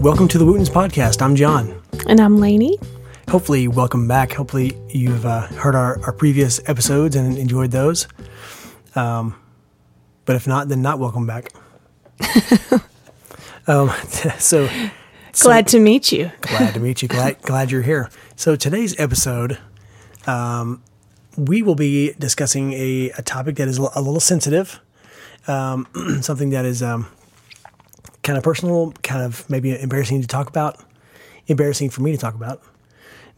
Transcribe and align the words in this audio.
Welcome 0.00 0.28
to 0.28 0.38
the 0.38 0.44
Wootens 0.44 0.70
Podcast. 0.70 1.20
I'm 1.20 1.34
John. 1.34 1.82
And 2.08 2.20
I'm 2.20 2.38
Lainey. 2.38 2.78
Hopefully, 3.28 3.66
welcome 3.66 4.06
back. 4.06 4.32
Hopefully, 4.32 4.78
you've 4.90 5.26
uh, 5.26 5.48
heard 5.48 5.74
our, 5.74 6.00
our 6.04 6.12
previous 6.12 6.60
episodes 6.68 7.16
and 7.16 7.36
enjoyed 7.36 7.72
those. 7.72 8.06
Um, 8.94 9.34
but 10.24 10.36
if 10.36 10.46
not, 10.46 10.68
then 10.68 10.82
not 10.82 11.00
welcome 11.00 11.26
back. 11.26 11.50
um, 13.66 13.90
so, 14.38 14.68
glad 15.32 15.66
to 15.66 15.80
meet 15.80 16.12
you. 16.12 16.30
glad 16.42 16.74
to 16.74 16.80
meet 16.80 17.02
you. 17.02 17.08
Glad 17.08 17.42
glad 17.42 17.72
you're 17.72 17.82
here. 17.82 18.08
So 18.36 18.54
today's 18.54 18.98
episode, 19.00 19.58
um, 20.28 20.80
we 21.36 21.60
will 21.60 21.74
be 21.74 22.12
discussing 22.20 22.72
a, 22.72 23.10
a 23.18 23.22
topic 23.22 23.56
that 23.56 23.66
is 23.66 23.78
a 23.78 24.00
little 24.00 24.20
sensitive, 24.20 24.80
um, 25.48 25.88
something 26.20 26.50
that 26.50 26.64
is 26.64 26.84
um, 26.84 27.08
kind 28.28 28.36
of 28.36 28.44
personal, 28.44 28.92
kind 29.02 29.22
of 29.22 29.48
maybe 29.48 29.70
embarrassing 29.80 30.20
to 30.20 30.28
talk 30.28 30.50
about, 30.50 30.76
embarrassing 31.46 31.88
for 31.88 32.02
me 32.02 32.12
to 32.12 32.18
talk 32.18 32.34
about, 32.34 32.60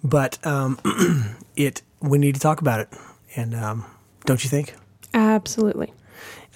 but 0.02 0.44
um, 0.44 0.80
it 1.56 1.82
we 2.00 2.18
need 2.18 2.34
to 2.34 2.40
talk 2.40 2.60
about 2.60 2.80
it, 2.80 2.88
and 3.36 3.54
um, 3.54 3.84
don't 4.26 4.42
you 4.42 4.50
think? 4.50 4.74
Absolutely. 5.14 5.92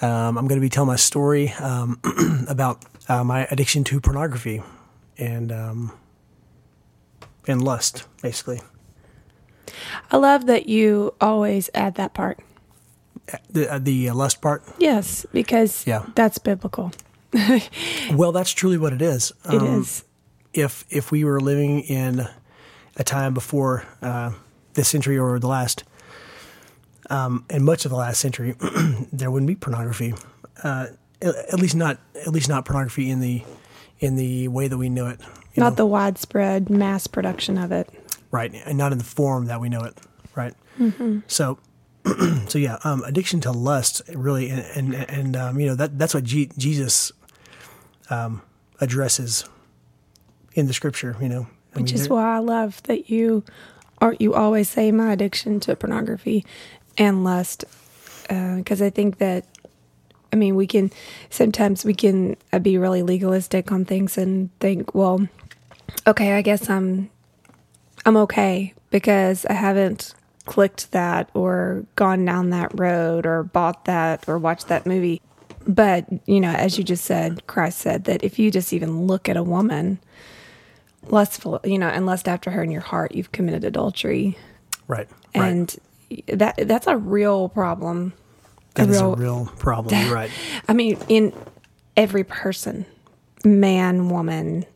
Um, 0.03 0.37
I'm 0.37 0.49
going 0.49 0.61
to 0.61 0.67
be 0.67 0.69
telling 0.69 0.89
my 0.89 0.97
story 0.97 1.51
um, 1.61 2.01
about 2.49 2.85
uh, 3.09 3.23
my 3.23 3.47
addiction 3.53 3.85
to 3.85 4.01
pornography 4.01 4.65
and 5.17 5.53
um, 5.53 5.93
and 7.47 7.63
lust, 7.63 8.05
basically. 8.21 8.61
I 10.11 10.17
love 10.17 10.47
that 10.47 10.69
you 10.69 11.15
always 11.21 11.71
add 11.73 11.95
that 11.95 12.15
part. 12.15 12.41
The 13.49 13.75
uh, 13.75 13.79
the 13.79 14.09
uh, 14.09 14.15
lust 14.15 14.43
part. 14.43 14.65
Yes, 14.79 15.25
because 15.33 15.87
Yeah. 15.87 16.03
that's 16.17 16.39
biblical. 16.39 16.91
Well, 18.13 18.33
that's 18.33 18.53
truly 18.53 18.79
what 18.79 18.93
it 18.93 19.03
is. 19.03 19.33
It 19.51 19.61
Um, 19.61 19.81
is. 19.81 20.05
If 20.53 20.85
if 20.91 21.11
we 21.11 21.25
were 21.25 21.41
living 21.41 21.81
in 21.81 22.29
a 22.97 23.03
time 23.05 23.35
before 23.35 23.85
uh, 24.03 24.31
this 24.75 24.89
century 24.89 25.19
or 25.19 25.39
the 25.41 25.49
last, 25.49 25.83
um, 27.11 27.45
and 27.51 27.65
much 27.65 27.85
of 27.85 27.91
the 27.91 27.97
last 27.97 28.21
century, 28.21 28.55
there 29.13 29.31
wouldn't 29.31 29.49
be 29.49 29.57
pornography. 29.57 30.15
Uh, 30.63 30.87
at 31.21 31.35
at 31.53 31.59
least 31.61 31.75
not 31.75 31.99
at 32.15 32.29
least 32.29 32.49
not 32.49 32.65
pornography 32.65 33.11
in 33.11 33.21
the 33.21 33.43
in 33.99 34.17
the 34.17 34.49
way 34.49 34.69
that 34.69 34.77
we 34.79 34.89
know 34.89 35.07
it. 35.09 35.21
you 35.55 35.61
Not 35.63 35.71
know? 35.71 35.77
the 35.77 35.87
widespread 35.87 36.71
mass 36.71 37.07
production 37.07 37.59
of 37.59 37.73
it. 37.73 37.89
right 38.31 38.53
and 38.67 38.77
not 38.79 38.93
in 38.93 38.99
the 38.99 39.05
form 39.05 39.47
that 39.47 39.61
we 39.61 39.69
know 39.69 39.83
it 39.83 39.97
right 40.35 40.55
so 41.29 41.59
so 42.49 42.59
yeah 42.59 42.79
um, 42.85 43.03
addiction 43.05 43.41
to 43.41 43.53
lust 43.53 44.03
really 44.15 44.51
and 44.51 44.61
and, 44.77 44.95
and 45.09 45.37
um, 45.37 45.59
you 45.61 45.67
know 45.67 45.75
that 45.77 45.97
that's 45.99 46.13
what 46.15 46.25
G- 46.25 46.51
jesus 46.59 47.13
um, 48.11 48.43
addresses 48.81 49.45
in 50.55 50.67
the 50.67 50.73
scripture 50.73 51.17
you 51.21 51.29
know? 51.29 51.47
I 51.75 51.81
Which 51.81 51.93
mean, 51.93 52.01
is 52.01 52.09
why 52.09 52.37
I 52.37 52.39
love 52.39 52.83
that 52.85 53.11
you 53.11 53.45
are 54.01 54.15
you 54.19 54.35
always 54.35 54.69
say 54.69 54.93
my 54.93 55.13
addiction 55.13 55.61
to 55.61 55.75
pornography 55.77 56.45
and 56.99 57.25
lust 57.25 57.65
because 58.29 58.81
I 58.81 58.91
think 58.91 59.19
that 59.19 59.45
I 60.33 60.37
mean 60.37 60.57
we 60.57 60.67
can 60.67 60.91
sometimes 61.31 61.85
we 61.85 61.95
can 61.95 62.37
uh, 62.53 62.59
be 62.59 62.79
really 62.79 63.03
legalistic 63.03 63.73
on 63.73 63.85
things 63.85 64.17
and 64.17 64.51
think 64.61 64.95
well 64.95 65.27
okay 66.07 66.35
I 66.35 66.43
guess 66.43 66.71
I'm 66.71 67.11
I'm 68.07 68.17
okay 68.19 68.75
because 68.91 69.47
I 69.47 69.55
haven't 69.55 70.15
clicked 70.45 70.93
that 70.93 71.31
or 71.35 71.87
gone 71.97 72.25
down 72.25 72.51
that 72.51 72.79
road 72.79 73.27
or 73.27 73.43
bought 73.43 73.87
that 73.87 74.29
or 74.29 74.39
watched 74.39 74.69
that 74.69 74.87
movie 74.87 75.21
but 75.67 76.07
you 76.27 76.41
know 76.41 76.53
as 76.53 76.79
you 76.79 76.85
just 76.85 77.05
said 77.05 77.47
Christ 77.47 77.79
said 77.79 78.05
that 78.05 78.23
if 78.23 78.39
you 78.39 78.51
just 78.51 78.73
even 78.73 79.07
look 79.07 79.29
at 79.29 79.37
a 79.37 79.43
woman 79.43 79.99
lustful, 81.09 81.61
you 81.65 81.79
know, 81.79 81.89
and 81.89 82.07
lust 82.07 82.29
after 82.29 82.51
her 82.51 82.63
in 82.63 82.71
your 82.71 82.81
heart, 82.81 83.15
you've 83.15 83.33
committed 83.33 83.65
adultery, 83.65 84.39
right 84.89 85.09
right 85.35 85.49
and 85.49 85.77
that 86.29 86.57
that's 86.69 86.87
a 86.87 86.97
real 86.97 87.49
problem. 87.49 88.13
that 88.75 88.89
is 88.89 89.01
real- 89.01 89.13
a 89.15 89.17
real 89.17 89.47
problem 89.59 89.99
you're 89.99 90.15
right 90.15 90.31
I 90.69 90.73
mean, 90.73 90.99
in 91.09 91.33
every 91.97 92.25
person, 92.25 92.87
man, 93.45 94.09
woman, 94.09 94.67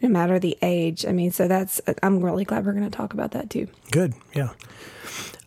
no 0.00 0.08
matter 0.08 0.38
the 0.38 0.56
age. 0.62 1.06
I 1.06 1.12
mean, 1.12 1.30
so 1.30 1.48
that's. 1.48 1.80
I'm 2.02 2.20
really 2.20 2.44
glad 2.44 2.66
we're 2.66 2.72
going 2.72 2.90
to 2.90 2.96
talk 2.96 3.14
about 3.14 3.32
that 3.32 3.50
too. 3.50 3.68
Good. 3.90 4.14
Yeah. 4.34 4.50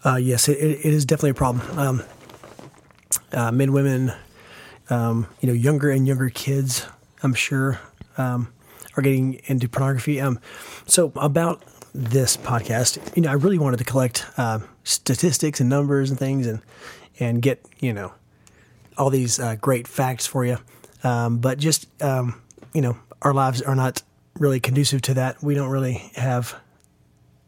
Uh, 0.04 0.16
yes, 0.16 0.48
it, 0.48 0.58
it 0.58 0.80
it 0.86 0.94
is 0.94 1.06
definitely 1.06 1.32
a 1.32 1.36
problem. 1.36 1.78
Um, 1.78 2.04
uh, 3.34 3.52
men, 3.52 3.74
women, 3.74 4.14
um, 4.90 5.28
you 5.42 5.48
know, 5.48 5.54
younger 5.54 5.90
and 5.90 6.08
younger 6.08 6.30
kids, 6.30 6.86
I'm 7.24 7.34
sure, 7.34 7.80
um, 8.18 8.54
are 8.96 9.02
getting 9.02 9.42
into 9.46 9.68
pornography. 9.68 10.20
Um, 10.22 10.40
so 10.86 11.12
about 11.16 11.64
this 11.94 12.38
podcast, 12.38 13.16
you 13.16 13.22
know, 13.22 13.30
I 13.30 13.34
really 13.34 13.58
wanted 13.58 13.78
to 13.78 13.84
collect 13.84 14.26
uh, 14.38 14.60
statistics 14.84 15.60
and 15.60 15.70
numbers 15.70 16.10
and 16.10 16.20
things, 16.20 16.48
and 16.48 16.62
and 17.20 17.42
get 17.42 17.66
you 17.80 17.94
know 17.94 18.14
all 18.98 19.10
these 19.10 19.40
uh, 19.40 19.56
great 19.56 19.88
facts 19.88 20.26
for 20.26 20.46
you. 20.46 20.58
Um, 21.04 21.40
but 21.40 21.58
just 21.58 21.88
um, 22.02 22.42
you 22.74 22.82
know, 22.82 22.98
our 23.22 23.34
lives 23.34 23.62
are 23.62 23.76
not 23.76 24.02
really 24.40 24.60
conducive 24.60 25.02
to 25.04 25.14
that. 25.16 25.42
We 25.44 25.56
don't 25.56 25.70
really 25.70 26.12
have 26.16 26.56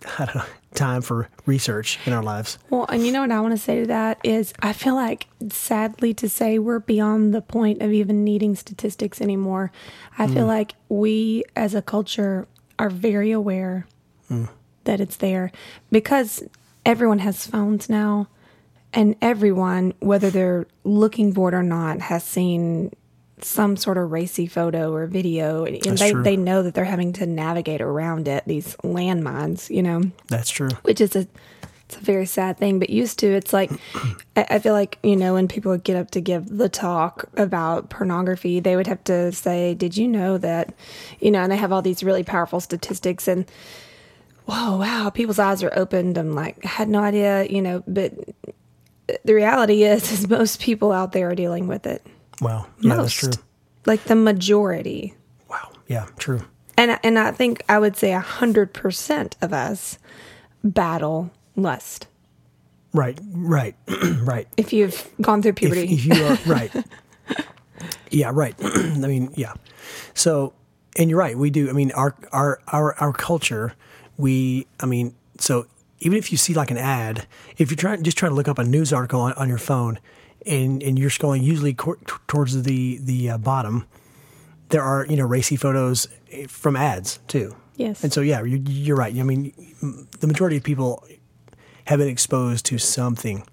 I 0.19 0.25
don't 0.25 0.35
know, 0.35 0.45
time 0.75 1.01
for 1.01 1.29
research 1.45 1.99
in 2.05 2.13
our 2.13 2.23
lives. 2.23 2.57
Well, 2.69 2.85
and 2.89 3.05
you 3.05 3.11
know 3.11 3.21
what 3.21 3.31
I 3.31 3.41
want 3.41 3.53
to 3.53 3.57
say 3.57 3.81
to 3.81 3.87
that 3.87 4.19
is 4.23 4.53
I 4.61 4.73
feel 4.73 4.95
like 4.95 5.27
sadly 5.49 6.13
to 6.15 6.29
say 6.29 6.59
we're 6.59 6.79
beyond 6.79 7.33
the 7.33 7.41
point 7.41 7.81
of 7.81 7.91
even 7.91 8.23
needing 8.23 8.55
statistics 8.55 9.21
anymore. 9.21 9.71
I 10.17 10.27
feel 10.27 10.45
mm. 10.45 10.49
like 10.49 10.75
we 10.87 11.43
as 11.55 11.73
a 11.73 11.81
culture 11.81 12.47
are 12.77 12.89
very 12.89 13.31
aware 13.31 13.87
mm. 14.29 14.49
that 14.83 15.01
it's 15.01 15.17
there 15.17 15.51
because 15.91 16.43
everyone 16.85 17.19
has 17.19 17.47
phones 17.47 17.89
now 17.89 18.27
and 18.93 19.15
everyone 19.21 19.93
whether 19.99 20.29
they're 20.29 20.65
looking 20.83 21.33
for 21.33 21.49
it 21.49 21.53
or 21.53 21.63
not 21.63 22.01
has 22.01 22.23
seen 22.23 22.91
some 23.43 23.77
sort 23.77 23.97
of 23.97 24.11
racy 24.11 24.47
photo 24.47 24.93
or 24.93 25.07
video 25.07 25.65
and 25.65 25.81
That's 25.81 25.99
they, 25.99 26.11
true. 26.11 26.23
they 26.23 26.37
know 26.37 26.63
that 26.63 26.73
they're 26.73 26.85
having 26.85 27.13
to 27.13 27.25
navigate 27.25 27.81
around 27.81 28.27
it 28.27 28.43
these 28.45 28.75
landmines 28.77 29.73
you 29.73 29.83
know 29.83 30.03
That's 30.27 30.49
true. 30.49 30.69
which 30.83 31.01
is 31.01 31.15
a 31.15 31.27
it's 31.85 31.97
a 31.97 32.01
very 32.01 32.27
sad 32.27 32.59
thing. 32.59 32.77
But 32.77 32.91
used 32.91 33.17
to, 33.17 33.25
it's 33.33 33.51
like 33.51 33.71
I, 34.35 34.45
I 34.51 34.59
feel 34.59 34.73
like 34.73 34.99
you 35.01 35.15
know 35.15 35.33
when 35.33 35.47
people 35.47 35.71
would 35.71 35.83
get 35.83 35.97
up 35.97 36.11
to 36.11 36.21
give 36.21 36.47
the 36.47 36.69
talk 36.69 37.25
about 37.35 37.89
pornography, 37.89 38.59
they 38.59 38.75
would 38.75 38.85
have 38.85 39.03
to 39.05 39.31
say, 39.31 39.73
"Did 39.73 39.97
you 39.97 40.07
know 40.07 40.37
that?" 40.37 40.71
You 41.19 41.31
know, 41.31 41.41
and 41.41 41.51
they 41.51 41.57
have 41.57 41.71
all 41.71 41.81
these 41.81 42.03
really 42.03 42.23
powerful 42.23 42.59
statistics 42.59 43.27
and. 43.27 43.45
Whoa! 44.45 44.77
Wow! 44.77 45.09
People's 45.11 45.37
eyes 45.39 45.61
are 45.63 45.71
opened. 45.75 46.17
I'm 46.17 46.33
like, 46.33 46.57
I 46.63 46.67
had 46.69 46.89
no 46.89 47.01
idea, 47.01 47.45
you 47.45 47.61
know. 47.61 47.83
But 47.87 48.13
the 49.23 49.33
reality 49.33 49.83
is, 49.83 50.11
is 50.11 50.27
most 50.29 50.59
people 50.59 50.91
out 50.91 51.11
there 51.11 51.29
are 51.29 51.35
dealing 51.35 51.67
with 51.67 51.85
it. 51.87 52.05
Wow. 52.41 52.67
Yeah, 52.79 52.95
most, 52.95 53.21
that's 53.21 53.35
true. 53.37 53.43
like 53.85 54.03
the 54.05 54.15
majority. 54.15 55.15
Wow. 55.49 55.71
Yeah, 55.87 56.07
true. 56.17 56.41
And 56.77 56.97
and 57.03 57.19
I 57.19 57.31
think 57.31 57.63
I 57.67 57.79
would 57.79 57.97
say 57.97 58.13
a 58.13 58.19
hundred 58.19 58.73
percent 58.73 59.35
of 59.41 59.51
us 59.53 59.97
battle 60.63 61.31
lust. 61.55 62.07
Right. 62.93 63.19
Right. 63.31 63.75
right. 64.21 64.47
if 64.57 64.73
you've 64.73 65.07
gone 65.21 65.41
through 65.41 65.49
If, 65.51 65.55
puberty. 65.57 65.93
if 65.93 66.05
you 66.05 66.13
are 66.25 66.37
right. 66.47 66.71
yeah, 68.11 68.31
right. 68.33 68.55
I 68.63 68.97
mean, 68.97 69.31
yeah. 69.35 69.53
So, 70.13 70.53
and 70.97 71.09
you're 71.09 71.19
right. 71.19 71.37
We 71.37 71.49
do. 71.49 71.69
I 71.69 71.73
mean, 71.73 71.91
our 71.91 72.15
our 72.31 72.59
our 72.67 72.95
our 72.95 73.13
culture. 73.13 73.73
We. 74.17 74.67
I 74.79 74.85
mean, 74.85 75.13
so 75.37 75.67
even 75.99 76.17
if 76.17 76.31
you 76.31 76.37
see 76.37 76.53
like 76.53 76.71
an 76.71 76.77
ad, 76.77 77.27
if 77.57 77.69
you're 77.69 77.77
trying 77.77 78.03
just 78.03 78.17
trying 78.17 78.31
to 78.31 78.35
look 78.35 78.47
up 78.47 78.57
a 78.57 78.63
news 78.63 78.91
article 78.91 79.21
on, 79.21 79.33
on 79.33 79.49
your 79.49 79.57
phone, 79.57 79.99
and 80.45 80.81
and 80.83 80.97
you're 80.97 81.09
scrolling 81.09 81.43
usually 81.43 81.73
t- 81.73 81.91
towards 82.27 82.63
the 82.63 82.97
the 83.01 83.31
uh, 83.31 83.37
bottom, 83.37 83.85
there 84.69 84.81
are 84.81 85.05
you 85.07 85.15
know 85.15 85.25
racy 85.25 85.55
photos 85.55 86.07
eh, 86.31 86.45
from 86.47 86.75
ads 86.75 87.19
too. 87.27 87.55
yes. 87.75 88.03
And 88.03 88.13
so, 88.13 88.21
yeah, 88.21 88.43
you're, 88.43 88.59
you're 88.59 88.97
right. 88.97 89.15
I 89.17 89.23
mean, 89.23 89.53
the 90.19 90.27
majority 90.27 90.57
of 90.57 90.63
people 90.63 91.05
have 91.85 91.99
been 91.99 92.07
exposed 92.09 92.65
to 92.67 92.77
something 92.77 93.43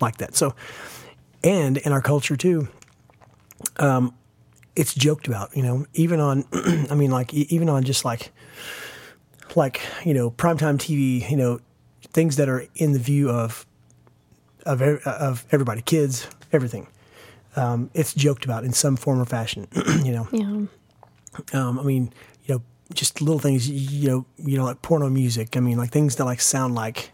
like 0.00 0.16
that. 0.18 0.34
So, 0.34 0.54
and 1.42 1.76
in 1.78 1.92
our 1.92 2.00
culture 2.00 2.36
too, 2.36 2.68
um, 3.78 4.14
it's 4.74 4.94
joked 4.94 5.26
about. 5.26 5.56
You 5.56 5.62
know, 5.62 5.86
even 5.94 6.20
on, 6.20 6.44
I 6.90 6.94
mean, 6.94 7.10
like 7.10 7.32
even 7.34 7.68
on 7.68 7.84
just 7.84 8.04
like, 8.04 8.32
like 9.54 9.80
you 10.04 10.14
know, 10.14 10.30
primetime 10.30 10.78
TV. 10.78 11.28
You 11.30 11.36
know, 11.36 11.60
things 12.12 12.36
that 12.36 12.48
are 12.48 12.66
in 12.76 12.92
the 12.92 12.98
view 12.98 13.30
of 13.30 13.66
of 14.64 14.82
of 14.82 15.44
everybody, 15.50 15.82
kids, 15.82 16.26
everything. 16.52 16.86
Um, 17.56 17.90
it's 17.94 18.14
joked 18.14 18.44
about 18.44 18.64
in 18.64 18.72
some 18.72 18.96
form 18.96 19.20
or 19.20 19.24
fashion. 19.24 19.68
you 20.04 20.12
know, 20.12 20.28
yeah. 20.32 21.58
um, 21.58 21.78
I 21.78 21.82
mean, 21.82 22.12
you 22.44 22.56
know, 22.56 22.62
just 22.92 23.20
little 23.20 23.38
things, 23.38 23.68
you 23.68 24.08
know, 24.08 24.26
you 24.36 24.58
know, 24.58 24.64
like 24.64 24.82
porno 24.82 25.08
music. 25.08 25.56
I 25.56 25.60
mean, 25.60 25.78
like 25.78 25.90
things 25.90 26.16
that 26.16 26.24
like 26.24 26.40
sound 26.40 26.74
like, 26.74 27.12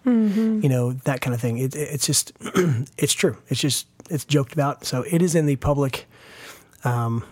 you 0.63 0.69
know, 0.69 0.93
that 0.93 1.21
kind 1.21 1.35
of 1.35 1.41
thing. 1.41 1.59
It, 1.59 1.75
it's 1.75 2.07
just, 2.07 2.33
it's 2.97 3.13
true. 3.13 3.37
It's 3.49 3.61
just, 3.61 3.87
it's 4.09 4.25
joked 4.25 4.53
about. 4.53 4.85
So 4.85 5.03
it 5.03 5.23
is 5.23 5.35
in 5.35 5.47
the 5.47 5.57
public, 5.57 6.07
um, 6.85 7.25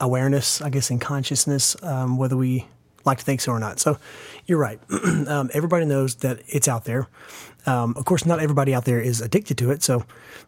awareness, 0.00 0.60
I 0.60 0.70
guess, 0.70 0.90
and 0.90 1.00
consciousness, 1.00 1.76
um, 1.82 2.16
whether 2.16 2.36
we 2.36 2.66
like 3.04 3.18
to 3.18 3.24
think 3.24 3.40
so 3.40 3.52
or 3.52 3.58
not. 3.58 3.78
So 3.78 3.98
you're 4.46 4.58
right. 4.58 4.80
um, 5.28 5.50
everybody 5.52 5.84
knows 5.84 6.16
that 6.16 6.40
it's 6.46 6.68
out 6.68 6.84
there. 6.84 7.08
Um, 7.66 7.94
of 7.96 8.04
course, 8.04 8.24
not 8.24 8.40
everybody 8.40 8.74
out 8.74 8.84
there 8.84 9.00
is 9.00 9.20
addicted 9.20 9.58
to 9.58 9.70
it. 9.70 9.82
So 9.82 10.04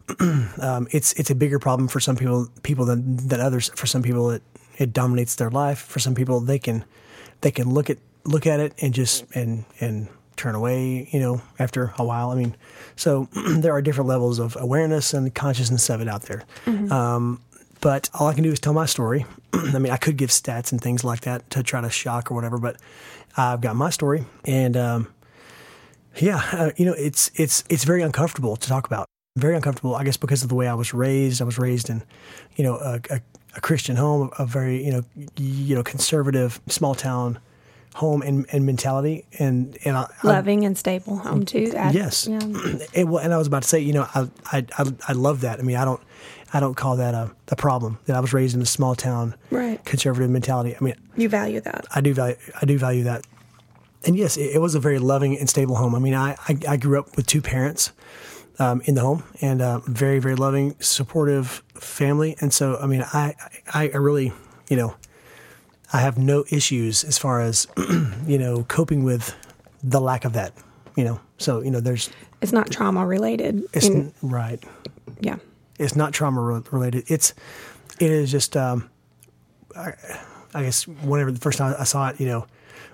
um, 0.19 0.87
it's 0.91 1.13
it's 1.13 1.29
a 1.29 1.35
bigger 1.35 1.59
problem 1.59 1.87
for 1.87 1.99
some 1.99 2.15
people 2.15 2.47
people 2.63 2.85
than, 2.85 3.17
than 3.17 3.39
others. 3.39 3.69
For 3.75 3.87
some 3.87 4.01
people, 4.01 4.31
it, 4.31 4.41
it 4.77 4.93
dominates 4.93 5.35
their 5.35 5.49
life. 5.49 5.79
For 5.79 5.99
some 5.99 6.15
people, 6.15 6.39
they 6.39 6.59
can 6.59 6.85
they 7.41 7.51
can 7.51 7.69
look 7.69 7.89
at 7.89 7.97
look 8.23 8.47
at 8.47 8.59
it 8.59 8.73
and 8.79 8.93
just 8.93 9.25
and 9.35 9.65
and 9.79 10.07
turn 10.37 10.55
away. 10.55 11.09
You 11.11 11.19
know, 11.19 11.41
after 11.59 11.93
a 11.97 12.05
while. 12.05 12.31
I 12.31 12.35
mean, 12.35 12.55
so 12.95 13.27
there 13.49 13.73
are 13.73 13.81
different 13.81 14.07
levels 14.07 14.39
of 14.39 14.57
awareness 14.59 15.13
and 15.13 15.33
consciousness 15.35 15.89
of 15.89 16.01
it 16.01 16.07
out 16.07 16.23
there. 16.23 16.43
Um, 16.91 17.41
but 17.81 18.09
all 18.13 18.27
I 18.27 18.33
can 18.33 18.43
do 18.43 18.51
is 18.51 18.59
tell 18.59 18.73
my 18.73 18.85
story. 18.85 19.25
I 19.53 19.79
mean, 19.79 19.91
I 19.91 19.97
could 19.97 20.17
give 20.17 20.29
stats 20.29 20.71
and 20.71 20.81
things 20.81 21.03
like 21.03 21.21
that 21.21 21.49
to 21.51 21.63
try 21.63 21.81
to 21.81 21.89
shock 21.89 22.31
or 22.31 22.35
whatever, 22.35 22.57
but 22.57 22.77
I've 23.37 23.61
got 23.61 23.75
my 23.75 23.89
story, 23.89 24.25
and 24.43 24.75
um, 24.75 25.07
yeah, 26.17 26.41
uh, 26.51 26.71
you 26.77 26.85
know, 26.85 26.93
it's 26.93 27.31
it's 27.35 27.63
it's 27.69 27.83
very 27.83 28.01
uncomfortable 28.01 28.55
to 28.55 28.67
talk 28.67 28.85
about. 28.87 29.05
Very 29.37 29.55
uncomfortable, 29.55 29.95
I 29.95 30.03
guess, 30.03 30.17
because 30.17 30.43
of 30.43 30.49
the 30.49 30.55
way 30.55 30.67
I 30.67 30.73
was 30.73 30.93
raised. 30.93 31.41
I 31.41 31.45
was 31.45 31.57
raised 31.57 31.89
in, 31.89 32.03
you 32.55 32.63
know, 32.63 32.75
a, 32.77 32.99
a, 33.09 33.21
a 33.55 33.61
Christian 33.61 33.95
home, 33.95 34.31
a 34.37 34.45
very 34.45 34.83
you 34.83 34.91
know, 34.91 35.03
you 35.37 35.75
know, 35.75 35.83
conservative 35.83 36.59
small 36.67 36.95
town 36.95 37.39
home 37.95 38.21
and, 38.21 38.45
and 38.51 38.65
mentality, 38.65 39.25
and 39.39 39.77
and 39.85 39.95
I, 39.97 40.07
I- 40.23 40.27
Loving 40.27 40.65
and 40.65 40.77
stable 40.77 41.17
home 41.17 41.45
too. 41.45 41.71
Yes. 41.73 42.27
Yeah. 42.27 42.39
and, 42.95 43.09
well, 43.09 43.23
and 43.23 43.33
I 43.33 43.37
was 43.37 43.47
about 43.47 43.61
to 43.63 43.67
say, 43.69 43.79
you 43.79 43.93
know, 43.93 44.07
I, 44.13 44.27
I, 44.51 44.65
I, 44.77 44.85
I 45.09 45.13
love 45.13 45.41
that. 45.41 45.59
I 45.59 45.61
mean, 45.63 45.75
I 45.77 45.85
don't, 45.85 46.01
I 46.53 46.59
don't 46.59 46.75
call 46.75 46.97
that 46.97 47.13
a, 47.13 47.31
a 47.49 47.55
problem 47.55 47.97
that 48.05 48.15
I 48.15 48.19
was 48.19 48.33
raised 48.33 48.55
in 48.55 48.61
a 48.61 48.65
small 48.65 48.95
town, 48.95 49.35
Right. 49.51 49.83
conservative 49.85 50.29
mentality. 50.29 50.75
I 50.79 50.83
mean, 50.83 50.95
You 51.15 51.29
value 51.29 51.61
that. 51.61 51.85
I 51.93 52.01
do 52.01 52.13
value, 52.13 52.35
I 52.61 52.65
do 52.65 52.77
value 52.77 53.03
that. 53.03 53.25
And 54.05 54.15
yes, 54.17 54.37
it, 54.37 54.51
it 54.55 54.59
was 54.59 54.75
a 54.75 54.79
very 54.79 54.99
loving 54.99 55.37
and 55.37 55.49
stable 55.49 55.75
home. 55.75 55.93
I 55.95 55.99
mean, 55.99 56.13
I, 56.13 56.35
I, 56.47 56.57
I 56.69 56.77
grew 56.77 56.99
up 56.99 57.15
with 57.17 57.27
two 57.27 57.41
parents 57.41 57.91
um, 58.57 58.81
in 58.85 58.95
the 58.95 59.01
home 59.01 59.23
and 59.41 59.61
uh, 59.61 59.79
very, 59.85 60.19
very 60.19 60.35
loving, 60.35 60.75
supportive 60.79 61.63
family. 61.75 62.35
And 62.39 62.53
so, 62.53 62.77
I 62.77 62.87
mean, 62.87 63.01
I, 63.13 63.35
I, 63.73 63.89
I 63.93 63.97
really, 63.97 64.31
you 64.69 64.77
know, 64.77 64.95
I 65.91 66.01
have 66.01 66.17
no 66.17 66.45
issues 66.51 67.03
as 67.03 67.17
far 67.17 67.41
as, 67.41 67.67
you 68.27 68.37
know, 68.37 68.63
coping 68.67 69.03
with 69.03 69.35
the 69.83 69.99
lack 69.99 70.23
of 70.25 70.33
that, 70.33 70.53
you 70.95 71.03
know. 71.03 71.19
So, 71.37 71.61
you 71.61 71.71
know, 71.71 71.79
there's, 71.79 72.09
It's 72.41 72.51
not 72.51 72.69
trauma 72.69 73.05
related. 73.05 73.63
it's 73.73 73.87
And- 73.87 74.07
n- 74.07 74.13
right. 74.21 74.63
yeah. 75.19 75.37
It's 75.77 75.95
not 75.95 76.13
trauma 76.13 76.41
re- 76.41 76.61
related. 76.71 77.05
It's 77.07 77.33
it 78.01 78.11
is 78.11 78.29
just 78.31 78.57
um, 78.57 78.89
I, 79.75 79.93
I 80.53 80.63
guess 80.63 80.85
whenever 80.85 81.31
the 81.31 81.39
first 81.39 81.57
time 81.57 81.73
I 81.79 81.85
saw 81.85 82.09
it, 82.09 82.19
you 82.19 82.27
know, 82.27 82.47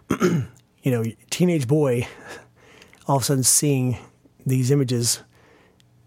you 0.86 0.92
know, 0.92 1.04
teenage 1.32 1.68
boy, 1.68 2.08
all 3.08 3.18
of 3.18 3.24
a 3.24 3.26
sudden 3.26 3.44
seeing 3.44 3.98
these 4.46 4.70
images, 4.70 5.22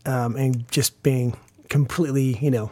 um, 0.07 0.37
and 0.37 0.71
just 0.71 1.03
being 1.03 1.37
completely, 1.69 2.39
you 2.39 2.51
know, 2.51 2.71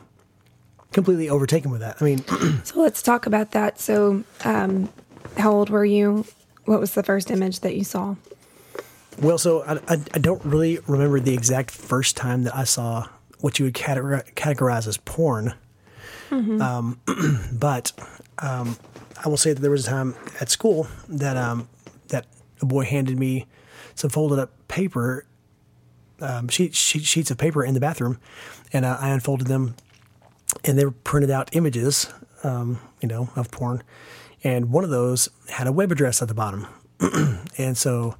completely 0.92 1.28
overtaken 1.28 1.72
with 1.72 1.80
that. 1.80 1.96
I 2.00 2.04
mean, 2.04 2.24
So 2.64 2.80
let's 2.80 3.02
talk 3.02 3.26
about 3.26 3.50
that. 3.50 3.80
So, 3.80 4.22
um, 4.44 4.88
how 5.36 5.52
old 5.52 5.68
were 5.68 5.84
you? 5.84 6.24
What 6.64 6.78
was 6.78 6.94
the 6.94 7.02
first 7.02 7.30
image 7.30 7.60
that 7.60 7.74
you 7.74 7.82
saw? 7.82 8.14
Well, 9.20 9.38
so 9.38 9.64
I, 9.64 9.74
I, 9.88 9.98
I 10.14 10.18
don't 10.18 10.44
really 10.44 10.78
remember 10.86 11.18
the 11.18 11.34
exact 11.34 11.72
first 11.72 12.16
time 12.16 12.44
that 12.44 12.54
I 12.54 12.64
saw 12.64 13.08
what 13.40 13.58
you 13.58 13.64
would 13.64 13.74
categorize, 13.74 14.86
as 14.86 14.96
porn. 14.96 15.54
Um, 16.30 17.00
but 17.52 17.92
um, 18.38 18.76
I 19.24 19.28
will 19.28 19.36
say 19.36 19.52
that 19.52 19.60
there 19.60 19.70
was 19.70 19.86
a 19.86 19.90
time 19.90 20.14
at 20.40 20.50
school 20.50 20.86
that 21.08 21.36
um, 21.36 21.68
that 21.68 21.75
a 22.60 22.66
boy 22.66 22.84
handed 22.84 23.18
me 23.18 23.46
some 23.94 24.10
folded 24.10 24.38
up 24.38 24.50
paper, 24.68 25.26
um, 26.20 26.48
sheet, 26.48 26.74
sheet, 26.74 27.04
sheets 27.04 27.30
of 27.30 27.38
paper 27.38 27.64
in 27.64 27.74
the 27.74 27.80
bathroom, 27.80 28.18
and 28.72 28.84
uh, 28.84 28.96
I 29.00 29.10
unfolded 29.10 29.46
them, 29.46 29.74
and 30.64 30.78
they 30.78 30.84
were 30.84 30.90
printed 30.90 31.30
out 31.30 31.54
images, 31.54 32.12
um, 32.42 32.80
you 33.00 33.08
know, 33.08 33.30
of 33.36 33.50
porn, 33.50 33.82
and 34.44 34.70
one 34.70 34.84
of 34.84 34.90
those 34.90 35.28
had 35.50 35.66
a 35.66 35.72
web 35.72 35.92
address 35.92 36.22
at 36.22 36.28
the 36.28 36.34
bottom, 36.34 36.66
and 37.58 37.76
so. 37.76 38.16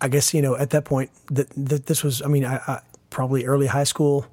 I 0.00 0.06
guess 0.06 0.32
you 0.32 0.42
know 0.42 0.56
at 0.56 0.70
that 0.70 0.84
point 0.84 1.10
that, 1.26 1.48
that 1.56 1.86
this 1.86 2.04
was. 2.04 2.22
I 2.22 2.28
mean, 2.28 2.44
I, 2.44 2.58
I 2.68 2.80
probably 3.10 3.46
early 3.46 3.66
high 3.66 3.82
school, 3.82 4.26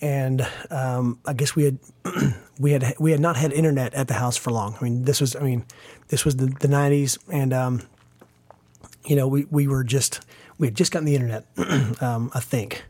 and 0.00 0.46
um, 0.70 1.18
I 1.26 1.32
guess 1.32 1.54
we 1.56 1.64
had 1.64 1.78
we 2.58 2.72
had 2.72 2.94
we 2.98 3.10
had 3.12 3.20
not 3.20 3.36
had 3.36 3.52
internet 3.52 3.94
at 3.94 4.08
the 4.08 4.14
house 4.14 4.36
for 4.36 4.50
long. 4.50 4.76
I 4.80 4.84
mean, 4.84 5.04
this 5.04 5.20
was. 5.20 5.36
I 5.36 5.40
mean, 5.40 5.64
this 6.08 6.24
was 6.24 6.36
the 6.36 6.46
the 6.46 6.68
nineties, 6.68 7.18
and 7.30 7.52
um, 7.52 7.82
you 9.04 9.16
know, 9.16 9.26
we 9.28 9.46
we 9.50 9.66
were 9.66 9.84
just 9.84 10.20
we 10.58 10.66
had 10.66 10.74
just 10.74 10.92
gotten 10.92 11.06
the 11.06 11.14
internet. 11.14 11.46
um, 12.02 12.30
I 12.34 12.40
think 12.40 12.84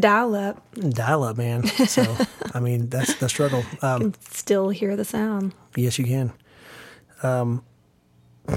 Dial 0.00 0.34
up. 0.34 0.62
dial 0.90 1.22
up, 1.22 1.36
man. 1.36 1.64
So 1.66 2.16
I 2.54 2.60
mean, 2.60 2.88
that's 2.88 3.14
the 3.14 3.28
struggle. 3.28 3.64
Um, 3.82 4.14
Still 4.30 4.70
hear 4.70 4.96
the 4.96 5.04
sound. 5.04 5.54
Yes, 5.76 5.98
you 5.98 6.04
can. 6.04 6.32
Um, 7.22 7.64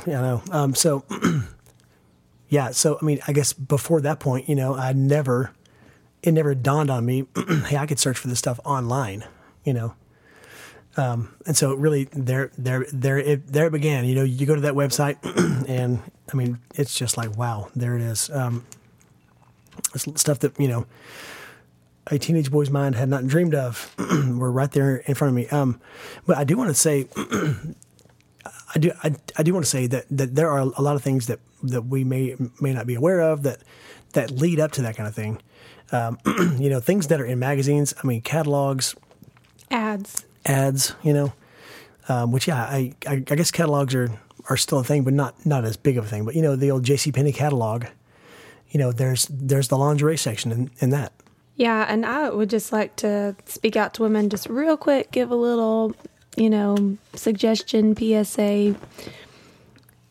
yeah, 0.08 0.20
I 0.20 0.22
know. 0.22 0.42
Um, 0.52 0.76
so, 0.76 1.06
yeah. 2.50 2.72
So, 2.72 2.98
I 3.02 3.06
mean, 3.06 3.20
I 3.28 3.34
guess 3.34 3.54
before 3.54 4.02
that 4.02 4.20
point, 4.20 4.50
you 4.50 4.56
know, 4.56 4.76
I 4.76 4.94
never, 4.94 5.52
it 6.22 6.32
never 6.32 6.54
dawned 6.56 6.90
on 6.90 7.06
me, 7.06 7.26
hey, 7.68 7.78
I 7.78 7.86
could 7.86 8.00
search 8.00 8.18
for 8.18 8.28
this 8.28 8.40
stuff 8.40 8.60
online, 8.66 9.26
you 9.64 9.74
know. 9.74 9.94
Um, 10.98 11.34
and 11.46 11.56
so, 11.56 11.74
really, 11.74 12.06
there, 12.12 12.52
there, 12.58 12.86
there, 12.92 13.18
it, 13.18 13.48
there 13.48 13.68
it 13.68 13.72
began. 13.72 14.06
You 14.06 14.16
know, 14.16 14.24
you 14.24 14.46
go 14.46 14.56
to 14.56 14.62
that 14.62 14.74
website, 14.74 15.18
and 15.70 16.02
I 16.32 16.36
mean, 16.36 16.60
it's 16.76 16.94
just 16.96 17.16
like, 17.16 17.38
wow, 17.38 17.70
there 17.76 17.96
it 17.96 18.02
is. 18.02 18.30
Um, 18.32 18.66
it's 19.94 20.22
stuff 20.22 20.40
that 20.40 20.60
you 20.60 20.68
know 20.68 20.86
a 22.12 22.18
teenage 22.18 22.52
boy's 22.52 22.70
mind 22.70 22.96
had 22.96 23.10
not 23.10 23.28
dreamed 23.28 23.56
of 23.56 23.96
were 24.38 24.52
right 24.52 24.72
there 24.72 24.98
in 24.98 25.16
front 25.16 25.30
of 25.30 25.36
me. 25.36 25.48
Um, 25.50 25.80
but 26.26 26.38
I 26.38 26.44
do 26.44 26.58
want 26.58 26.70
to 26.70 26.74
say, 26.74 27.08
I 28.76 28.80
do, 28.80 28.92
I, 29.04 29.16
I 29.38 29.44
do 29.44 29.54
want 29.54 29.66
to 29.66 29.70
say 29.70 29.88
that, 29.88 30.06
that 30.10 30.36
there 30.36 30.50
are 30.50 30.60
a 30.60 30.82
lot 30.82 30.96
of 30.96 31.04
things 31.04 31.28
that, 31.28 31.40
that 31.64 31.84
we 31.84 32.04
may 32.04 32.36
may 32.62 32.74
not 32.74 32.88
be 32.88 32.96
aware 32.96 33.20
of 33.20 33.44
that 33.44 33.60
that 34.14 34.32
lead 34.32 34.60
up 34.60 34.72
to 34.72 34.82
that 34.82 34.96
kind 34.96 35.08
of 35.08 35.14
thing. 35.14 35.42
Um, 35.92 36.18
you 36.60 36.70
know, 36.70 36.80
things 36.80 37.08
that 37.08 37.20
are 37.20 37.26
in 37.26 37.40
magazines. 37.40 37.94
I 38.04 38.08
mean, 38.08 38.22
catalogs, 38.22 38.96
Ads. 39.72 40.26
ads. 40.46 40.94
You 41.04 41.14
know, 41.14 41.34
um, 42.08 42.32
which 42.32 42.48
yeah, 42.48 42.62
I, 42.64 42.94
I 43.08 43.14
I 43.14 43.36
guess 43.36 43.52
catalogs 43.52 43.96
are 43.96 44.12
are 44.50 44.58
still 44.58 44.80
a 44.80 44.84
thing, 44.84 45.04
but 45.04 45.14
not 45.14 45.46
not 45.46 45.66
as 45.66 45.78
big 45.78 45.98
of 45.98 46.06
a 46.06 46.08
thing. 46.08 46.26
But 46.26 46.36
you 46.36 46.42
know, 46.42 46.56
the 46.56 46.72
old 46.72 46.84
J.C. 46.84 47.12
Penney 47.12 47.32
catalog. 47.32 47.86
You 48.70 48.80
know, 48.80 48.92
there's 48.92 49.26
there's 49.32 49.68
the 49.68 49.78
lingerie 49.78 50.18
section 50.18 50.52
in, 50.52 50.72
in 50.80 50.90
that. 50.92 51.12
Yeah, 51.56 51.86
and 51.90 52.06
I 52.06 52.30
would 52.30 52.50
just 52.50 52.72
like 52.72 52.96
to 52.98 53.36
speak 53.46 53.76
out 53.76 53.94
to 53.96 54.04
women 54.04 54.30
just 54.30 54.48
real 54.48 54.78
quick, 54.78 55.12
give 55.12 55.30
a 55.30 55.36
little, 55.36 55.94
you 56.38 56.50
know, 56.50 56.98
suggestion, 57.16 57.96
PSA. 57.98 58.76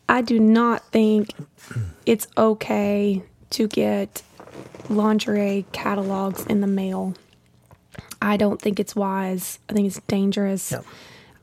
I 0.07 0.21
do 0.21 0.39
not 0.39 0.85
think 0.91 1.29
it's 2.05 2.27
okay 2.37 3.23
to 3.51 3.67
get 3.67 4.21
lingerie 4.89 5.65
catalogs 5.71 6.45
in 6.45 6.61
the 6.61 6.67
mail. 6.67 7.13
I 8.21 8.37
don't 8.37 8.61
think 8.61 8.79
it's 8.79 8.95
wise. 8.95 9.59
I 9.69 9.73
think 9.73 9.87
it's 9.87 9.99
dangerous. 10.07 10.73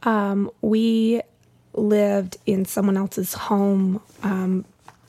Yeah. 0.05 0.45
we 0.61 1.23
lived 1.75 2.39
in 2.47 2.65
someone 2.65 2.97
else's 2.97 3.35
home 3.35 4.01
um, 4.23 4.65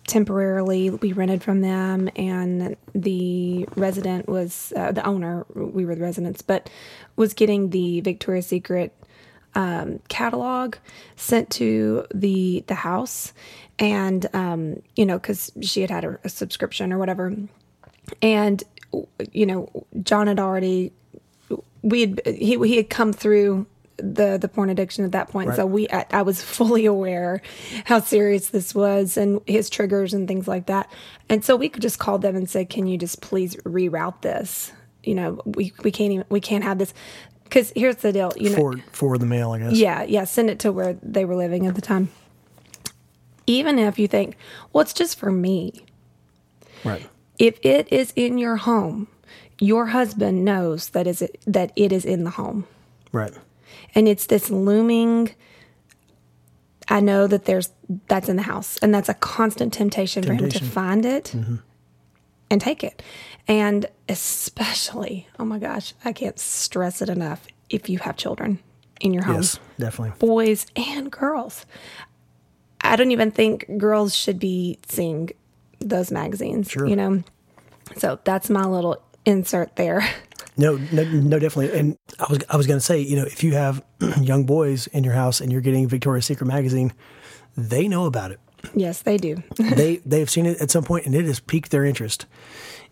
temporarily. 0.08 0.90
We 0.90 1.14
rented 1.14 1.44
from 1.44 1.62
them, 1.62 2.10
and 2.16 2.76
the 2.94 3.68
resident 3.76 4.28
was 4.28 4.74
uh, 4.76 4.92
the 4.92 5.06
owner. 5.06 5.46
We 5.54 5.86
were 5.86 5.96
the 5.96 6.02
residents, 6.02 6.42
but 6.42 6.70
was 7.16 7.34
getting 7.34 7.70
the 7.70 8.02
Victoria's 8.02 8.48
Secret 8.48 8.94
um, 9.56 10.00
catalog 10.08 10.76
sent 11.16 11.50
to 11.52 12.06
the 12.14 12.64
the 12.68 12.76
house, 12.76 13.34
and 13.80 14.26
um, 14.34 14.82
you 14.96 15.06
know, 15.06 15.18
because 15.18 15.52
she 15.62 15.82
had 15.82 15.90
had 15.90 16.06
a, 16.06 16.20
a 16.24 16.30
subscription 16.30 16.94
or 16.94 16.98
whatever, 16.98 17.36
and 18.22 18.64
you 19.32 19.46
know, 19.46 19.70
John 20.04 20.28
had 20.28 20.40
already 20.40 20.94
we 21.82 22.02
had 22.02 22.22
he 22.26 22.58
he 22.68 22.78
had 22.78 22.90
come 22.90 23.14
through 23.14 23.66
the 23.98 24.38
the 24.38 24.48
porn 24.48 24.70
addiction 24.70 25.06
at 25.06 25.12
that 25.12 25.30
point. 25.30 25.56
So 25.56 25.66
we 25.66 25.90
I, 25.90 26.06
I 26.12 26.22
was 26.22 26.42
fully 26.42 26.86
aware 26.86 27.42
how 27.86 28.00
serious 28.00 28.50
this 28.50 28.76
was 28.76 29.18
and 29.18 29.42
his 29.46 29.70
triggers 29.70 30.14
and 30.14 30.28
things 30.28 30.48
like 30.48 30.68
that. 30.68 30.92
And 31.30 31.44
so 31.44 31.56
we 31.56 31.70
could 31.70 31.82
just 31.82 32.00
call 32.00 32.20
them 32.20 32.36
and 32.36 32.50
say, 32.50 32.66
"Can 32.66 32.88
you 32.88 32.98
just 32.98 33.22
please 33.22 33.56
reroute 33.58 34.22
this? 34.22 34.72
You 35.04 35.16
know, 35.16 35.42
we 35.46 35.74
we 35.84 35.92
can't 35.92 36.12
even 36.12 36.26
we 36.30 36.40
can't 36.40 36.64
have 36.64 36.78
this." 36.78 36.94
Because 37.44 37.72
here's 37.76 37.96
the 37.98 38.12
deal, 38.12 38.34
you 38.36 38.50
know. 38.50 38.56
for 38.56 38.78
for 38.92 39.18
the 39.18 39.26
mail, 39.26 39.52
I 39.52 39.60
guess. 39.60 39.74
Yeah, 39.74 40.04
yeah, 40.04 40.26
send 40.26 40.50
it 40.50 40.60
to 40.60 40.72
where 40.72 40.98
they 41.02 41.24
were 41.26 41.36
living 41.36 41.66
at 41.66 41.76
the 41.76 41.82
time. 41.82 42.10
Even 43.50 43.80
if 43.80 43.98
you 43.98 44.10
think, 44.10 44.36
well, 44.74 44.82
it's 44.82 44.94
just 44.94 45.18
for 45.18 45.32
me. 45.32 45.86
Right. 46.84 47.10
If 47.40 47.60
it 47.64 47.92
is 47.92 48.14
in 48.16 48.38
your 48.38 48.56
home, 48.58 49.08
your 49.60 49.88
husband 49.88 50.46
knows 50.46 50.90
that 50.90 51.08
is 51.08 51.22
it 51.22 51.40
that 51.46 51.72
it 51.76 51.92
is 51.92 52.06
in 52.06 52.24
the 52.24 52.32
home. 52.32 52.68
Right. 53.12 53.34
And 53.96 54.08
it's 54.08 54.28
this 54.28 54.50
looming 54.50 55.32
I 56.90 57.00
know 57.00 57.28
that 57.28 57.46
there's 57.46 57.70
that's 58.08 58.30
in 58.30 58.38
the 58.38 58.44
house 58.44 58.78
and 58.78 58.94
that's 58.94 59.10
a 59.10 59.14
constant 59.14 59.74
temptation, 59.74 60.24
for 60.24 60.34
him 60.34 60.50
to 60.50 60.64
find 60.64 61.06
it 61.06 61.34
mm-hmm. 61.36 61.58
and 62.50 62.62
take 62.62 62.84
it. 62.84 63.02
And 63.48 63.86
especially, 64.08 65.28
oh 65.40 65.46
my 65.46 65.60
gosh, 65.60 65.94
I 66.06 66.14
can't 66.14 66.40
stress 66.40 67.02
it 67.02 67.10
enough 67.10 67.48
if 67.70 67.90
you 67.90 68.00
have 68.00 68.16
children 68.16 68.60
in 69.02 69.14
your 69.14 69.24
home 69.24 69.38
Yes, 69.38 69.60
definitely. 69.78 70.18
boys 70.20 70.66
and 70.76 71.12
girls. 71.12 71.66
I 72.82 72.96
don't 72.96 73.12
even 73.12 73.32
think 73.32 73.66
girls 73.78 74.16
should 74.16 74.40
be 74.40 74.80
seeing 74.88 75.32
those 75.80 76.12
magazines, 76.12 76.70
Sure. 76.70 76.88
you 76.88 76.96
know? 76.96 77.24
So 77.98 78.20
that's 78.24 78.50
my 78.50 78.66
little 78.66 79.02
insert 79.26 79.76
there. 79.76 80.08
No, 80.58 80.76
no, 80.92 81.04
no, 81.04 81.38
definitely. 81.40 81.78
And 81.80 81.98
I 82.20 82.26
was, 82.30 82.40
I 82.50 82.58
was 82.58 82.66
going 82.68 82.80
to 82.80 82.84
say, 82.86 83.00
you 83.00 83.16
know, 83.16 83.24
if 83.26 83.44
you 83.44 83.54
have 83.54 83.84
young 84.22 84.46
boys 84.46 84.88
in 84.88 85.04
your 85.04 85.14
house 85.14 85.40
and 85.40 85.52
you're 85.52 85.62
getting 85.62 85.88
Victoria's 85.88 86.26
Secret 86.26 86.48
magazine, 86.48 86.94
they 87.56 87.88
know 87.88 88.06
about 88.06 88.32
it. 88.32 88.40
yes, 88.74 89.04
they 89.04 89.18
do. 89.18 89.42
they 89.58 89.98
they've 90.06 90.30
seen 90.30 90.46
it 90.48 90.60
at 90.60 90.72
some 90.72 90.84
point 90.84 91.06
and 91.06 91.14
it 91.14 91.26
has 91.26 91.40
piqued 91.40 91.70
their 91.72 91.86
interest 91.86 92.26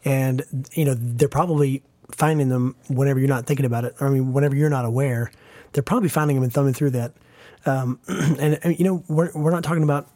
and 0.04 0.44
you 0.74 0.86
know 0.86 0.94
they're 0.96 1.28
probably 1.28 1.82
finding 2.12 2.50
them 2.50 2.76
whenever 2.88 3.20
you're 3.20 3.28
not 3.28 3.48
thinking 3.48 3.66
about 3.66 3.84
it 3.84 3.96
i 4.00 4.08
mean 4.08 4.32
whenever 4.32 4.56
you're 4.56 4.70
not 4.70 4.86
aware 4.86 5.32
they're 5.74 5.82
probably 5.82 6.08
finding 6.10 6.36
them 6.38 6.44
and 6.44 6.54
thumbing 6.54 6.74
through 6.76 6.92
that 6.92 7.12
um, 7.66 8.00
and, 8.08 8.60
and 8.64 8.78
you 8.78 8.86
know 8.86 9.04
we're, 9.08 9.32
we're 9.34 9.50
not 9.50 9.64
talking 9.64 9.82
about 9.82 10.08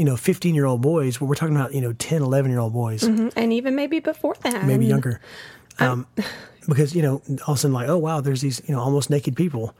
you 0.00 0.06
know 0.06 0.16
15 0.16 0.54
year 0.54 0.64
old 0.64 0.80
boys 0.80 1.20
we're 1.20 1.34
talking 1.34 1.54
about 1.54 1.74
you 1.74 1.80
know 1.82 1.92
10 1.92 2.22
11 2.22 2.50
year 2.50 2.58
old 2.58 2.72
boys 2.72 3.02
and 3.02 3.52
even 3.52 3.74
maybe 3.74 4.00
before 4.00 4.34
that. 4.40 4.64
maybe 4.64 4.86
younger 4.86 5.20
um, 5.78 6.06
because 6.68 6.94
you 6.94 7.02
know 7.02 7.20
all 7.46 7.52
of 7.52 7.56
a 7.56 7.60
sudden 7.60 7.74
like 7.74 7.86
oh 7.86 7.98
wow 7.98 8.22
there's 8.22 8.40
these 8.40 8.62
you 8.66 8.74
know 8.74 8.80
almost 8.80 9.10
naked 9.10 9.36
people 9.36 9.74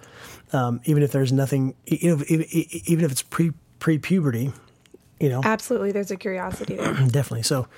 um, 0.52 0.78
even 0.84 1.02
if 1.02 1.10
there's 1.10 1.32
nothing 1.32 1.74
you 1.86 2.14
know 2.14 2.22
even, 2.28 2.46
even 2.50 3.02
if 3.02 3.10
it's 3.10 3.22
pre 3.22 3.52
pre 3.78 3.96
puberty 3.96 4.52
you 5.20 5.28
know 5.28 5.40
Absolutely, 5.44 5.92
there's 5.92 6.10
a 6.10 6.16
curiosity 6.16 6.76
there. 6.76 6.94
definitely. 7.08 7.42
So, 7.42 7.68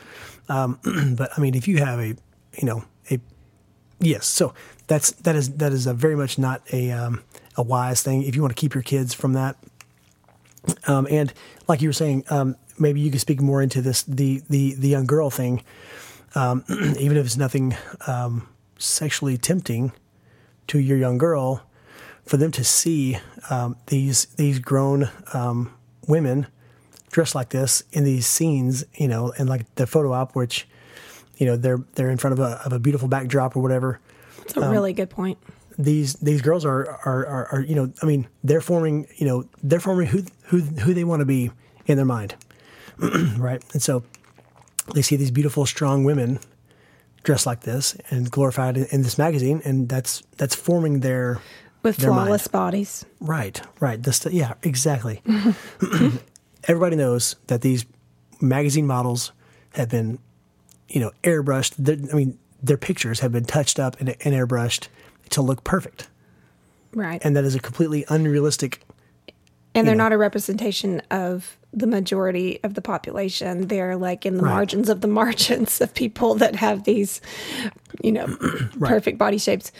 um, 0.48 0.78
but 1.16 1.30
I 1.36 1.40
mean, 1.40 1.56
if 1.56 1.66
you 1.66 1.78
have 1.78 1.98
a, 1.98 2.06
you 2.06 2.62
know, 2.62 2.84
a, 3.10 3.18
yes. 3.98 4.26
So 4.26 4.54
that's 4.86 5.10
that 5.10 5.34
is 5.34 5.50
that 5.56 5.72
is 5.72 5.88
a 5.88 5.92
very 5.92 6.14
much 6.14 6.38
not 6.38 6.62
a 6.72 6.92
um, 6.92 7.22
a 7.56 7.62
wise 7.62 8.02
thing. 8.02 8.22
If 8.22 8.36
you 8.36 8.42
want 8.42 8.54
to 8.56 8.60
keep 8.60 8.74
your 8.74 8.82
kids 8.84 9.12
from 9.12 9.32
that, 9.32 9.56
um, 10.86 11.06
and 11.10 11.32
like 11.68 11.82
you 11.82 11.88
were 11.88 11.94
saying, 11.94 12.24
um, 12.30 12.56
maybe 12.78 13.00
you 13.00 13.10
could 13.10 13.20
speak 13.20 13.40
more 13.40 13.62
into 13.62 13.82
this 13.82 14.02
the 14.02 14.42
the 14.48 14.74
the 14.74 14.88
young 14.88 15.06
girl 15.06 15.30
thing, 15.30 15.62
um, 16.34 16.64
even 16.98 17.16
if 17.16 17.26
it's 17.26 17.36
nothing 17.36 17.74
um, 18.06 18.48
sexually 18.78 19.36
tempting 19.36 19.92
to 20.68 20.78
your 20.78 20.96
young 20.96 21.18
girl, 21.18 21.62
for 22.24 22.36
them 22.36 22.52
to 22.52 22.64
see 22.64 23.18
um, 23.50 23.76
these 23.86 24.26
these 24.36 24.58
grown 24.58 25.10
um, 25.32 25.72
women 26.06 26.46
dressed 27.10 27.34
like 27.34 27.50
this 27.50 27.82
in 27.92 28.04
these 28.04 28.26
scenes, 28.26 28.84
you 28.94 29.06
know, 29.06 29.32
and 29.38 29.48
like 29.48 29.72
the 29.76 29.86
photo 29.86 30.12
op, 30.12 30.34
which, 30.34 30.66
you 31.36 31.46
know, 31.46 31.56
they're 31.56 31.78
they're 31.94 32.10
in 32.10 32.18
front 32.18 32.32
of 32.32 32.40
a 32.40 32.60
of 32.64 32.72
a 32.72 32.78
beautiful 32.78 33.08
backdrop 33.08 33.56
or 33.56 33.62
whatever. 33.62 34.00
It's 34.42 34.56
a 34.56 34.68
really 34.68 34.92
good 34.92 35.10
point. 35.10 35.38
These 35.78 36.14
these 36.14 36.42
girls 36.42 36.64
are 36.64 36.86
are, 37.04 37.26
are 37.26 37.48
are 37.52 37.60
you 37.60 37.74
know, 37.74 37.92
I 38.02 38.06
mean, 38.06 38.26
they're 38.44 38.60
forming, 38.60 39.06
you 39.16 39.26
know, 39.26 39.44
they're 39.62 39.80
forming 39.80 40.06
who 40.08 40.22
who 40.44 40.58
who 40.60 40.94
they 40.94 41.04
want 41.04 41.20
to 41.20 41.26
be 41.26 41.50
in 41.86 41.96
their 41.96 42.06
mind, 42.06 42.34
right? 43.36 43.62
And 43.72 43.82
so 43.82 44.02
they 44.94 45.02
see 45.02 45.16
these 45.16 45.30
beautiful, 45.30 45.64
strong 45.66 46.04
women 46.04 46.38
dressed 47.22 47.46
like 47.46 47.60
this 47.60 47.96
and 48.10 48.30
glorified 48.30 48.76
in, 48.76 48.86
in 48.86 49.02
this 49.02 49.16
magazine, 49.18 49.62
and 49.64 49.88
that's 49.88 50.22
that's 50.36 50.54
forming 50.54 51.00
their 51.00 51.40
With 51.82 51.96
their 51.98 52.10
mind. 52.10 52.26
flawless 52.26 52.48
bodies. 52.48 53.04
Right, 53.20 53.60
right. 53.80 54.02
This, 54.02 54.26
yeah, 54.30 54.54
exactly. 54.62 55.22
Everybody 56.68 56.96
knows 56.96 57.36
that 57.48 57.60
these 57.62 57.84
magazine 58.40 58.86
models 58.86 59.32
have 59.74 59.88
been, 59.88 60.18
you 60.88 61.00
know, 61.00 61.10
airbrushed. 61.24 61.74
They're- 61.78 61.98
I 62.12 62.16
mean, 62.16 62.38
their 62.62 62.76
pictures 62.76 63.20
have 63.20 63.32
been 63.32 63.44
touched 63.44 63.80
up 63.80 63.98
and, 64.00 64.10
and 64.10 64.34
airbrushed 64.34 64.86
to 65.30 65.42
look 65.42 65.64
perfect, 65.64 66.08
Right. 66.94 67.22
And, 67.24 67.34
that 67.36 67.44
is 67.44 67.54
a 67.54 67.60
completely 67.60 68.04
unrealistic. 68.08 68.82
And 69.74 69.86
they're 69.86 69.94
know. 69.94 70.04
not 70.04 70.12
a 70.12 70.18
representation 70.18 71.00
of 71.10 71.56
the 71.72 71.86
majority 71.86 72.60
of 72.62 72.74
the 72.74 72.82
population. 72.82 73.68
They're 73.68 73.96
like 73.96 74.26
in 74.26 74.36
the 74.36 74.42
Right. 74.42 74.52
margins 74.52 74.90
of 74.90 75.00
the 75.00 75.08
margins 75.22 75.80
of 75.80 75.94
people 75.94 76.34
that 76.34 76.54
have 76.56 76.84
these, 76.84 77.22
you 78.02 78.12
know, 78.12 78.26
perfect 78.80 79.16
body 79.16 79.38
shapes. 79.38 79.72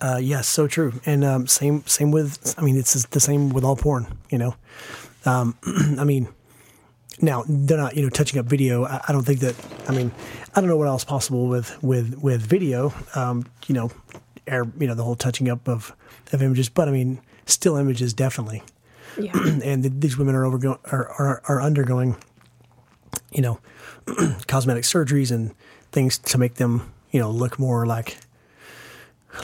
Uh, 0.00 0.18
yes, 0.20 0.48
so 0.48 0.66
true. 0.66 0.92
And 1.06 1.22
um, 1.24 1.46
same, 1.46 1.84
same 1.86 2.10
with. 2.10 2.54
I 2.58 2.62
mean, 2.62 2.76
it's 2.76 3.04
the 3.06 3.20
same 3.20 3.50
with 3.50 3.62
all 3.64 3.76
porn. 3.76 4.06
You 4.30 4.38
know, 4.38 4.54
um, 5.26 5.56
I 5.98 6.04
mean, 6.04 6.26
now 7.20 7.44
they're 7.46 7.76
not 7.76 7.94
you 7.96 8.02
know 8.02 8.08
touching 8.08 8.40
up 8.40 8.46
video. 8.46 8.86
I, 8.86 9.00
I 9.08 9.12
don't 9.12 9.24
think 9.24 9.40
that. 9.40 9.54
I 9.88 9.92
mean, 9.92 10.10
I 10.56 10.60
don't 10.60 10.68
know 10.70 10.76
what 10.78 10.88
else 10.88 11.04
possible 11.04 11.48
with 11.48 11.80
with 11.82 12.18
with 12.22 12.40
video. 12.40 12.94
Um, 13.14 13.44
you 13.66 13.74
know, 13.74 13.90
air. 14.46 14.64
You 14.78 14.86
know, 14.86 14.94
the 14.94 15.04
whole 15.04 15.16
touching 15.16 15.48
up 15.48 15.68
of 15.68 15.94
of 16.32 16.42
images. 16.42 16.68
But 16.68 16.88
I 16.88 16.92
mean, 16.92 17.20
still 17.46 17.76
images 17.76 18.14
definitely. 18.14 18.62
Yeah. 19.18 19.32
And 19.62 19.82
th- 19.82 19.94
these 19.98 20.16
women 20.16 20.34
are 20.34 20.44
overgoing 20.44 20.78
are, 20.86 21.08
are 21.08 21.42
are 21.46 21.62
undergoing. 21.62 22.16
You 23.32 23.42
know, 23.42 23.60
cosmetic 24.46 24.84
surgeries 24.84 25.30
and 25.30 25.54
things 25.92 26.18
to 26.18 26.38
make 26.38 26.54
them 26.54 26.92
you 27.10 27.20
know 27.20 27.30
look 27.30 27.58
more 27.58 27.86
like 27.86 28.18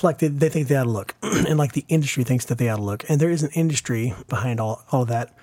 like 0.03 0.19
they, 0.19 0.29
they 0.29 0.49
think 0.49 0.69
they 0.69 0.77
ought 0.77 0.85
to 0.85 0.91
look 0.91 1.15
and 1.23 1.59
like 1.59 1.73
the 1.73 1.85
industry 1.89 2.25
thinks 2.25 2.45
that 2.47 2.59
they 2.59 2.69
ought 2.69 2.77
to 2.77 2.83
look 2.83 3.09
and 3.09 3.21
there 3.21 3.31
is 3.31 3.43
an 3.43 3.51
industry 3.51 4.15
behind 4.29 4.61
all, 4.61 4.83
all 4.91 5.03
of 5.03 5.09
that 5.09 5.35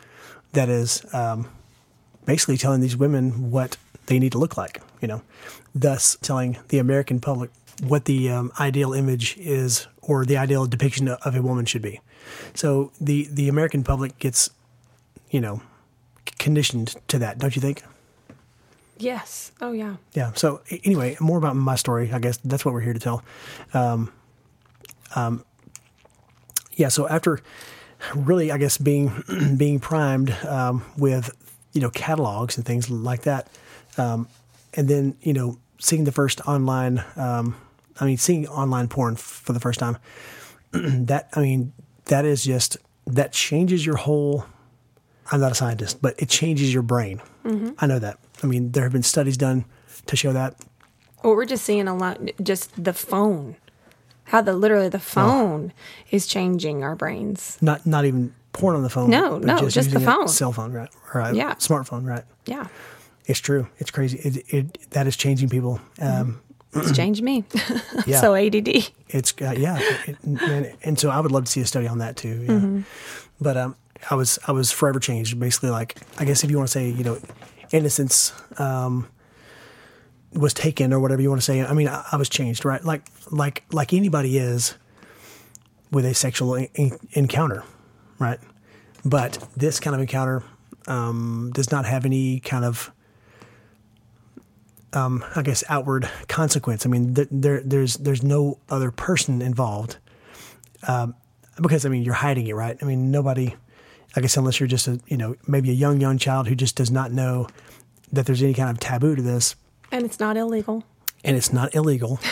that 0.53 0.69
is 0.69 1.05
um, 1.13 1.49
basically 2.25 2.57
telling 2.57 2.81
these 2.81 2.95
women 2.95 3.51
what 3.51 3.77
they 4.07 4.19
need 4.19 4.31
to 4.31 4.37
look 4.37 4.57
like 4.57 4.81
you 5.01 5.07
know 5.07 5.21
thus 5.73 6.17
telling 6.21 6.57
the 6.69 6.77
american 6.77 7.19
public 7.19 7.51
what 7.81 8.05
the 8.05 8.29
um, 8.29 8.51
ideal 8.59 8.93
image 8.93 9.37
is 9.37 9.87
or 10.01 10.25
the 10.25 10.37
ideal 10.37 10.65
depiction 10.65 11.07
of 11.07 11.35
a 11.35 11.41
woman 11.41 11.65
should 11.65 11.81
be 11.81 11.99
so 12.53 12.91
the 13.01 13.27
the 13.31 13.49
american 13.49 13.83
public 13.83 14.17
gets 14.19 14.49
you 15.29 15.41
know 15.41 15.61
conditioned 16.39 16.95
to 17.07 17.17
that 17.17 17.37
don't 17.37 17.55
you 17.55 17.61
think 17.61 17.83
yes. 19.03 19.51
Oh, 19.61 19.71
yeah. 19.71 19.95
yeah. 20.13 20.31
So 20.33 20.61
anyway, 20.83 21.17
more 21.19 21.37
about 21.37 21.55
my 21.55 21.75
story. 21.75 22.11
I 22.11 22.19
guess 22.19 22.37
that's 22.37 22.65
what 22.65 22.73
we're 22.73 22.81
here 22.81 22.93
to 22.93 22.99
tell. 22.99 23.23
Um, 23.73 24.11
um, 25.15 25.43
yeah. 26.73 26.87
So 26.87 27.07
after 27.07 27.39
really, 28.15 28.51
I 28.51 28.57
guess 28.57 28.77
being 28.77 29.23
being 29.57 29.79
primed 29.79 30.31
um, 30.45 30.83
with 30.97 31.31
you 31.73 31.81
know 31.81 31.89
catalogs 31.89 32.57
and 32.57 32.65
things 32.65 32.89
like 32.89 33.23
that, 33.23 33.47
um, 33.97 34.27
and 34.73 34.87
then 34.87 35.15
you 35.21 35.33
know 35.33 35.59
seeing 35.79 36.05
the 36.05 36.11
first 36.11 36.41
online, 36.47 37.03
um, 37.15 37.55
I 37.99 38.05
mean 38.05 38.17
seeing 38.17 38.47
online 38.47 38.87
porn 38.87 39.13
f- 39.15 39.19
for 39.19 39.53
the 39.53 39.59
first 39.59 39.79
time. 39.79 39.97
that 40.71 41.29
I 41.33 41.41
mean 41.41 41.73
that 42.05 42.25
is 42.25 42.43
just 42.43 42.77
that 43.07 43.31
changes 43.31 43.85
your 43.85 43.95
whole. 43.97 44.45
I'm 45.31 45.39
not 45.39 45.51
a 45.51 45.55
scientist, 45.55 46.01
but 46.01 46.15
it 46.21 46.27
changes 46.29 46.73
your 46.73 46.83
brain. 46.83 47.21
I 47.77 47.87
know 47.87 47.99
that. 47.99 48.19
I 48.41 48.47
mean, 48.47 48.71
there 48.71 48.83
have 48.83 48.91
been 48.93 49.03
studies 49.03 49.35
done 49.37 49.65
to 50.05 50.15
show 50.15 50.31
that. 50.33 50.55
Well, 51.23 51.35
we're 51.35 51.45
just 51.45 51.63
seeing 51.65 51.87
a 51.87 51.95
lot, 51.95 52.19
just 52.41 52.71
the 52.81 52.93
phone, 52.93 53.55
how 54.25 54.41
the 54.41 54.53
literally 54.53 54.89
the 54.89 54.99
phone 54.99 55.71
is 56.11 56.25
changing 56.27 56.83
our 56.83 56.95
brains. 56.95 57.57
Not 57.61 57.85
not 57.85 58.05
even 58.05 58.33
porn 58.53 58.75
on 58.75 58.83
the 58.83 58.89
phone. 58.89 59.09
No, 59.09 59.39
but 59.39 59.45
no, 59.45 59.69
just 59.69 59.91
the 59.91 59.99
using 59.99 60.07
a 60.07 60.11
phone. 60.13 60.27
cell 60.27 60.51
phone, 60.51 60.71
right? 60.73 60.89
A 61.15 61.33
Yeah. 61.35 61.53
smartphone, 61.55 62.05
right? 62.05 62.23
Yeah. 62.45 62.67
It's 63.25 63.39
true. 63.39 63.67
It's 63.79 63.91
crazy. 63.91 64.17
It, 64.19 64.53
it 64.53 64.89
that 64.91 65.07
is 65.07 65.15
changing 65.17 65.47
people. 65.49 65.79
Um, 66.01 66.41
It's 66.75 66.91
changed 66.95 67.21
me. 67.23 67.43
Yeah. 68.05 68.19
so 68.19 68.35
ADD. 68.35 68.67
it's 69.09 69.33
uh, 69.41 69.53
yeah, 69.57 69.77
it, 70.07 70.17
and, 70.23 70.75
and 70.83 70.99
so 70.99 71.09
I 71.09 71.19
would 71.19 71.31
love 71.31 71.45
to 71.45 71.51
see 71.51 71.61
a 71.61 71.65
study 71.65 71.87
on 71.87 71.99
that 71.99 72.17
too. 72.17 72.45
Yeah. 72.47 72.83
But 73.39 73.55
um, 73.57 73.75
I 74.09 74.15
was 74.15 74.39
I 74.47 74.51
was 74.51 74.71
forever 74.71 74.99
changed. 74.99 75.39
Basically, 75.39 75.69
like 75.69 75.97
I 76.17 76.25
guess 76.25 76.43
if 76.43 76.51
you 76.51 76.57
want 76.57 76.67
to 76.67 76.71
say 76.71 76.89
you 76.89 77.03
know, 77.03 77.17
innocence 77.71 78.33
um, 78.57 79.07
was 80.33 80.53
taken 80.53 80.91
or 80.93 80.99
whatever 80.99 81.21
you 81.21 81.29
want 81.29 81.41
to 81.41 81.45
say. 81.45 81.61
I 81.63 81.73
mean, 81.73 81.87
I, 81.87 82.03
I 82.11 82.17
was 82.17 82.29
changed, 82.29 82.65
right? 82.65 82.83
Like 82.83 83.03
like 83.31 83.63
like 83.71 83.93
anybody 83.93 84.37
is 84.37 84.75
with 85.91 86.05
a 86.05 86.13
sexual 86.13 86.55
en- 86.75 86.97
encounter, 87.13 87.63
right? 88.19 88.39
But 89.05 89.37
this 89.55 89.79
kind 89.79 89.93
of 89.95 90.01
encounter 90.01 90.43
um, 90.87 91.51
does 91.53 91.71
not 91.71 91.85
have 91.85 92.05
any 92.05 92.39
kind 92.39 92.65
of 92.65 92.91
um, 94.93 95.23
I 95.35 95.41
guess 95.41 95.63
outward 95.69 96.09
consequence. 96.27 96.85
I 96.85 96.89
mean, 96.89 97.13
th- 97.15 97.27
there 97.31 97.61
there's 97.61 97.95
there's 97.97 98.23
no 98.23 98.59
other 98.69 98.91
person 98.91 99.41
involved 99.41 99.97
um, 100.87 101.15
because 101.61 101.85
I 101.85 101.89
mean 101.89 102.03
you're 102.03 102.13
hiding 102.13 102.47
it, 102.47 102.53
right? 102.53 102.77
I 102.81 102.85
mean 102.85 103.11
nobody, 103.11 103.55
I 104.15 104.21
guess 104.21 104.37
unless 104.37 104.59
you're 104.59 104.67
just 104.67 104.87
a 104.87 104.99
you 105.07 105.17
know 105.17 105.35
maybe 105.47 105.69
a 105.69 105.73
young 105.73 105.99
young 106.01 106.17
child 106.17 106.47
who 106.47 106.55
just 106.55 106.75
does 106.75 106.91
not 106.91 107.11
know 107.11 107.47
that 108.11 108.25
there's 108.25 108.43
any 108.43 108.53
kind 108.53 108.69
of 108.69 108.79
taboo 108.79 109.15
to 109.15 109.21
this, 109.21 109.55
And 109.91 110.05
it's 110.05 110.19
not 110.19 110.37
illegal. 110.37 110.83
and 111.23 111.35
it's 111.37 111.51
not 111.53 111.73
illegal. 111.75 112.19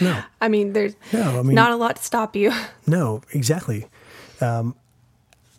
No, 0.00 0.22
I 0.40 0.48
mean, 0.48 0.72
there's 0.72 0.94
No, 1.12 1.40
I 1.40 1.42
mean- 1.42 1.54
not 1.54 1.72
a 1.72 1.76
lot 1.76 1.96
to 1.96 2.02
stop 2.02 2.34
you. 2.34 2.52
no, 2.86 3.20
exactly. 3.32 3.86
Um, 4.40 4.74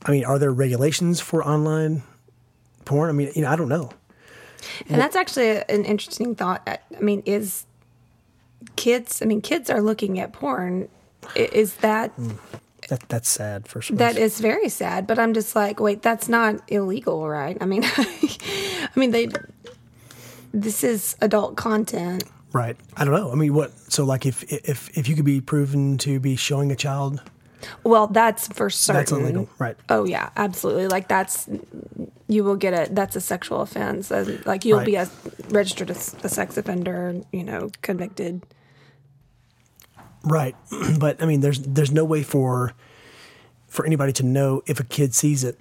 I 0.03 0.09
mean, 0.09 0.25
are 0.25 0.39
there 0.39 0.51
regulations 0.51 1.19
for 1.19 1.43
online 1.43 2.01
porn? 2.85 3.09
I 3.09 3.13
mean, 3.13 3.29
you 3.35 3.43
know, 3.43 3.49
I 3.51 3.55
don't 3.55 3.69
know. 3.69 3.91
And 4.87 4.99
that's 5.01 5.15
actually 5.15 5.57
an 5.69 5.85
interesting 5.85 6.35
thought. 6.35 6.61
I 6.67 6.79
mean, 6.99 7.23
is 7.25 7.65
kids? 8.75 9.21
I 9.21 9.25
mean, 9.25 9.41
kids 9.41 9.69
are 9.69 9.81
looking 9.81 10.19
at 10.19 10.33
porn. 10.33 10.89
Is 11.35 11.75
that 11.75 12.11
hmm. 12.11 12.31
That 12.91 13.07
that's 13.07 13.29
sad. 13.29 13.67
for 13.67 13.81
sure. 13.81 13.95
that 13.97 14.17
is 14.17 14.41
very 14.41 14.67
sad? 14.67 15.07
But 15.07 15.17
I'm 15.17 15.33
just 15.33 15.55
like, 15.55 15.79
wait, 15.79 16.01
that's 16.01 16.27
not 16.27 16.61
illegal, 16.67 17.27
right? 17.27 17.57
I 17.61 17.65
mean, 17.65 17.83
I 17.85 18.89
mean, 18.95 19.11
they. 19.11 19.29
This 20.53 20.83
is 20.83 21.15
adult 21.21 21.55
content. 21.55 22.25
right. 22.51 22.75
I 22.97 23.05
don't 23.05 23.13
know. 23.13 23.31
I 23.31 23.35
mean, 23.35 23.53
what? 23.53 23.71
So, 23.89 24.03
like, 24.03 24.25
if 24.25 24.43
if 24.43 24.89
if 24.97 25.07
you 25.07 25.15
could 25.15 25.23
be 25.23 25.39
proven 25.39 25.97
to 25.99 26.19
be 26.19 26.35
showing 26.35 26.69
a 26.71 26.75
child, 26.75 27.21
Well, 27.83 28.07
that's 28.07 28.47
for 28.47 28.69
certain. 28.69 28.99
that's 28.99 29.11
illegal, 29.11 29.49
right? 29.59 29.75
Oh 29.89 30.05
yeah, 30.05 30.29
absolutely. 30.35 30.87
Like 30.87 31.07
that's 31.07 31.47
you 32.27 32.43
will 32.43 32.55
get 32.55 32.73
a 32.73 32.91
that's 32.93 33.15
a 33.15 33.21
sexual 33.21 33.61
offense. 33.61 34.09
And, 34.11 34.43
like 34.45 34.65
you'll 34.65 34.79
Right. 34.79 34.85
be 34.85 34.95
a 34.95 35.09
registered 35.49 35.89
as 35.91 36.15
a 36.23 36.29
sex 36.29 36.57
offender. 36.57 37.21
You 37.31 37.43
know, 37.43 37.69
convicted. 37.81 38.41
Right. 40.23 40.55
But 40.99 41.21
I 41.21 41.25
mean, 41.25 41.41
there's 41.41 41.59
there's 41.59 41.91
no 41.91 42.05
way 42.05 42.23
for 42.23 42.73
for 43.67 43.85
anybody 43.85 44.11
to 44.13 44.23
know 44.23 44.61
if 44.65 44.79
a 44.79 44.83
kid 44.83 45.13
sees 45.15 45.43
it 45.43 45.57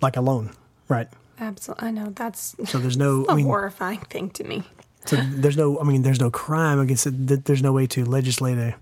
like 0.00 0.16
alone, 0.16 0.52
right? 0.88 1.08
Absolutely, 1.40 1.88
I 1.88 1.90
know 1.90 2.10
that's 2.14 2.54
So 2.66 2.78
there's 2.78 2.96
no. 2.96 3.24
I 3.28 3.34
mean, 3.34 3.46
horrifying 3.46 4.00
thing 4.00 4.30
to 4.30 4.44
me. 4.44 4.62
so 5.06 5.16
there's 5.16 5.56
no. 5.56 5.78
I 5.80 5.84
mean, 5.84 6.02
there's 6.02 6.20
no 6.20 6.30
crime 6.30 6.80
against 6.80 7.06
it. 7.06 7.44
There's 7.44 7.62
no 7.62 7.72
way 7.72 7.86
to 7.88 8.04
legislate 8.04 8.58
a, 8.58 8.74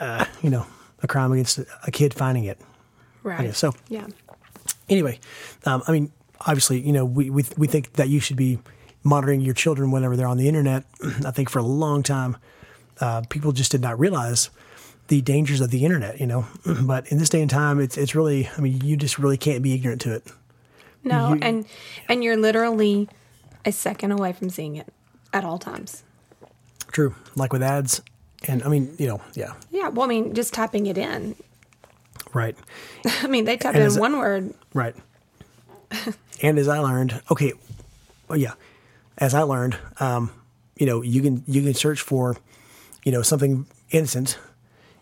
uh, 0.00 0.24
you 0.42 0.50
know, 0.50 0.66
a 1.04 1.06
crime 1.06 1.30
against 1.32 1.58
a 1.58 1.90
kid 1.90 2.12
finding 2.14 2.44
it. 2.44 2.58
Right. 3.22 3.46
Yeah, 3.46 3.52
so 3.52 3.72
yeah. 3.88 4.06
anyway, 4.88 5.20
um, 5.64 5.82
I 5.86 5.92
mean, 5.92 6.10
obviously, 6.40 6.80
you 6.80 6.92
know, 6.92 7.04
we, 7.04 7.30
we 7.30 7.44
we 7.56 7.66
think 7.68 7.92
that 7.94 8.08
you 8.08 8.20
should 8.20 8.36
be 8.36 8.58
monitoring 9.02 9.40
your 9.40 9.54
children 9.54 9.90
whenever 9.90 10.16
they're 10.16 10.26
on 10.26 10.38
the 10.38 10.48
internet. 10.48 10.84
I 11.24 11.30
think 11.30 11.48
for 11.50 11.58
a 11.60 11.62
long 11.62 12.02
time, 12.02 12.36
uh, 13.00 13.22
people 13.28 13.52
just 13.52 13.70
did 13.70 13.80
not 13.80 13.98
realize 13.98 14.50
the 15.08 15.20
dangers 15.20 15.60
of 15.60 15.70
the 15.70 15.84
internet. 15.84 16.20
You 16.20 16.26
know, 16.26 16.46
but 16.82 17.06
in 17.12 17.18
this 17.18 17.28
day 17.28 17.40
and 17.40 17.50
time, 17.50 17.80
it's 17.80 17.96
it's 17.96 18.14
really. 18.14 18.48
I 18.56 18.60
mean, 18.60 18.80
you 18.82 18.96
just 18.96 19.18
really 19.18 19.36
can't 19.38 19.62
be 19.62 19.74
ignorant 19.74 20.00
to 20.02 20.14
it. 20.14 20.26
No, 21.04 21.34
You- 21.34 21.40
and 21.42 21.66
and 22.08 22.24
you're 22.24 22.36
literally 22.36 23.08
a 23.64 23.72
second 23.72 24.12
away 24.12 24.32
from 24.32 24.50
seeing 24.50 24.76
it 24.76 24.88
at 25.32 25.44
all 25.44 25.58
times. 25.58 26.02
True, 26.92 27.14
like 27.34 27.52
with 27.52 27.62
ads, 27.62 28.02
and 28.48 28.62
I 28.62 28.68
mean, 28.68 28.94
you 28.98 29.06
know, 29.08 29.20
yeah, 29.34 29.54
Yeah. 29.70 29.88
Well, 29.88 30.04
I 30.04 30.08
mean, 30.08 30.34
just 30.34 30.52
typing 30.54 30.86
it 30.86 30.98
in. 30.98 31.34
right, 32.32 32.56
I 33.06 33.26
mean, 33.26 33.44
they 33.44 33.56
type 33.56 33.74
And 33.74 33.84
in 33.92 33.98
one 34.00 34.18
word. 34.18 34.54
right. 34.74 34.94
and 36.42 36.58
as 36.58 36.68
I 36.68 36.78
learned, 36.78 37.20
okay, 37.30 37.52
well, 38.28 38.38
yeah, 38.38 38.54
as 39.18 39.34
I 39.34 39.42
learned, 39.42 39.76
um, 40.00 40.30
you 40.76 40.86
know, 40.86 41.02
you 41.02 41.22
can 41.22 41.42
you 41.46 41.62
can 41.62 41.74
search 41.74 42.00
for, 42.00 42.36
you 43.04 43.12
know, 43.12 43.22
something 43.22 43.66
innocent 43.90 44.38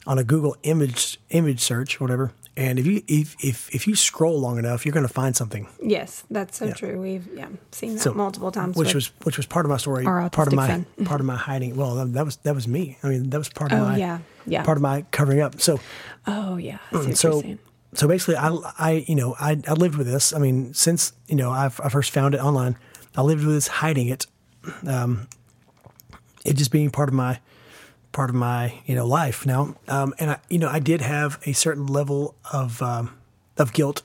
on 0.06 0.18
a 0.18 0.24
Google 0.24 0.56
image 0.64 1.18
image 1.30 1.60
search 1.60 2.00
or 2.00 2.04
whatever, 2.04 2.32
and 2.56 2.78
if 2.78 2.86
you 2.86 3.02
if 3.08 3.36
if 3.42 3.74
if 3.74 3.86
you 3.86 3.94
scroll 3.96 4.38
long 4.40 4.58
enough, 4.58 4.84
you're 4.84 4.92
going 4.92 5.06
to 5.06 5.12
find 5.12 5.34
something. 5.36 5.66
Yes, 5.82 6.24
that's 6.30 6.58
so 6.58 6.66
Yeah. 6.66 6.74
true. 6.74 7.00
We've 7.00 7.26
yeah 7.34 7.48
seen 7.70 7.94
that 7.94 8.00
So, 8.02 8.14
multiple 8.14 8.50
times. 8.52 8.76
which 8.76 8.94
was 8.94 9.10
which 9.24 9.36
was 9.36 9.46
part 9.46 9.64
of 9.66 9.70
my 9.70 9.78
story, 9.78 10.04
part 10.04 10.36
of 10.48 10.52
my 10.54 10.66
son. 10.68 10.86
part 11.04 11.20
of 11.20 11.26
my 11.26 11.36
hiding. 11.36 11.76
Well, 11.76 11.94
that, 11.96 12.12
that 12.12 12.24
was 12.24 12.36
that 12.38 12.54
was 12.54 12.68
me. 12.68 12.98
I 13.02 13.08
mean, 13.08 13.30
that 13.30 13.38
was 13.38 13.48
part 13.48 13.72
of 13.72 13.78
Oh, 13.78 13.84
my 13.84 13.96
yeah, 13.96 14.18
yeah. 14.46 14.62
part 14.64 14.76
of 14.78 14.82
my 14.82 15.02
covering 15.10 15.40
up. 15.40 15.60
So 15.60 15.80
oh 16.26 16.56
yeah. 16.56 16.78
I 16.90 16.90
see 16.90 16.96
what 16.98 17.06
you're 17.06 17.16
so 17.16 17.58
so 17.94 18.08
basically 18.08 18.36
I, 18.36 18.48
I 18.78 19.04
you 19.06 19.14
know 19.14 19.34
I, 19.38 19.60
I 19.68 19.74
lived 19.74 19.96
with 19.96 20.06
this 20.06 20.32
i 20.32 20.38
mean 20.38 20.72
since 20.72 21.12
you 21.28 21.36
know 21.36 21.50
I've, 21.50 21.78
i 21.84 21.90
first 21.90 22.10
found 22.10 22.34
it 22.34 22.38
online 22.40 22.74
i 23.18 23.20
lived 23.20 23.44
with 23.44 23.54
this 23.54 23.66
hiding 23.68 24.08
it 24.08 24.26
um, 24.86 25.28
it 26.42 26.54
just 26.56 26.70
being 26.70 26.90
part 26.90 27.10
of 27.10 27.14
my 27.14 27.38
part 28.12 28.30
of 28.30 28.36
my 28.36 28.80
you 28.86 28.94
know 28.94 29.06
life 29.06 29.46
now. 29.46 29.74
Um, 29.88 30.14
and 30.18 30.30
i 30.32 30.38
you 30.48 30.58
know 30.58 30.68
i 30.68 30.78
did 30.78 31.00
have 31.00 31.40
a 31.46 31.52
certain 31.52 31.86
level 31.86 32.34
of 32.52 32.80
um, 32.82 33.16
of 33.56 33.72
guilt 33.72 34.02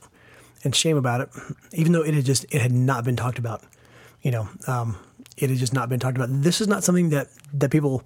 and 0.63 0.75
shame 0.75 0.97
about 0.97 1.21
it 1.21 1.29
even 1.73 1.91
though 1.91 2.01
it 2.01 2.13
had 2.13 2.25
just 2.25 2.45
it 2.49 2.61
had 2.61 2.71
not 2.71 3.03
been 3.03 3.15
talked 3.15 3.37
about 3.37 3.63
you 4.21 4.31
know 4.31 4.49
um, 4.67 4.97
it 5.37 5.49
had 5.49 5.59
just 5.59 5.73
not 5.73 5.87
been 5.87 5.99
talked 5.99 6.17
about. 6.17 6.29
This 6.31 6.61
is 6.61 6.67
not 6.67 6.83
something 6.83 7.09
that 7.09 7.27
that 7.53 7.69
people 7.69 8.03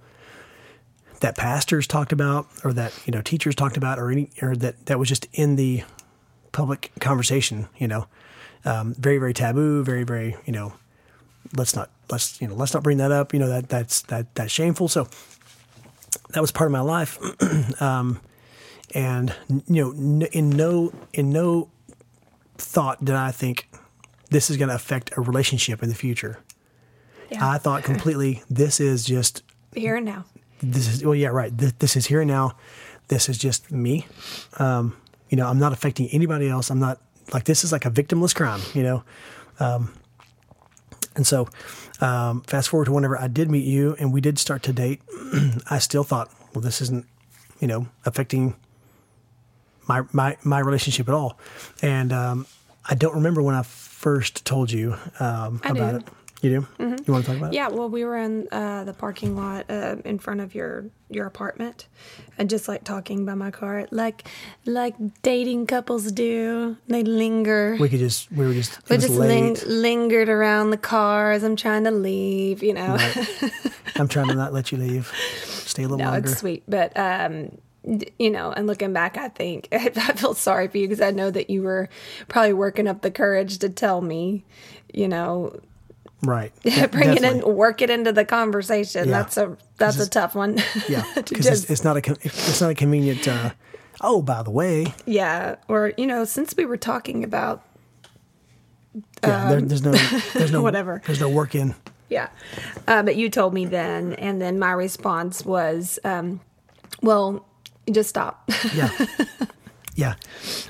that 1.22 1.38
pastors 1.38 1.88
talked 1.88 2.12
about 2.12 2.48
or 2.64 2.74
that 2.74 2.94
you 3.06 3.12
know 3.12 3.22
teachers 3.22 3.56
talked 3.56 3.78
about 3.78 4.00
or 4.00 4.12
any 4.12 4.30
or 4.42 4.56
that 4.56 4.86
that 4.88 5.00
was 5.00 5.08
just 5.08 5.28
in 5.34 5.56
the 5.56 5.84
public 6.52 6.92
conversation 7.00 7.68
you 7.78 7.88
know. 7.88 8.08
Um, 8.64 8.94
very 8.94 9.18
very 9.18 9.34
taboo 9.34 9.84
very 9.84 10.04
very 10.04 10.36
you 10.46 10.54
know 10.54 10.74
let's 11.56 11.76
not 11.76 11.90
let's 12.12 12.40
you 12.40 12.48
know 12.48 12.56
let's 12.56 12.74
not 12.74 12.84
bring 12.84 12.98
that 12.98 13.12
up. 13.12 13.34
You 13.34 13.40
know 13.40 13.50
that 13.50 13.70
that's 13.70 14.02
that 14.04 14.36
that's 14.36 14.52
shameful. 14.52 14.88
So 14.88 15.08
that 16.34 16.42
was 16.42 16.52
part 16.52 16.68
of 16.68 16.72
my 16.72 16.82
life. 16.82 17.18
Um, 17.82 18.20
and 18.94 19.34
you 19.68 19.94
know 19.96 20.28
in 20.32 20.50
no 20.50 20.92
in 21.14 21.30
no 21.32 21.70
thought 22.58 23.04
did 23.04 23.16
I 23.16 23.32
think 23.32 23.70
this 24.30 24.50
is 24.50 24.58
going 24.58 24.70
to 24.70 24.76
affect 24.76 25.12
a 25.18 25.22
relationship 25.22 25.82
in 25.82 25.90
the 25.90 25.96
future. 25.96 26.40
Yeah. 27.30 27.50
I 27.50 27.58
thought 27.58 27.84
completely 27.84 28.44
this 28.50 28.80
is 28.80 29.06
just 29.06 29.44
Here 29.74 29.96
and 29.96 30.06
now. 30.06 30.26
this 30.62 30.88
is 30.88 31.04
well 31.04 31.16
yeah 31.16 31.30
right. 31.30 31.56
This, 31.58 31.72
this 31.80 31.96
is 31.96 32.06
here 32.08 32.22
and 32.22 32.30
now. 32.30 32.56
This 33.08 33.30
is 33.30 33.38
just 33.38 33.72
me. 33.72 34.06
Um, 34.60 34.96
you 35.30 35.38
know 35.38 35.48
i'm 35.48 35.60
not 35.60 35.72
affecting 35.74 36.08
anybody 36.10 36.50
else. 36.50 36.70
I'm 36.70 36.80
not 36.80 37.00
like 37.34 37.46
this 37.46 37.64
is 37.64 37.72
like 37.72 37.86
a 37.86 37.92
victimless 37.92 38.36
crime 38.36 38.62
you 38.74 38.84
know? 38.84 39.04
Um, 39.60 39.94
and 41.16 41.26
so 41.26 41.48
um, 42.02 42.42
fast 42.42 42.70
forward 42.70 42.86
to 42.86 42.92
whenever 42.92 43.18
i 43.20 43.28
did 43.28 43.50
meet 43.50 43.66
you 43.66 43.96
and 44.00 44.14
we 44.14 44.22
did 44.22 44.38
start 44.40 44.64
to 44.64 44.74
date 44.74 45.02
i 45.70 45.80
still 45.80 46.04
thought 46.04 46.30
well 46.54 46.62
this 46.62 46.82
isn't 46.82 47.06
you 47.60 47.68
know 47.68 47.88
affecting 48.06 48.56
my 49.88 50.02
my 50.12 50.38
my 50.44 50.60
relationship 50.60 51.08
at 51.08 51.14
all 51.14 51.38
and 51.82 52.12
um, 52.12 52.46
i 52.90 52.96
don't 52.96 53.16
remember 53.16 53.42
when 53.42 53.56
i 53.56 53.62
first 53.62 54.46
told 54.46 54.72
you 54.72 54.96
um, 55.20 55.62
about 55.64 55.92
do. 55.92 55.98
it 55.98 56.04
you 56.42 56.50
do 56.78 56.86
you 57.06 57.14
want 57.14 57.26
to 57.26 57.32
talk 57.32 57.38
about 57.38 57.54
it 57.54 57.56
Yeah, 57.56 57.70
well, 57.70 57.90
we 57.90 58.04
were 58.04 58.18
in 58.18 58.48
uh, 58.52 58.84
the 58.84 58.94
parking 58.94 59.36
lot 59.36 59.66
uh, 59.70 59.98
in 60.04 60.20
front 60.20 60.42
of 60.42 60.56
your 60.56 60.86
your 61.10 61.28
apartment, 61.28 61.88
and 62.38 62.50
just 62.50 62.68
like 62.68 62.84
talking 62.84 63.26
by 63.26 63.36
my 63.36 63.52
car, 63.52 63.88
like 63.92 64.28
like 64.66 64.96
dating 65.22 65.68
couples 65.68 66.12
do. 66.12 66.78
They 66.88 67.04
linger. 67.04 67.78
we 67.80 67.90
could 67.90 68.00
just 68.00 68.32
we 68.32 68.46
were 68.46 68.54
just 68.54 68.90
we 68.90 68.98
just 68.98 69.14
ling- 69.14 69.58
lingered 69.66 70.30
around 70.30 70.72
the 70.72 70.78
car 70.78 71.32
as 71.32 71.44
I'm 71.44 71.56
trying 71.56 71.84
to 71.84 71.92
leave. 71.92 72.64
You 72.64 72.74
know, 72.74 72.98
I'm 73.96 74.08
trying 74.08 74.28
to 74.30 74.36
not 74.36 74.54
let 74.54 74.72
you 74.72 74.78
leave. 74.78 75.12
Stay 75.44 75.84
a 75.84 75.88
little 75.88 76.00
no, 76.00 76.12
longer. 76.12 76.30
it's 76.30 76.40
sweet, 76.40 76.64
but 76.68 76.98
um, 76.98 77.58
you 78.20 78.30
know, 78.30 78.52
and 78.52 78.68
looking 78.68 78.94
back, 78.94 79.18
I 79.18 79.30
think 79.30 79.68
I 79.72 79.90
feel 79.90 80.34
sorry 80.34 80.68
for 80.68 80.78
you 80.78 80.88
because 80.88 81.02
I 81.02 81.12
know 81.12 81.32
that 81.32 81.50
you 81.50 81.64
were 81.64 81.90
probably 82.28 82.54
working 82.54 82.88
up 82.88 83.02
the 83.02 83.12
courage 83.12 83.60
to 83.60 83.70
tell 83.70 84.02
me. 84.02 84.44
You 84.94 85.08
know, 85.08 85.58
Right. 86.24 86.54
Yeah, 86.64 86.88
bring 86.88 87.16
it 87.18 87.24
in, 87.24 87.42
work 87.56 87.82
it 87.82 87.90
into 87.90 88.12
the 88.12 88.26
conversation. 88.26 89.10
Yeah. 89.10 89.18
That's 89.20 89.38
a 89.38 89.58
that's 89.78 90.00
a 90.00 90.08
tough 90.10 90.36
one. 90.36 90.60
Yeah, 90.88 91.04
because 91.16 91.48
it's, 91.48 91.70
it's 91.70 91.84
not 91.84 91.98
a 91.98 92.12
it's 92.22 92.62
not 92.62 92.70
a 92.72 92.76
convenient. 92.76 93.28
Uh, 93.28 93.52
oh, 94.02 94.22
by 94.22 94.44
the 94.44 94.52
way, 94.52 94.94
yeah, 95.06 95.56
or 95.68 95.94
you 95.98 96.06
know, 96.06 96.24
since 96.26 96.54
we 96.56 96.66
were 96.66 96.78
talking 96.78 97.24
about 97.24 97.64
yeah, 99.24 99.50
there, 99.50 99.62
there's 99.62 99.84
no 99.84 99.92
there's 100.34 100.52
no 100.52 100.60
Um, 100.60 100.64
Whatever. 100.64 101.02
There's 101.06 101.20
no 101.22 101.30
work 101.30 101.56
in. 101.56 101.74
yeah, 102.10 102.30
uh, 102.88 103.02
but 103.04 103.16
you 103.16 103.30
told 103.30 103.54
me 103.54 103.66
then, 103.66 104.14
and 104.14 104.42
then 104.42 104.60
my 104.60 104.72
response 104.74 105.44
was, 105.46 105.98
um, 106.04 106.40
well, 107.02 107.46
just 107.92 108.10
stop. 108.10 108.50
Yeah, 108.76 108.90
yeah, 110.02 110.16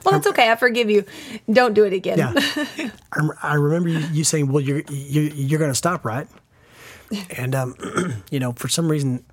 well, 0.05 0.15
it's 0.15 0.27
okay. 0.27 0.51
I 0.51 0.55
forgive 0.55 0.89
you. 0.89 1.05
Don't 1.51 1.73
do 1.73 1.83
it 1.85 1.93
again. 1.93 2.17
yeah. 2.17 2.33
I, 3.13 3.29
I 3.41 3.53
remember 3.55 3.89
you, 3.89 3.99
you 4.11 4.23
saying, 4.23 4.51
"Well, 4.51 4.61
you're 4.61 4.81
you, 4.89 5.21
are 5.21 5.33
you're 5.33 5.59
going 5.59 5.71
to 5.71 5.75
stop, 5.75 6.05
right?" 6.05 6.27
And 7.37 7.55
um, 7.55 7.75
you 8.31 8.39
know, 8.39 8.51
for 8.53 8.67
some 8.67 8.89
reason, 8.89 9.23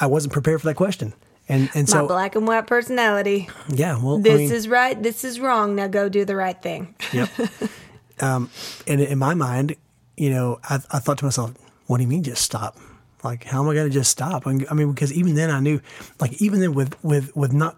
I 0.00 0.06
wasn't 0.06 0.32
prepared 0.32 0.60
for 0.60 0.68
that 0.68 0.74
question, 0.76 1.12
and 1.48 1.68
and 1.74 1.88
my 1.88 1.92
so 2.00 2.06
black 2.06 2.36
and 2.36 2.46
white 2.46 2.66
personality. 2.66 3.48
yeah, 3.68 3.98
well, 4.02 4.18
This 4.18 4.34
I 4.34 4.36
mean, 4.36 4.52
is 4.52 4.68
right. 4.68 5.02
This 5.02 5.24
is 5.24 5.40
wrong. 5.40 5.74
Now 5.76 5.88
go 5.88 6.08
do 6.08 6.24
the 6.24 6.36
right 6.36 6.60
thing. 6.60 6.94
Yep. 7.12 7.30
um, 8.20 8.50
and 8.86 9.00
in 9.00 9.18
my 9.18 9.34
mind, 9.34 9.76
you 10.16 10.30
know, 10.30 10.58
I, 10.64 10.76
I 10.90 10.98
thought 10.98 11.18
to 11.18 11.24
myself, 11.24 11.52
what 11.86 11.98
do 11.98 12.02
you 12.02 12.08
mean 12.08 12.22
just 12.22 12.42
stop? 12.42 12.78
Like, 13.22 13.44
how 13.44 13.62
am 13.62 13.68
I 13.68 13.74
going 13.74 13.88
to 13.88 13.92
just 13.92 14.10
stop? 14.10 14.46
And, 14.46 14.66
I 14.70 14.74
mean, 14.74 14.92
because 14.92 15.12
even 15.12 15.34
then 15.34 15.50
I 15.50 15.58
knew, 15.60 15.80
like, 16.20 16.40
even 16.40 16.60
then 16.60 16.74
with, 16.74 17.02
with, 17.02 17.34
with 17.34 17.52
not, 17.52 17.76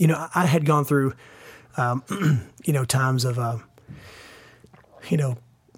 you 0.00 0.06
know, 0.06 0.28
I 0.34 0.46
had 0.46 0.64
gone 0.64 0.86
through, 0.86 1.12
um, 1.76 2.02
you 2.64 2.72
know, 2.72 2.86
times 2.86 3.26
of, 3.26 3.38
uh, 3.38 3.58
you 5.08 5.18
know, 5.18 5.36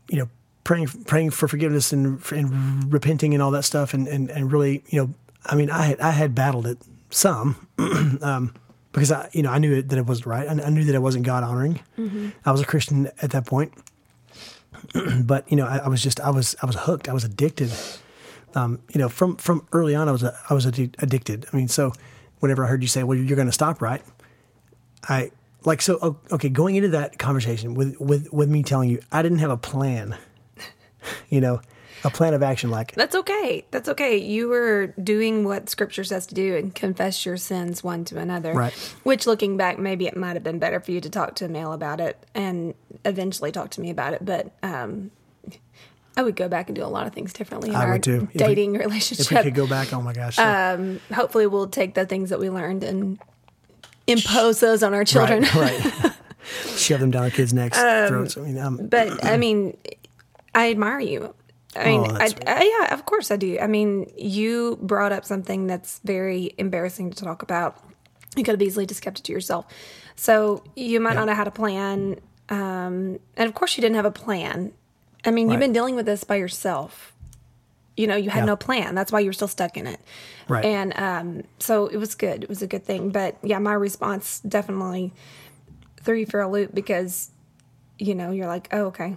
you 0.09 0.19
know, 0.19 0.29
praying, 0.63 0.87
praying 1.07 1.31
for 1.31 1.49
forgiveness 1.49 1.93
and, 1.93 2.23
and 2.31 2.93
repenting 2.93 3.35
and 3.35 3.43
all 3.43 3.51
that 3.51 3.65
stuff. 3.65 3.95
And, 3.95 4.07
and, 4.07 4.31
and 4.31 4.53
really, 4.53 4.85
you 4.87 5.01
know, 5.01 5.15
I 5.45 5.57
mean, 5.57 5.71
I 5.71 5.87
had, 5.87 6.01
I 6.01 6.13
had 6.13 6.37
battled 6.37 6.69
it 6.69 6.79
some, 7.11 7.67
um, 8.23 8.55
because 8.93 9.11
I, 9.11 9.29
you 9.33 9.43
know, 9.43 9.51
I 9.51 9.59
knew 9.59 9.83
that 9.83 9.99
it 9.99 10.07
wasn't 10.07 10.27
right. 10.27 10.49
I, 10.49 10.53
I 10.53 10.71
knew 10.71 10.85
that 10.85 10.95
it 10.95 11.03
wasn't 11.03 11.27
God 11.27 11.43
honoring. 11.43 11.81
I 12.45 12.53
was 12.53 12.61
a 12.61 12.67
Christian 12.67 13.09
at 13.23 13.33
that 13.33 13.45
point, 13.45 13.73
but 15.25 15.51
you 15.51 15.57
know, 15.57 15.67
I, 15.67 15.79
I 15.79 15.89
was 15.89 16.01
just, 16.01 16.21
I 16.21 16.31
was, 16.31 16.55
I 16.63 16.67
was 16.67 16.77
hooked. 16.77 17.09
I 17.09 17.13
was 17.13 17.25
addicted. 17.25 17.73
Um, 18.55 18.81
you 18.95 19.01
know, 19.01 19.09
from 19.09 19.37
from 19.37 19.67
early 19.73 19.95
on, 19.95 20.09
I 20.11 20.13
was, 20.13 20.23
I 20.23 20.53
was 20.53 20.67
addic- 20.67 21.03
addicted. 21.03 21.47
I 21.51 21.57
mean, 21.57 21.69
so 21.69 21.93
whenever 22.43 22.65
I 22.65 22.69
heard 22.69 22.83
you 22.83 22.89
say, 22.89 23.05
"Well, 23.05 23.17
you're 23.17 23.37
going 23.37 23.47
to 23.47 23.53
stop," 23.53 23.81
right? 23.81 24.03
I 25.09 25.31
like 25.65 25.81
so. 25.81 26.19
Okay, 26.31 26.49
going 26.49 26.75
into 26.75 26.89
that 26.89 27.19
conversation 27.19 27.75
with 27.75 27.99
with 28.01 28.33
with 28.33 28.49
me 28.49 28.63
telling 28.63 28.91
you, 28.91 29.01
I 29.13 29.23
didn't 29.23 29.39
have 29.39 29.51
a 29.51 29.57
plan. 29.57 30.17
You 31.31 31.41
know, 31.41 31.61
a 32.05 32.11
plan 32.11 32.33
of 32.33 32.45
action. 32.45 32.71
Like, 32.71 32.95
That's 32.95 33.17
okay. 33.17 33.65
That's 33.73 33.89
okay. 33.89 34.17
You 34.19 34.49
were 34.49 34.89
doing 35.03 35.45
what 35.45 35.69
Scripture 35.69 36.05
says 36.05 36.27
to 36.27 36.35
do 36.35 36.57
and 36.57 36.73
confess 36.73 37.27
your 37.27 37.37
sins 37.37 37.83
one 37.83 38.05
to 38.07 38.19
another. 38.19 38.53
Right. 38.53 38.73
Which, 39.03 39.27
looking 39.27 39.57
back, 39.57 39.81
maybe 39.81 40.07
it 40.07 40.17
might 40.17 40.35
have 40.35 40.45
been 40.45 40.61
better 40.61 40.79
for 40.79 40.93
you 40.93 41.01
to 41.01 41.11
talk 41.11 41.35
to 41.37 41.47
a 41.47 41.49
male 41.49 41.73
about 41.73 42.01
it 42.01 42.25
and 42.37 42.75
eventually 43.05 43.51
talk 43.51 43.71
to 43.71 43.81
me 43.81 43.91
about 43.91 44.15
it. 44.15 44.25
But 44.25 44.53
um, 44.63 45.11
I 46.17 46.23
would 46.23 46.37
go 46.37 46.49
back 46.49 46.69
and 46.69 46.77
do 46.77 46.85
a 46.85 46.87
lot 46.87 47.07
of 47.07 47.13
things 47.15 47.33
differently 47.33 47.71
in 47.71 47.77
I 47.77 47.85
our 47.85 47.93
would 47.93 48.03
too. 48.03 48.29
If 48.33 48.35
we- 48.35 48.39
dating 48.39 48.75
if 48.77 49.31
we 49.31 49.37
could 49.43 49.55
go 49.55 49.67
back, 49.67 49.93
oh 49.93 50.03
my 50.03 50.13
gosh, 50.13 50.39
um, 50.39 51.01
hopefully, 51.13 51.47
we'll 51.47 51.69
take 51.69 51.95
the 51.95 52.05
things 52.07 52.31
that 52.31 52.39
we 52.39 52.51
learned 52.51 52.85
and 52.85 53.19
impose 54.07 54.61
those 54.61 54.83
on 54.83 54.95
our 54.95 55.05
children. 55.05 55.43
Right, 55.55 56.05
right. 56.05 56.13
Shove 56.77 57.01
them 57.01 57.11
down 57.13 57.23
our 57.25 57.31
kids' 57.31 57.55
necks, 57.55 57.79
throats. 57.79 58.37
I 58.37 58.41
mean, 58.43 58.59
um, 58.59 58.89
but 58.89 59.25
I 59.25 59.37
mean, 59.37 59.77
I 60.55 60.71
admire 60.71 61.01
you. 61.01 61.35
I 61.75 61.85
mean, 61.87 62.01
Oh, 62.01 62.17
I, 62.21 62.29
I, 62.47 62.81
yeah, 62.81 62.93
of 62.93 63.07
course 63.07 63.31
I 63.31 63.37
do. 63.37 63.59
I 63.59 63.67
mean, 63.67 64.13
you 64.19 64.79
brought 64.83 65.13
up 65.13 65.25
something 65.25 65.67
that's 65.67 66.01
very 66.05 66.53
embarrassing 66.59 67.11
to 67.13 67.25
talk 67.25 67.43
about. 67.43 67.79
You 68.37 68.45
could 68.45 68.53
have 68.53 68.63
easily 68.63 68.85
just 68.85 69.01
kept 69.03 69.21
it 69.21 69.23
to 69.25 69.33
yourself. 69.33 69.67
So 70.17 70.63
you 70.77 71.01
might 71.01 71.15
not 71.15 71.29
have 71.29 71.37
had 71.37 71.47
a 71.49 71.53
plan, 71.53 72.19
um, 72.51 73.19
and 73.37 73.49
of 73.49 73.55
course 73.55 73.77
you 73.77 73.81
didn't 73.81 73.97
have 73.97 74.05
a 74.05 74.11
plan. 74.11 74.73
I 75.25 75.31
mean, 75.31 75.51
you've 75.51 75.61
been 75.61 75.73
dealing 75.73 75.95
with 75.95 76.07
this 76.07 76.25
by 76.25 76.37
yourself. 76.37 77.13
You 77.97 78.07
know, 78.07 78.17
you 78.17 78.31
had 78.31 78.41
Yeah. 78.41 78.45
no 78.47 78.57
plan. 78.57 78.95
That's 78.95 79.13
why 79.13 79.21
you're 79.21 79.33
still 79.35 79.49
stuck 79.49 79.77
in 79.77 79.87
it. 79.87 80.01
Right. 80.49 80.65
And 80.65 80.99
um, 80.99 81.43
so 81.59 81.87
it 81.87 81.97
was 81.99 82.15
good. 82.15 82.43
It 82.43 82.49
was 82.49 82.63
a 82.63 82.67
good 82.67 82.85
thing. 82.85 83.11
But 83.11 83.37
yeah, 83.43 83.59
my 83.59 83.75
response 83.75 84.41
definitely 84.41 85.13
threw 86.03 86.17
you 86.17 86.27
for 86.27 86.41
a 86.41 86.49
loop 86.49 86.75
because, 86.75 87.31
you 87.99 88.15
know, 88.15 88.31
you're 88.31 88.47
like, 88.49 88.69
oh, 88.73 88.87
okay. 88.87 89.17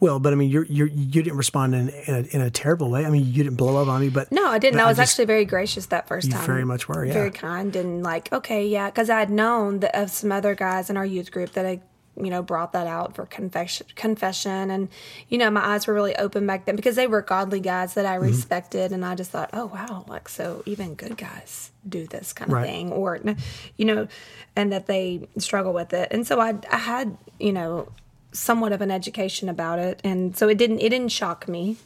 well, 0.00 0.18
but 0.18 0.32
I 0.32 0.36
mean, 0.36 0.50
you're, 0.50 0.64
you're, 0.64 0.86
you 0.88 1.22
didn't 1.22 1.36
respond 1.36 1.74
in, 1.74 1.88
in, 1.90 2.14
a, 2.14 2.18
in 2.36 2.40
a 2.40 2.50
terrible 2.50 2.90
way. 2.90 3.04
I 3.04 3.10
mean, 3.10 3.26
you 3.26 3.42
didn't 3.44 3.56
blow 3.56 3.76
up 3.82 3.88
on 3.88 4.00
me, 4.00 4.08
but 4.08 4.32
No, 4.32 4.46
I 4.48 4.58
didn't. 4.58 4.80
I 4.80 4.86
was 4.86 4.96
just- 4.96 5.12
actually 5.12 5.26
very 5.26 5.44
gracious 5.44 5.86
that 5.86 6.08
first 6.08 6.28
You 6.28 6.32
time. 6.32 6.46
very 6.46 6.64
much 6.64 6.88
were, 6.88 7.04
yeah. 7.04 7.12
Very 7.12 7.30
kind 7.32 7.74
and 7.76 8.02
like, 8.02 8.32
okay, 8.32 8.66
yeah, 8.66 8.88
because 8.88 9.10
I 9.10 9.18
had 9.18 9.30
known 9.30 9.80
that 9.80 9.94
of 10.00 10.10
some 10.10 10.32
other 10.32 10.54
guys 10.54 10.88
in 10.90 10.96
our 10.96 11.04
youth 11.06 11.30
group 11.32 11.52
that 11.52 11.66
I, 11.66 11.80
you 12.16 12.28
know, 12.30 12.42
brought 12.42 12.72
that 12.74 12.86
out 12.86 13.14
for 13.14 13.24
confession, 13.24 13.86
confession, 13.94 14.70
and 14.70 14.88
you 15.28 15.38
know, 15.38 15.50
my 15.50 15.64
eyes 15.64 15.86
were 15.86 15.94
really 15.94 16.14
open 16.16 16.46
back 16.46 16.66
then 16.66 16.76
because 16.76 16.94
they 16.96 17.06
were 17.06 17.22
godly 17.22 17.60
guys 17.60 17.94
that 17.94 18.04
I 18.06 18.16
Mm-hmm. 18.16 18.24
respected, 18.26 18.92
and 18.92 19.04
I 19.04 19.14
just 19.14 19.30
thought, 19.30 19.50
oh 19.52 19.66
wow, 19.66 20.04
like 20.08 20.28
so 20.28 20.62
even 20.66 20.94
good 20.94 21.16
guys 21.16 21.70
do 21.88 22.06
this 22.06 22.32
kind 22.32 22.50
of 22.50 22.56
Right. 22.58 22.66
thing, 22.66 22.92
or 22.92 23.18
you 23.76 23.84
know, 23.86 24.08
and 24.54 24.72
that 24.72 24.86
they 24.86 25.26
struggle 25.38 25.72
with 25.72 25.92
it, 25.94 26.08
and 26.10 26.26
so 26.26 26.38
I, 26.40 26.54
I 26.70 26.76
had, 26.78 27.16
you 27.40 27.52
know, 27.52 27.88
somewhat 28.32 28.72
of 28.72 28.80
an 28.82 28.90
education 28.90 29.48
about 29.48 29.78
it, 29.78 30.00
and 30.04 30.36
so 30.36 30.48
it 30.48 30.58
didn't, 30.58 30.80
it 30.80 30.90
didn't 30.90 31.08
shock 31.10 31.48
me, 31.48 31.76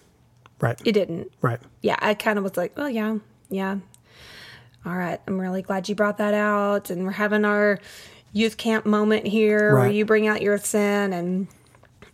right, 0.61 0.81
it 0.85 0.93
didn't 0.93 1.31
right. 1.41 1.61
yeah, 1.83 1.97
I 2.01 2.15
kind 2.15 2.37
of 2.39 2.43
was 2.45 2.57
like, 2.57 2.73
oh 2.77 2.87
yeah, 2.89 3.19
yeah. 3.49 3.79
All 4.85 4.95
right, 4.97 5.21
I'm 5.27 5.41
really 5.41 5.63
glad 5.63 5.89
you 5.89 5.95
brought 5.97 6.19
that 6.19 6.33
out, 6.35 6.91
and 6.91 7.05
we're 7.05 7.11
having 7.13 7.45
our 7.45 7.81
youth 8.37 8.57
camp 8.57 8.85
moment 8.85 9.27
here 9.27 9.75
where 9.75 9.91
you 9.91 10.05
bring 10.05 10.27
out 10.27 10.43
your 10.43 10.59
sin 10.59 11.13
and 11.13 11.49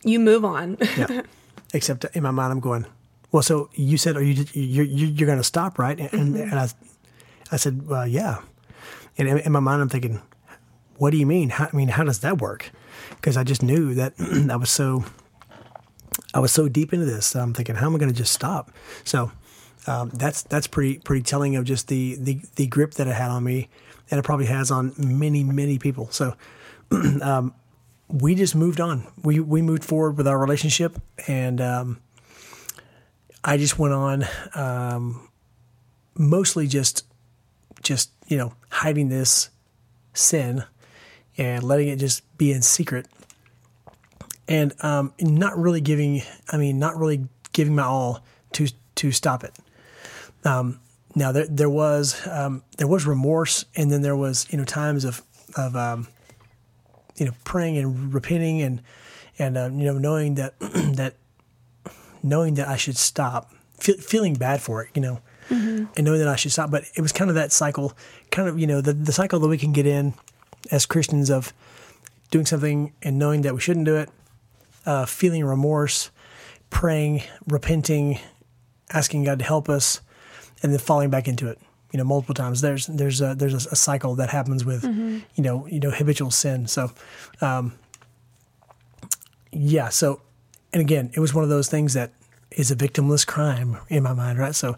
you 0.05 0.19
move 0.21 0.45
on. 0.45 0.79
Yeah. 0.97 1.23
Except 1.75 2.05
in 2.15 2.23
my 2.23 2.31
mind, 2.31 2.53
I'm 2.53 2.61
going, 2.61 2.87
well, 3.31 3.43
so 3.43 3.71
you 3.75 3.97
said, 3.97 4.17
are 4.17 4.23
you, 4.23 4.45
you're, 4.53 4.85
you're, 4.85 5.09
you're 5.09 5.27
going 5.27 5.39
to 5.39 5.45
stop, 5.45 5.79
right? 5.79 5.99
And, 5.99 6.35
Mm-hmm. 6.35 6.51
and 6.51 6.55
I, 6.55 6.69
I 7.51 7.57
said, 7.57 7.89
well, 7.89 8.07
yeah. 8.07 8.41
And 9.19 9.29
in, 9.29 9.39
in 9.39 9.53
my 9.53 9.61
mind, 9.61 9.81
I'm 9.83 9.89
thinking, 9.89 10.21
what 10.97 11.11
do 11.11 11.17
you 11.17 11.27
mean? 11.27 11.49
How, 11.51 11.69
I 11.73 11.77
mean, 11.77 11.89
how 11.89 12.05
does 12.05 12.21
that 12.21 12.39
work? 12.41 12.71
Because 13.11 13.37
I 13.37 13.43
just 13.45 13.63
knew 13.63 13.95
that 13.95 14.15
I 14.51 14.57
was 14.57 14.71
so, 14.71 15.05
I 16.35 16.41
was 16.41 16.53
so 16.53 16.69
deep 16.69 16.93
into 16.93 17.07
this. 17.07 17.35
I'm 17.35 17.55
thinking, 17.55 17.75
how 17.77 17.87
am 17.87 17.95
I 17.95 17.99
going 17.99 18.13
to 18.13 18.17
just 18.17 18.33
stop? 18.33 18.71
So 19.05 19.33
um, 19.87 20.11
that's 20.11 20.43
that's 20.43 20.67
pretty 20.67 20.99
pretty 20.99 21.23
telling 21.23 21.57
of 21.57 21.65
just 21.65 21.89
the, 21.89 22.17
the 22.21 22.41
the 22.57 22.67
grip 22.67 22.93
that 22.95 23.07
it 23.09 23.15
had 23.15 23.31
on 23.31 23.43
me, 23.45 23.69
and 24.13 24.19
it 24.19 24.23
probably 24.25 24.45
has 24.45 24.71
on 24.71 24.93
many 24.99 25.43
many 25.43 25.79
people. 25.79 26.09
So 26.11 26.37
we 28.09 28.35
just 28.35 28.55
moved 28.55 28.81
on. 28.81 29.07
We 29.25 29.41
we 29.41 29.63
moved 29.63 29.85
forward 29.85 30.19
with 30.19 30.29
our 30.29 30.39
relationship, 30.39 31.01
and 31.27 31.61
um, 31.61 32.01
I 33.43 33.57
just 33.57 33.79
went 33.79 33.95
on, 33.95 34.25
um, 34.55 35.29
mostly 36.15 36.67
just 36.67 37.07
just 37.83 38.11
you 38.29 38.37
know 38.37 38.53
hiding 38.69 39.09
this 39.09 39.49
sin 40.13 40.63
and 41.39 41.65
letting 41.65 41.89
it 41.89 41.99
just 41.99 42.23
be 42.37 42.53
in 42.53 42.61
secret, 42.61 43.07
and 44.47 44.75
um, 44.85 45.15
not 45.21 45.57
really 45.57 45.81
giving. 45.81 46.21
I 46.51 46.59
mean, 46.59 46.79
not 46.79 46.99
really 46.99 47.27
giving 47.55 47.75
my 47.75 47.85
all 47.85 48.23
to 48.53 48.69
to 48.97 49.11
stop 49.11 49.43
it. 49.43 49.55
Um, 51.15 51.21
now 51.21 51.33
there 51.33 51.47
there 51.49 51.71
was 51.71 52.27
um, 52.27 52.63
there 52.79 52.89
was 52.89 53.07
remorse, 53.07 53.65
and 53.77 53.91
then 53.91 54.03
there 54.03 54.17
was 54.17 54.47
you 54.51 54.59
know 54.59 54.65
times 54.65 55.05
of 55.05 55.23
of 55.57 55.77
um, 55.77 56.09
you 57.17 57.27
know 57.27 57.33
praying 57.45 57.79
and 57.79 58.13
repenting 58.15 58.63
and 58.63 58.83
and 59.39 59.57
uh, 59.57 59.71
you 59.73 59.85
know 59.85 59.99
knowing 59.99 60.35
that 60.37 60.59
that 60.61 61.15
knowing 62.23 62.55
that 62.55 62.69
I 62.69 62.77
should 62.77 62.97
stop 62.97 63.53
fe- 63.79 63.99
feeling 63.99 64.35
bad 64.35 64.63
for 64.63 64.83
it 64.83 64.91
you 64.95 65.03
know 65.03 65.21
and 65.51 66.03
knowing 66.05 66.19
that 66.21 66.29
I 66.29 66.37
should 66.37 66.53
stop. 66.53 66.71
But 66.71 66.85
it 66.95 67.03
was 67.03 67.13
kind 67.13 67.29
of 67.29 67.35
that 67.35 67.53
cycle 67.53 67.93
kind 68.31 68.49
of 68.49 68.59
you 68.59 68.67
know 68.67 68.81
the, 68.81 68.93
the 68.93 69.13
cycle 69.13 69.39
that 69.41 69.49
we 69.49 69.59
can 69.59 69.73
get 69.73 69.87
in 69.87 70.15
as 70.71 70.87
Christians 70.87 71.31
of 71.31 71.53
doing 72.31 72.47
something 72.47 72.95
and 73.03 73.19
knowing 73.19 73.43
that 73.43 73.55
we 73.55 73.61
shouldn't 73.61 73.85
do 73.85 73.97
it 73.97 74.09
uh, 74.87 75.05
feeling 75.05 75.45
remorse 75.45 76.11
praying 76.71 77.23
repenting 77.47 78.19
asking 78.91 79.25
God 79.25 79.39
to 79.41 79.45
help 79.45 79.69
us 79.69 80.01
and 80.63 80.73
then 80.73 80.79
falling 80.79 81.11
back 81.11 81.29
into 81.29 81.49
it 81.49 81.59
you 81.93 81.99
know 81.99 82.05
multiple 82.05 82.35
times. 82.35 82.61
There's 82.61 82.87
there's 82.87 83.21
a 83.21 83.35
there's 83.35 83.67
a, 83.67 83.71
a 83.71 83.77
cycle 83.77 84.15
that 84.17 84.31
happens 84.31 84.65
with 84.65 84.85
you 84.85 85.43
know 85.43 85.67
you 85.67 85.79
know 85.81 85.91
habitual 85.91 86.31
sin. 86.31 86.67
So 86.67 86.91
um 87.41 87.75
yeah 89.53 89.91
so 89.91 90.21
and 90.73 90.81
again 90.81 91.11
it 91.15 91.21
was 91.21 91.35
one 91.35 91.45
of 91.45 91.51
those 91.51 91.69
things 91.69 91.93
that 91.95 92.11
is 92.51 92.71
a 92.71 92.77
victimless 92.77 93.27
crime 93.27 93.77
in 93.89 94.03
my 94.03 94.13
mind 94.13 94.39
right? 94.39 94.55
So 94.55 94.77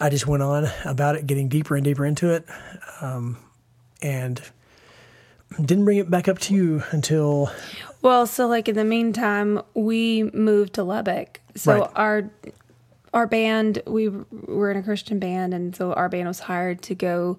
i 0.00 0.08
just 0.08 0.26
went 0.26 0.42
on 0.42 0.70
about 0.84 1.16
it 1.16 1.26
getting 1.26 1.48
deeper 1.48 1.76
and 1.76 1.84
deeper 1.84 2.04
into 2.06 2.30
it 2.30 2.46
um 3.00 3.36
and 4.02 4.40
didn't 5.62 5.84
bring 5.84 5.98
it 5.98 6.10
back 6.10 6.28
up 6.28 6.38
to 6.38 6.54
you 6.54 6.82
until 6.90 7.50
well, 8.00 8.26
so 8.26 8.46
like 8.46 8.68
in 8.68 8.76
the 8.76 8.84
meantime, 8.84 9.60
we 9.74 10.22
moved 10.32 10.74
to 10.74 10.84
Lubbock. 10.84 11.40
So 11.56 11.80
Right. 11.80 11.90
our 11.96 12.30
our 13.14 13.26
band, 13.26 13.82
we 13.86 14.08
were 14.08 14.70
in 14.70 14.76
a 14.76 14.82
Christian 14.82 15.18
band, 15.18 15.54
and 15.54 15.74
so 15.74 15.92
our 15.92 16.08
band 16.08 16.28
was 16.28 16.40
hired 16.40 16.82
to 16.82 16.94
go 16.94 17.38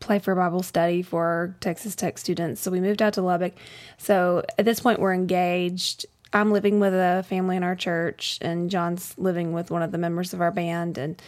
play 0.00 0.18
for 0.18 0.34
Bible 0.34 0.62
study 0.62 1.02
for 1.02 1.56
Texas 1.60 1.96
Tech 1.96 2.18
students. 2.18 2.60
So 2.60 2.70
we 2.70 2.80
moved 2.80 3.02
out 3.02 3.14
to 3.14 3.22
Lubbock. 3.22 3.54
So 3.96 4.44
at 4.58 4.64
this 4.64 4.80
point, 4.80 5.00
we're 5.00 5.14
engaged. 5.14 6.06
I'm 6.32 6.52
living 6.52 6.78
with 6.78 6.94
a 6.94 7.24
family 7.28 7.56
in 7.56 7.62
our 7.62 7.74
church, 7.74 8.38
and 8.40 8.70
John's 8.70 9.16
living 9.18 9.52
with 9.52 9.70
one 9.70 9.82
of 9.82 9.92
the 9.92 9.98
members 9.98 10.32
of 10.32 10.40
our 10.40 10.50
band. 10.52 10.98
And 10.98 11.20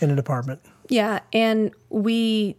in 0.00 0.10
an 0.10 0.18
apartment 0.18 0.60
yeah, 0.88 1.20
and 1.32 1.72
we 1.88 2.56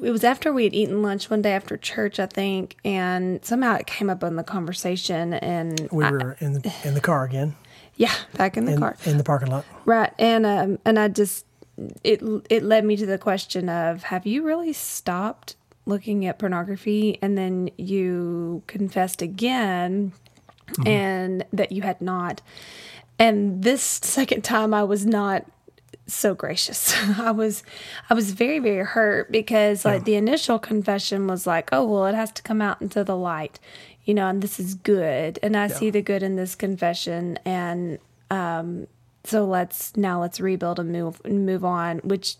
it 0.00 0.10
was 0.10 0.22
after 0.24 0.52
we 0.52 0.64
had 0.64 0.74
eaten 0.74 1.02
lunch 1.02 1.28
one 1.28 1.42
day 1.42 1.52
after 1.52 1.76
church, 1.76 2.20
I 2.20 2.26
think, 2.26 2.76
and 2.84 3.44
somehow 3.44 3.74
it 3.74 3.86
came 3.86 4.08
up 4.08 4.22
in 4.22 4.36
the 4.36 4.44
conversation, 4.44 5.34
and 5.34 5.88
we 5.90 6.04
I- 6.04 6.10
were 6.10 6.36
in 6.40 6.52
the, 6.54 6.72
in 6.84 6.94
the 6.94 7.00
car 7.00 7.24
again 7.24 7.56
yeah, 7.96 8.14
back 8.36 8.56
in 8.56 8.64
the 8.64 8.72
in, 8.72 8.78
car, 8.78 8.96
in 9.04 9.18
the 9.18 9.24
parking 9.24 9.50
lot 9.50 9.64
right? 9.84 10.12
And 10.18 10.46
um, 10.46 10.78
and 10.84 10.98
I 10.98 11.08
just 11.08 11.46
it 12.02 12.22
it 12.50 12.62
led 12.62 12.84
me 12.84 12.96
to 12.96 13.06
the 13.06 13.18
question 13.18 13.68
of 13.68 14.04
Have 14.04 14.26
you 14.26 14.42
really 14.42 14.72
stopped 14.72 15.56
looking 15.86 16.26
at 16.26 16.38
pornography? 16.38 17.18
And 17.20 17.36
then 17.36 17.70
you 17.76 18.62
confessed 18.66 19.22
again, 19.22 20.12
and 20.86 21.44
that 21.52 21.72
you 21.72 21.82
had 21.82 22.00
not. 22.00 22.42
And 23.18 23.62
this 23.62 23.82
second 23.82 24.42
time, 24.42 24.74
I 24.74 24.82
was 24.82 25.06
not 25.06 25.44
so 26.06 26.34
gracious. 26.34 26.94
I 27.18 27.30
was 27.30 27.62
I 28.10 28.14
was 28.14 28.32
very 28.32 28.58
very 28.58 28.84
hurt 28.84 29.30
because 29.30 29.84
like 29.84 30.04
the 30.04 30.16
initial 30.16 30.58
confession 30.58 31.26
was 31.26 31.46
like, 31.46 31.70
"Oh, 31.72 31.84
well, 31.84 32.06
it 32.06 32.14
has 32.14 32.32
to 32.32 32.42
come 32.42 32.60
out 32.60 32.80
into 32.82 33.04
the 33.04 33.16
light." 33.16 33.58
You 34.04 34.14
know, 34.14 34.26
and 34.28 34.42
this 34.42 34.60
is 34.60 34.74
good, 34.74 35.38
and 35.42 35.56
I 35.56 35.68
see 35.68 35.90
the 35.90 36.02
good 36.02 36.22
in 36.22 36.36
this 36.36 36.54
confession 36.54 37.38
and 37.44 37.98
um 38.30 38.86
so 39.24 39.44
let's 39.46 39.96
now 39.96 40.20
let's 40.20 40.40
rebuild 40.40 40.78
and 40.78 40.92
move 40.92 41.24
move 41.24 41.64
on, 41.64 41.98
which 41.98 42.36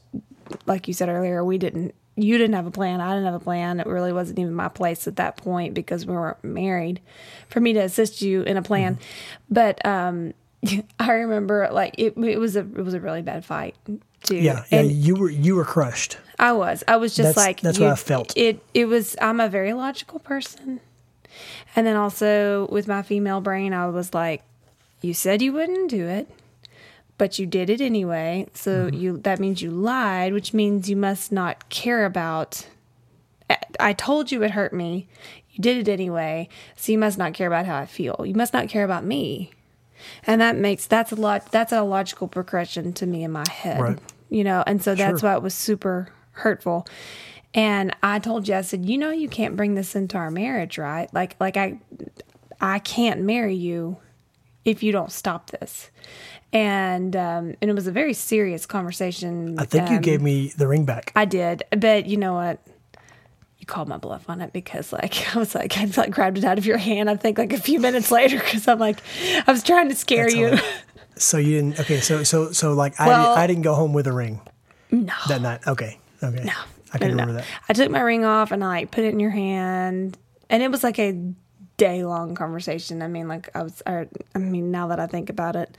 like 0.66 0.86
you 0.86 0.94
said 0.94 1.08
earlier, 1.08 1.44
we 1.44 1.58
didn't 1.58 1.94
you 2.16 2.38
didn't 2.38 2.54
have 2.54 2.66
a 2.66 2.70
plan. 2.70 3.00
I 3.00 3.12
didn't 3.14 3.24
have 3.24 3.34
a 3.34 3.40
plan. 3.40 3.80
It 3.80 3.86
really 3.86 4.12
wasn't 4.12 4.38
even 4.38 4.54
my 4.54 4.68
place 4.68 5.08
at 5.08 5.16
that 5.16 5.36
point 5.36 5.74
because 5.74 6.06
we 6.06 6.14
weren't 6.14 6.42
married 6.44 7.00
for 7.48 7.60
me 7.60 7.72
to 7.72 7.80
assist 7.80 8.22
you 8.22 8.42
in 8.42 8.56
a 8.56 8.62
plan. 8.62 8.98
But 9.50 9.84
um, 9.84 10.34
I 10.98 11.12
remember 11.12 11.68
like 11.72 11.94
it, 11.98 12.16
it 12.16 12.38
was 12.38 12.56
a 12.56 12.60
it 12.60 12.84
was 12.84 12.94
a 12.94 13.00
really 13.00 13.22
bad 13.22 13.44
fight 13.44 13.74
too. 14.22 14.36
Yeah, 14.36 14.64
yeah. 14.70 14.80
And 14.80 14.92
you 14.92 15.16
were 15.16 15.30
you 15.30 15.56
were 15.56 15.64
crushed. 15.64 16.18
I 16.38 16.52
was. 16.52 16.84
I 16.86 16.96
was 16.96 17.14
just 17.16 17.34
That's- 17.34 17.46
like 17.46 17.60
that's 17.60 17.78
you- 17.78 17.84
what 17.84 17.92
I 17.92 17.96
felt. 17.96 18.32
It 18.36 18.62
it 18.74 18.86
was. 18.86 19.16
I'm 19.20 19.40
a 19.40 19.48
very 19.48 19.72
logical 19.72 20.18
person, 20.18 20.80
and 21.76 21.86
then 21.86 21.96
also 21.96 22.66
with 22.70 22.86
my 22.88 23.02
female 23.02 23.40
brain, 23.40 23.72
I 23.72 23.86
was 23.88 24.14
like, 24.14 24.42
you 25.00 25.14
said 25.14 25.42
you 25.42 25.52
wouldn't 25.52 25.90
do 25.90 26.06
it, 26.06 26.28
but 27.18 27.38
you 27.38 27.46
did 27.46 27.68
it 27.70 27.80
anyway. 27.80 28.46
So 28.54 28.86
Mm-hmm. 28.86 28.96
you 28.96 29.16
that 29.18 29.38
means 29.40 29.62
you 29.62 29.70
lied, 29.70 30.32
which 30.32 30.52
means 30.54 30.88
you 30.88 30.96
must 30.96 31.32
not 31.32 31.68
care 31.68 32.04
about. 32.04 32.66
I- 33.50 33.58
I 33.78 33.92
told 33.92 34.32
you 34.32 34.42
it 34.42 34.52
hurt 34.52 34.72
me. 34.72 35.06
You 35.50 35.62
did 35.62 35.86
it 35.86 35.92
anyway, 35.92 36.48
so 36.76 36.90
you 36.92 36.98
must 36.98 37.16
not 37.18 37.32
care 37.34 37.46
about 37.46 37.66
how 37.66 37.76
I 37.78 37.86
feel. 37.86 38.24
You 38.26 38.34
must 38.34 38.52
not 38.52 38.68
care 38.68 38.84
about 38.84 39.04
me, 39.04 39.52
and 40.26 40.40
that 40.40 40.56
makes 40.56 40.86
that's 40.86 41.12
a 41.12 41.16
lot. 41.16 41.52
That's 41.52 41.72
a 41.72 41.82
logical 41.82 42.26
progression 42.26 42.92
to 42.94 43.06
me 43.06 43.22
in 43.22 43.30
my 43.30 43.44
head 43.48 43.80
Right. 43.80 43.98
you 44.30 44.42
know 44.42 44.64
and 44.66 44.82
so 44.82 44.94
that's 44.94 45.20
Sure. 45.20 45.30
why 45.30 45.36
it 45.36 45.42
was 45.42 45.54
super 45.54 46.08
hurtful 46.32 46.86
and 47.54 47.94
i 48.02 48.18
told 48.18 48.46
you 48.48 48.54
i 48.54 48.60
said 48.60 48.84
you 48.84 48.98
know 48.98 49.10
you 49.10 49.28
can't 49.28 49.56
bring 49.56 49.74
this 49.74 49.94
into 49.94 50.16
our 50.16 50.30
marriage 50.30 50.76
right 50.76 51.12
like 51.14 51.36
like 51.40 51.56
i 51.56 51.78
i 52.60 52.78
can't 52.80 53.20
marry 53.20 53.54
you 53.54 53.96
if 54.64 54.82
you 54.82 54.92
don't 54.92 55.12
stop 55.12 55.50
this 55.50 55.90
and 56.52 57.16
um 57.16 57.54
and 57.60 57.70
it 57.70 57.74
was 57.74 57.86
a 57.86 57.92
very 57.92 58.12
serious 58.14 58.66
conversation 58.66 59.58
I 59.58 59.64
think 59.64 59.90
you 59.90 59.96
um, 59.96 60.02
gave 60.02 60.20
me 60.22 60.52
the 60.56 60.66
ring 60.68 60.84
back. 60.84 61.12
i 61.16 61.24
did 61.24 61.62
but 61.70 62.06
you 62.06 62.16
know 62.16 62.34
what 62.34 62.60
you 63.58 63.66
called 63.66 63.88
my 63.88 63.96
bluff 63.96 64.28
on 64.28 64.42
it 64.42 64.52
because 64.52 64.92
like 64.92 65.34
I 65.34 65.38
was 65.38 65.54
like 65.54 65.78
I 65.78 65.86
like 65.96 66.10
grabbed 66.10 66.36
it 66.36 66.44
out 66.44 66.58
of 66.58 66.66
your 66.66 66.76
hand. 66.76 67.08
I 67.08 67.16
think 67.16 67.38
like 67.38 67.54
a 67.54 67.58
few 67.58 67.80
minutes 67.80 68.10
later 68.10 68.38
because 68.38 68.68
I'm 68.68 68.78
like 68.78 68.98
I 69.46 69.50
was 69.50 69.62
trying 69.62 69.88
to 69.88 69.94
scare 69.94 70.24
That's 70.24 70.34
you. 70.36 70.48
right. 70.50 70.82
So 71.16 71.38
you 71.38 71.52
didn't. 71.52 71.80
Okay. 71.80 72.00
So 72.00 72.24
so 72.24 72.52
so 72.52 72.74
like 72.74 73.00
I 73.00 73.06
Well- 73.06 73.34
did, 73.34 73.40
I 73.40 73.46
didn't 73.46 73.62
go 73.62 73.74
home 73.74 73.94
with 73.94 74.06
a 74.06 74.12
ring 74.12 74.42
no, 74.90 75.14
that 75.28 75.40
night. 75.40 75.66
Okay. 75.66 75.98
Okay. 76.22 76.44
No. 76.44 76.52
I 76.94 76.98
can 76.98 77.08
remember 77.10 77.34
that. 77.34 77.44
I 77.68 77.72
took 77.72 77.90
my 77.90 78.00
ring 78.00 78.24
off 78.24 78.52
and 78.52 78.62
I 78.64 78.68
like 78.68 78.90
put 78.90 79.04
it 79.04 79.12
in 79.12 79.20
your 79.20 79.30
hand, 79.30 80.16
and 80.48 80.62
it 80.62 80.70
was 80.70 80.82
like 80.84 80.98
a 80.98 81.12
day 81.76 82.04
long 82.04 82.34
conversation. 82.34 83.02
I 83.02 83.08
mean, 83.08 83.26
like 83.28 83.50
I 83.54 83.62
was, 83.62 83.82
I, 83.86 84.06
I 84.34 84.38
mean, 84.38 84.70
now 84.70 84.86
that 84.88 85.00
I 85.00 85.06
think 85.06 85.28
about 85.28 85.56
it, 85.56 85.76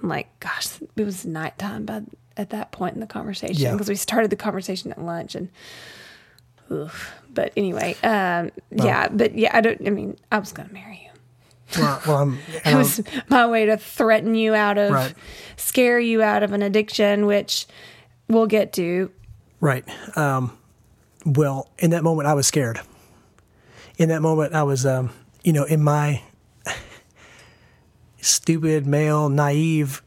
I'm 0.00 0.08
like, 0.08 0.28
gosh, 0.40 0.68
it 0.96 1.04
was 1.04 1.26
nighttime 1.26 1.84
by 1.84 2.02
at 2.36 2.50
that 2.50 2.72
point 2.72 2.94
in 2.94 3.00
the 3.00 3.06
conversation 3.06 3.56
Yeah. 3.62 3.72
because 3.72 3.88
we 3.88 3.94
started 3.96 4.30
the 4.30 4.36
conversation 4.36 4.90
at 4.92 5.00
lunch 5.02 5.34
and. 5.34 5.48
Oof. 6.70 7.12
But 7.32 7.52
anyway, 7.56 7.94
um, 8.02 8.50
yeah, 8.70 9.08
but 9.08 9.34
yeah, 9.36 9.50
I 9.52 9.60
don't. 9.60 9.86
I 9.86 9.90
mean, 9.90 10.16
I 10.32 10.38
was 10.38 10.52
gonna 10.52 10.72
marry 10.72 11.02
you. 11.04 11.80
Well, 11.82 12.00
well 12.06 12.16
I'm. 12.18 12.38
It 12.64 12.74
was 12.74 13.02
my 13.28 13.46
way 13.46 13.66
to 13.66 13.76
threaten 13.76 14.34
you 14.34 14.54
out 14.54 14.78
of, 14.78 14.92
Right. 14.92 15.14
scare 15.56 15.98
you 16.00 16.22
out 16.22 16.42
of 16.42 16.52
an 16.52 16.62
addiction, 16.62 17.26
which 17.26 17.66
we'll 18.28 18.46
get 18.46 18.72
to. 18.74 19.10
Right. 19.64 19.88
Um, 20.14 20.58
well, 21.24 21.70
in 21.78 21.88
that 21.92 22.04
moment, 22.04 22.28
I 22.28 22.34
was 22.34 22.46
scared. 22.46 22.82
In 23.96 24.10
that 24.10 24.20
moment, 24.20 24.54
I 24.54 24.62
was, 24.62 24.84
um, 24.84 25.08
you 25.42 25.54
know, 25.54 25.64
in 25.64 25.82
my 25.82 26.20
stupid, 28.20 28.86
male, 28.86 29.30
naive 29.30 30.02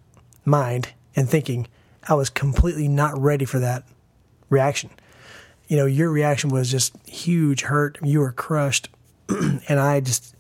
mind 0.46 0.90
and 1.16 1.28
thinking, 1.28 1.66
I 2.08 2.14
was 2.14 2.30
completely 2.30 2.88
not 2.88 3.20
ready 3.20 3.46
for 3.46 3.58
that 3.58 3.84
reaction. 4.52 4.92
You 5.68 5.78
know, 5.78 5.88
your 5.88 6.12
reaction 6.12 6.52
was 6.52 6.70
just 6.70 6.96
huge 7.08 7.62
hurt. 7.62 7.98
You 8.04 8.20
were 8.20 8.34
crushed. 8.34 8.90
and 9.28 9.80
I 9.80 10.02
just, 10.02 10.36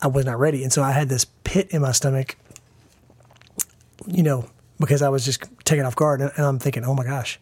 I 0.00 0.06
was 0.06 0.26
not 0.26 0.38
ready. 0.38 0.62
And 0.62 0.72
so 0.72 0.80
I 0.80 0.92
had 0.92 1.08
this 1.08 1.24
pit 1.42 1.66
in 1.72 1.82
my 1.82 1.90
stomach, 1.90 2.36
you 4.06 4.22
know, 4.22 4.48
because 4.78 5.02
I 5.02 5.08
was 5.08 5.24
just 5.24 5.42
taken 5.64 5.84
off 5.84 5.96
guard. 5.96 6.20
And, 6.20 6.30
and 6.36 6.46
I'm 6.46 6.60
thinking, 6.60 6.84
oh 6.84 6.94
my 6.94 7.02
gosh, 7.02 7.40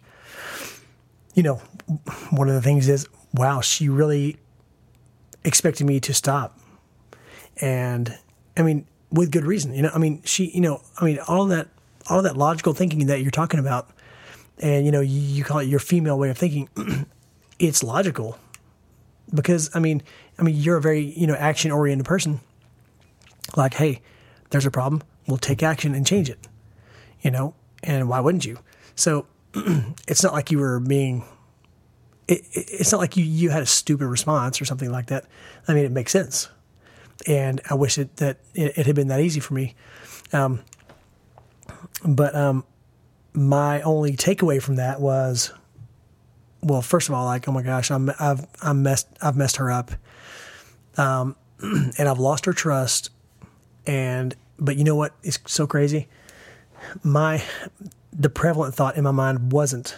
you 1.35 1.43
know, 1.43 1.57
one 2.31 2.49
of 2.49 2.55
the 2.55 2.63
things 2.63 2.89
is, 2.89 3.09
wow, 3.35 3.61
she 3.61 3.89
really 3.89 4.37
expected 5.45 5.87
me 5.87 6.01
to 6.01 6.15
stop. 6.15 6.59
And 7.61 8.17
I 8.57 8.63
mean, 8.63 8.87
with 9.11 9.31
good 9.31 9.45
reason, 9.45 9.75
you 9.75 9.83
know, 9.83 9.91
I 9.95 9.99
mean, 9.99 10.23
she, 10.25 10.51
you 10.51 10.61
know, 10.61 10.83
I 10.99 11.05
mean, 11.05 11.19
all 11.29 11.47
that, 11.47 11.69
all 12.09 12.23
that 12.23 12.37
logical 12.37 12.73
thinking 12.73 13.07
that 13.07 13.23
you're 13.23 13.31
talking 13.31 13.61
about, 13.61 13.91
and, 14.59 14.85
you 14.85 14.93
know, 14.93 15.01
you, 15.01 15.21
you 15.21 15.45
call 15.45 15.59
it 15.59 15.69
your 15.69 15.81
female 15.81 16.19
way 16.19 16.31
of 16.31 16.39
thinking, 16.39 16.69
it's 17.59 17.83
logical 17.83 18.39
because, 19.33 19.71
I 19.75 19.79
mean, 19.79 20.03
I 20.39 20.43
mean, 20.43 20.57
you're 20.57 20.77
a 20.77 20.81
very, 20.81 21.01
you 21.01 21.27
know, 21.27 21.35
action 21.35 21.71
oriented 21.71 22.07
person. 22.07 22.41
Like, 23.57 23.75
hey, 23.75 24.01
there's 24.51 24.67
a 24.67 24.71
problem. 24.71 25.03
We'll 25.27 25.39
take 25.39 25.63
action 25.63 25.95
and 25.95 26.07
change 26.07 26.29
it, 26.29 26.47
you 27.23 27.31
know, 27.31 27.55
and 27.83 28.09
why 28.09 28.21
wouldn't 28.21 28.45
you? 28.45 28.59
So 28.95 29.27
it's 30.09 30.23
not 30.23 30.33
like 30.33 30.51
you 30.51 30.59
were 30.59 30.81
being 30.81 31.25
it, 32.29 32.41
it- 32.53 32.69
it's 32.71 32.93
not 32.93 32.99
like 32.99 33.17
you, 33.17 33.25
you 33.25 33.51
had 33.51 33.63
a 33.63 33.67
stupid 33.67 34.07
response 34.07 34.61
or 34.61 34.65
something 34.65 34.91
like 34.91 35.07
that. 35.07 35.25
I 35.67 35.75
mean, 35.75 35.85
it 35.85 35.93
makes 35.93 36.13
sense. 36.13 36.49
And 37.27 37.61
I 37.69 37.75
wish 37.75 37.99
it, 37.99 38.17
that 38.17 38.39
it, 38.55 38.79
it 38.79 38.87
had 38.87 38.95
been 38.95 39.09
that 39.09 39.21
easy 39.21 39.41
for 39.41 39.55
me. 39.55 39.75
Um, 40.33 40.61
but 42.07 42.35
um, 42.35 42.65
my 43.35 43.83
only 43.83 44.17
takeaway 44.17 44.63
from 44.63 44.77
that 44.77 45.01
was, 45.01 45.53
well, 46.63 46.83
first 46.83 47.09
of 47.09 47.15
all, 47.15 47.25
like, 47.27 47.47
oh 47.49 47.53
my 47.53 47.63
gosh, 47.63 47.91
I'm, 47.91 48.11
I've, 48.19 48.47
I'm 48.63 48.83
messed, 48.83 49.09
I've 49.21 49.37
messed 49.37 49.57
her 49.57 49.71
up. 49.71 49.91
Um, 50.97 51.37
and 51.61 52.09
I've 52.09 52.19
lost 52.19 52.47
her 52.47 52.53
trust. 52.53 53.11
And, 53.87 54.35
but 54.59 54.77
you 54.77 54.85
know 54.85 54.97
what 54.97 55.15
is 55.23 55.39
so 55.47 55.67
crazy? 55.67 56.09
My, 57.03 57.43
the 58.13 58.31
prevalent 58.31 58.75
thought 58.75 58.97
in 58.97 59.05
my 59.05 59.11
mind 59.11 59.53
wasn't, 59.53 59.97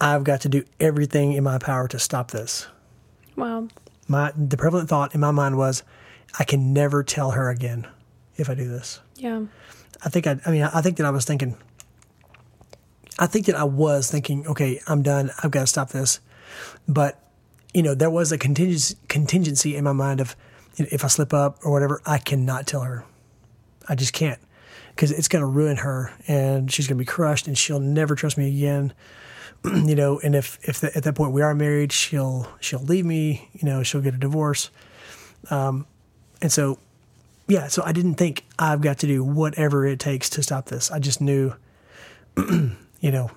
I've 0.00 0.24
got 0.24 0.40
to 0.42 0.48
do 0.48 0.64
everything 0.78 1.32
in 1.32 1.44
my 1.44 1.58
power 1.58 1.88
to 1.88 1.98
stop 1.98 2.30
this. 2.30 2.66
Well, 3.36 3.68
My 4.06 4.32
the 4.36 4.56
prevalent 4.56 4.88
thought 4.88 5.14
in 5.14 5.20
my 5.20 5.30
mind 5.30 5.58
was, 5.58 5.82
I 6.38 6.44
can 6.44 6.72
never 6.72 7.02
tell 7.02 7.32
her 7.32 7.50
again 7.50 7.86
if 8.36 8.48
I 8.48 8.54
do 8.54 8.68
this. 8.68 9.00
yeah. 9.16 9.42
I 10.00 10.10
think 10.10 10.28
I, 10.28 10.38
I 10.46 10.52
mean, 10.52 10.62
I 10.62 10.80
think 10.80 10.96
that 10.98 11.06
I 11.06 11.10
was 11.10 11.24
thinking, 11.24 11.56
I 13.18 13.26
think 13.26 13.46
that 13.46 13.56
I 13.56 13.64
was 13.64 14.08
thinking, 14.08 14.46
okay, 14.46 14.80
I'm 14.86 15.02
done. 15.02 15.32
I've 15.42 15.50
got 15.50 15.62
to 15.62 15.66
stop 15.66 15.90
this. 15.90 16.20
But, 16.86 17.20
you 17.74 17.82
know, 17.82 17.96
there 17.96 18.10
was 18.10 18.30
a 18.30 18.38
contingency, 18.38 18.94
contingency 19.08 19.74
in 19.74 19.82
my 19.82 19.92
mind 19.92 20.20
of 20.20 20.36
you 20.76 20.84
know, 20.84 20.88
if 20.92 21.04
I 21.04 21.08
slip 21.08 21.34
up 21.34 21.58
or 21.64 21.72
whatever, 21.72 22.00
I 22.06 22.18
cannot 22.18 22.68
tell 22.68 22.82
her. 22.82 23.04
I 23.88 23.96
just 23.96 24.12
can't 24.12 24.38
because 24.98 25.12
it's 25.12 25.28
going 25.28 25.42
to 25.42 25.46
ruin 25.46 25.76
her 25.76 26.12
and 26.26 26.72
she's 26.72 26.88
going 26.88 26.98
to 26.98 27.00
be 27.00 27.06
crushed 27.06 27.46
and 27.46 27.56
she'll 27.56 27.78
never 27.78 28.16
trust 28.16 28.36
me 28.36 28.48
again. 28.48 28.92
you 29.64 29.94
know, 29.94 30.18
and 30.24 30.34
if, 30.34 30.58
if 30.68 30.80
the, 30.80 30.94
at 30.96 31.04
that 31.04 31.14
point 31.14 31.30
we 31.30 31.40
are 31.40 31.54
married, 31.54 31.92
she'll, 31.92 32.48
she'll 32.58 32.82
leave 32.82 33.06
me, 33.06 33.48
you 33.52 33.64
know, 33.64 33.84
she'll 33.84 34.00
get 34.00 34.12
a 34.12 34.18
divorce. 34.18 34.70
Um, 35.52 35.86
and 36.42 36.50
so 36.50 36.80
yeah, 37.46 37.68
so 37.68 37.84
I 37.84 37.92
didn't 37.92 38.16
think 38.16 38.44
I've 38.58 38.80
got 38.80 38.98
to 38.98 39.06
do 39.06 39.22
whatever 39.22 39.86
it 39.86 40.00
takes 40.00 40.28
to 40.30 40.42
stop 40.42 40.66
this. 40.66 40.90
I 40.90 40.98
just 40.98 41.20
knew, 41.20 41.54
you 42.36 42.72
know, 43.00 43.30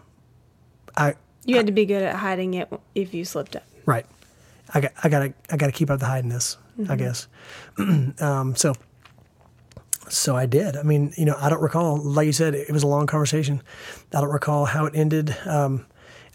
I 0.98 1.14
You 1.46 1.58
had 1.58 1.68
to 1.68 1.72
be 1.72 1.86
good 1.86 2.02
at 2.02 2.16
hiding 2.16 2.56
it 2.56 2.74
if 2.96 3.14
you 3.14 3.24
slipped 3.24 3.56
up. 3.56 3.68
right. 3.86 4.08
I 4.74 4.82
got 4.82 4.94
I 5.04 5.10
gotta 5.10 5.34
I 5.52 5.58
gotta 5.58 5.74
keep 5.74 5.92
up 5.92 6.00
the 6.00 6.08
hiding 6.08 6.32
this. 6.32 6.58
I 6.90 6.96
guess. 6.96 7.28
um, 7.78 8.56
so 8.56 8.74
so 10.12 10.36
I 10.36 10.46
did. 10.46 10.76
I 10.76 10.84
mean, 10.84 11.14
you 11.18 11.26
know, 11.26 11.36
I 11.40 11.50
don't 11.50 11.62
recall. 11.62 11.98
Like 11.98 12.26
you 12.26 12.34
said, 12.34 12.54
it 12.54 12.72
was 12.72 12.84
a 12.84 12.88
long 12.88 13.08
conversation. 13.08 13.62
I 14.14 14.22
don't 14.22 14.32
recall 14.32 14.66
how 14.66 14.86
it 14.86 14.96
ended. 14.96 15.36
Um, 15.46 15.86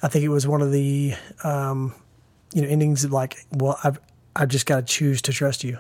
I 0.03 0.09
think 0.09 0.25
it 0.25 0.29
was 0.29 0.47
one 0.47 0.63
of 0.63 0.73
the 0.73 1.15
um, 1.45 1.95
you 2.53 2.63
know 2.63 2.69
endings 2.69 3.05
of 3.05 3.13
like, 3.13 3.47
well, 3.53 3.79
I've 3.85 3.99
I've 4.35 4.49
just 4.49 4.67
got 4.67 4.87
to 4.87 4.93
choose 4.93 5.23
to 5.23 5.33
trust 5.33 5.65
you. 5.65 5.79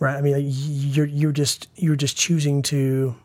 Right. 0.00 0.16
I 0.16 0.20
mean, 0.20 0.34
you're 0.38 1.06
you're 1.06 1.32
just 1.32 1.68
you're 1.76 1.96
just 1.96 2.16
choosing 2.16 2.62
to, 2.62 3.16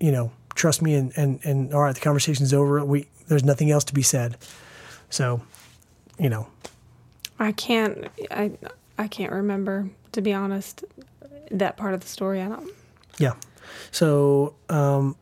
you 0.00 0.12
know, 0.12 0.32
trust 0.54 0.80
me 0.80 0.94
and 0.94 1.12
and 1.16 1.40
and 1.44 1.74
all 1.74 1.82
right, 1.82 1.94
the 1.94 2.00
conversation's 2.00 2.54
over. 2.54 2.84
We 2.84 3.06
there's 3.28 3.44
nothing 3.44 3.70
else 3.70 3.84
to 3.84 3.94
be 3.94 4.02
said. 4.02 4.36
So, 5.10 5.42
you 6.18 6.30
know, 6.30 6.46
I 7.38 7.52
can't. 7.52 8.08
I 8.30 8.52
I 8.98 9.08
can't 9.08 9.32
remember 9.32 9.90
to 10.12 10.22
be 10.22 10.32
honest. 10.32 10.84
That 11.52 11.76
part 11.76 11.94
of 11.94 12.00
the 12.00 12.08
story, 12.08 12.40
I 12.40 12.48
don't. 12.48 12.70
Yeah. 13.18 13.34
So, 13.90 14.54
um, 14.68 15.16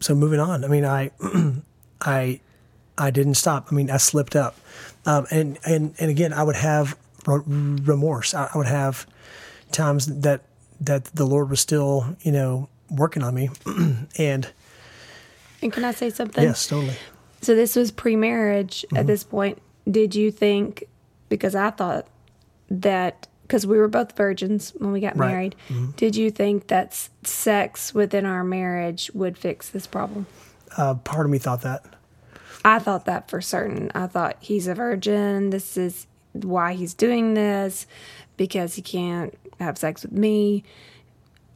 so 0.00 0.14
moving 0.14 0.40
on. 0.40 0.64
I 0.64 0.68
mean, 0.68 0.84
I, 0.84 1.10
I, 2.00 2.40
I 2.98 3.10
didn't 3.10 3.34
stop. 3.34 3.68
I 3.70 3.74
mean, 3.74 3.90
I 3.90 3.96
slipped 3.96 4.36
up, 4.36 4.56
um, 5.06 5.26
and 5.30 5.58
and 5.64 5.94
and 5.98 6.10
again, 6.10 6.32
I 6.32 6.42
would 6.42 6.56
have 6.56 6.96
remorse. 7.26 8.34
I, 8.34 8.50
I 8.52 8.58
would 8.58 8.66
have 8.66 9.06
times 9.72 10.06
that 10.06 10.42
that 10.80 11.04
the 11.06 11.24
Lord 11.24 11.48
was 11.50 11.60
still, 11.60 12.16
you 12.20 12.32
know, 12.32 12.68
working 12.90 13.22
on 13.22 13.34
me, 13.34 13.48
and 14.18 14.48
And 15.62 15.72
can 15.72 15.84
I 15.84 15.92
say 15.92 16.10
something? 16.10 16.42
yes, 16.44 16.66
totally. 16.66 16.94
So 17.42 17.54
this 17.54 17.74
was 17.74 17.90
pre-marriage 17.90 18.84
at 18.94 19.06
this 19.06 19.24
point. 19.24 19.62
Did 19.90 20.14
you 20.14 20.30
think 20.30 20.84
because 21.30 21.54
I 21.54 21.70
thought 21.70 22.06
that 22.68 23.26
because 23.50 23.66
we 23.66 23.78
were 23.78 23.88
both 23.88 24.16
virgins 24.16 24.72
when 24.78 24.92
we 24.92 25.00
got 25.00 25.16
Right. 25.16 25.28
married, 25.32 25.56
did 25.96 26.14
you 26.14 26.30
think 26.30 26.68
that 26.68 26.92
s- 26.92 27.10
sex 27.24 27.92
within 27.92 28.24
our 28.24 28.44
marriage 28.44 29.10
would 29.12 29.36
fix 29.36 29.68
this 29.68 29.88
problem? 29.88 30.26
Uh, 30.76 30.94
part 30.94 31.26
of 31.26 31.32
me 31.32 31.38
thought 31.38 31.62
that. 31.62 31.84
I 32.64 32.78
thought 32.78 33.06
that 33.06 33.28
for 33.28 33.40
certain. 33.40 33.90
I 33.92 34.06
thought 34.06 34.36
he's 34.38 34.68
a 34.68 34.74
virgin. 34.76 35.50
This 35.50 35.76
is 35.76 36.06
why 36.32 36.74
he's 36.74 36.94
doing 36.94 37.34
this 37.34 37.88
because 38.36 38.76
he 38.76 38.82
can't 38.82 39.36
have 39.58 39.76
sex 39.76 40.02
with 40.02 40.12
me. 40.12 40.62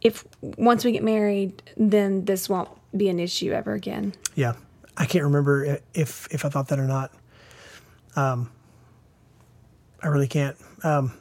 If 0.00 0.24
once 0.42 0.84
we 0.84 0.90
get 0.90 1.04
married, 1.04 1.62
then 1.76 2.24
this 2.24 2.48
won't 2.48 2.70
be 2.96 3.08
an 3.08 3.20
issue 3.20 3.52
ever 3.52 3.72
again. 3.72 4.14
Yeah, 4.34 4.54
I 4.96 5.06
can't 5.06 5.22
remember 5.22 5.78
if 5.94 6.26
if 6.32 6.44
I 6.44 6.48
thought 6.48 6.66
that 6.68 6.80
or 6.80 6.88
not. 6.88 7.12
Um, 8.16 8.50
I 10.02 10.08
really 10.08 10.26
can't. 10.26 10.56
Um, 10.82 11.12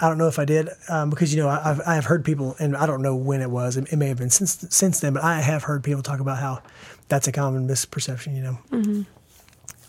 I 0.00 0.08
don't 0.08 0.18
know 0.18 0.28
if 0.28 0.38
I 0.38 0.44
did 0.44 0.68
um, 0.88 1.10
because 1.10 1.34
you 1.34 1.42
know 1.42 1.48
I- 1.48 1.70
I've 1.70 1.80
I've 1.86 2.04
heard 2.04 2.24
people, 2.24 2.54
and 2.58 2.76
I 2.76 2.86
don't 2.86 3.02
know 3.02 3.16
when 3.16 3.40
it 3.42 3.50
was. 3.50 3.76
It, 3.76 3.92
it 3.92 3.96
may 3.96 4.08
have 4.08 4.18
been 4.18 4.30
since 4.30 4.64
since 4.70 5.00
then, 5.00 5.12
but 5.14 5.22
I 5.24 5.40
have 5.40 5.64
heard 5.64 5.82
people 5.84 6.02
talk 6.02 6.20
about 6.20 6.38
how 6.38 6.62
that's 7.08 7.26
a 7.28 7.32
common 7.32 7.66
misperception. 7.66 8.36
You 8.36 8.42
know, 8.42 9.04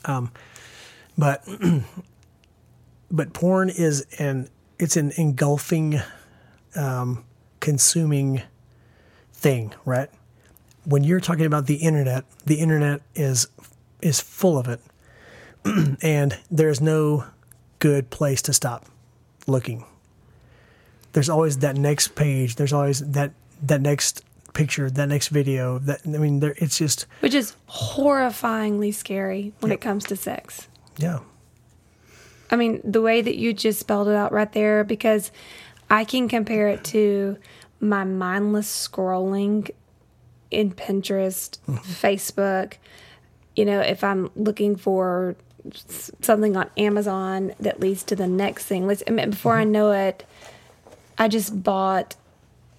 um, 0.06 0.32
but 1.17 1.48
but 3.12 3.34
porn 3.34 3.69
is 3.69 4.06
an 4.19 4.50
it's 4.78 4.95
an 4.98 5.12
engulfing, 5.17 6.00
um, 6.76 7.26
consuming 7.60 8.41
thing, 9.34 9.74
right? 9.86 10.10
when 10.86 11.04
you're 11.04 11.19
talking 11.19 11.45
about 11.45 11.67
the 11.67 11.76
internet, 11.76 12.24
the 12.45 12.56
internet 12.56 13.02
is 13.13 13.48
is 14.02 14.19
full 14.22 14.58
of 14.58 14.67
it, 14.67 14.80
and 16.02 16.39
there's 16.50 16.80
no 16.82 17.26
good 17.80 18.10
place 18.10 18.41
to 18.41 18.54
stop 18.54 18.86
looking. 19.45 19.86
There's 21.13 21.30
always 21.30 21.58
that 21.60 21.76
next 21.76 22.15
page. 22.15 22.56
There's 22.56 22.74
always 22.74 23.00
that 23.12 23.32
that 23.63 23.82
next 23.82 24.24
picture, 24.54 24.89
that 24.89 25.08
next 25.08 25.30
video. 25.30 25.80
That 25.80 26.02
I 26.06 26.10
mean, 26.10 26.39
there 26.39 26.56
it's 26.58 26.78
just 26.78 27.06
Which 27.22 27.34
is 27.34 27.56
horrifyingly 27.69 28.93
scary 28.93 29.54
when 29.60 29.72
Yep. 29.72 29.80
it 29.80 29.82
comes 29.82 30.04
to 30.06 30.15
sex. 30.15 30.67
yeah, 30.98 31.19
I 32.52 32.56
mean, 32.56 32.82
the 32.84 33.02
way 33.02 33.22
that 33.22 33.38
you 33.38 33.54
just 33.54 33.80
spelled 33.80 34.08
it 34.08 34.15
out 34.15 34.32
right 34.32 34.52
there, 34.52 34.84
because 34.84 35.32
I 35.89 36.04
can 36.04 36.28
compare 36.28 36.67
it 36.67 36.84
to 36.86 37.38
my 37.80 38.04
mindless 38.04 38.88
scrolling 38.88 39.69
in 40.52 40.72
Pinterest, 40.72 41.58
mm-hmm. 41.67 41.76
Facebook. 41.78 42.74
You 43.56 43.65
know, 43.65 43.82
if 43.82 44.04
I'm 44.04 44.32
looking 44.36 44.76
for 44.76 45.36
something 46.22 46.56
on 46.56 46.69
Amazon 46.78 47.54
that 47.60 47.80
leads 47.80 48.04
to 48.06 48.15
the 48.15 48.28
next 48.28 48.65
thing, 48.65 48.88
before 48.88 49.58
I 49.58 49.63
mm-hmm. 49.63 49.72
know 49.72 49.91
it, 49.91 50.26
I 51.20 51.28
just 51.28 51.62
bought 51.64 52.16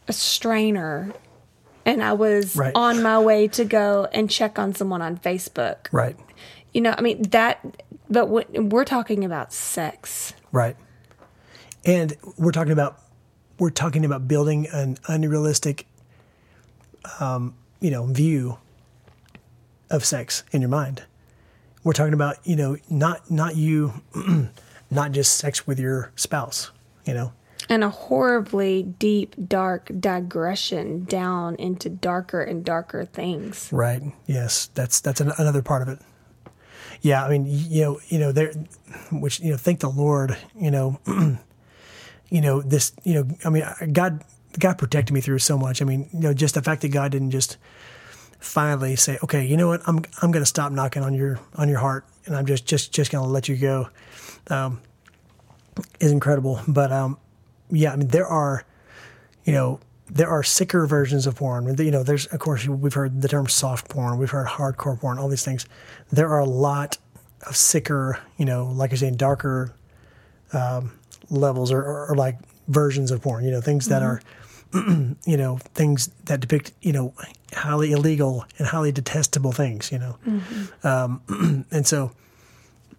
a 0.08 0.12
strainer 0.12 1.12
and 1.84 2.02
I 2.02 2.14
was 2.14 2.56
Right. 2.56 2.72
on 2.74 3.02
my 3.02 3.18
way 3.18 3.46
to 3.48 3.64
go 3.64 4.08
and 4.12 4.28
check 4.30 4.58
on 4.58 4.74
someone 4.74 5.02
on 5.02 5.18
Facebook. 5.18 5.86
right, 5.92 6.16
You 6.72 6.80
know, 6.80 6.94
I 6.96 7.00
mean 7.02 7.22
that, 7.30 7.58
but 8.08 8.26
we're 8.28 8.84
talking 8.84 9.24
about 9.24 9.52
sex. 9.52 10.32
right, 10.52 10.76
and 11.84 12.16
we're 12.36 12.52
talking 12.52 12.72
about 12.72 12.98
we're 13.58 13.70
talking 13.70 14.04
about 14.06 14.26
building 14.26 14.66
an 14.72 14.96
unrealistic, 15.06 15.86
um, 17.20 17.54
you 17.80 17.90
know, 17.90 18.06
view 18.06 18.56
of 19.90 20.02
sex 20.04 20.44
in 20.52 20.62
your 20.62 20.70
mind. 20.70 21.02
We're 21.84 21.92
talking 21.92 22.14
about 22.14 22.36
you 22.46 22.56
know 22.56 22.76
not 22.88 23.30
not 23.30 23.56
you, 23.56 23.92
not 24.90 25.12
just 25.12 25.36
sex 25.36 25.66
with 25.66 25.78
your 25.78 26.10
spouse. 26.16 26.70
You 27.06 27.14
know, 27.14 27.32
And 27.70 27.84
a 27.84 27.88
horribly 27.88 28.82
deep, 28.82 29.36
dark 29.48 29.90
digression 30.00 31.04
down 31.04 31.54
into 31.54 31.88
darker 31.88 32.42
and 32.42 32.64
darker 32.64 33.04
things. 33.04 33.68
Right. 33.72 34.02
Yes, 34.26 34.68
that's 34.74 35.00
that's 35.00 35.20
an, 35.20 35.32
another 35.38 35.62
part 35.62 35.82
of 35.82 35.88
it. 35.88 36.00
Yeah, 37.00 37.24
I 37.24 37.30
mean, 37.30 37.46
you 37.46 37.82
know, 37.82 38.00
you 38.08 38.18
know, 38.18 38.32
there, 38.32 38.52
which 39.12 39.40
you 39.40 39.52
know, 39.52 39.56
thank 39.56 39.80
the 39.80 39.88
Lord, 39.88 40.36
you 40.58 40.70
know, 40.70 40.98
you 42.28 42.40
know 42.40 42.60
this, 42.60 42.92
you 43.04 43.14
know, 43.14 43.28
I 43.44 43.50
mean, 43.50 43.64
God, 43.92 44.24
God 44.58 44.76
protected 44.76 45.14
me 45.14 45.20
through 45.20 45.38
so 45.38 45.56
much. 45.56 45.80
I 45.80 45.84
mean, 45.84 46.08
you 46.12 46.20
know, 46.20 46.34
just 46.34 46.56
the 46.56 46.62
fact 46.62 46.82
that 46.82 46.88
God 46.88 47.12
didn't 47.12 47.30
just 47.30 47.56
finally 48.40 48.96
say, 48.96 49.18
okay, 49.22 49.44
you 49.46 49.56
know 49.56 49.68
what, 49.68 49.82
I'm 49.86 50.02
I'm 50.22 50.30
going 50.30 50.42
to 50.42 50.46
stop 50.46 50.72
knocking 50.72 51.02
on 51.02 51.14
your 51.14 51.38
on 51.54 51.68
your 51.68 51.78
heart, 51.78 52.04
and 52.26 52.36
I'm 52.36 52.46
just 52.46 52.66
just 52.66 52.92
just 52.92 53.10
going 53.12 53.24
to 53.24 53.30
let 53.30 53.48
you 53.48 53.56
go, 53.56 53.88
um, 54.48 54.80
is 56.00 56.10
incredible. 56.10 56.60
But 56.66 56.92
um, 56.92 57.16
yeah, 57.70 57.92
I 57.92 57.96
mean, 57.96 58.08
there 58.08 58.26
are, 58.26 58.64
you 59.44 59.52
know, 59.52 59.80
there 60.08 60.28
are 60.28 60.42
sicker 60.42 60.86
versions 60.86 61.26
of 61.26 61.36
porn. 61.36 61.76
You 61.78 61.90
know, 61.90 62.02
there's 62.02 62.26
of 62.26 62.40
course 62.40 62.66
we've 62.66 62.94
heard 62.94 63.22
the 63.22 63.28
term 63.28 63.46
soft 63.46 63.88
porn, 63.88 64.18
we've 64.18 64.30
heard 64.30 64.48
hardcore 64.48 64.98
porn, 64.98 65.18
all 65.18 65.28
these 65.28 65.44
things. 65.44 65.66
There 66.10 66.28
are 66.28 66.40
a 66.40 66.46
lot 66.46 66.98
of 67.46 67.56
sicker, 67.56 68.18
you 68.36 68.44
know, 68.44 68.66
like 68.66 68.92
I 68.92 68.96
say, 68.96 69.10
darker 69.10 69.72
um, 70.52 70.92
levels 71.30 71.70
or, 71.72 71.80
or, 71.80 72.10
or 72.10 72.16
like 72.16 72.36
versions 72.68 73.10
of 73.10 73.22
porn. 73.22 73.44
You 73.44 73.52
know, 73.52 73.60
things 73.60 73.86
that 73.86 74.02
are, 74.02 74.20
you 74.74 75.36
know, 75.36 75.58
things 75.74 76.08
that 76.24 76.40
depict, 76.40 76.72
you 76.82 76.92
know, 76.92 77.14
highly 77.54 77.92
illegal 77.92 78.44
and 78.58 78.66
highly 78.66 78.92
detestable 78.92 79.52
things. 79.52 79.92
You 79.92 79.98
know, 79.98 80.16
um, 80.82 81.64
and 81.70 81.86
so, 81.86 82.12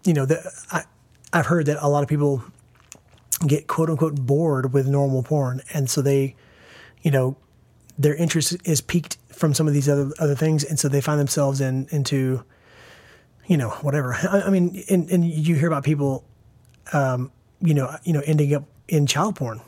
you 0.06 0.14
know, 0.14 0.26
the, 0.26 0.40
I 0.72 0.84
I've 1.34 1.46
heard 1.46 1.66
that 1.68 1.78
a 1.82 1.88
lot 1.88 2.04
of 2.04 2.10
people 2.10 2.44
get 3.48 3.68
quote 3.68 3.90
unquote 3.90 4.16
bored 4.16 4.74
with 4.74 4.88
normal 4.88 5.24
porn, 5.24 5.62
and 5.74 5.90
so 5.90 6.02
they 6.02 6.36
you 7.02 7.12
know, 7.12 7.36
their 7.98 8.16
interest 8.16 8.56
is 8.66 8.82
piqued 8.82 9.18
from 9.30 9.54
some 9.54 9.68
of 9.68 9.74
these 9.74 9.90
other 9.90 10.12
other 10.20 10.36
things, 10.36 10.64
and 10.64 10.80
so 10.80 10.88
they 10.88 11.02
find 11.02 11.20
themselves 11.20 11.62
in 11.62 11.88
into, 11.92 12.44
you 13.48 13.58
know, 13.58 13.70
whatever. 13.82 14.14
I, 14.14 14.44
I 14.46 14.50
mean, 14.50 14.84
and, 14.90 15.10
and 15.10 15.26
you 15.26 15.56
hear 15.56 15.68
about 15.68 15.84
people, 15.84 16.24
um, 16.94 17.32
you 17.60 17.74
know, 17.74 17.96
you 18.04 18.14
know, 18.14 18.22
ending 18.26 18.54
up 18.54 18.64
in 18.88 19.08
child 19.08 19.36
porn, 19.36 19.62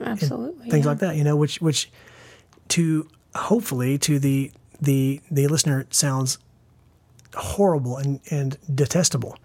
Absolutely. 0.00 0.70
things 0.70 0.84
yeah. 0.84 0.90
like 0.90 0.98
that. 1.00 1.16
You 1.16 1.24
know, 1.24 1.36
which 1.36 1.60
which 1.60 1.90
to 2.68 3.08
hopefully 3.34 3.98
to 3.98 4.18
the 4.18 4.52
the 4.80 5.20
the 5.30 5.46
listener 5.48 5.86
sounds 5.90 6.38
horrible 7.34 7.96
and 7.96 8.20
and 8.30 8.58
detestable, 8.74 9.36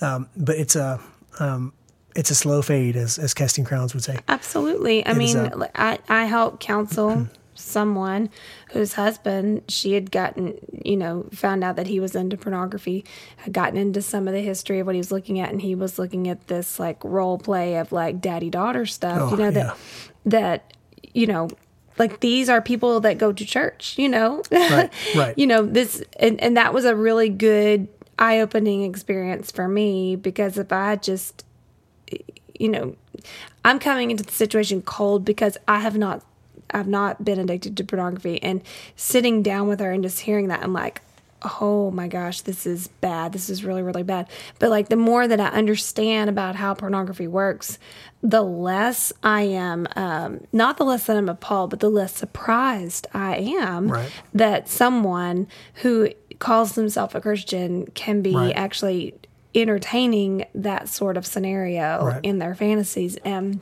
um, 0.00 0.28
but 0.36 0.56
it's 0.56 0.76
a 0.76 1.00
um, 1.38 1.72
it's 2.14 2.30
a 2.30 2.34
slow 2.34 2.62
fade, 2.62 2.96
as 2.96 3.18
as 3.18 3.34
Casting 3.34 3.64
Crowns 3.64 3.94
would 3.94 4.04
say. 4.04 4.18
Absolutely. 4.28 5.04
I 5.06 5.12
is 5.12 5.16
mean, 5.16 5.36
a- 5.36 5.70
I, 5.74 5.98
I 6.08 6.24
help 6.24 6.60
counsel 6.60 7.10
mm-hmm. 7.10 7.24
someone 7.54 8.30
whose 8.72 8.94
husband, 8.94 9.62
she 9.68 9.92
had 9.94 10.10
gotten, 10.10 10.58
you 10.84 10.96
know, 10.96 11.26
found 11.32 11.64
out 11.64 11.76
that 11.76 11.86
he 11.86 12.00
was 12.00 12.14
into 12.14 12.36
pornography, 12.36 13.04
had 13.38 13.52
gotten 13.52 13.76
into 13.76 14.02
some 14.02 14.26
of 14.28 14.34
the 14.34 14.40
history 14.40 14.80
of 14.80 14.86
what 14.86 14.94
he 14.94 15.00
was 15.00 15.12
looking 15.12 15.40
at, 15.40 15.50
and 15.50 15.60
he 15.62 15.74
was 15.74 15.98
looking 15.98 16.28
at 16.28 16.46
this 16.48 16.78
like 16.78 17.02
role 17.04 17.38
play 17.38 17.76
of 17.76 17.92
like 17.92 18.20
daddy 18.20 18.50
daughter 18.50 18.86
stuff, 18.86 19.18
Oh, 19.20 19.30
you 19.30 19.36
know, 19.36 19.50
that, 19.50 19.76
that, 20.26 20.72
you 21.12 21.26
know, 21.26 21.48
like 21.98 22.20
these 22.20 22.48
are 22.48 22.60
people 22.60 23.00
that 23.00 23.18
go 23.18 23.32
to 23.32 23.44
church, 23.44 23.96
you 23.98 24.08
know, 24.08 24.42
Right, 24.50 24.90
right. 25.16 25.38
you 25.38 25.46
know, 25.46 25.64
this, 25.64 26.02
and, 26.18 26.40
and 26.40 26.56
that 26.56 26.74
was 26.74 26.84
a 26.84 26.94
really 26.96 27.28
good 27.28 27.88
eye 28.18 28.40
opening 28.40 28.82
experience 28.84 29.50
for 29.50 29.68
me 29.68 30.16
because 30.16 30.58
if 30.58 30.72
I 30.72 30.96
just, 30.96 31.44
you 32.58 32.68
know, 32.68 32.96
I'm 33.64 33.78
coming 33.78 34.10
into 34.10 34.22
the 34.24 34.32
situation 34.32 34.82
cold 34.82 35.24
because 35.24 35.56
I 35.66 35.80
have 35.80 35.96
not 35.96 36.22
I've 36.70 36.88
not 36.88 37.24
been 37.24 37.38
addicted 37.38 37.76
to 37.76 37.84
pornography 37.84 38.42
and 38.42 38.62
sitting 38.96 39.42
down 39.42 39.68
with 39.68 39.80
her 39.80 39.90
and 39.92 40.02
just 40.02 40.20
hearing 40.20 40.48
that 40.48 40.62
I'm 40.62 40.72
like, 40.72 41.02
"Oh 41.60 41.90
my 41.90 42.08
gosh, 42.08 42.40
this 42.40 42.66
is 42.66 42.88
bad. 42.88 43.32
This 43.32 43.50
is 43.50 43.64
really 43.64 43.82
really 43.82 44.02
bad." 44.02 44.28
But 44.58 44.70
like 44.70 44.88
the 44.88 44.96
more 44.96 45.28
that 45.28 45.40
I 45.40 45.48
understand 45.48 46.30
about 46.30 46.56
how 46.56 46.74
pornography 46.74 47.26
works, 47.28 47.78
the 48.22 48.42
less 48.42 49.12
I 49.22 49.42
am 49.42 49.86
um 49.96 50.40
not 50.52 50.76
the 50.78 50.84
less 50.84 51.06
that 51.06 51.16
I'm 51.16 51.28
appalled, 51.28 51.70
but 51.70 51.80
the 51.80 51.90
less 51.90 52.14
surprised 52.14 53.06
I 53.12 53.36
am 53.36 53.88
Right. 53.88 54.10
that 54.32 54.68
someone 54.68 55.46
who 55.82 56.10
calls 56.38 56.72
themselves 56.74 57.14
a 57.14 57.20
Christian 57.20 57.86
can 57.94 58.22
be 58.22 58.34
Right. 58.34 58.56
actually 58.56 59.14
entertaining 59.54 60.44
that 60.54 60.88
sort 60.88 61.16
of 61.16 61.26
scenario 61.26 62.04
Right. 62.04 62.20
in 62.24 62.38
their 62.38 62.54
fantasies 62.54 63.16
and 63.24 63.60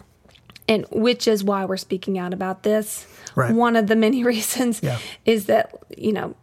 and 0.68 0.86
which 0.90 1.26
is 1.26 1.42
why 1.42 1.64
we're 1.64 1.76
speaking 1.76 2.18
out 2.18 2.32
about 2.32 2.62
this 2.62 3.06
Right. 3.34 3.52
one 3.54 3.76
of 3.76 3.86
the 3.88 3.96
many 3.96 4.24
reasons 4.32 4.80
Yeah. 4.82 4.98
is 5.24 5.46
that 5.46 5.74
you 5.96 6.12
know 6.12 6.34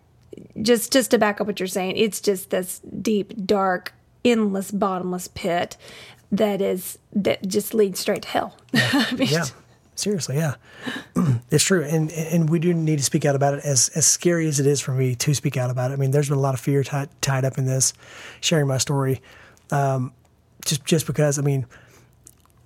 just 0.61 0.91
just 0.93 1.11
to 1.11 1.17
back 1.17 1.39
up 1.41 1.47
what 1.47 1.59
you're 1.59 1.67
saying 1.67 1.95
it's 1.97 2.21
just 2.21 2.49
this 2.49 2.79
deep 3.01 3.33
dark 3.45 3.93
endless 4.25 4.71
bottomless 4.71 5.27
pit 5.29 5.77
that 6.31 6.61
is 6.61 6.99
that 7.13 7.47
just 7.47 7.73
leads 7.73 7.99
straight 7.99 8.21
to 8.23 8.27
hell 8.29 8.55
I 8.73 9.13
mean, 9.17 9.27
Yeah. 9.29 9.45
Seriously, 9.95 10.37
yeah, 10.37 10.55
it's 11.51 11.65
true, 11.65 11.83
and 11.83 12.09
and 12.13 12.49
we 12.49 12.57
do 12.59 12.73
need 12.73 12.99
to 12.99 13.03
speak 13.03 13.25
out 13.25 13.35
about 13.35 13.55
it. 13.55 13.65
As 13.65 13.89
as 13.95 14.05
scary 14.05 14.47
as 14.47 14.57
it 14.57 14.65
is 14.65 14.79
for 14.79 14.93
me 14.93 15.13
to 15.15 15.33
speak 15.33 15.57
out 15.57 15.69
about 15.69 15.91
it, 15.91 15.95
I 15.95 15.97
mean, 15.97 16.11
there's 16.11 16.29
been 16.29 16.37
a 16.37 16.41
lot 16.41 16.53
of 16.53 16.61
fear 16.61 16.85
tied 16.85 17.09
tied 17.21 17.43
up 17.43 17.57
in 17.57 17.65
this, 17.65 17.91
sharing 18.39 18.65
my 18.65 18.77
story, 18.77 19.21
um, 19.71 20.13
just 20.65 20.85
just 20.85 21.05
because. 21.07 21.39
I 21.39 21.41
mean, 21.41 21.65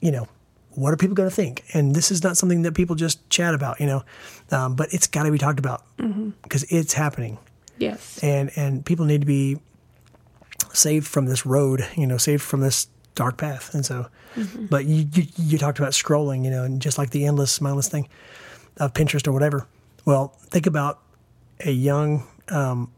you 0.02 0.12
know, 0.12 0.28
what 0.72 0.94
are 0.94 0.98
people 0.98 1.16
going 1.16 1.30
to 1.30 1.36
think? 1.36 1.64
And 1.74 1.96
this 1.96 2.12
is 2.12 2.24
not 2.24 2.38
something 2.38 2.62
that 2.64 2.74
people 2.74 2.96
just 2.96 3.30
chat 3.30 3.54
about, 3.54 3.80
you 3.80 3.86
know, 3.86 4.04
um, 4.52 4.76
but 4.76 4.94
it's 4.94 5.08
got 5.08 5.24
to 5.24 5.32
be 5.32 5.38
talked 5.38 5.60
about 5.60 5.84
because 6.44 6.64
it's 6.70 6.94
happening, 6.94 7.38
Yes. 7.78 8.20
and 8.24 8.52
and 8.56 8.86
people 8.86 9.06
need 9.06 9.22
to 9.22 9.28
be 9.28 9.60
saved 10.74 11.08
from 11.08 11.26
this 11.26 11.46
road, 11.46 11.86
you 11.96 12.08
know, 12.08 12.18
saved 12.18 12.42
from 12.42 12.62
this 12.62 12.88
dark 13.16 13.38
path. 13.38 13.74
And 13.76 13.86
so, 13.86 14.08
but 14.70 14.86
you, 14.86 15.08
you 15.14 15.24
you 15.38 15.58
talked 15.58 15.78
about 15.80 15.92
scrolling, 15.92 16.44
you 16.44 16.50
know, 16.52 16.64
and 16.64 16.82
just 16.82 16.98
like 16.98 17.12
the 17.12 17.26
endless, 17.26 17.62
mindless 17.62 17.88
thing 17.90 18.08
of 18.78 18.94
Pinterest 18.94 19.28
or 19.28 19.32
whatever. 19.32 19.68
Well, 20.06 20.36
think 20.50 20.66
about 20.66 21.00
a 21.60 21.72
young, 21.72 22.24
um, 22.50 22.92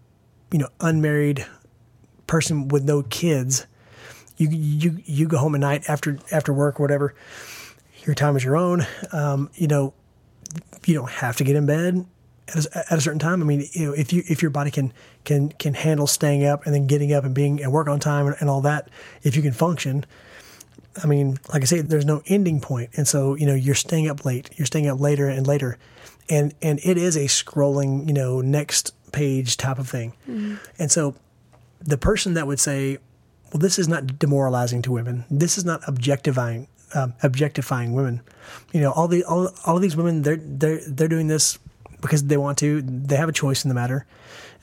you 0.52 0.58
know, 0.60 0.70
unmarried 0.80 1.46
person 2.28 2.70
with 2.70 2.84
no 2.84 3.04
kids. 3.04 3.68
You 4.38 4.50
you 4.50 5.00
you 5.06 5.28
go 5.28 5.38
home 5.38 5.56
at 5.56 5.62
night 5.62 5.90
after 5.90 6.18
after 6.32 6.54
work 6.54 6.80
or 6.80 6.84
whatever. 6.84 7.16
Your 8.06 8.16
time 8.16 8.36
is 8.36 8.44
your 8.44 8.58
own. 8.58 8.86
Um, 9.12 9.50
you 9.56 9.68
know, 9.68 9.94
you 10.86 10.94
don't 10.94 11.10
have 11.10 11.38
to 11.38 11.44
get 11.44 11.56
in 11.56 11.66
bed 11.66 12.06
at 12.50 12.66
a, 12.66 12.86
at 12.92 12.98
a 12.98 13.02
certain 13.02 13.20
time. 13.20 13.42
I 13.42 13.46
mean, 13.46 13.68
you 13.72 13.88
know, 13.88 13.94
if 13.94 14.14
you 14.14 14.24
if 14.28 14.42
your 14.42 14.52
body 14.52 14.72
can 14.72 14.94
can 15.24 15.50
can 15.50 15.74
handle 15.74 16.08
staying 16.08 16.46
up 16.46 16.66
and 16.66 16.76
then 16.76 16.88
getting 16.88 17.14
up 17.14 17.24
and 17.24 17.34
being 17.34 17.62
at 17.62 17.72
work 17.72 17.88
on 17.88 18.00
time 18.00 18.28
and, 18.28 18.36
and 18.40 18.50
all 18.50 18.62
that, 18.62 18.90
if 19.24 19.36
you 19.36 19.42
can 19.42 19.54
function, 19.54 20.06
I 21.02 21.08
mean, 21.08 21.40
like 21.52 21.62
I 21.62 21.66
say, 21.66 21.82
there's 21.82 22.06
no 22.06 22.22
ending 22.28 22.60
point. 22.60 22.92
point, 22.92 22.98
and 22.98 23.08
so 23.08 23.36
you 23.36 23.46
know 23.46 23.56
you're 23.56 23.76
staying 23.76 24.08
up 24.08 24.26
late, 24.26 24.50
you're 24.56 24.66
staying 24.66 24.88
up 24.88 25.00
later 25.00 25.28
and 25.28 25.48
later, 25.48 25.78
and 26.30 26.54
and 26.62 26.80
it 26.84 26.98
is 26.98 27.16
a 27.16 27.26
scrolling, 27.26 28.08
you 28.08 28.14
know, 28.14 28.42
next 28.42 28.94
page 29.12 29.58
type 29.58 29.80
of 29.80 29.90
thing, 29.90 30.14
and 30.80 30.92
so 30.92 31.16
the 31.80 31.98
person 31.98 32.34
that 32.34 32.48
would 32.48 32.60
say, 32.60 32.98
well, 33.56 33.62
this 33.62 33.80
is 33.80 33.88
not 33.88 34.20
demoralizing 34.20 34.82
to 34.82 34.92
women, 34.92 35.24
this 35.30 35.58
is 35.58 35.64
not 35.64 35.80
objectifying 35.88 36.68
um, 36.94 37.14
objectifying 37.24 37.94
women, 37.94 38.20
you 38.74 38.82
know, 38.82 38.92
all 38.92 39.08
the 39.08 39.24
all, 39.24 39.50
all 39.66 39.78
of 39.78 39.82
these 39.82 39.96
women 39.96 40.24
they're 40.24 40.36
they're 40.36 40.82
they're 40.86 41.08
doing 41.08 41.28
this 41.28 41.58
because 42.02 42.26
they 42.26 42.36
want 42.36 42.58
to, 42.58 42.82
they 42.82 43.16
have 43.16 43.30
a 43.30 43.32
choice 43.32 43.64
in 43.64 43.70
the 43.70 43.74
matter. 43.74 44.06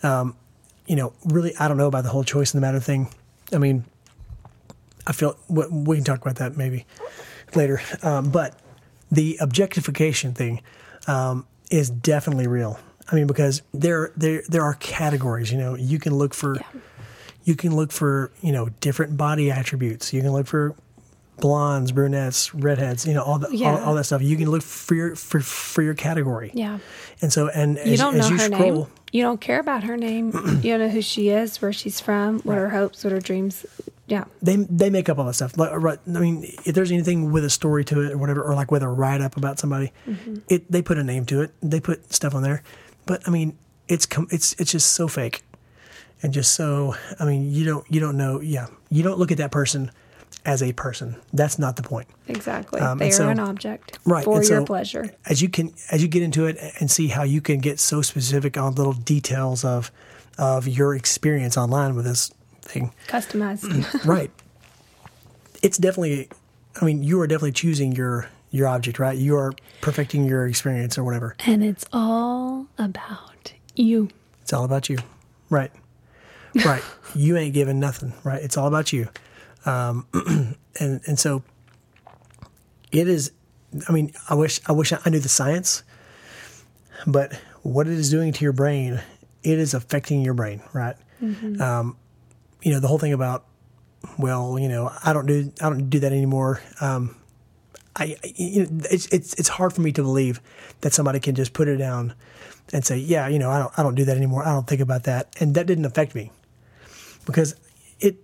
Um, 0.03 0.37
you 0.87 0.95
know, 0.95 1.15
really, 1.25 1.57
I 1.57 1.69
don't 1.69 1.79
know 1.79 1.87
about 1.87 2.05
the 2.05 2.11
whole 2.11 2.23
choice 2.23 2.53
in 2.53 2.61
the 2.61 2.67
matter 2.67 2.81
thing. 2.81 3.09
I 3.51 3.57
mean, 3.57 3.87
I 5.07 5.13
feel 5.13 5.39
we 5.49 5.67
we 5.69 5.97
can 5.97 6.05
talk 6.05 6.21
about 6.21 6.37
that 6.37 6.59
maybe 6.59 6.85
later. 7.55 7.81
Um, 8.03 8.31
but 8.31 8.61
the 9.11 9.39
objectification 9.41 10.35
thing 10.35 10.61
um, 11.07 11.47
is 11.71 11.89
definitely 11.89 12.47
real. 12.47 12.79
I 13.11 13.15
mean, 13.15 13.27
because 13.27 13.63
there 13.73 14.13
there 14.19 14.43
there 14.51 14.63
are 14.63 14.75
categories. 14.75 15.51
You 15.51 15.57
know, 15.57 15.77
you 15.77 15.99
can 15.99 16.15
look 16.15 16.35
for 16.35 16.61
you 17.45 17.55
can 17.57 17.75
look 17.75 17.93
for 17.93 18.31
you 18.41 18.53
know 18.53 18.69
different 18.81 19.17
body 19.17 19.51
attributes. 19.51 20.13
You 20.13 20.21
can 20.23 20.33
look 20.33 20.47
for 20.47 20.75
blondes, 21.39 21.93
brunettes, 21.93 22.55
redheads. 22.55 23.07
You 23.07 23.15
know, 23.15 23.23
all 23.23 23.39
the 23.39 23.47
all, 23.49 23.53
Yeah. 23.53 23.85
all 23.85 23.95
that 23.95 24.05
stuff. 24.05 24.23
You 24.23 24.37
can 24.37 24.51
look 24.51 24.63
for 24.63 24.95
your 24.95 25.17
for 25.17 25.41
for 25.41 25.83
your 25.83 25.95
category. 25.95 26.51
Yeah. 26.55 26.79
And 27.21 27.33
so, 27.33 27.49
and 27.49 27.77
You 27.77 27.93
as, 27.95 27.99
don't 27.99 28.17
know 28.17 28.27
you 28.29 28.37
her 28.37 28.45
scroll, 28.47 28.73
name. 28.85 28.87
You 29.13 29.23
don't 29.23 29.41
care 29.41 29.61
about 29.61 29.85
her 29.85 29.97
name. 29.97 30.33
you 30.63 30.71
don't 30.73 30.81
know 30.81 30.89
who 30.89 31.03
she 31.03 31.29
is, 31.29 31.61
where 31.61 31.73
she's 31.73 32.01
from, 32.01 32.41
what 32.41 32.57
her 32.57 32.69
hopes, 32.71 33.05
what 33.05 33.13
her 33.13 33.21
dreams. 33.21 33.65
Yeah. 34.09 34.25
they 34.43 34.57
they 34.57 34.91
make 34.91 35.09
up 35.09 35.19
all 35.19 35.25
that 35.27 35.35
stuff. 35.35 35.57
Like, 35.57 35.71
right, 35.75 35.99
I 36.07 36.19
mean, 36.19 36.45
if 36.65 36.75
there's 36.75 36.91
anything 36.91 37.33
with 37.33 37.45
a 37.45 37.51
story 37.51 37.85
to 37.87 38.01
it 38.03 38.13
or 38.13 38.19
whatever, 38.19 38.43
or 38.43 38.55
like 38.55 38.71
with 38.71 38.83
a 38.83 38.89
write 38.89 39.21
up 39.23 39.37
about 39.37 39.59
somebody, 39.59 39.93
Mm-hmm. 40.07 40.37
it 40.49 40.71
they 40.71 40.83
put 40.83 40.99
a 40.99 41.05
name 41.05 41.25
to 41.27 41.41
it. 41.43 41.53
They 41.63 41.81
put 41.81 42.13
stuff 42.13 42.35
on 42.35 42.43
there. 42.43 42.63
But 43.07 43.27
I 43.27 43.31
mean, 43.31 43.57
it's 43.89 44.05
com- 44.07 44.29
it's 44.31 44.55
it's 44.59 44.71
just 44.73 44.93
so 44.93 45.09
fake, 45.09 45.45
and 46.23 46.33
just 46.33 46.53
so 46.53 46.95
I 47.19 47.25
mean, 47.25 47.51
you 47.53 47.65
don't 47.65 47.85
you 47.91 48.01
don't 48.01 48.17
know. 48.17 48.41
Yeah, 48.41 48.67
you 48.91 49.03
don't 49.03 49.19
look 49.19 49.31
at 49.33 49.39
that 49.39 49.51
person 49.51 49.91
as 50.45 50.63
a 50.63 50.73
person. 50.73 51.17
That's 51.33 51.59
not 51.59 51.77
the 51.77 51.83
point. 51.85 52.09
Exactly. 52.27 52.81
Um, 52.81 52.99
they 52.99 53.09
are 53.09 53.13
so- 53.13 53.29
an 53.29 53.39
object 53.39 53.99
Right, 54.05 54.25
for 54.25 54.37
your 54.37 54.45
so- 54.45 54.65
pleasure. 54.65 55.11
As 55.27 55.41
you 55.43 55.49
can 55.49 55.73
as 55.91 56.03
you 56.03 56.09
get 56.09 56.23
into 56.23 56.47
it 56.47 56.59
and 56.81 56.91
see 56.91 57.09
how 57.09 57.23
you 57.23 57.41
can 57.41 57.59
get 57.61 57.79
so 57.79 58.03
specific 58.03 58.57
on 58.57 58.75
little 58.75 58.93
details 58.95 59.65
of 59.65 59.91
of 60.39 60.67
your 60.67 60.95
experience 60.95 61.57
online 61.57 61.95
with 61.95 62.05
this 62.07 62.31
thing. 62.63 62.93
Customized. 63.09 64.05
right. 64.07 64.31
It's 65.63 65.79
definitely. 65.79 66.29
I 66.81 66.85
mean, 66.87 67.03
you 67.03 67.21
are 67.21 67.27
definitely 67.27 67.53
choosing 67.53 67.93
your 67.93 68.29
your 68.51 68.67
object, 68.67 68.99
right? 68.99 69.17
You 69.17 69.37
are 69.37 69.53
perfecting 69.81 70.25
your 70.25 70.47
experience 70.47 70.99
or 70.99 71.05
whatever. 71.05 71.35
and 71.47 71.63
it's 71.65 71.85
all 71.93 72.67
about 72.79 73.53
you. 73.77 74.09
It's 74.43 74.53
all 74.53 74.65
about 74.65 74.89
you, 74.89 74.99
right? 75.51 75.71
Right. 76.65 76.83
you 77.15 77.37
ain't 77.37 77.55
giving 77.55 77.81
nothing, 77.81 78.13
right? 78.25 78.43
It's 78.43 78.57
all 78.57 78.67
about 78.69 78.93
you, 78.93 79.09
um, 79.65 80.07
and 80.81 81.01
and 81.07 81.19
so 81.19 81.43
it 82.91 83.09
is. 83.09 83.33
I 83.89 83.93
mean, 83.93 84.13
I 84.29 84.35
wish 84.35 84.61
I 84.67 84.73
wish 84.73 84.93
I 84.93 85.09
knew 85.09 85.19
the 85.19 85.29
science, 85.31 85.83
but 87.07 87.33
what 87.63 87.87
it 87.87 87.95
is 87.95 88.11
doing 88.11 88.33
to 88.35 88.45
your 88.45 88.53
brain, 88.53 89.01
it 89.43 89.59
is 89.59 89.73
affecting 89.75 90.23
your 90.23 90.35
brain, 90.35 90.63
right? 90.75 90.97
Um, 91.61 91.97
you 92.63 92.73
know, 92.73 92.81
the 92.81 92.89
whole 92.89 92.99
thing 92.99 93.13
about 93.13 93.47
well, 94.19 94.59
you 94.59 94.69
know, 94.69 94.91
I 95.05 95.13
don't 95.13 95.27
do 95.27 95.53
I 95.61 95.69
don't 95.71 95.89
do 95.89 96.01
that 96.01 96.13
anymore. 96.13 96.61
Um, 96.81 97.17
I, 97.97 98.17
I- 98.25 98.33
you 98.37 98.65
know, 98.65 98.81
it's 98.91 99.07
it's 99.07 99.33
it's 99.35 99.49
hard 99.49 99.73
for 99.73 99.81
me 99.81 99.93
to 99.93 100.03
believe 100.03 100.41
that 100.83 100.93
somebody 100.93 101.21
can 101.21 101.35
just 101.35 101.53
put 101.55 101.69
it 101.69 101.77
down 101.77 102.15
and 102.73 102.85
say, 102.85 102.97
yeah, 102.99 103.29
you 103.29 103.39
know, 103.39 103.51
I 103.51 103.59
don't 103.59 103.73
I 103.79 103.83
don't 103.83 103.95
do 103.95 104.05
that 104.05 104.17
anymore. 104.17 104.45
I 104.47 104.53
don't 104.53 104.67
think 104.67 104.81
about 104.83 105.05
that, 105.05 105.35
and 105.41 105.55
that 105.55 105.67
didn't 105.67 105.85
affect 105.87 106.15
me 106.15 106.31
because 107.27 107.55
it. 108.01 108.17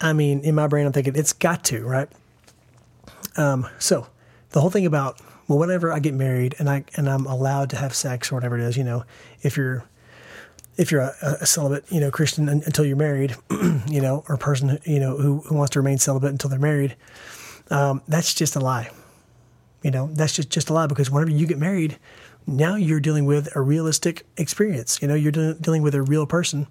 I 0.00 0.12
mean, 0.12 0.40
in 0.40 0.54
my 0.54 0.66
brain, 0.66 0.86
I'm 0.86 0.92
thinking 0.92 1.16
it's 1.16 1.32
got 1.32 1.64
to 1.64 1.84
right. 1.84 2.08
Um, 3.36 3.66
so 3.78 4.06
the 4.50 4.60
whole 4.60 4.70
thing 4.70 4.86
about 4.86 5.20
well, 5.48 5.58
whenever 5.58 5.92
I 5.92 5.98
get 5.98 6.14
married 6.14 6.54
and 6.58 6.68
I 6.68 6.84
and 6.96 7.08
I'm 7.08 7.26
allowed 7.26 7.70
to 7.70 7.76
have 7.76 7.94
sex 7.94 8.30
or 8.30 8.36
whatever 8.36 8.58
it 8.58 8.64
is, 8.64 8.76
you 8.76 8.84
know, 8.84 9.04
if 9.42 9.56
you're 9.56 9.84
if 10.76 10.90
you're 10.90 11.02
a, 11.02 11.14
a 11.40 11.46
celibate, 11.46 11.84
you 11.90 12.00
know, 12.00 12.10
Christian 12.10 12.48
until 12.48 12.84
you're 12.84 12.96
married, 12.96 13.36
you 13.86 14.00
know, 14.00 14.24
or 14.28 14.34
a 14.34 14.38
person, 14.38 14.78
you 14.84 14.98
know, 14.98 15.16
who, 15.16 15.40
who 15.40 15.54
wants 15.54 15.70
to 15.70 15.80
remain 15.80 15.98
celibate 15.98 16.30
until 16.30 16.50
they're 16.50 16.58
married, 16.58 16.96
um, 17.70 18.02
that's 18.08 18.34
just 18.34 18.56
a 18.56 18.60
lie. 18.60 18.90
You 19.82 19.90
know, 19.90 20.08
that's 20.12 20.34
just, 20.34 20.50
just 20.50 20.70
a 20.70 20.72
lie 20.72 20.86
because 20.86 21.10
whenever 21.10 21.30
you 21.30 21.46
get 21.46 21.58
married, 21.58 21.98
now 22.46 22.74
you're 22.74 23.00
dealing 23.00 23.26
with 23.26 23.54
a 23.54 23.60
realistic 23.60 24.26
experience. 24.36 25.00
You 25.00 25.08
know, 25.08 25.14
you're 25.14 25.32
de- 25.32 25.54
dealing 25.54 25.82
with 25.82 25.94
a 25.94 26.02
real 26.02 26.26
person, 26.26 26.66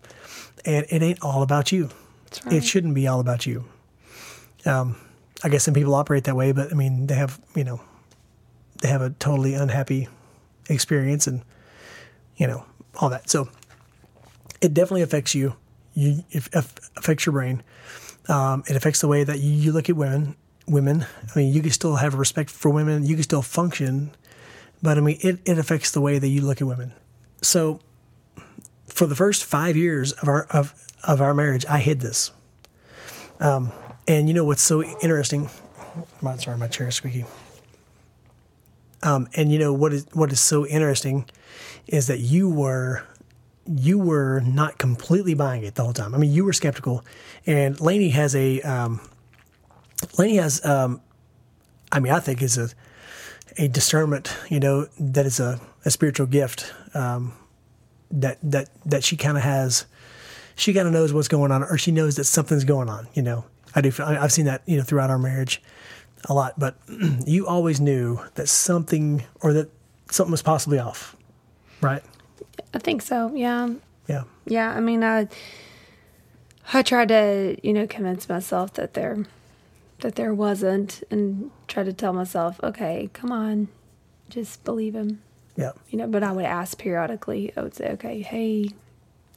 and 0.65 0.85
it 0.89 1.01
ain't 1.01 1.21
all 1.21 1.43
about 1.43 1.71
you. 1.71 1.89
Right. 2.45 2.55
It 2.55 2.63
shouldn't 2.63 2.95
be 2.95 3.07
all 3.07 3.19
about 3.19 3.45
you. 3.45 3.65
Um, 4.65 4.95
I 5.43 5.49
guess 5.49 5.63
some 5.63 5.73
people 5.73 5.93
operate 5.93 6.23
that 6.23 6.35
way, 6.35 6.51
but 6.51 6.71
I 6.71 6.75
mean, 6.75 7.07
they 7.07 7.15
have, 7.15 7.39
you 7.55 7.63
know, 7.63 7.81
they 8.81 8.87
have 8.87 9.01
a 9.01 9.09
totally 9.11 9.53
unhappy 9.53 10.07
experience 10.69 11.27
and, 11.27 11.43
you 12.37 12.47
know, 12.47 12.65
all 12.99 13.09
that. 13.09 13.29
So 13.29 13.49
it 14.61 14.73
definitely 14.73 15.01
affects 15.01 15.35
you. 15.35 15.55
You 15.93 16.23
it 16.31 16.47
affects 16.53 17.25
your 17.25 17.33
brain. 17.33 17.61
Um, 18.29 18.63
it 18.67 18.75
affects 18.75 19.01
the 19.01 19.07
way 19.07 19.23
that 19.23 19.39
you, 19.39 19.51
you 19.51 19.71
look 19.71 19.89
at 19.89 19.95
women. 19.95 20.35
Women. 20.65 21.05
I 21.23 21.37
mean, 21.37 21.53
you 21.53 21.61
can 21.61 21.71
still 21.71 21.97
have 21.97 22.15
respect 22.15 22.49
for 22.49 22.69
women. 22.69 23.05
You 23.05 23.15
can 23.15 23.23
still 23.23 23.41
function, 23.41 24.11
but 24.81 24.97
I 24.97 25.01
mean, 25.01 25.17
it, 25.21 25.39
it 25.45 25.57
affects 25.57 25.91
the 25.91 25.99
way 25.99 26.19
that 26.19 26.27
you 26.29 26.41
look 26.41 26.61
at 26.61 26.67
women. 26.67 26.93
So, 27.41 27.81
for 28.87 29.07
the 29.07 29.15
first 29.15 29.43
five 29.43 29.75
years 29.75 30.11
of 30.13 30.27
our 30.27 30.43
of 30.45 30.73
of 31.03 31.21
our 31.21 31.33
marriage, 31.33 31.65
I 31.65 31.79
hid 31.79 31.99
this. 31.99 32.31
Um, 33.39 33.71
and 34.07 34.27
you 34.27 34.33
know 34.33 34.45
what's 34.45 34.61
so 34.61 34.83
interesting? 34.83 35.49
My, 36.21 36.37
sorry, 36.37 36.57
my 36.57 36.67
chair 36.67 36.87
is 36.87 36.95
squeaky. 36.95 37.25
Um, 39.01 39.27
and 39.35 39.51
you 39.51 39.59
know 39.59 39.73
what 39.73 39.93
is 39.93 40.07
what 40.13 40.31
is 40.31 40.39
so 40.39 40.65
interesting 40.65 41.25
is 41.87 42.07
that 42.07 42.19
you 42.19 42.49
were 42.49 43.03
you 43.67 43.97
were 43.99 44.41
not 44.41 44.77
completely 44.77 45.33
buying 45.33 45.63
it 45.63 45.75
the 45.75 45.83
whole 45.83 45.93
time. 45.93 46.15
I 46.15 46.17
mean, 46.17 46.31
you 46.31 46.45
were 46.45 46.53
skeptical, 46.53 47.03
and 47.45 47.79
Lainey 47.79 48.09
has 48.09 48.35
a 48.35 48.61
um, 48.61 49.01
Lainey 50.17 50.37
has 50.37 50.63
um, 50.65 51.01
I 51.91 51.99
mean, 51.99 52.13
I 52.13 52.19
think 52.19 52.41
is 52.41 52.57
a 52.57 52.69
a 53.57 53.67
discernment. 53.67 54.35
You 54.49 54.59
know, 54.59 54.87
that 54.99 55.25
is 55.25 55.39
a, 55.39 55.59
a 55.85 55.91
spiritual 55.91 56.27
gift 56.27 56.73
um, 56.93 57.33
that 58.13 58.37
that 58.43 58.69
that 58.85 59.03
she 59.03 59.17
kind 59.17 59.37
of 59.37 59.43
has. 59.43 59.85
She 60.55 60.71
kind 60.73 60.87
of 60.87 60.93
knows 60.93 61.11
what's 61.11 61.27
going 61.27 61.51
on, 61.51 61.63
or 61.63 61.79
she 61.79 61.91
knows 61.91 62.15
that 62.17 62.25
something's 62.25 62.63
going 62.63 62.87
on. 62.87 63.07
You 63.15 63.23
know, 63.23 63.45
I 63.75 63.81
do. 63.81 63.91
I've 63.99 64.31
seen 64.31 64.45
that 64.45 64.61
you 64.65 64.77
know 64.77 64.83
throughout 64.83 65.09
our 65.09 65.17
marriage 65.17 65.61
a 66.25 66.33
lot, 66.33 66.59
but 66.59 66.77
you 67.25 67.47
always 67.47 67.81
knew 67.81 68.19
that 68.35 68.47
something 68.47 69.23
or 69.41 69.53
that 69.53 69.69
something 70.11 70.31
was 70.31 70.43
possibly 70.43 70.79
off, 70.79 71.15
right? 71.81 72.03
I 72.73 72.79
think 72.79 73.01
so. 73.01 73.31
Yeah. 73.33 73.73
Yeah. 74.07 74.23
Yeah. 74.45 74.71
I 74.71 74.79
mean, 74.79 75.03
I 75.03 75.27
I 76.71 76.83
tried 76.83 77.09
to 77.09 77.57
you 77.63 77.73
know 77.73 77.87
convince 77.87 78.29
myself 78.29 78.73
that 78.73 78.93
there 78.93 79.25
that 80.03 80.15
there 80.15 80.33
wasn't, 80.33 81.01
and 81.09 81.49
try 81.67 81.83
to 81.83 81.93
tell 81.93 82.13
myself, 82.13 82.59
okay, 82.61 83.09
come 83.13 83.31
on, 83.31 83.69
just 84.29 84.63
believe 84.63 84.93
him. 84.93 85.21
Yeah. 85.55 85.71
You 85.89 85.99
know, 85.99 86.07
but 86.07 86.23
I 86.23 86.31
would 86.31 86.45
ask 86.45 86.77
periodically. 86.77 87.53
I 87.55 87.61
would 87.61 87.75
say, 87.75 87.91
okay, 87.91 88.21
hey, 88.21 88.69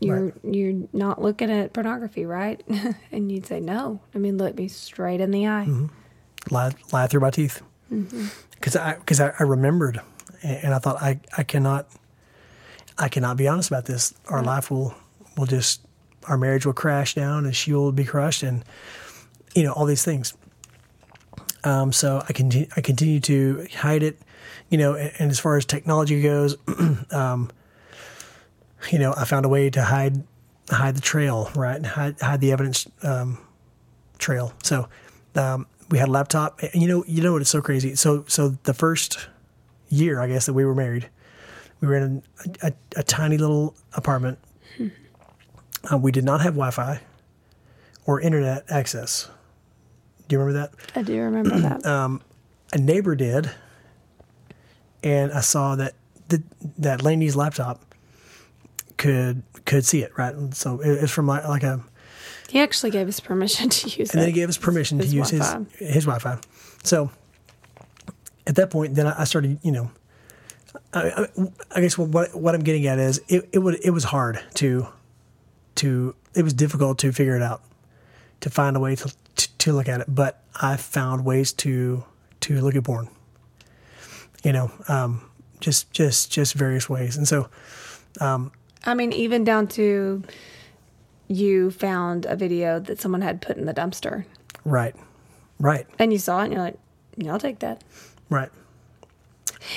you're 0.01 0.33
you're 0.43 0.87
not 0.93 1.23
looking 1.23 1.51
at 1.51 1.73
pornography, 1.73 2.27
right? 2.27 2.63
and 3.13 3.31
you'd 3.31 3.47
say, 3.47 3.61
no. 3.61 4.01
I 4.15 4.19
mean, 4.19 4.39
look 4.39 4.57
me 4.57 4.69
straight 4.69 5.21
in 5.21 5.31
the 5.31 5.47
eye. 5.47 5.67
Mm-hmm. 5.69 6.55
lie, 6.55 6.73
lie 6.93 7.07
through 7.07 7.21
my 7.21 7.31
teeth. 7.31 7.63
Mm-hmm. 7.93 8.27
Because 8.53 8.77
I, 8.77 8.95
because 8.95 9.21
I, 9.21 9.33
I 9.39 9.43
remembered, 9.45 10.01
and, 10.43 10.75
I 10.75 10.79
thought 10.79 11.01
I, 11.03 11.21
I 11.37 11.43
cannot, 11.43 11.89
I 12.99 13.09
cannot 13.09 13.37
be 13.37 13.47
honest 13.49 13.71
about 13.71 13.85
this. 13.85 14.15
Our 14.27 14.39
mm-hmm. 14.39 14.47
life 14.47 14.71
will, 14.71 14.95
will 15.37 15.47
just, 15.47 15.83
our 16.29 16.37
marriage 16.37 16.67
will 16.67 16.73
crash 16.73 17.15
down, 17.15 17.45
and 17.45 17.55
she 17.55 17.73
will 17.73 17.93
be 17.93 18.05
crushed, 18.05 18.43
and 18.43 18.65
you 19.55 19.63
know 19.63 19.73
all 19.73 19.87
these 19.87 20.05
things. 20.05 20.35
Um, 21.65 21.93
so 21.93 22.23
I 22.29 22.33
continue, 22.33 22.69
I 22.77 22.81
continue 22.81 23.21
to 23.21 23.67
hide 23.75 24.03
it, 24.03 24.19
you 24.71 24.79
know. 24.79 24.95
And, 24.95 25.13
and 25.19 25.31
as 25.31 25.39
far 25.39 25.57
as 25.57 25.65
technology 25.65 26.23
goes, 26.23 26.57
um, 27.11 27.51
you 28.91 28.99
know, 28.99 29.15
I 29.17 29.25
found 29.25 29.45
a 29.45 29.49
way 29.49 29.71
to 29.71 29.83
hide, 29.83 30.23
hide 30.71 30.97
the 30.97 31.01
trail, 31.01 31.51
right, 31.55 31.77
and 31.77 31.87
hide, 31.87 32.21
hide 32.21 32.41
the 32.41 32.53
evidence 32.53 32.87
um, 33.03 33.39
trail. 34.19 34.53
So 34.63 34.89
um, 35.35 35.67
we 35.91 35.99
had 35.99 36.09
a 36.09 36.13
laptop, 36.13 36.61
and 36.63 36.83
you 36.83 36.89
know, 36.89 37.05
you 37.07 37.23
know 37.23 37.33
what? 37.33 37.43
It's 37.43 37.51
so 37.51 37.63
crazy. 37.63 37.95
So, 37.95 38.25
so 38.29 38.51
the 38.65 38.75
first 38.75 39.29
year, 39.89 40.21
I 40.21 40.29
guess, 40.29 40.47
that 40.47 40.53
we 40.55 40.65
were 40.65 40.75
married, 40.75 41.09
we 41.81 41.89
were 41.89 41.97
in 41.97 42.23
a, 42.63 42.69
a, 42.69 42.73
a 42.97 43.03
tiny 43.03 43.39
little 43.39 43.75
apartment. 43.95 44.39
Uh, 45.91 45.97
we 45.97 46.11
did 46.11 46.25
not 46.25 46.41
have 46.41 46.55
Wi-Fi 46.55 47.01
or 48.07 48.21
internet 48.21 48.65
access. 48.69 49.29
Do 50.27 50.35
you 50.35 50.41
remember 50.41 50.61
that? 50.61 50.99
I 50.99 51.03
do 51.03 51.21
remember 51.21 51.61
that. 51.61 51.85
A 52.73 52.79
neighbor 52.79 53.15
did, 53.15 53.49
and 55.07 55.33
I 55.33 55.41
saw 55.41 55.77
that 55.77 55.95
the, 56.29 56.43
that 56.79 57.01
Laney's 57.01 57.37
laptop 57.37 57.81
could 58.97 59.45
could 59.65 59.85
see 59.85 60.03
it, 60.03 60.11
right? 60.19 60.35
And 60.35 60.53
so 60.53 60.81
it, 60.81 60.91
it's 61.03 61.13
from 61.13 61.29
like, 61.29 61.45
like 61.47 61.63
a 61.63 61.81
he 62.49 62.59
actually 62.59 62.91
gave 62.91 63.07
us 63.07 63.21
permission 63.21 63.69
to 63.79 63.89
use 63.89 64.11
it. 64.11 64.15
and 64.15 64.23
then 64.23 64.29
he 64.29 64.33
gave 64.33 64.49
us 64.49 64.59
permission 64.59 64.99
His 64.99 65.11
to 65.11 65.17
use 65.17 65.31
Wi-Fi. 65.31 65.65
his 65.79 65.95
his 65.95 66.05
Wi-Fi. 66.07 66.41
So 66.83 67.11
at 68.49 68.57
that 68.57 68.71
point, 68.71 68.97
then 68.97 69.07
I 69.07 69.21
I 69.21 69.25
started, 69.25 69.61
you 69.63 69.71
know, 69.71 69.91
I, 70.93 71.09
I, 71.09 71.27
I 71.77 71.81
guess 71.81 71.97
what 71.97 72.35
what 72.35 72.55
I'm 72.57 72.65
getting 72.65 72.87
at 72.89 72.99
is 72.99 73.21
it 73.29 73.49
it 73.53 73.61
would 73.61 73.79
it 73.85 73.91
was 73.91 74.05
hard 74.05 74.41
to 74.55 74.89
to 75.77 76.17
it 76.35 76.43
was 76.43 76.53
difficult 76.53 76.99
to 76.99 77.13
figure 77.13 77.37
it 77.37 77.43
out 77.43 77.63
to 78.41 78.51
find 78.51 78.77
a 78.77 78.81
way 78.81 78.97
to 78.97 79.15
to, 79.37 79.59
to 79.59 79.73
look 79.73 79.89
at 79.89 80.01
it, 80.01 80.07
but 80.09 80.43
I 80.61 80.77
found 80.77 81.25
ways 81.25 81.53
to 81.53 82.03
to 82.41 82.61
look 82.61 82.75
at 82.75 82.83
porn. 82.83 83.09
You 84.45 84.53
know, 84.53 84.71
um, 84.89 85.23
just 85.61 85.91
just 85.93 86.31
just 86.31 86.55
various 86.55 86.89
ways, 86.89 87.17
and 87.17 87.27
so 87.27 87.49
I 88.21 88.95
mean, 88.95 89.13
even 89.13 89.45
down 89.45 89.67
to 89.69 90.23
you 91.29 91.71
found 91.71 92.25
a 92.27 92.37
video 92.37 92.79
that 92.81 93.01
someone 93.01 93.21
had 93.23 93.41
put 93.43 93.57
in 93.57 93.67
the 93.67 93.75
dumpster, 93.75 94.25
right, 94.65 94.95
right, 95.59 95.87
and 95.99 96.13
you 96.13 96.19
saw 96.19 96.41
it, 96.41 96.45
and 96.45 96.53
you're 96.53 96.63
like, 96.63 96.79
"Yeah, 97.17 97.33
"I'll 97.33 97.39
take 97.41 97.59
that." 97.61 97.83
right. 98.31 98.51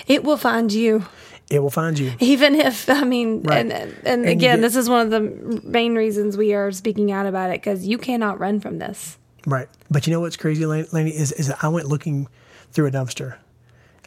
It 0.06 0.24
will 0.24 0.38
find 0.38 0.72
you, 0.72 1.06
It 1.50 1.60
will 1.64 1.72
find 1.72 1.98
you. 1.98 2.12
even 2.20 2.54
if 2.54 2.88
I 2.90 3.04
mean, 3.04 3.42
Right. 3.42 3.60
and 3.60 3.72
and, 3.72 3.96
And 4.06 4.26
again, 4.26 4.58
get- 4.58 4.62
this 4.62 4.76
is 4.76 4.88
one 4.88 5.02
of 5.02 5.10
the 5.12 5.62
main 5.64 5.96
reasons 5.96 6.38
we 6.38 6.54
are 6.54 6.72
speaking 6.72 7.12
out 7.12 7.26
about 7.26 7.50
it 7.50 7.54
because 7.62 7.88
you 7.88 7.98
cannot 7.98 8.40
run 8.40 8.60
from 8.60 8.78
this. 8.78 9.18
Right. 9.48 9.68
But 9.90 10.06
you 10.06 10.14
know 10.14 10.20
what's 10.20 10.36
crazy, 10.38 10.66
Lan- 10.66 10.86
Laney, 10.92 11.10
is, 11.12 11.32
is 11.32 11.48
that 11.48 11.64
I 11.64 11.70
went 11.70 11.88
looking 11.88 12.28
through 12.72 12.88
a 12.88 12.92
dumpster. 12.92 13.38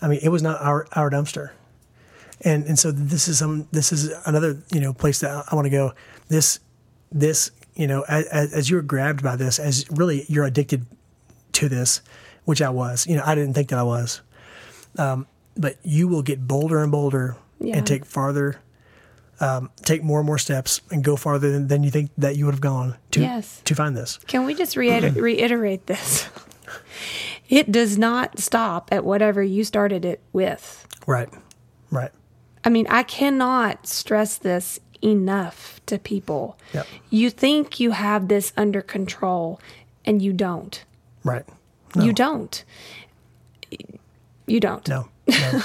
I 0.03 0.09
mean, 0.09 0.21
it 0.23 0.29
was 0.29 0.43
not 0.43 0.61
our, 0.61 0.87
our 0.93 1.11
dumpster. 1.11 1.51
And 2.45 2.65
and 2.67 2.77
so 2.79 2.91
this 2.91 3.29
is 3.29 3.39
some 3.39 3.69
this 3.71 3.93
is 3.93 4.11
another, 4.27 4.61
you 4.73 4.81
know, 4.81 4.93
place 4.93 5.21
that 5.21 5.45
I, 5.51 5.55
want 5.55 5.67
to 5.67 5.71
go. 5.71 5.93
This 6.29 6.59
this, 7.13 7.53
you 7.77 7.87
know, 7.87 8.05
as, 8.09 8.53
as 8.53 8.69
you're 8.69 8.83
grabbed 8.83 9.23
by 9.23 9.37
this, 9.37 9.61
as 9.61 9.89
really 9.91 10.25
you're 10.29 10.45
addicted 10.45 10.85
to 11.53 11.69
this, 11.69 12.03
which 12.45 12.61
I 12.61 12.71
was. 12.71 13.07
You 13.07 13.15
know, 13.17 13.23
I 13.25 13.37
didn't 13.37 13.55
think 13.55 13.69
that 13.69 13.79
I 13.79 13.85
was. 13.85 14.23
Um, 14.99 15.27
but 15.57 15.77
you 15.85 16.09
will 16.09 16.23
get 16.23 16.47
bolder 16.49 16.83
and 16.83 16.91
bolder 16.91 17.37
Yeah. 17.61 17.77
and 17.77 17.87
take 17.87 18.05
farther 18.05 18.59
um, 19.41 19.71
take 19.85 20.03
more 20.05 20.21
and 20.21 20.27
more 20.27 20.39
steps 20.39 20.81
and 20.91 21.03
go 21.03 21.17
farther 21.17 21.51
than, 21.51 21.67
than 21.67 21.83
you 21.83 21.91
think 21.91 22.11
that 22.19 22.37
you 22.37 22.45
would 22.45 22.55
have 22.55 22.61
gone 22.61 22.97
to 23.11 23.21
Yes. 23.21 23.61
to 23.65 23.75
find 23.75 23.97
this. 23.97 24.19
Can 24.29 24.45
we 24.47 24.55
just 24.55 24.77
reiter- 24.77 25.11
reiterate 25.11 25.87
this? 25.87 26.29
It 27.53 27.71
does 27.71 27.99
not 27.99 28.39
stop 28.39 28.89
at 28.91 29.05
whatever 29.05 29.43
you 29.43 29.63
started 29.63 30.07
it 30.07 30.23
with. 30.33 30.87
Right. 31.07 31.29
Right. 31.91 32.11
I 32.65 32.71
mean, 32.71 32.87
I 32.89 33.03
cannot 33.03 33.87
stress 33.87 34.39
this 34.39 34.81
enough 35.03 35.79
to 35.85 35.99
people. 35.99 36.57
Yep. 36.73 36.87
You 37.11 37.29
think 37.29 37.79
you 37.79 37.91
have 37.91 38.29
this 38.29 38.55
under 38.57 38.81
control, 38.81 39.61
and 40.07 40.23
you 40.23 40.33
don't. 40.33 40.83
Right. 41.25 41.45
You 41.95 42.15
don't. 42.15 42.65
You 44.47 44.59
don't. 44.59 44.89
No, 44.89 45.11
no. 45.29 45.63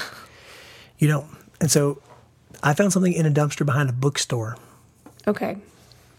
you 0.98 1.08
don't. 1.08 1.26
And 1.58 1.70
so 1.70 2.02
I 2.62 2.74
found 2.74 2.92
something 2.92 3.14
in 3.14 3.24
a 3.24 3.30
dumpster 3.30 3.64
behind 3.64 3.88
a 3.88 3.94
bookstore. 3.94 4.56
Okay. 5.26 5.58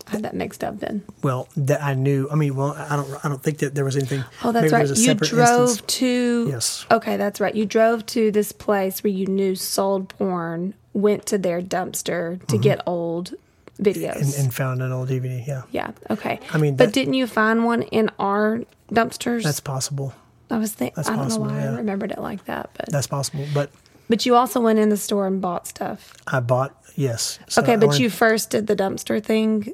I 0.09 0.11
had 0.13 0.23
that 0.23 0.33
mixed 0.35 0.63
up 0.63 0.79
then. 0.79 1.03
Well, 1.23 1.47
that 1.55 1.81
I 1.83 1.93
knew. 1.93 2.27
I 2.31 2.35
mean, 2.35 2.55
well, 2.55 2.73
I 2.73 2.95
don't. 2.95 3.25
I 3.25 3.29
don't 3.29 3.41
think 3.41 3.59
that 3.59 3.75
there 3.75 3.85
was 3.85 3.95
anything. 3.95 4.23
Oh, 4.43 4.51
that's 4.51 4.71
right. 4.71 4.81
was 4.81 4.99
a 4.99 5.01
You 5.01 5.13
drove 5.15 5.69
instance. 5.69 5.93
to. 5.99 6.47
Yes. 6.49 6.85
Okay, 6.91 7.15
that's 7.17 7.39
right. 7.39 7.53
You 7.55 7.65
drove 7.65 8.05
to 8.07 8.31
this 8.31 8.51
place 8.51 9.03
where 9.03 9.13
you 9.13 9.25
knew 9.27 9.55
sold 9.55 10.09
porn, 10.09 10.73
went 10.93 11.25
to 11.27 11.37
their 11.37 11.61
dumpster 11.61 12.45
to 12.47 12.57
get 12.57 12.81
old 12.85 13.33
videos. 13.81 14.11
Mm-hmm. 14.15 14.23
and, 14.23 14.33
and 14.35 14.53
found 14.53 14.81
an 14.81 14.91
old 14.91 15.09
DVD. 15.09 15.45
Yeah, 15.45 15.61
yeah. 15.71 15.91
Okay. 16.09 16.39
I 16.51 16.57
mean, 16.57 16.75
but 16.75 16.91
didn't 16.93 17.13
you 17.13 17.27
find 17.27 17.65
one 17.65 17.83
in 17.83 18.09
our 18.19 18.61
dumpsters? 18.91 19.43
that's 19.43 19.59
possible. 19.59 20.13
I 20.51 20.57
was 20.57 20.73
thinking. 20.73 20.93
that's 20.95 21.07
I 21.09 21.15
don't 21.15 21.25
possible, 21.25 21.45
know 21.45 21.53
why 21.53 21.61
yeah. 21.61 21.73
I 21.73 21.75
remembered 21.77 22.11
it 22.11 22.17
like 22.19 22.45
that, 22.45 22.71
but 22.75 22.89
That's 22.89 23.05
possible. 23.07 23.45
But 23.53 23.69
but 24.09 24.25
you 24.25 24.35
also 24.35 24.59
went 24.59 24.79
in 24.79 24.89
the 24.89 24.97
store 24.97 25.27
and 25.27 25.39
bought 25.39 25.67
stuff. 25.67 26.13
I 26.25 26.39
bought. 26.39 26.75
Yes. 26.95 27.37
So 27.47 27.61
Okay, 27.61 27.75
but 27.75 27.87
wanted- 27.87 28.01
you 28.01 28.09
first 28.09 28.49
did 28.49 28.65
the 28.67 28.75
dumpster 28.75 29.23
thing 29.23 29.73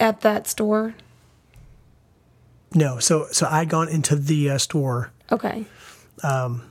at 0.00 0.22
that 0.22 0.46
store. 0.46 0.94
No. 2.74 2.98
So 2.98 3.26
so 3.32 3.46
I'd 3.50 3.68
gone 3.68 3.88
into 3.88 4.16
the 4.16 4.50
uh, 4.50 4.58
store. 4.58 5.10
Okay. 5.30 5.64
Um, 6.22 6.62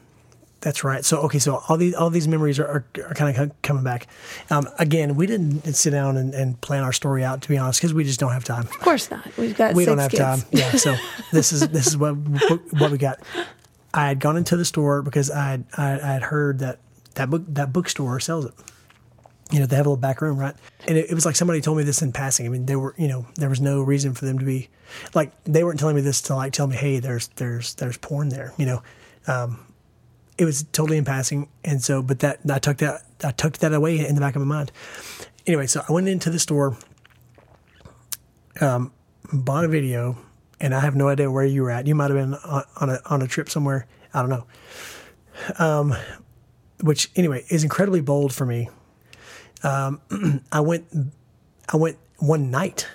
That's 0.62 0.84
right. 0.84 1.04
So 1.06 1.20
okay, 1.22 1.40
so 1.40 1.62
all 1.68 1.78
these 1.78 1.94
all 1.94 2.10
these 2.10 2.28
memories 2.28 2.60
are, 2.60 2.66
are, 2.68 2.86
are 3.10 3.14
kind 3.14 3.38
of 3.38 3.62
coming 3.62 3.84
back. 3.84 4.08
Um, 4.50 4.68
again, 4.78 5.16
we 5.16 5.26
didn't 5.26 5.74
sit 5.74 5.92
down 5.92 6.18
and, 6.18 6.34
and 6.34 6.60
plan 6.62 6.84
our 6.84 6.94
story 6.94 7.24
out 7.24 7.42
to 7.44 7.50
be 7.50 7.58
honest, 7.58 7.80
because 7.80 7.94
we 7.94 8.04
just 8.04 8.20
don't 8.20 8.32
have 8.34 8.44
time. 8.44 8.64
Of 8.64 8.80
course 8.80 9.10
not. 9.10 9.26
We've 9.38 9.56
got 9.56 9.74
we 9.74 9.84
six 9.86 9.90
don't 9.90 9.98
have 10.00 10.12
kids. 10.12 10.22
time. 10.22 10.40
Yeah. 10.52 10.72
So 10.72 10.96
this 11.32 11.52
is 11.54 11.68
this 11.70 11.88
is 11.88 11.98
what 11.98 12.14
what 12.14 12.92
we 12.92 12.98
got. 12.98 13.20
I 13.94 14.08
had 14.08 14.20
gone 14.20 14.38
into 14.38 14.56
the 14.56 14.66
store 14.66 15.02
because 15.02 15.32
I 15.32 15.50
had, 15.50 15.66
I, 15.76 15.94
I 15.94 16.14
had 16.14 16.24
heard 16.24 16.60
that 16.60 16.80
that 17.16 17.30
book 17.30 17.44
that 17.48 17.74
bookstore 17.74 18.20
sells 18.20 18.46
it. 18.46 18.54
You 19.52 19.60
know, 19.60 19.66
they 19.66 19.76
have 19.76 19.86
a 19.86 19.90
little 19.90 20.02
back 20.02 20.22
room, 20.22 20.38
right? 20.38 20.56
And 20.88 20.98
it, 20.98 21.10
it 21.10 21.14
was 21.16 21.26
like 21.26 21.36
somebody 21.36 21.60
told 21.60 21.78
me 21.78 21.84
this 21.84 22.02
in 22.02 22.12
passing. 22.12 22.46
I 22.46 22.50
mean, 22.50 22.68
they 22.68 22.76
were, 22.76 22.94
you 22.98 23.08
know, 23.08 23.26
there 23.36 23.50
was 23.50 23.60
no 23.60 23.82
reason 23.82 24.14
for 24.14 24.26
them 24.26 24.38
to 24.40 24.46
be 24.46 24.70
like 25.16 25.32
they 25.46 25.64
weren't 25.64 25.80
telling 25.80 25.96
me 25.96 26.02
this 26.02 26.22
to 26.24 26.36
like 26.36 26.54
tell 26.54 26.68
me, 26.68 26.76
hey, 26.76 27.00
there's 27.00 27.30
there's 27.30 27.74
there's 27.76 27.98
porn 27.98 28.30
there. 28.30 28.54
You 28.58 28.66
know, 28.66 28.84
um, 29.28 29.66
it 30.38 30.46
was 30.46 30.64
totally 30.72 30.98
in 30.98 31.06
passing, 31.06 31.50
and 31.64 31.82
so 31.82 32.04
but 32.04 32.20
that 32.20 32.40
I 32.50 32.60
tucked 32.60 32.82
that 32.82 33.02
I 33.24 33.32
tucked 33.32 33.62
that 33.62 33.74
away 33.74 34.06
in 34.06 34.16
the 34.16 34.22
back 34.22 34.36
of 34.36 34.42
my 34.42 34.56
mind. 34.56 34.72
Anyway, 35.48 35.68
so 35.68 35.84
I 35.88 35.92
went 35.92 36.08
into 36.08 36.30
the 36.30 36.40
store 36.40 36.78
bought 39.34 39.66
a 39.66 39.68
video, 39.68 40.18
and 40.60 40.74
I 40.74 40.80
have 40.82 40.96
no 40.96 41.08
idea 41.08 41.32
where 41.32 41.46
you 41.46 41.64
were 41.64 41.72
at. 41.72 41.88
You 41.88 41.96
might 41.96 42.12
have 42.12 42.20
been 42.20 42.34
on, 42.36 42.64
on 42.78 42.90
a 42.90 43.00
on 43.06 43.22
a 43.22 43.28
trip 43.28 43.50
somewhere. 43.50 43.88
I 44.14 44.22
don't 44.22 44.30
know. 44.30 44.46
Um, 45.58 45.96
which 46.82 47.10
anyway 47.16 47.46
is 47.50 47.64
incredibly 47.64 48.02
bold 48.02 48.34
for 48.34 48.46
me. 48.46 48.70
Um, 49.64 50.02
I 50.52 50.62
went, 50.62 50.86
I 51.68 51.78
went 51.78 51.98
one 52.18 52.52
night. 52.52 52.88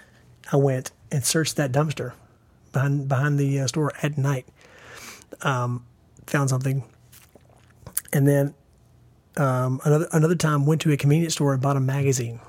I 0.52 0.56
went 0.56 0.92
and 1.10 1.24
searched 1.24 1.56
that 1.56 1.72
dumpster 1.72 2.12
behind 2.72 3.08
behind 3.08 3.38
the 3.38 3.60
uh, 3.60 3.66
store 3.66 3.92
at 4.02 4.18
night. 4.18 4.46
Um, 5.42 5.84
found 6.26 6.50
something, 6.50 6.84
and 8.12 8.28
then 8.28 8.54
um, 9.36 9.80
another 9.84 10.08
another 10.12 10.36
time 10.36 10.66
went 10.66 10.80
to 10.82 10.92
a 10.92 10.96
convenience 10.96 11.34
store 11.34 11.54
and 11.54 11.62
bought 11.62 11.76
a 11.76 11.80
magazine. 11.80 12.40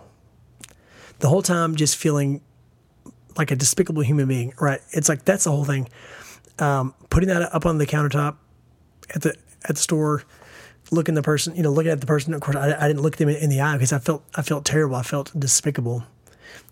The 1.19 1.29
whole 1.29 1.41
time, 1.41 1.75
just 1.75 1.95
feeling 1.95 2.41
like 3.37 3.51
a 3.51 3.55
despicable 3.55 4.01
human 4.01 4.27
being, 4.27 4.53
right? 4.59 4.81
It's 4.91 5.09
like 5.09 5.25
that's 5.25 5.45
the 5.45 5.51
whole 5.51 5.65
thing. 5.65 5.87
Um, 6.59 6.93
putting 7.09 7.29
that 7.29 7.41
up 7.53 7.65
on 7.65 7.77
the 7.77 7.85
countertop 7.85 8.37
at 9.13 9.21
the 9.21 9.35
at 9.63 9.75
the 9.75 9.81
store, 9.81 10.23
looking 10.91 11.15
the 11.15 11.21
person, 11.23 11.55
you 11.55 11.63
know, 11.63 11.71
looking 11.71 11.91
at 11.91 11.99
the 12.01 12.07
person. 12.07 12.33
Of 12.33 12.41
course, 12.41 12.55
I, 12.57 12.75
I 12.83 12.87
didn't 12.87 13.01
look 13.01 13.17
them 13.17 13.29
in, 13.29 13.35
in 13.37 13.49
the 13.49 13.61
eye 13.61 13.73
because 13.73 13.93
I 13.93 13.99
felt 13.99 14.23
I 14.35 14.41
felt 14.41 14.65
terrible. 14.65 14.95
I 14.95 15.03
felt 15.03 15.31
despicable, 15.37 16.03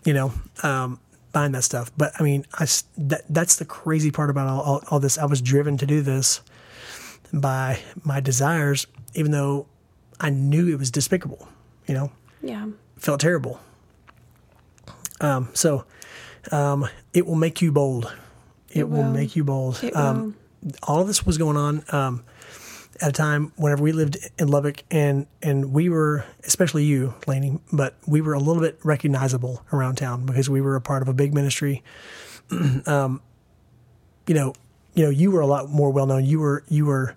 you 0.04 0.14
know, 0.14 0.32
um, 0.62 0.98
buying 1.32 1.52
that 1.52 1.64
stuff. 1.64 1.90
But 1.96 2.12
I 2.18 2.22
mean, 2.22 2.46
I 2.54 2.66
that 2.98 3.22
that's 3.28 3.56
the 3.56 3.64
crazy 3.64 4.10
part 4.10 4.30
about 4.30 4.46
all, 4.48 4.60
all, 4.62 4.82
all 4.90 5.00
this. 5.00 5.18
I 5.18 5.24
was 5.26 5.40
driven 5.42 5.76
to 5.78 5.86
do 5.86 6.00
this 6.02 6.40
by 7.32 7.80
my 8.04 8.20
desires, 8.20 8.86
even 9.14 9.32
though 9.32 9.66
I 10.20 10.30
knew 10.30 10.68
it 10.68 10.78
was 10.78 10.90
despicable. 10.90 11.48
You 11.88 11.94
know, 11.94 12.12
Yeah. 12.42 12.66
felt 12.96 13.20
terrible. 13.20 13.60
Um, 15.20 15.48
so 15.54 15.84
um, 16.52 16.88
it 17.12 17.26
will 17.26 17.34
make 17.34 17.62
you 17.62 17.72
bold. 17.72 18.12
It, 18.70 18.80
It 18.80 18.88
will. 18.88 19.02
will. 19.04 19.10
make 19.10 19.36
you 19.36 19.44
bold. 19.44 19.82
It 19.82 19.94
um, 19.96 20.34
all 20.82 21.00
of 21.00 21.06
this 21.06 21.24
was 21.26 21.38
going 21.38 21.56
on 21.56 21.84
um, 21.92 22.24
at 23.00 23.08
a 23.10 23.12
time 23.12 23.52
whenever 23.56 23.82
we 23.82 23.92
lived 23.92 24.18
in 24.38 24.48
Lubbock, 24.48 24.82
and 24.90 25.26
and 25.42 25.72
we 25.72 25.88
were, 25.88 26.24
especially 26.44 26.84
you, 26.84 27.14
Laney, 27.26 27.58
but 27.72 27.94
we 28.06 28.20
were 28.20 28.34
a 28.34 28.38
little 28.38 28.62
bit 28.62 28.78
recognizable 28.84 29.64
around 29.72 29.96
town 29.96 30.26
because 30.26 30.48
we 30.50 30.60
were 30.60 30.76
a 30.76 30.80
part 30.80 31.02
of 31.02 31.08
a 31.08 31.14
big 31.14 31.34
ministry. 31.34 31.82
um, 32.86 33.20
you 34.26 34.34
know, 34.34 34.54
you 34.94 35.04
know, 35.04 35.10
you 35.10 35.30
were 35.30 35.40
a 35.40 35.46
lot 35.46 35.70
more 35.70 35.90
well 35.90 36.06
known. 36.06 36.24
You 36.24 36.40
were, 36.40 36.64
you 36.68 36.86
were. 36.86 37.16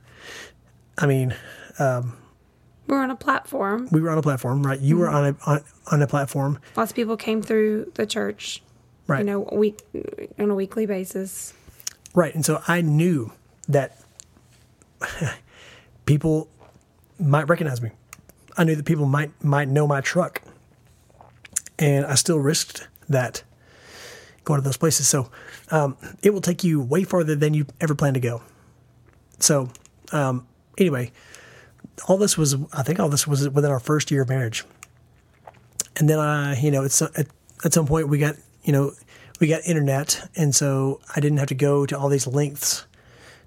I 0.98 1.06
mean, 1.06 1.36
we 1.80 2.96
were 2.96 3.02
on 3.04 3.12
a 3.12 3.16
platform. 3.16 3.88
we 3.92 4.02
were 4.02 4.10
on 4.10 4.18
a 4.18 4.22
platform, 4.22 4.66
right? 4.66 4.80
You 4.80 4.98
were 4.98 5.10
on 5.10 5.26
a 5.26 5.36
on, 5.46 5.64
on 5.92 6.02
a 6.02 6.08
platform, 6.08 6.60
Lots 6.76 6.92
of 6.92 6.96
people 6.96 7.18
came 7.18 7.42
through 7.42 7.92
the 7.96 8.06
church, 8.06 8.64
right? 9.08 9.20
you 9.20 9.26
know, 9.26 9.42
week 9.52 9.80
on 10.40 10.50
a 10.50 10.56
weekly 10.56 10.86
basis. 10.86 11.54
Right. 12.16 12.34
And 12.34 12.46
so 12.46 12.64
I 12.68 12.82
knew 12.82 13.32
that 13.68 14.00
people 16.08 16.48
might 17.20 17.48
recognize 17.48 17.82
me. 17.82 17.92
I 18.58 18.64
knew 18.64 18.76
that 18.76 18.86
people 18.86 19.06
might 19.06 19.32
might 19.44 19.68
know 19.68 19.86
my 19.86 20.02
truck. 20.02 20.42
And 21.78 22.08
I 22.08 22.16
still 22.16 22.40
risked 22.40 22.88
that 23.08 23.44
going 24.44 24.60
to 24.60 24.64
those 24.66 24.78
places. 24.78 25.08
So 25.08 25.30
um, 25.70 25.96
it 26.24 26.32
will 26.32 26.42
take 26.42 26.64
you 26.64 26.82
way 26.82 27.04
farther 27.04 27.36
than 27.36 27.54
you 27.54 27.68
ever 27.80 27.94
plan 27.94 28.16
to 28.16 28.20
go. 28.20 28.42
So 29.40 29.70
um, 30.12 30.48
anyway, 30.76 31.12
all 32.08 32.18
this 32.18 32.36
was 32.36 32.56
I 32.74 32.82
think 32.82 33.00
all 33.00 33.10
this 33.10 33.28
was 33.28 33.48
within 33.50 33.70
our 33.70 33.80
first 33.80 34.10
year 34.10 34.24
of 34.24 34.30
marriage. 34.30 34.66
And 35.98 36.10
then 36.10 36.18
I, 36.18 36.60
you 36.60 36.72
know, 36.72 36.84
it's 36.84 37.00
at, 37.02 37.28
at 37.64 37.74
some 37.74 37.86
point 37.86 38.08
we 38.08 38.18
got, 38.18 38.36
you 38.64 38.72
know, 38.72 38.94
we 39.40 39.48
got 39.48 39.62
internet, 39.66 40.30
and 40.36 40.56
so 40.56 41.00
I 41.16 41.20
didn't 41.20 41.38
have 41.38 41.48
to 41.50 41.56
go 41.56 41.86
to 41.86 41.98
all 41.98 42.10
these 42.10 42.26
lengths 42.26 42.88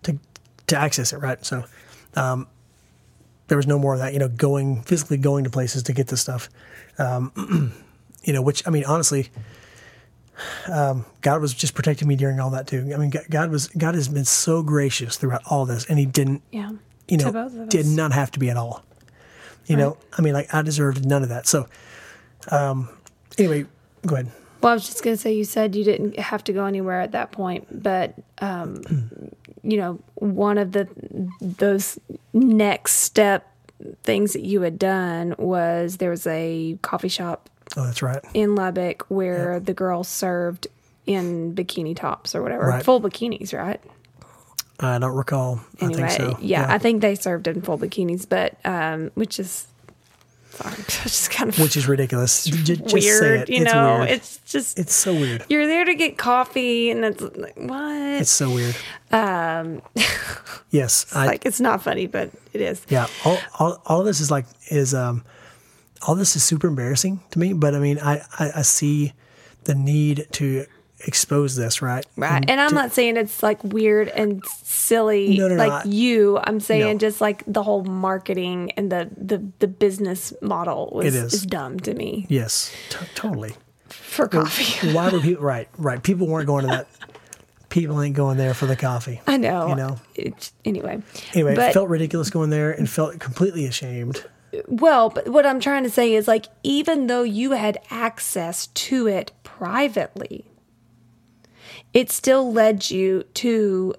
to 0.04 0.18
to 0.68 0.76
access 0.76 1.12
it, 1.12 1.18
right? 1.18 1.44
So 1.44 1.64
um, 2.16 2.46
there 3.48 3.56
was 3.56 3.66
no 3.66 3.78
more 3.78 3.94
of 3.94 4.00
that, 4.00 4.12
you 4.12 4.18
know, 4.18 4.28
going 4.28 4.82
physically 4.82 5.16
going 5.16 5.44
to 5.44 5.50
places 5.50 5.82
to 5.84 5.92
get 5.92 6.06
this 6.08 6.20
stuff. 6.20 6.48
Um, 6.98 7.72
you 8.24 8.32
know, 8.32 8.42
which 8.42 8.66
I 8.66 8.70
mean, 8.70 8.84
honestly, 8.84 9.30
um, 10.68 11.04
God 11.20 11.40
was 11.40 11.52
just 11.52 11.74
protecting 11.74 12.08
me 12.08 12.16
during 12.16 12.40
all 12.40 12.50
that 12.50 12.66
too. 12.66 12.90
I 12.94 12.96
mean, 12.96 13.10
God- 13.30 13.50
was 13.50 13.68
God 13.68 13.94
has 13.94 14.08
been 14.08 14.24
so 14.24 14.62
gracious 14.62 15.16
throughout 15.16 15.42
all 15.46 15.66
this, 15.66 15.84
and 15.86 15.98
He 15.98 16.06
didn't, 16.06 16.42
Yeah. 16.50 16.70
you 17.08 17.16
know, 17.16 17.66
did 17.68 17.86
not 17.86 18.12
have 18.12 18.30
to 18.32 18.38
be 18.38 18.50
at 18.50 18.56
all. 18.56 18.84
You 19.66 19.76
know, 19.76 19.98
I 20.18 20.22
mean, 20.22 20.32
like 20.34 20.52
I 20.52 20.62
deserved 20.62 21.06
none 21.06 21.22
of 21.22 21.28
that. 21.28 21.46
So, 21.46 21.68
um, 22.50 22.88
anyway, 23.38 23.66
go 24.04 24.16
ahead. 24.16 24.32
Well, 24.60 24.72
I 24.72 24.74
was 24.74 24.86
just 24.86 25.02
going 25.02 25.16
to 25.16 25.20
say, 25.20 25.32
you 25.34 25.44
said 25.44 25.74
you 25.74 25.84
didn't 25.84 26.18
have 26.18 26.44
to 26.44 26.52
go 26.52 26.64
anywhere 26.66 27.00
at 27.00 27.12
that 27.12 27.32
point, 27.32 27.82
but 27.82 28.14
um, 28.40 28.82
you 29.62 29.76
know, 29.76 29.98
one 30.14 30.58
of 30.58 30.72
the 30.72 30.88
those 31.40 31.98
next 32.32 32.94
step 32.96 33.46
things 34.02 34.34
that 34.34 34.42
you 34.42 34.60
had 34.62 34.78
done 34.78 35.34
was 35.38 35.96
there 35.96 36.10
was 36.10 36.26
a 36.26 36.78
coffee 36.82 37.08
shop 37.08 37.48
Oh, 37.76 37.84
that's 37.86 38.02
right. 38.02 38.20
in 38.34 38.54
Lubbock 38.56 39.04
where 39.08 39.58
the 39.60 39.72
girls 39.72 40.08
served 40.08 40.66
in 41.06 41.54
bikini 41.54 41.96
tops 41.96 42.34
or 42.34 42.42
whatever, 42.42 42.66
Right. 42.66 42.84
full 42.84 43.00
bikinis, 43.00 43.56
right? 43.56 43.80
I 44.80 44.98
don't 44.98 45.14
recall. 45.14 45.60
Anyway, 45.80 46.02
I 46.04 46.08
think 46.08 46.30
so. 46.32 46.38
yeah, 46.42 46.66
I 46.68 46.78
think 46.78 47.00
they 47.00 47.14
served 47.14 47.46
in 47.46 47.62
full 47.62 47.78
bikinis, 47.78 48.26
but 48.28 48.56
um, 48.64 49.10
which 49.14 49.38
is 49.38 49.66
sorry, 50.50 50.76
just 50.88 51.30
kind 51.30 51.50
of 51.50 51.58
which 51.58 51.76
is 51.76 51.86
ridiculous. 51.88 52.44
Just 52.44 52.90
say 52.90 52.94
weird, 52.94 53.40
it. 53.42 53.48
you 53.48 53.62
it's 53.62 53.72
know. 53.72 53.98
weird. 53.98 54.10
It's 54.10 54.38
just 54.46 54.78
It's 54.78 54.94
so 54.94 55.12
weird. 55.14 55.44
you're 55.48 55.66
there 55.66 55.84
to 55.84 55.94
get 55.94 56.18
coffee, 56.18 56.90
and 56.90 57.04
it's 57.04 57.20
like 57.20 57.56
what? 57.56 58.20
It's 58.20 58.30
so 58.30 58.50
weird. 58.50 58.76
um, 59.12 59.82
Yes, 60.70 61.06
I 61.14 61.26
like 61.26 61.46
it's 61.46 61.60
not 61.60 61.82
funny, 61.82 62.06
but 62.06 62.30
it 62.52 62.60
is. 62.60 62.84
yeah. 62.88 63.06
All, 63.24 63.38
all 63.58 63.82
all 63.86 64.00
of 64.00 64.06
this 64.06 64.20
is 64.20 64.30
like 64.30 64.46
is 64.68 64.94
um 64.94 65.24
all 66.06 66.14
this 66.14 66.36
is 66.36 66.44
super 66.44 66.68
embarrassing 66.68 67.20
to 67.32 67.38
me. 67.38 67.52
But 67.52 67.74
I 67.74 67.78
mean, 67.80 67.98
I 67.98 68.18
I, 68.38 68.50
I 68.56 68.62
see 68.62 69.12
the 69.64 69.74
need 69.74 70.26
to 70.32 70.66
expose 71.06 71.56
this, 71.56 71.82
right? 71.82 72.04
Right. 72.16 72.44
And 72.48 72.60
I'm 72.60 72.70
to- 72.70 72.74
not 72.74 72.92
saying 72.92 73.16
it's 73.16 73.42
like 73.42 73.62
weird 73.64 74.08
and 74.08 74.44
silly 74.62 75.36
No, 75.38 75.48
no, 75.48 75.56
no, 75.56 75.64
like 75.66 75.86
I- 75.86 75.88
you. 75.88 76.38
I'm 76.44 76.60
saying 76.60 76.92
No. 76.94 76.98
just 76.98 77.20
like 77.20 77.42
the 77.46 77.62
whole 77.62 77.84
marketing 77.84 78.72
and 78.72 78.90
the 78.92 79.08
the, 79.16 79.42
the 79.60 79.68
business 79.68 80.32
model 80.42 80.90
was 80.94 81.14
is. 81.14 81.32
is 81.34 81.46
dumb 81.46 81.80
to 81.80 81.94
me 81.94 82.26
Yes, 82.28 82.72
t- 82.90 82.98
totally. 83.14 83.54
for 83.88 84.28
coffee. 84.28 84.88
Why 84.92 85.08
were 85.10 85.20
people 85.20 85.44
right? 85.44 85.68
Right. 85.78 86.02
People 86.02 86.26
weren't 86.26 86.46
going 86.46 86.62
to 86.66 86.70
that. 86.70 86.86
People 87.68 88.02
ain't 88.02 88.16
going 88.16 88.36
there 88.36 88.52
for 88.52 88.66
the 88.66 88.74
coffee. 88.74 89.20
I 89.28 89.36
know. 89.36 89.68
You 89.68 89.74
know. 89.76 89.96
It, 90.16 90.50
anyway. 90.64 91.02
Anyway, 91.34 91.54
but 91.54 91.70
it 91.70 91.72
felt 91.72 91.88
ridiculous 91.88 92.28
going 92.28 92.50
there 92.50 92.72
and 92.72 92.90
felt 92.90 93.20
completely 93.20 93.64
ashamed. 93.66 94.24
well, 94.66 95.08
but 95.08 95.28
what 95.28 95.46
I'm 95.46 95.60
trying 95.60 95.84
to 95.84 95.90
say 95.90 96.14
is 96.14 96.26
like 96.26 96.46
even 96.64 97.06
though 97.06 97.22
you 97.22 97.52
had 97.52 97.78
access 97.88 98.66
to 98.66 99.06
it 99.06 99.30
privately, 99.44 100.44
it 101.94 102.10
still 102.10 102.52
led 102.52 102.90
you 102.90 103.24
to 103.34 103.94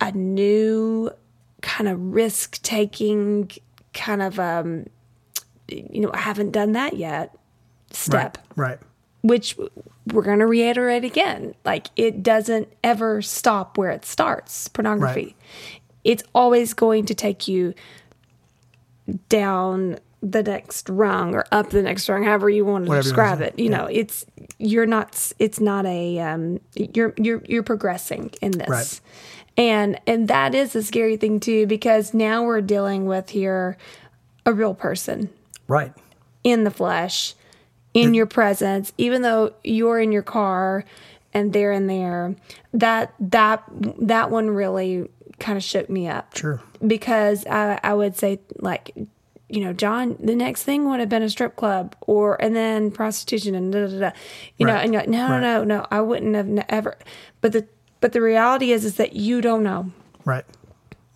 a 0.00 0.12
new 0.12 1.10
kind 1.62 1.88
of 1.88 2.00
risk 2.00 2.60
taking 2.62 3.50
kind 3.94 4.22
of 4.22 4.38
um 4.38 4.86
you 5.68 6.00
know, 6.00 6.10
I 6.14 6.18
haven't 6.18 6.52
done 6.52 6.72
that 6.72 6.96
yet 6.96 7.34
step 7.90 8.38
Right. 8.54 8.68
Right. 8.70 8.78
which 9.22 9.56
we're 10.12 10.22
going 10.22 10.38
to 10.40 10.46
reiterate 10.46 11.02
again 11.04 11.54
like 11.64 11.88
it 11.96 12.22
doesn't 12.22 12.68
ever 12.84 13.20
stop 13.22 13.76
where 13.78 13.90
it 13.90 14.04
starts 14.04 14.68
pornography 14.68 15.24
Right. 15.24 15.36
it's 16.04 16.22
always 16.34 16.74
going 16.74 17.06
to 17.06 17.14
take 17.14 17.48
you 17.48 17.74
down 19.28 19.98
the 20.28 20.42
next 20.42 20.88
rung 20.88 21.34
or 21.34 21.44
up 21.52 21.70
the 21.70 21.80
next 21.82 22.08
rung 22.08 22.24
however 22.24 22.50
you 22.50 22.64
want 22.64 22.84
to 22.84 22.88
Whatever 22.88 23.02
describe 23.04 23.40
it 23.42 23.56
you 23.58 23.68
know 23.68 23.84
it's 23.86 24.26
you're 24.58 24.86
not 24.86 25.32
it's 25.38 25.60
not 25.60 25.86
a 25.86 26.18
um 26.18 26.58
you're 26.74 27.14
you're 27.16 27.42
you're 27.46 27.62
progressing 27.62 28.30
in 28.40 28.50
this 28.52 28.68
Right. 28.68 29.00
and 29.56 30.00
and 30.06 30.26
that 30.28 30.54
is 30.54 30.74
a 30.74 30.82
scary 30.82 31.16
thing 31.16 31.38
too 31.38 31.66
because 31.66 32.12
now 32.12 32.42
we're 32.42 32.60
dealing 32.60 33.06
with 33.06 33.30
here 33.30 33.76
a 34.44 34.52
real 34.52 34.74
person 34.74 35.28
Right. 35.68 35.92
in 36.44 36.64
the 36.64 36.70
flesh, 36.70 37.34
in 37.94 38.14
your 38.14 38.26
presence, 38.26 38.92
even 38.98 39.22
though 39.22 39.52
you're 39.64 39.98
in 40.00 40.12
your 40.12 40.22
car 40.22 40.84
and 41.34 41.52
they're 41.52 41.72
in 41.72 41.86
there. 41.86 42.34
That 42.72 43.12
that 43.20 43.62
that 44.00 44.30
one 44.30 44.50
really 44.50 45.08
kind 45.38 45.56
of 45.58 45.64
shook 45.64 45.88
me 45.90 46.06
up. 46.08 46.36
Sure. 46.36 46.60
Because 46.86 47.46
I 47.46 47.78
I 47.82 47.94
would 47.94 48.16
say 48.16 48.38
like 48.58 48.92
you 49.48 49.60
know, 49.64 49.72
John, 49.72 50.16
the 50.18 50.34
next 50.34 50.64
thing 50.64 50.88
would 50.88 50.98
have 51.00 51.08
been 51.08 51.22
a 51.22 51.30
strip 51.30 51.54
club 51.56 51.94
or 52.00 52.40
and 52.42 52.54
then 52.56 52.90
prostitution 52.90 53.54
and 53.54 53.72
da 53.72 53.86
da 53.86 53.98
da. 54.00 54.10
You 54.58 54.66
know, 54.66 54.74
and 54.74 54.92
you're 54.92 55.02
like, 55.02 55.08
no, 55.08 55.28
Right. 55.28 55.40
no, 55.40 55.64
no, 55.64 55.78
no, 55.78 55.86
I 55.90 56.00
wouldn't 56.00 56.34
have 56.34 56.66
ever. 56.68 56.96
But 57.40 57.52
the 57.52 57.66
but 58.00 58.12
the 58.12 58.20
reality 58.20 58.72
is 58.72 58.84
is 58.84 58.96
that 58.96 59.14
you 59.14 59.40
don't 59.40 59.62
know. 59.62 59.90
Right. 60.24 60.44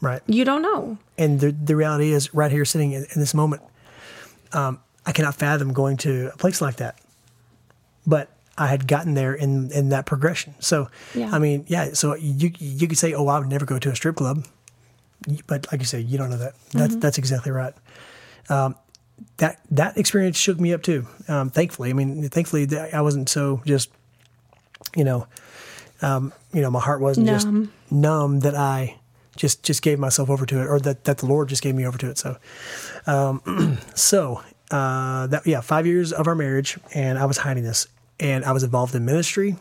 Right. 0.01 0.23
You 0.27 0.45
don't 0.45 0.63
know. 0.63 0.97
And 1.19 1.41
the 1.41 1.51
the 1.53 1.75
reality 1.77 2.13
is, 2.13 2.33
right 2.33 2.51
here, 2.53 2.65
sitting 2.65 2.93
in, 2.93 3.03
in 3.15 3.21
this 3.21 3.35
moment, 3.35 3.63
um, 4.53 4.79
I 5.05 5.13
cannot 5.13 5.35
fathom 5.35 5.73
going 5.73 5.97
to 5.99 6.31
a 6.33 6.37
place 6.37 6.61
like 6.61 6.77
that. 6.77 6.99
But 8.07 8.29
I 8.57 8.69
had 8.69 8.87
gotten 8.87 9.15
there 9.15 9.35
in 9.35 9.71
in 9.73 9.89
that 9.91 10.07
progression. 10.07 10.55
So, 10.61 10.89
Yeah. 11.15 11.31
I 11.33 11.39
mean, 11.39 11.65
yeah. 11.69 11.93
So 11.95 12.15
you 12.15 12.53
you 12.59 12.87
could 12.89 12.97
say, 12.99 13.13
oh, 13.13 13.27
I 13.27 13.39
would 13.39 13.49
never 13.49 13.67
go 13.67 13.79
to 13.79 13.91
a 13.91 13.97
strip 13.97 14.17
club, 14.17 14.47
but 15.47 15.67
like 15.71 15.81
you 15.81 15.87
say, 15.87 16.01
you 16.01 16.17
don't 16.17 16.31
know 16.31 16.39
that. 16.39 16.55
That's 16.73 16.97
that's 16.97 17.19
exactly 17.19 17.53
right. 17.53 17.75
Um, 18.49 18.75
that 19.37 19.61
that 19.71 19.97
experience 19.99 20.37
shook 20.37 20.59
me 20.59 20.73
up 20.73 20.83
too. 20.83 21.07
Um, 21.29 21.51
thankfully, 21.51 21.91
I 21.91 21.93
mean, 21.93 22.29
thankfully, 22.29 22.69
I 22.93 23.01
wasn't 23.01 23.29
so 23.29 23.63
just, 23.65 23.91
you 24.97 25.05
know, 25.05 25.27
um, 26.03 26.33
you 26.53 26.61
know, 26.61 26.71
my 26.71 26.81
heart 26.81 27.01
wasn't 27.01 27.27
just 27.27 27.47
Numb. 27.47 27.73
numb 27.91 28.41
that 28.41 28.55
I 28.55 28.97
just 29.37 29.63
just 29.63 29.83
gave 29.83 29.99
myself 29.99 30.31
over 30.31 30.47
to 30.47 30.61
it, 30.61 30.67
or 30.67 30.79
that 30.81 31.05
that 31.05 31.19
the 31.19 31.27
Lord 31.27 31.49
just 31.49 31.63
gave 31.63 31.75
me 31.75 31.87
over 31.87 31.99
to 31.99 32.11
it. 32.11 32.19
So, 32.19 32.37
um, 33.07 33.79
so 33.95 34.43
uh, 34.71 35.27
that 35.29 35.47
yeah, 35.47 35.61
five 35.61 35.87
years 35.87 36.13
of 36.13 36.27
our 36.27 36.35
marriage, 36.35 36.79
and 36.95 37.19
I 37.19 37.25
was 37.27 37.39
hiding 37.39 37.65
this, 37.65 37.87
and 38.19 38.45
I 38.45 38.53
was 38.53 38.63
involved 38.63 38.95
in 38.95 39.05
ministry. 39.05 39.57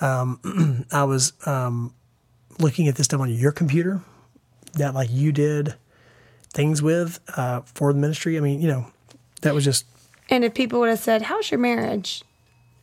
Um, 0.00 0.86
I 0.92 1.04
was 1.04 1.32
um, 1.46 1.94
looking 2.58 2.88
at 2.88 2.96
this 2.96 3.06
stuff 3.06 3.20
on 3.20 3.30
your 3.32 3.52
computer 3.52 4.02
that 4.74 4.94
like 4.94 5.08
you 5.10 5.32
did 5.32 5.74
things 6.54 6.80
with 6.80 7.20
uh, 7.36 7.60
for 7.66 7.92
the 7.92 7.98
ministry. 7.98 8.36
I 8.38 8.40
mean, 8.40 8.60
you 8.62 8.68
know, 8.68 8.86
that 9.42 9.52
was 9.54 9.64
just 9.64 9.84
And 10.30 10.42
if 10.44 10.54
people 10.54 10.80
would 10.80 10.88
have 10.88 10.98
said, 10.98 11.22
"How's 11.22 11.50
your 11.50 11.60
marriage?" 11.60 12.22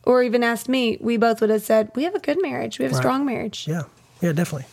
or 0.04 0.22
even 0.22 0.42
asked 0.42 0.68
me, 0.68 0.98
we 1.00 1.16
both 1.16 1.40
would 1.40 1.50
have 1.50 1.62
said, 1.62 1.90
"We 1.96 2.04
have 2.04 2.14
a 2.14 2.20
good 2.20 2.40
marriage. 2.40 2.78
We 2.78 2.84
have 2.84 2.92
a 2.92 2.96
strong 2.96 3.24
marriage." 3.26 3.66
Yeah, 3.66 3.82
yeah, 4.20 4.32
definitely. 4.32 4.66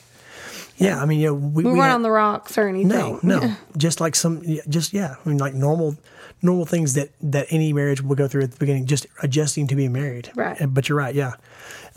Yeah, 0.78 1.02
I 1.02 1.06
mean, 1.06 1.20
you 1.20 1.28
know, 1.28 1.34
we, 1.34 1.64
We, 1.64 1.72
we 1.72 1.78
weren't 1.78 1.90
had- 1.90 1.96
on 1.96 2.04
the 2.04 2.12
rocks 2.12 2.58
or 2.58 2.68
anything. 2.70 2.88
No, 2.88 3.20
no, 3.24 3.56
just 3.78 4.00
like 4.00 4.16
some, 4.16 4.42
just 4.70 4.94
yeah, 4.94 5.16
I 5.26 5.30
mean, 5.30 5.38
like 5.38 5.54
normal, 5.54 5.98
normal 6.42 6.66
things 6.66 6.94
that 6.94 7.10
that 7.22 7.48
any 7.50 7.74
marriage 7.74 8.02
will 8.02 8.16
go 8.16 8.28
through 8.30 8.44
at 8.44 8.52
the 8.52 8.58
beginning, 8.58 8.86
just 8.86 9.06
adjusting 9.22 9.68
to 9.68 9.76
being 9.76 9.92
married. 9.92 10.32
Right. 10.36 10.58
But 10.74 10.88
you're 10.88 10.98
right, 10.98 11.14
yeah. 11.14 11.34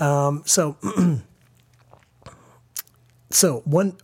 Um, 0.00 0.42
so, 0.46 0.76
so 3.30 3.62
one 3.64 3.96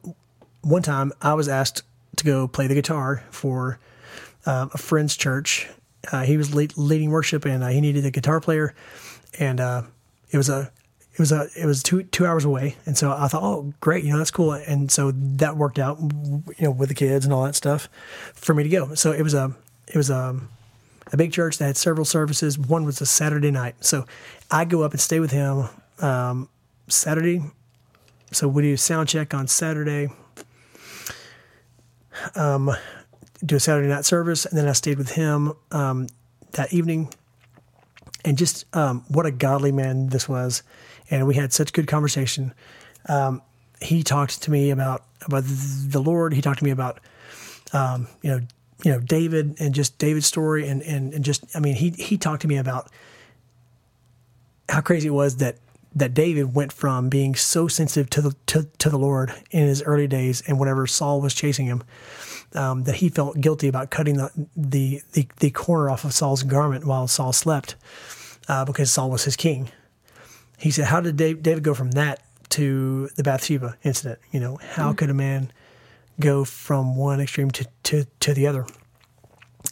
one 0.63 0.83
time 0.83 1.13
I 1.23 1.35
was 1.35 1.49
asked 1.49 1.83
to 2.19 2.25
go 2.25 2.49
play 2.49 2.67
the 2.67 2.75
guitar 2.75 3.25
for 3.31 3.79
um, 4.47 4.71
a 4.75 4.79
friend's 4.79 5.17
church. 5.17 5.69
Uh, 6.13 6.23
he 6.23 6.37
was 6.37 6.55
lead, 6.55 6.77
leading 6.77 7.11
worship, 7.11 7.45
and 7.45 7.63
uh, 7.63 7.69
he 7.69 7.81
needed 7.81 8.05
a 8.05 8.11
guitar 8.11 8.41
player, 8.41 8.75
and 9.39 9.61
uh, 9.61 9.83
it 10.31 10.37
was 10.37 10.49
a 10.49 10.71
it 11.13 11.19
was 11.19 11.33
a 11.33 11.49
it 11.57 11.67
was 11.67 11.83
two 11.83 12.05
two 12.05 12.25
hours 12.25 12.45
away, 12.45 12.77
and 12.87 12.97
so 12.97 13.11
I 13.11 13.27
thought, 13.29 13.43
oh, 13.43 13.73
great, 13.81 14.05
you 14.05 14.13
know, 14.13 14.19
that's 14.19 14.31
cool, 14.31 14.53
and 14.53 14.91
so 14.91 15.11
that 15.13 15.57
worked 15.57 15.79
out, 15.79 15.99
you 16.01 16.55
know, 16.61 16.71
with 16.71 16.89
the 16.89 16.95
kids 16.95 17.25
and 17.25 17.35
all 17.35 17.45
that 17.45 17.57
stuff, 17.57 17.89
for 18.35 18.55
me 18.55 18.63
to 18.63 18.69
go. 18.69 18.95
So 18.95 19.13
it 19.13 19.23
was 19.23 19.35
a 19.35 19.55
it 19.89 19.97
was 19.97 20.11
a 20.11 20.41
a 21.13 21.17
big 21.17 21.33
church 21.33 21.59
that 21.59 21.67
had 21.67 21.77
several 21.77 22.05
services. 22.05 22.59
One 22.59 22.85
was 22.85 23.01
a 23.01 23.07
Saturday 23.07 23.51
night, 23.51 23.75
so 23.85 24.07
I 24.51 24.65
go 24.65 24.83
up 24.83 24.93
and 24.93 25.01
stay 25.01 25.21
with 25.21 25.33
him 25.33 25.69
um, 26.01 26.49
Saturday. 26.87 27.43
So 28.31 28.47
we 28.47 28.63
do 28.63 28.77
sound 28.77 29.09
check 29.09 29.35
on 29.35 29.49
Saturday. 29.49 30.09
Um, 32.35 32.71
do 33.45 33.57
a 33.57 33.61
Saturday 33.61 33.89
night 33.89 34.05
service, 34.05 34.47
and 34.47 34.59
then 34.59 34.67
I 34.67 34.73
stayed 34.73 34.99
with 34.99 35.11
him 35.11 35.53
um, 35.71 36.09
that 36.53 36.73
evening. 36.73 37.13
And 38.25 38.37
just 38.37 38.65
um, 38.77 39.05
what 39.09 39.27
a 39.27 39.31
godly 39.31 39.73
man 39.73 40.09
this 40.09 40.29
was, 40.29 40.63
and 41.11 41.27
we 41.27 41.37
had 41.37 41.53
such 41.53 41.73
good 41.73 41.87
conversation. 41.87 42.53
Um, 43.09 43.43
he 43.81 44.03
talked 44.03 44.43
to 44.43 44.51
me 44.51 44.71
about 44.71 45.05
about 45.25 45.45
the 45.47 46.01
Lord. 46.01 46.35
He 46.35 46.43
talked 46.43 46.59
to 46.59 46.65
me 46.65 46.73
about 46.73 46.99
um, 47.73 48.09
you 48.23 48.31
know 48.31 48.41
you 48.85 48.93
know 48.93 49.01
David 49.01 49.57
and 49.61 49.73
just 49.75 49.99
David's 49.99 50.27
story, 50.27 50.67
and 50.69 50.83
and, 50.83 51.15
and 51.15 51.25
just 51.25 51.45
I 51.55 51.61
mean 51.61 51.77
he 51.77 51.91
he 51.91 52.19
talked 52.19 52.43
to 52.43 52.49
me 52.49 52.57
about 52.57 52.91
how 54.69 54.81
crazy 54.81 55.09
it 55.09 55.13
was 55.13 55.37
that 55.37 55.57
that 55.95 56.15
David 56.15 56.55
went 56.55 56.73
from 56.73 57.09
being 57.09 57.35
so 57.35 57.69
sensitive 57.69 58.11
to 58.11 58.21
the 58.21 58.37
to, 58.47 58.69
to 58.79 58.91
the 58.91 58.99
Lord 58.99 59.33
in 59.51 59.67
his 59.67 59.83
early 59.83 60.07
days, 60.07 60.43
and 60.47 60.59
whenever 60.59 60.87
Saul 60.87 61.21
was 61.21 61.35
chasing 61.35 61.67
him, 61.67 61.83
um, 62.55 62.85
that 62.85 62.97
he 62.97 63.09
felt 63.09 63.41
guilty 63.41 63.69
about 63.69 63.91
cutting 63.91 64.17
the, 64.17 64.31
the 64.57 65.03
the 65.13 65.29
the 65.39 65.51
corner 65.51 65.91
off 65.91 66.05
of 66.05 66.13
Saul's 66.13 66.43
garment 66.43 66.85
while 66.85 67.09
Saul 67.09 67.33
slept, 67.33 67.77
uh, 68.49 68.65
because 68.65 68.91
Saul 68.91 69.11
was 69.11 69.25
his 69.25 69.37
king. 69.37 69.71
He 70.59 70.71
said, 70.71 70.87
"How 70.87 71.01
did 71.01 71.17
Dave, 71.17 71.43
David 71.43 71.63
go 71.63 71.75
from 71.75 71.93
that 71.93 72.23
to 72.51 73.09
the 73.17 73.23
Bathsheba 73.23 73.77
incident? 73.83 74.19
You 74.31 74.41
know, 74.41 74.59
how 74.63 74.93
could 74.93 75.11
a 75.11 75.15
man 75.15 75.53
go 76.21 76.45
from 76.45 76.97
one 76.97 77.21
extreme 77.21 77.51
to 77.53 77.67
to, 77.85 78.05
to 78.21 78.35
the 78.35 78.47
other?" 78.47 78.67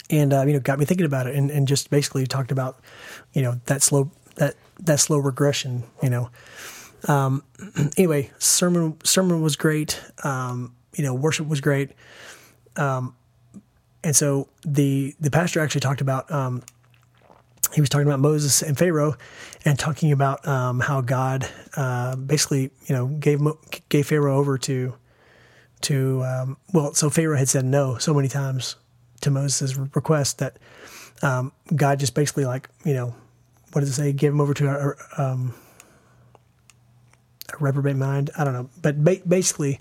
And 0.09 0.33
uh, 0.33 0.45
you 0.47 0.53
know, 0.53 0.61
got 0.61 0.79
me 0.79 0.85
thinking 0.85 1.07
about 1.07 1.27
it, 1.27 1.35
and, 1.35 1.51
and 1.51 1.69
just 1.69 1.91
basically 1.91 2.27
talked 2.27 2.53
about, 2.53 2.81
you 3.33 3.43
know, 3.43 3.61
that 3.67 3.83
slow 3.83 4.11
that 4.37 4.55
that 4.81 5.01
slow 5.01 5.19
regression. 5.19 5.85
You 6.03 6.11
know, 6.11 6.31
um, 7.09 7.43
anyway, 7.97 8.31
sermon 8.39 8.97
sermon 9.05 9.43
was 9.43 9.57
great. 9.57 10.01
Um, 10.25 10.75
you 10.95 11.05
know, 11.05 11.15
worship 11.15 11.47
was 11.47 11.61
great. 11.61 11.91
Um, 12.77 13.15
and 14.03 14.15
so 14.15 14.49
the 14.65 15.15
the 15.21 15.31
pastor 15.31 15.61
actually 15.61 15.81
talked 15.81 16.01
about 16.01 16.31
um, 16.31 16.63
he 17.75 17.81
was 17.81 17.91
talking 17.91 18.07
about 18.07 18.21
Moses 18.21 18.63
and 18.63 18.79
Pharaoh, 18.79 19.17
and 19.65 19.79
talking 19.79 20.13
about 20.13 20.47
um, 20.47 20.81
how 20.81 21.01
God 21.01 21.49
uh, 21.77 22.17
basically 22.17 22.71
you 22.87 22.95
know 22.95 23.07
gave 23.07 23.41
gave 23.89 24.07
Pharaoh 24.07 24.37
over 24.37 24.59
to 24.59 24.95
to 25.83 26.25
um, 26.25 26.57
well, 26.73 26.95
so 26.95 27.11
Pharaoh 27.11 27.37
had 27.37 27.49
said 27.49 27.65
no 27.65 27.99
so 27.99 28.15
many 28.15 28.29
times 28.29 28.77
to 29.23 29.31
Moses' 29.31 29.77
request 29.77 30.39
that 30.39 30.59
God 31.75 31.99
just 31.99 32.15
basically 32.15 32.45
like 32.45 32.69
you 32.85 32.95
know 32.95 33.15
what 33.73 33.81
does 33.81 33.91
it 33.91 33.95
say? 33.95 34.13
Give 34.13 34.33
him 34.33 34.41
over 34.41 34.55
to 34.55 34.97
a, 35.19 35.23
um, 35.23 35.55
a 37.53 37.57
reprobate 37.59 37.97
mind. 37.97 38.31
I 38.37 38.45
don't 38.45 38.55
know, 38.55 38.71
but 38.81 39.03
ba- 39.03 39.23
basically 39.27 39.81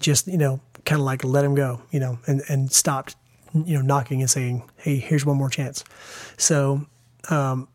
just 0.00 0.26
you 0.26 0.38
know 0.38 0.60
kind 0.84 1.00
of 1.00 1.04
like 1.04 1.24
let 1.24 1.44
him 1.44 1.54
go, 1.54 1.82
you 1.90 2.00
know, 2.00 2.18
and 2.26 2.42
and 2.48 2.72
stopped 2.72 3.16
you 3.54 3.76
know 3.76 3.82
knocking 3.82 4.20
and 4.20 4.30
saying, 4.30 4.68
hey, 4.76 4.96
here's 4.96 5.24
one 5.24 5.36
more 5.36 5.50
chance. 5.50 5.84
So 6.36 6.86
um, 7.30 7.68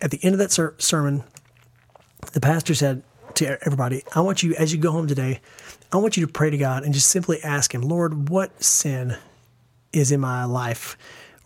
at 0.00 0.10
the 0.10 0.20
end 0.22 0.34
of 0.34 0.38
that 0.38 0.52
ser- 0.52 0.74
sermon, 0.78 1.24
the 2.32 2.40
pastor 2.40 2.74
said 2.74 3.02
to 3.34 3.58
everybody, 3.64 4.02
I 4.14 4.20
want 4.20 4.42
you 4.42 4.54
as 4.54 4.72
you 4.72 4.78
go 4.78 4.92
home 4.92 5.06
today, 5.06 5.40
I 5.92 5.96
want 5.98 6.16
you 6.16 6.26
to 6.26 6.32
pray 6.32 6.50
to 6.50 6.58
God 6.58 6.84
and 6.84 6.92
just 6.92 7.08
simply 7.08 7.42
ask 7.42 7.74
Him, 7.74 7.82
Lord, 7.82 8.28
what 8.28 8.62
sin 8.62 9.16
is 9.92 10.12
in 10.12 10.20
my 10.20 10.44
life 10.44 10.96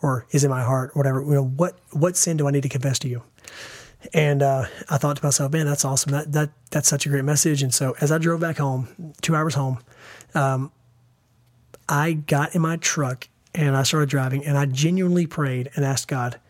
or 0.03 0.27
is 0.31 0.45
in 0.45 0.51
my 0.51 0.63
heart, 0.63 0.97
whatever. 0.97 1.23
You 1.23 1.35
know, 1.35 1.45
what 1.45 1.79
what 1.93 2.17
sin 2.17 2.37
do 2.37 2.49
I 2.49 2.51
need 2.51 2.63
to 2.63 2.69
confess 2.69 2.99
to 3.01 3.09
you? 3.09 3.23
And 4.13 4.43
uh, 4.43 4.67
I 4.91 4.99
thought 4.99 5.17
to 5.17 5.25
myself, 5.25 5.53
man, 5.53 5.67
that's 5.67 5.85
awesome. 5.85 6.13
That 6.13 6.33
that 6.33 6.51
that's 6.71 6.89
such 6.89 7.07
a 7.07 7.09
great 7.09 7.25
message. 7.25 7.63
And 7.63 7.73
so 7.73 7.97
as 8.01 8.13
I 8.13 8.19
drove 8.19 8.41
back 8.41 8.59
home, 8.59 9.15
two 9.23 9.35
hours 9.35 9.55
home, 9.55 9.79
um, 10.35 10.71
I 11.89 12.13
got 12.13 12.55
in 12.55 12.63
my 12.63 12.77
truck 12.77 13.29
and 13.55 13.77
I 13.77 13.85
started 13.85 14.09
driving, 14.09 14.45
and 14.45 14.59
I 14.59 14.67
genuinely 14.67 15.27
prayed 15.27 15.71
and 15.77 15.85
asked 15.85 16.09
God, 16.09 16.41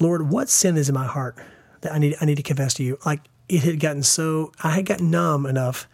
Lord, 0.00 0.30
what 0.30 0.48
sin 0.48 0.76
is 0.76 0.88
in 0.88 0.94
my 0.94 1.06
heart 1.06 1.36
that 1.82 1.92
I 1.92 1.98
need 1.98 2.16
I 2.20 2.24
need 2.24 2.36
to 2.36 2.42
confess 2.42 2.74
to 2.74 2.82
you? 2.82 2.98
Like 3.04 3.20
it 3.48 3.62
had 3.62 3.80
gotten 3.80 4.02
so 4.02 4.52
I 4.62 4.70
had 4.70 4.86
gotten 4.86 5.10
numb 5.10 5.46
enough 5.46 5.88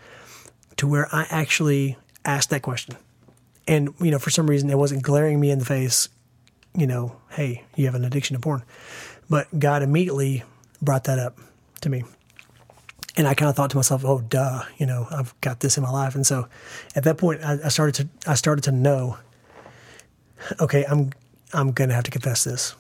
to 0.77 0.87
where 0.87 1.09
I 1.13 1.27
actually 1.31 1.97
asked 2.25 2.51
that 2.51 2.63
question. 2.63 2.97
And 3.67 3.95
you 4.01 4.11
know, 4.11 4.19
for 4.19 4.31
some 4.31 4.49
reason 4.49 4.71
it 4.71 4.79
wasn't 4.79 5.03
glaring 5.03 5.41
me 5.41 5.51
in 5.51 5.59
the 5.59 5.65
face, 5.65 6.09
you 6.77 6.87
know, 6.87 7.17
hey, 7.31 7.65
you 7.77 7.87
have 7.87 7.95
an 7.95 8.05
addiction 8.05 8.35
to 8.35 8.41
porn. 8.41 8.63
But 9.31 9.59
God 9.59 9.83
immediately 9.83 10.43
brought 10.85 11.05
that 11.05 11.19
up 11.19 11.39
to 11.81 11.89
me. 11.89 12.05
And 13.17 13.29
I 13.29 13.35
kind 13.35 13.49
of 13.49 13.55
thought 13.55 13.71
to 13.71 13.77
myself, 13.77 14.05
"Oh, 14.05 14.21
duh! 14.21 14.63
You 14.79 14.87
know, 14.87 15.07
I've 15.11 15.39
got 15.41 15.61
this 15.61 15.77
in 15.77 15.83
my 15.85 15.91
life." 15.91 16.15
And 16.17 16.27
so, 16.27 16.49
at 16.97 17.05
that 17.05 17.17
point, 17.17 17.45
I, 17.45 17.59
I 17.65 17.69
started 17.69 17.95
to 17.97 18.09
I 18.31 18.35
started 18.35 18.63
to 18.65 18.73
know. 18.73 19.19
Okay, 20.61 20.85
I'm 20.89 21.13
I'm 21.53 21.71
gonna 21.71 21.95
have 21.95 22.05
to 22.05 22.11
confess 22.11 22.43
this. 22.45 22.75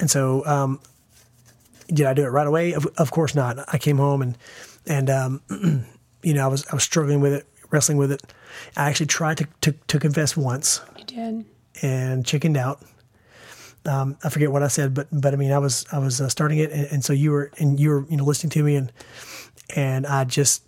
And 0.00 0.10
so, 0.10 0.46
um, 0.46 0.80
did 1.88 2.06
I 2.06 2.14
do 2.14 2.22
it 2.24 2.28
right 2.28 2.46
away? 2.46 2.72
Of, 2.72 2.86
of 2.96 3.10
course 3.10 3.34
not. 3.34 3.58
I 3.72 3.76
came 3.78 3.98
home 3.98 4.22
and 4.22 4.38
and 4.86 5.10
um, 5.10 5.42
you 6.22 6.32
know 6.34 6.44
I 6.44 6.48
was 6.48 6.66
I 6.68 6.74
was 6.74 6.82
struggling 6.82 7.20
with 7.20 7.34
it, 7.34 7.46
wrestling 7.70 7.98
with 7.98 8.10
it. 8.10 8.22
I 8.74 8.88
actually 8.88 9.06
tried 9.06 9.36
to 9.38 9.46
to, 9.60 9.72
to 9.88 9.98
confess 9.98 10.34
once 10.34 10.80
You 10.96 11.04
did. 11.04 11.44
and 11.82 12.24
chickened 12.24 12.56
out. 12.56 12.82
Um, 13.88 14.18
I 14.22 14.28
forget 14.28 14.52
what 14.52 14.62
I 14.62 14.68
said, 14.68 14.92
but 14.92 15.08
but 15.10 15.32
I 15.32 15.36
mean 15.36 15.50
I 15.50 15.58
was 15.58 15.86
I 15.90 15.98
was 15.98 16.20
uh, 16.20 16.28
starting 16.28 16.58
it, 16.58 16.70
and, 16.70 16.86
and 16.92 17.04
so 17.04 17.14
you 17.14 17.30
were 17.30 17.50
and 17.58 17.80
you 17.80 17.88
were 17.88 18.06
you 18.10 18.18
know 18.18 18.24
listening 18.24 18.50
to 18.50 18.62
me, 18.62 18.76
and 18.76 18.92
and 19.74 20.06
I 20.06 20.24
just 20.24 20.62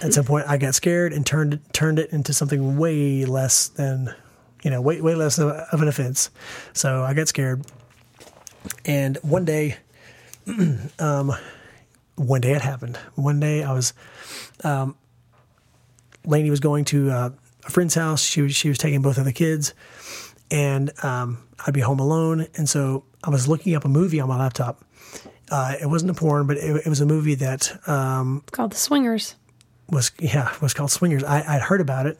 at 0.00 0.14
some 0.14 0.24
point 0.24 0.46
I 0.48 0.56
got 0.58 0.74
scared 0.74 1.12
and 1.12 1.26
turned 1.26 1.60
turned 1.72 1.98
it 1.98 2.10
into 2.10 2.32
something 2.32 2.76
way 2.76 3.24
less 3.24 3.68
than 3.68 4.14
you 4.62 4.70
know 4.70 4.80
way 4.80 5.00
way 5.00 5.16
less 5.16 5.38
of, 5.38 5.50
an 5.72 5.88
offense. 5.88 6.30
So 6.72 7.02
I 7.02 7.14
got 7.14 7.26
scared, 7.26 7.66
and 8.84 9.18
one 9.22 9.44
day, 9.44 9.76
um, 11.00 11.32
one 12.14 12.40
day 12.40 12.52
it 12.52 12.62
happened. 12.62 12.96
One 13.16 13.40
day 13.40 13.64
I 13.64 13.72
was, 13.72 13.92
um, 14.62 14.96
Lainey 16.24 16.50
was 16.50 16.60
going 16.60 16.84
to 16.86 17.10
uh, 17.10 17.30
a 17.64 17.70
friend's 17.70 17.96
house. 17.96 18.22
She 18.22 18.40
was 18.40 18.54
she 18.54 18.68
was 18.68 18.78
taking 18.78 19.02
both 19.02 19.18
of 19.18 19.24
the 19.24 19.32
kids, 19.32 19.74
and 20.50 20.92
um, 21.04 21.38
I'd 21.66 21.74
be 21.74 21.80
home 21.80 21.98
alone. 22.00 22.46
And 22.56 22.68
so 22.68 23.04
I 23.24 23.30
was 23.30 23.48
looking 23.48 23.74
up 23.74 23.84
a 23.84 23.88
movie 23.88 24.20
on 24.20 24.28
my 24.28 24.38
laptop. 24.38 24.84
Uh, 25.50 25.74
it 25.80 25.86
wasn't 25.86 26.10
a 26.10 26.14
porn, 26.14 26.46
but 26.46 26.56
it, 26.56 26.82
it 26.86 26.88
was 26.88 27.00
a 27.00 27.06
movie 27.06 27.34
that 27.36 27.70
um, 27.88 28.40
It's 28.42 28.50
called 28.50 28.72
The 28.72 28.76
Swingers. 28.76 29.34
was 29.90 30.10
yeah 30.18 30.50
was 30.62 30.72
called 30.74 30.90
Swingers. 30.90 31.22
I, 31.24 31.44
I'd 31.56 31.60
heard 31.62 31.80
about 31.82 32.06
it, 32.06 32.18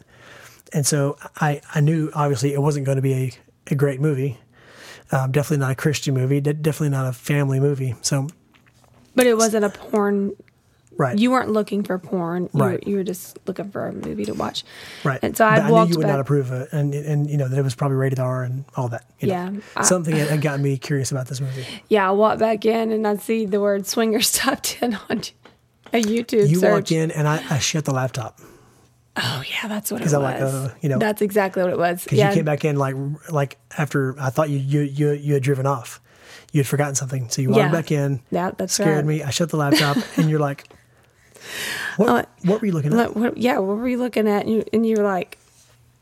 and 0.72 0.86
so 0.86 1.16
I 1.40 1.61
I 1.74 1.80
knew 1.80 2.11
obviously 2.14 2.53
it 2.53 2.61
wasn't 2.61 2.84
going 2.84 2.97
to 2.97 3.03
be 3.03 3.14
a, 3.14 3.32
a 3.68 3.74
great 3.74 4.01
movie. 4.01 4.38
Um, 5.11 5.30
definitely 5.32 5.59
not 5.59 5.70
a 5.72 5.74
Christian 5.74 6.14
movie. 6.14 6.40
de- 6.40 6.53
Definitely 6.55 6.90
not 6.90 7.07
a 7.07 7.12
family 7.12 7.59
movie. 7.61 7.95
So 8.03 8.26
But 9.14 9.26
it 9.26 9.36
wasn't 9.38 9.64
a 9.64 9.70
porn. 9.70 10.32
Right, 10.99 11.18
You 11.18 11.30
weren't 11.30 11.51
looking 11.51 11.82
for 11.82 11.99
porn. 11.99 12.49
You, 12.55 12.61
Right. 12.61 12.84
were, 12.84 12.90
you 12.90 12.97
were 12.97 13.05
just 13.05 13.38
looking 13.47 13.70
for 13.70 13.86
a 13.86 13.93
movie 13.93 14.24
to 14.26 14.32
watch. 14.32 14.64
right. 15.05 15.18
And 15.22 15.36
so 15.36 15.45
I 15.47 15.57
I 15.57 15.66
knew 15.66 15.72
walked 15.72 15.90
you 15.90 15.97
would 15.99 16.03
back. 16.05 16.12
not 16.12 16.20
approve 16.20 16.51
of 16.51 16.62
it, 16.62 16.68
and 16.72 16.95
and 16.95 17.28
you 17.30 17.36
know 17.36 17.49
that 17.49 17.59
it 17.59 17.62
was 17.62 17.74
probably 17.74 17.97
rated 17.97 18.18
R 18.20 18.43
and 18.45 18.64
all 18.76 18.88
that. 18.88 19.05
you 19.20 19.28
know. 19.28 19.34
Yeah, 19.34 19.51
I- 19.76 19.82
something 19.84 20.14
that 20.16 20.28
had 20.28 20.40
gotten 20.43 20.62
me 20.62 20.76
curious 20.76 21.11
about 21.11 21.26
this 21.28 21.40
movie. 21.40 21.66
Yeah, 21.88 22.09
I 22.09 22.12
walked 22.12 22.38
back 22.40 22.64
in 22.64 22.93
and 22.93 23.07
I 23.07 23.16
see 23.16 23.47
the 23.47 23.61
word 23.61 23.86
swingers 23.86 24.32
typed 24.32 24.78
in 24.82 24.95
on 25.11 25.22
a 25.93 26.03
YouTube 26.03 26.49
You 26.49 26.57
search. 26.61 26.72
walked 26.72 26.93
in, 26.93 27.11
and 27.11 27.26
I, 27.28 27.43
I 27.51 27.59
shut 27.59 27.84
the 27.84 27.93
laptop 27.93 28.40
Oh 29.14 29.43
yeah, 29.47 29.68
that's 29.68 29.93
what 29.93 30.01
it 30.01 30.05
was. 30.05 30.14
I'm 30.14 30.22
like, 30.22 30.40
uh, 30.40 30.70
you 30.80 30.88
know- 30.88 30.99
that's 30.99 31.20
exactly 31.20 31.62
what 31.62 31.70
it 31.70 31.78
was. 31.78 32.03
because 32.03 32.16
Yeah, 32.18 32.30
you 32.30 32.36
came 32.36 32.45
back 32.47 32.64
in 32.64 32.76
like 32.76 32.97
like 33.30 33.59
after 33.76 34.18
I 34.18 34.30
thought 34.30 34.49
you 34.49 34.57
you 34.59 34.80
you 34.80 35.11
you 35.12 35.34
had 35.34 35.43
driven 35.43 35.66
off, 35.66 36.01
you 36.53 36.61
had 36.61 36.66
forgotten 36.66 36.95
something, 36.95 37.28
so 37.28 37.43
you 37.43 37.51
walked 37.51 37.59
Yeah. 37.59 37.70
back 37.70 37.93
in. 37.93 38.20
Yeah, 38.30 38.53
that's 38.57 38.72
scared 38.72 38.97
right. 38.97 39.05
me. 39.05 39.22
I 39.22 39.28
shut 39.28 39.51
the 39.51 39.59
laptop, 39.59 39.99
and 40.16 40.30
you're 40.30 40.40
like, 40.40 40.64
What, 41.97 42.09
Uh, 42.09 42.22
what 42.45 42.61
were 42.61 42.66
you 42.66 42.72
looking 42.72 42.99
at? 42.99 43.16
What, 43.16 43.36
yeah, 43.36 43.59
what 43.59 43.76
were 43.78 43.88
you 43.88 43.99
looking 43.99 44.28
at? 44.28 44.47
And 44.47 44.55
you, 44.55 44.64
and 44.72 44.86
you 44.86 44.97
were 44.97 45.03
like, 45.05 45.38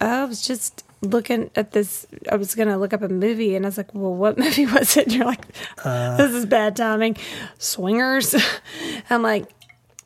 I 0.00 0.24
was 0.24 0.46
just 0.46 0.84
looking 1.02 1.50
at 1.56 1.72
this. 1.72 2.06
I 2.30 2.36
was 2.36 2.54
going 2.54 2.68
to 2.68 2.76
look 2.76 2.92
up 2.92 3.02
a 3.02 3.08
movie, 3.08 3.54
and 3.56 3.64
I 3.64 3.68
was 3.68 3.76
like, 3.78 3.94
well, 3.94 4.14
what 4.14 4.38
movie 4.44 4.66
was 4.66 4.96
it? 4.96 5.04
And 5.06 5.14
you're 5.16 5.24
like, 5.26 5.44
Uh. 5.84 6.16
this 6.16 6.32
is 6.32 6.46
bad 6.46 6.76
timing. 6.76 7.16
Swingers. 7.58 8.34
I'm 9.10 9.22
like, 9.22 9.46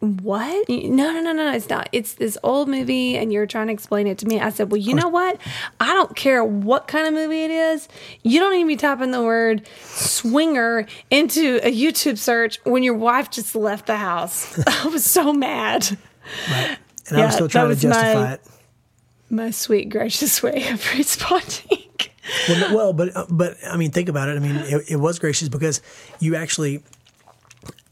what? 0.00 0.68
No, 0.68 1.12
no, 1.12 1.20
no, 1.20 1.32
no, 1.32 1.52
it's 1.52 1.68
not. 1.70 1.88
It's 1.92 2.14
this 2.14 2.36
old 2.42 2.68
movie, 2.68 3.16
and 3.16 3.32
you're 3.32 3.46
trying 3.46 3.68
to 3.68 3.72
explain 3.72 4.06
it 4.06 4.18
to 4.18 4.26
me. 4.26 4.38
I 4.40 4.50
said, 4.50 4.70
well, 4.70 4.80
you 4.80 4.94
know 4.94 5.08
what? 5.08 5.38
I 5.80 5.94
don't 5.94 6.14
care 6.14 6.44
what 6.44 6.88
kind 6.88 7.06
of 7.06 7.14
movie 7.14 7.44
it 7.44 7.50
is. 7.50 7.88
You 8.22 8.40
don't 8.40 8.52
need 8.52 8.62
to 8.64 8.66
be 8.66 8.76
typing 8.76 9.12
the 9.12 9.22
word 9.22 9.66
swinger 9.82 10.86
into 11.10 11.60
a 11.62 11.72
YouTube 11.72 12.18
search 12.18 12.58
when 12.64 12.82
your 12.82 12.94
wife 12.94 13.30
just 13.30 13.54
left 13.54 13.86
the 13.86 13.96
house. 13.96 14.58
I 14.66 14.88
was 14.88 15.04
so 15.04 15.32
mad. 15.32 15.96
Right. 16.50 16.78
And 17.08 17.16
I 17.16 17.20
Yeah, 17.20 17.26
was 17.26 17.34
still 17.36 17.48
trying 17.48 17.68
to 17.70 17.76
justify 17.76 18.14
my- 18.14 18.32
it. 18.34 18.40
My 19.30 19.50
sweet, 19.50 19.88
gracious 19.88 20.42
way 20.42 20.68
of 20.68 20.86
responding. 20.98 21.82
Well, 22.48 22.74
well, 22.76 22.92
but 22.92 23.16
uh, 23.16 23.26
but 23.30 23.56
I 23.66 23.76
mean, 23.76 23.90
think 23.90 24.08
about 24.08 24.28
it. 24.28 24.36
I 24.36 24.38
mean, 24.38 24.56
it, 24.56 24.90
it 24.92 24.96
was 24.96 25.18
gracious 25.18 25.48
because 25.48 25.80
you 26.20 26.36
actually, 26.36 26.82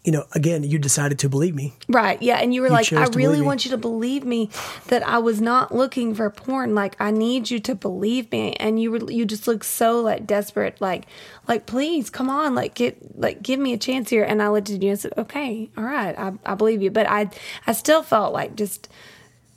you 0.05 0.11
know, 0.11 0.25
again, 0.33 0.65
you 0.65 0.79
decided 0.79 1.19
to 1.21 1.29
believe 1.29 1.55
me. 1.55 1.75
Right. 1.89 2.21
Yeah. 2.21 2.39
And 2.39 2.53
you 2.53 2.61
were 2.63 2.71
like, 2.71 2.93
I 2.93 3.05
really 3.15 3.41
want 3.41 3.65
you 3.65 3.71
to 3.71 3.77
believe 3.79 4.25
me 4.25 4.51
that 4.89 5.07
I 5.07 5.19
was 5.19 5.41
not 5.41 5.73
looking 5.73 6.13
for 6.13 6.29
porn. 6.29 6.75
Like, 6.75 6.97
I 7.01 7.13
need 7.13 7.51
you 7.53 7.61
to 7.61 7.75
believe 7.77 8.33
me. 8.33 8.55
And 8.55 8.83
you 8.83 8.91
were, 8.91 9.11
you 9.11 9.25
just 9.25 9.47
look 9.47 9.63
so 9.63 10.01
like 10.01 10.27
desperate, 10.27 10.81
like, 10.81 11.07
like, 11.47 11.67
please 11.67 12.11
come 12.11 12.29
on, 12.29 12.57
like, 12.57 12.75
get, 12.75 13.17
like, 13.17 13.43
give 13.43 13.61
me 13.61 13.73
a 13.75 13.79
chance 13.79 14.11
here. 14.11 14.25
And 14.25 14.43
I 14.43 14.49
looked 14.49 14.71
at 14.71 14.83
you 14.83 14.91
and 14.91 14.99
said, 14.99 15.13
okay, 15.17 15.71
all 15.77 15.85
right, 15.85 16.19
I, 16.19 16.33
I 16.45 16.57
believe 16.57 16.83
you. 16.83 16.91
But 16.91 17.09
I, 17.09 17.31
I 17.69 17.73
still 17.73 18.03
felt 18.03 18.33
like 18.33 18.57
just 18.57 18.89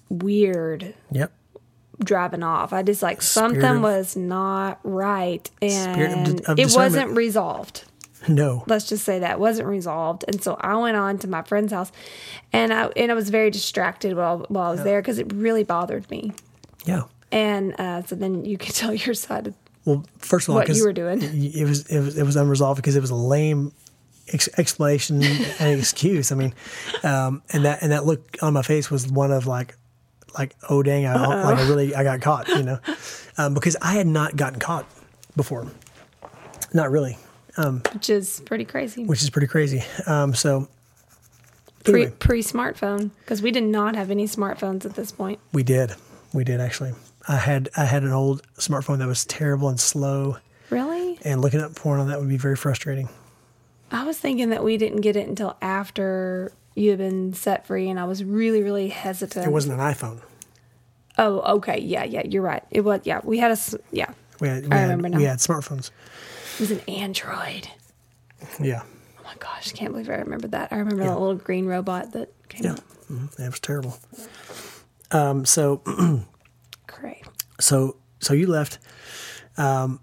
weird 0.10 0.94
Yep. 1.12 1.32
driving 2.04 2.44
off. 2.44 2.72
I 2.74 2.84
just 2.84 3.02
like 3.02 3.22
Spirit 3.24 3.50
something 3.50 3.76
of- 3.78 3.82
was 3.82 4.16
not 4.16 4.80
right. 4.84 5.50
And 5.62 6.42
it 6.58 6.76
wasn't 6.76 7.12
resolved. 7.18 7.86
No. 8.28 8.64
let's 8.68 8.88
just 8.90 9.04
say 9.04 9.20
that 9.20 9.40
wasn't 9.40 9.68
resolved 9.68 10.26
and 10.28 10.42
so 10.44 10.58
i 10.62 10.76
went 10.76 10.98
on 10.98 11.18
to 11.20 11.28
my 11.28 11.42
friend's 11.44 11.72
house 11.74 11.92
and 12.54 12.74
i 12.74 12.86
and 12.96 13.12
i 13.12 13.16
was 13.16 13.30
very 13.30 13.50
distracted 13.52 14.16
while 14.16 14.46
while 14.50 14.68
i 14.68 14.72
was 14.72 14.84
there 14.84 15.02
because 15.02 15.20
it 15.20 15.32
really 15.34 15.64
bothered 15.64 16.10
me 16.10 16.32
Yeah. 16.86 17.04
and 17.32 17.74
uh, 17.80 18.04
so 18.04 18.16
then 18.16 18.46
you 18.46 18.58
could 18.58 18.74
tell 18.82 18.94
your 18.94 19.14
side 19.16 19.48
of 19.48 19.54
Well, 19.86 20.04
first 20.18 20.48
of 20.48 20.54
all, 20.56 20.62
What 20.62 20.70
you 20.76 20.84
were 20.84 20.94
doing. 20.94 21.22
it 21.22 21.66
was 21.68 21.86
it 21.88 22.00
was 22.00 22.18
it 22.18 22.24
was 22.24 22.36
unresolved 22.36 22.78
because 22.78 22.96
it 22.96 23.02
was 23.02 23.12
a 23.12 23.16
lame 23.16 23.72
ex- 24.34 24.50
explanation 24.58 25.22
and 25.60 25.80
excuse. 25.80 26.32
I 26.32 26.36
mean, 26.36 26.54
um, 27.04 27.44
and 27.54 27.66
that 27.66 27.84
and 27.84 27.92
that 27.92 28.06
look 28.06 28.38
on 28.42 28.54
my 28.54 28.64
face 28.64 28.90
was 28.90 29.08
one 29.08 29.32
of 29.32 29.46
like, 29.46 29.76
like 30.40 30.56
oh 30.70 30.82
dang, 30.82 31.06
I 31.06 31.14
like 31.44 31.58
I 31.60 31.68
really 31.70 31.94
I 31.94 32.04
got 32.04 32.22
caught, 32.22 32.48
you 32.50 32.64
know, 32.64 32.80
um, 33.38 33.54
because 33.54 33.76
I 33.82 33.94
had 33.94 34.08
not 34.08 34.36
gotten 34.36 34.60
caught 34.60 34.86
before, 35.36 35.68
not 36.74 36.90
really, 36.90 37.18
which 37.94 38.10
is 38.10 38.42
pretty 38.46 38.66
crazy 38.66 39.06
which 39.06 39.22
is 39.24 39.30
pretty 39.30 39.48
crazy. 39.48 39.84
Um, 40.08 40.34
so 40.36 40.68
pre 41.84 42.02
anyway, 42.04 42.16
pre 42.20 42.42
smartphone 42.42 43.12
because 43.20 43.42
we 43.42 43.52
did 43.52 43.64
not 43.64 43.96
have 43.96 44.12
any 44.12 44.26
smartphones 44.28 44.86
at 44.86 44.96
this 44.96 45.12
point 45.12 45.40
we 45.54 45.64
did, 45.64 45.94
we 46.34 46.44
did 46.44 46.60
actually. 46.60 46.94
I 47.28 47.38
had 47.38 47.70
I 47.76 47.86
had 47.86 48.04
an 48.04 48.12
old 48.12 48.42
smartphone 48.58 49.00
that 49.00 49.08
was 49.08 49.26
terrible 49.26 49.70
and 49.70 49.80
slow, 49.80 50.38
really 50.70 51.18
and 51.24 51.42
looking 51.42 51.60
up 51.62 51.76
porn 51.76 52.00
on 52.00 52.08
that 52.10 52.20
would 52.20 52.30
be 52.30 52.38
very 52.38 52.56
frustrating. 52.56 53.10
i 53.92 54.04
was 54.04 54.18
thinking 54.18 54.50
that 54.50 54.64
we 54.64 54.78
didn't 54.78 55.02
get 55.02 55.16
it 55.16 55.28
until 55.28 55.56
after 55.62 56.52
you 56.76 56.90
had 56.90 57.00
been 57.00 57.34
set 57.34 57.66
free 57.66 57.90
and 57.90 58.00
i 58.00 58.04
was 58.04 58.24
really 58.24 58.62
really 58.62 58.90
hesitant 58.90 59.46
It 59.46 59.50
wasn't 59.52 59.80
an 59.80 59.94
iPhone. 59.94 60.20
oh 61.18 61.40
okay 61.58 61.80
yeah 61.80 62.04
yeah 62.04 62.24
you're 62.26 62.42
right 62.42 62.64
it 62.70 62.82
was 62.82 63.00
yeah 63.06 63.22
we 63.24 63.38
had 63.38 63.52
a. 63.52 63.58
yeah 63.92 64.12
We 64.42 64.48
had, 64.50 64.64
we 64.66 64.72
I 64.72 64.76
had, 64.76 64.82
remember 64.90 65.10
now. 65.10 65.18
we 65.18 65.24
had 65.24 65.38
smartphones. 65.40 65.90
It 66.56 66.60
was 66.60 66.72
an 66.72 66.82
android 66.88 67.68
Yeah. 68.60 68.82
Oh 69.20 69.24
my 69.24 69.36
gosh, 69.40 69.74
I 69.74 69.78
can't 69.78 69.92
believe 69.92 70.10
I 70.10 70.16
remember 70.16 70.48
that. 70.50 70.72
I 70.72 70.78
remember 70.78 71.04
that 71.04 71.20
little 71.20 71.36
green 71.36 71.66
robot 71.66 72.12
that 72.14 72.32
came 72.50 72.64
Yeah. 72.64 72.72
out. 72.74 72.82
Mhm. 73.12 73.40
It 73.40 73.50
was 73.50 73.60
terrible. 73.60 73.98
Um, 75.12 75.46
so, 75.46 75.82
Great. 76.88 77.24
so, 77.60 77.98
so 78.20 78.34
you 78.34 78.48
left. 78.48 78.80
Um, 79.58 80.00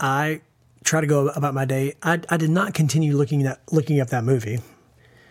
I 0.00 0.40
try 0.84 1.00
to 1.00 1.06
go 1.06 1.28
about 1.28 1.54
my 1.54 1.64
day. 1.64 1.94
I, 2.02 2.20
I 2.28 2.36
did 2.36 2.50
not 2.50 2.74
continue 2.74 3.16
looking 3.16 3.44
at 3.46 3.60
looking 3.72 4.00
up 4.00 4.08
that 4.08 4.24
movie. 4.24 4.60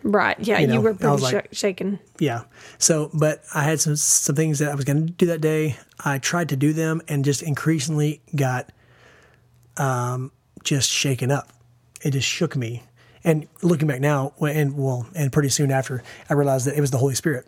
Right. 0.04 0.38
Yeah, 0.40 0.60
You 0.60 0.74
you, 0.76 0.82
were 0.82 0.94
pretty 0.94 1.22
like- 1.24 1.48
sh- 1.54 1.58
shaken. 1.58 2.00
Yeah. 2.20 2.44
So, 2.78 3.10
but 3.14 3.44
I 3.54 3.64
had 3.64 3.80
some 3.82 3.96
some 3.96 4.36
things 4.36 4.60
that 4.60 4.72
I 4.72 4.76
was 4.76 4.86
going 4.86 5.08
to 5.08 5.12
do 5.14 5.26
that 5.28 5.42
day. 5.42 5.76
I 6.04 6.20
tried 6.20 6.50
to 6.50 6.56
do 6.56 6.72
them 6.74 7.02
and 7.08 7.26
just 7.26 7.42
increasingly 7.42 8.22
got 8.36 8.72
um, 9.78 10.32
just 10.64 10.90
shaken 10.90 11.32
up. 11.32 11.52
It 12.02 12.12
just 12.12 12.28
shook 12.28 12.56
me. 12.56 12.84
And 13.24 13.48
looking 13.62 13.88
back 13.88 14.00
now, 14.00 14.34
and 14.40 14.78
well, 14.78 15.08
and 15.16 15.32
pretty 15.34 15.50
soon 15.50 15.72
after, 15.72 16.04
I 16.30 16.34
realized 16.34 16.68
that 16.68 16.78
it 16.78 16.82
was 16.82 16.92
the 16.92 16.98
Holy 16.98 17.16
Spirit, 17.16 17.46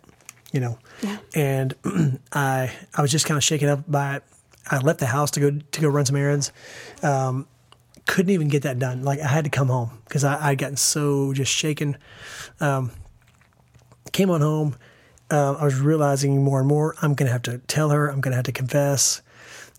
you 0.52 0.60
know. 0.60 0.78
Yeah. 1.02 1.18
And 1.34 1.74
I 2.32 2.72
I 2.94 3.02
was 3.02 3.10
just 3.10 3.26
kind 3.26 3.38
of 3.38 3.44
shaken 3.44 3.68
up 3.68 3.90
by 3.90 4.16
it. 4.16 4.24
I 4.70 4.78
left 4.78 5.00
the 5.00 5.06
house 5.06 5.30
to 5.32 5.40
go 5.40 5.50
to 5.50 5.80
go 5.80 5.88
run 5.88 6.04
some 6.04 6.16
errands. 6.16 6.52
Um, 7.02 7.46
couldn't 8.06 8.30
even 8.30 8.48
get 8.48 8.62
that 8.62 8.78
done. 8.78 9.02
Like 9.02 9.20
I 9.20 9.28
had 9.28 9.44
to 9.44 9.50
come 9.50 9.68
home 9.68 10.02
because 10.04 10.24
I 10.24 10.50
I'd 10.50 10.58
gotten 10.58 10.76
so 10.76 11.32
just 11.32 11.52
shaken. 11.52 11.96
Um, 12.60 12.90
came 14.12 14.30
on 14.30 14.40
home. 14.40 14.76
Um, 15.30 15.56
I 15.60 15.64
was 15.64 15.78
realizing 15.78 16.42
more 16.42 16.58
and 16.58 16.68
more 16.68 16.96
I'm 17.00 17.14
going 17.14 17.28
to 17.28 17.32
have 17.32 17.42
to 17.42 17.58
tell 17.58 17.90
her. 17.90 18.08
I'm 18.08 18.20
going 18.20 18.32
to 18.32 18.36
have 18.36 18.46
to 18.46 18.52
confess. 18.52 19.22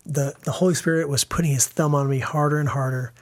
The 0.04 0.34
the 0.44 0.52
Holy 0.52 0.74
Spirit 0.74 1.08
was 1.08 1.24
putting 1.24 1.52
His 1.52 1.68
thumb 1.68 1.94
on 1.94 2.08
me 2.08 2.18
harder 2.18 2.58
and 2.58 2.70
harder, 2.70 3.12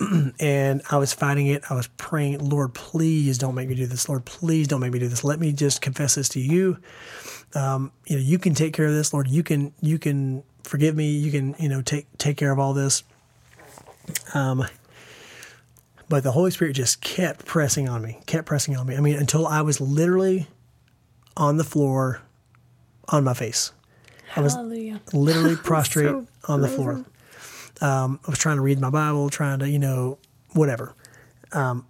and 0.40 0.82
I 0.90 0.96
was 0.98 1.12
fighting 1.12 1.46
it. 1.48 1.62
I 1.70 1.74
was 1.74 1.86
praying, 1.96 2.38
Lord, 2.48 2.74
please 2.74 3.38
don't 3.38 3.54
make 3.54 3.68
me 3.68 3.74
do 3.74 3.86
this. 3.86 4.08
Lord, 4.08 4.24
please 4.24 4.66
don't 4.68 4.80
make 4.80 4.92
me 4.92 4.98
do 4.98 5.08
this. 5.08 5.24
Let 5.24 5.38
me 5.40 5.52
just 5.52 5.80
confess 5.82 6.14
this 6.14 6.28
to 6.30 6.40
you. 6.40 6.78
Um, 7.54 7.92
you 8.06 8.16
know, 8.16 8.22
you 8.22 8.38
can 8.38 8.54
take 8.54 8.72
care 8.72 8.86
of 8.86 8.92
this, 8.92 9.12
Lord. 9.12 9.28
You 9.28 9.42
can 9.42 9.72
you 9.80 9.98
can 9.98 10.42
forgive 10.62 10.96
me. 10.96 11.10
You 11.10 11.30
can 11.30 11.54
you 11.58 11.68
know 11.68 11.82
take 11.82 12.06
take 12.18 12.36
care 12.36 12.52
of 12.52 12.58
all 12.58 12.72
this. 12.72 13.02
Um, 14.34 14.64
but 16.08 16.24
the 16.24 16.32
Holy 16.32 16.50
Spirit 16.50 16.72
just 16.74 17.00
kept 17.00 17.44
pressing 17.46 17.88
on 17.88 18.02
me, 18.02 18.18
kept 18.26 18.46
pressing 18.46 18.76
on 18.76 18.86
me. 18.86 18.96
I 18.96 19.00
mean, 19.00 19.16
until 19.16 19.46
I 19.46 19.62
was 19.62 19.80
literally 19.80 20.48
on 21.36 21.56
the 21.56 21.64
floor, 21.64 22.20
on 23.08 23.22
my 23.24 23.34
face, 23.34 23.72
I 24.34 24.40
was 24.40 24.54
Hallelujah. 24.54 25.00
literally 25.12 25.56
prostrate 25.62 26.08
So 26.08 26.26
on 26.48 26.62
the 26.62 26.68
floor. 26.68 27.04
Um, 27.80 28.20
I 28.26 28.30
was 28.30 28.38
trying 28.38 28.56
to 28.56 28.62
read 28.62 28.80
my 28.80 28.90
Bible, 28.90 29.30
trying 29.30 29.58
to, 29.60 29.68
you 29.68 29.78
know, 29.78 30.18
whatever, 30.52 30.94
um, 31.52 31.86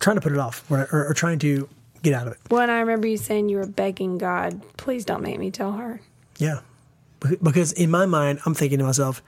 trying 0.00 0.16
to 0.16 0.20
put 0.20 0.32
it 0.32 0.38
off 0.38 0.70
or, 0.70 0.88
or, 0.92 1.08
or 1.08 1.14
trying 1.14 1.38
to 1.40 1.68
get 2.02 2.14
out 2.14 2.26
of 2.26 2.34
it. 2.34 2.38
Well, 2.50 2.60
and 2.60 2.70
I 2.70 2.80
remember 2.80 3.06
you 3.06 3.16
saying 3.16 3.48
you 3.48 3.56
were 3.56 3.66
begging 3.66 4.18
God, 4.18 4.60
please 4.76 5.04
don't 5.04 5.22
make 5.22 5.38
me 5.38 5.50
tell 5.50 5.72
her. 5.72 6.00
Yeah. 6.38 6.60
Because 7.42 7.72
in 7.72 7.90
my 7.90 8.06
mind, 8.06 8.40
I'm 8.46 8.54
thinking 8.54 8.78
to 8.78 8.84
myself, 8.84 9.22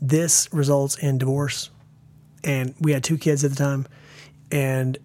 this 0.00 0.48
results 0.52 0.96
in 0.96 1.18
divorce. 1.18 1.70
And 2.44 2.74
we 2.80 2.92
had 2.92 3.04
two 3.04 3.16
kids 3.18 3.44
at 3.44 3.50
the 3.50 3.56
time, 3.56 3.86
and 4.50 4.98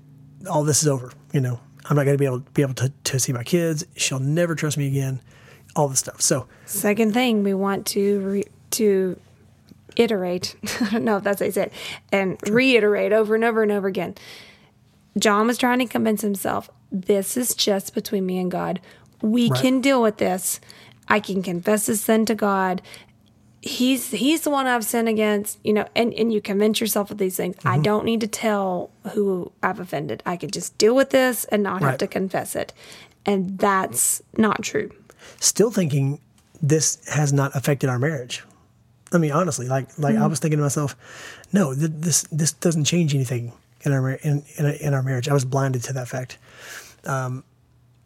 all 0.49 0.63
this 0.63 0.81
is 0.81 0.87
over. 0.87 1.11
You 1.33 1.41
know, 1.41 1.59
I'm 1.85 1.95
not 1.95 2.05
going 2.05 2.15
to 2.15 2.19
be 2.19 2.25
able 2.25 2.39
be 2.39 2.63
able 2.63 2.73
to, 2.75 2.91
to 3.03 3.19
see 3.19 3.31
my 3.31 3.43
kids. 3.43 3.85
She'll 3.95 4.19
never 4.19 4.55
trust 4.55 4.75
me 4.75 4.87
again. 4.87 5.21
All 5.75 5.87
this 5.87 5.99
stuff. 5.99 6.19
So 6.19 6.47
Second 6.65 7.13
thing, 7.13 7.43
we 7.43 7.53
want 7.53 7.85
to 7.87 8.19
re- 8.21 8.47
to 8.71 9.19
iterate. 9.97 10.55
I 10.81 10.89
don't 10.91 11.03
know 11.03 11.17
if 11.17 11.23
that's 11.23 11.41
you 11.41 11.51
say 11.51 11.63
it, 11.63 11.73
and 12.11 12.37
reiterate 12.49 13.11
over 13.11 13.35
and 13.35 13.43
over 13.43 13.61
and 13.63 13.71
over 13.71 13.87
again. 13.87 14.15
John 15.19 15.47
was 15.47 15.57
trying 15.57 15.79
to 15.79 15.85
convince 15.85 16.21
himself 16.21 16.69
this 16.91 17.35
is 17.35 17.53
just 17.55 17.93
between 17.93 18.25
me 18.25 18.37
and 18.39 18.49
God. 18.49 18.79
We 19.21 19.49
Right. 19.49 19.61
can 19.61 19.81
deal 19.81 20.01
with 20.01 20.17
this. 20.17 20.59
I 21.07 21.19
can 21.19 21.41
confess 21.41 21.87
this 21.87 22.01
sin 22.01 22.25
to 22.27 22.35
God. 22.35 22.81
He's 23.61 24.11
he's 24.11 24.41
the 24.41 24.51
one 24.51 24.67
I've 24.67 24.85
sinned 24.85 25.09
against, 25.09 25.57
you 25.63 25.73
know, 25.73 25.85
and, 25.95 26.13
and 26.13 26.31
you 26.31 26.39
convince 26.41 26.79
yourself 26.79 27.09
of 27.11 27.17
these 27.17 27.35
things. 27.35 27.55
Mm-hmm. 27.57 27.67
I 27.67 27.79
don't 27.79 28.05
need 28.05 28.21
to 28.21 28.27
tell 28.27 28.91
who 29.13 29.51
I've 29.63 29.79
offended. 29.79 30.21
I 30.25 30.37
could 30.37 30.53
just 30.53 30.77
deal 30.77 30.95
with 30.95 31.09
this 31.09 31.43
and 31.45 31.63
not 31.63 31.81
have 31.81 31.97
to 31.97 32.07
confess 32.07 32.55
it. 32.55 32.71
And 33.25 33.57
that's 33.57 34.21
not 34.37 34.61
true. 34.61 34.91
still 35.39 35.71
thinking 35.71 36.19
this 36.61 36.99
has 37.09 37.33
not 37.33 37.55
affected 37.55 37.89
our 37.89 37.99
marriage. 37.99 38.43
I 39.11 39.17
mean, 39.19 39.31
honestly, 39.31 39.67
like 39.67 39.97
like 39.97 40.15
I 40.17 40.27
was 40.27 40.39
thinking 40.39 40.57
to 40.57 40.63
myself, 40.63 40.95
no, 41.53 41.73
th- 41.73 41.91
this 41.93 42.23
this 42.31 42.51
doesn't 42.53 42.85
change 42.85 43.13
anything 43.15 43.53
in 43.81 43.91
our 43.93 44.01
mar- 44.01 44.19
in, 44.23 44.43
in 44.57 44.65
in 44.65 44.93
our 44.93 45.03
marriage. 45.03 45.29
I 45.29 45.33
was 45.33 45.45
blinded 45.45 45.83
to 45.83 45.93
that 45.93 46.07
fact. 46.07 46.37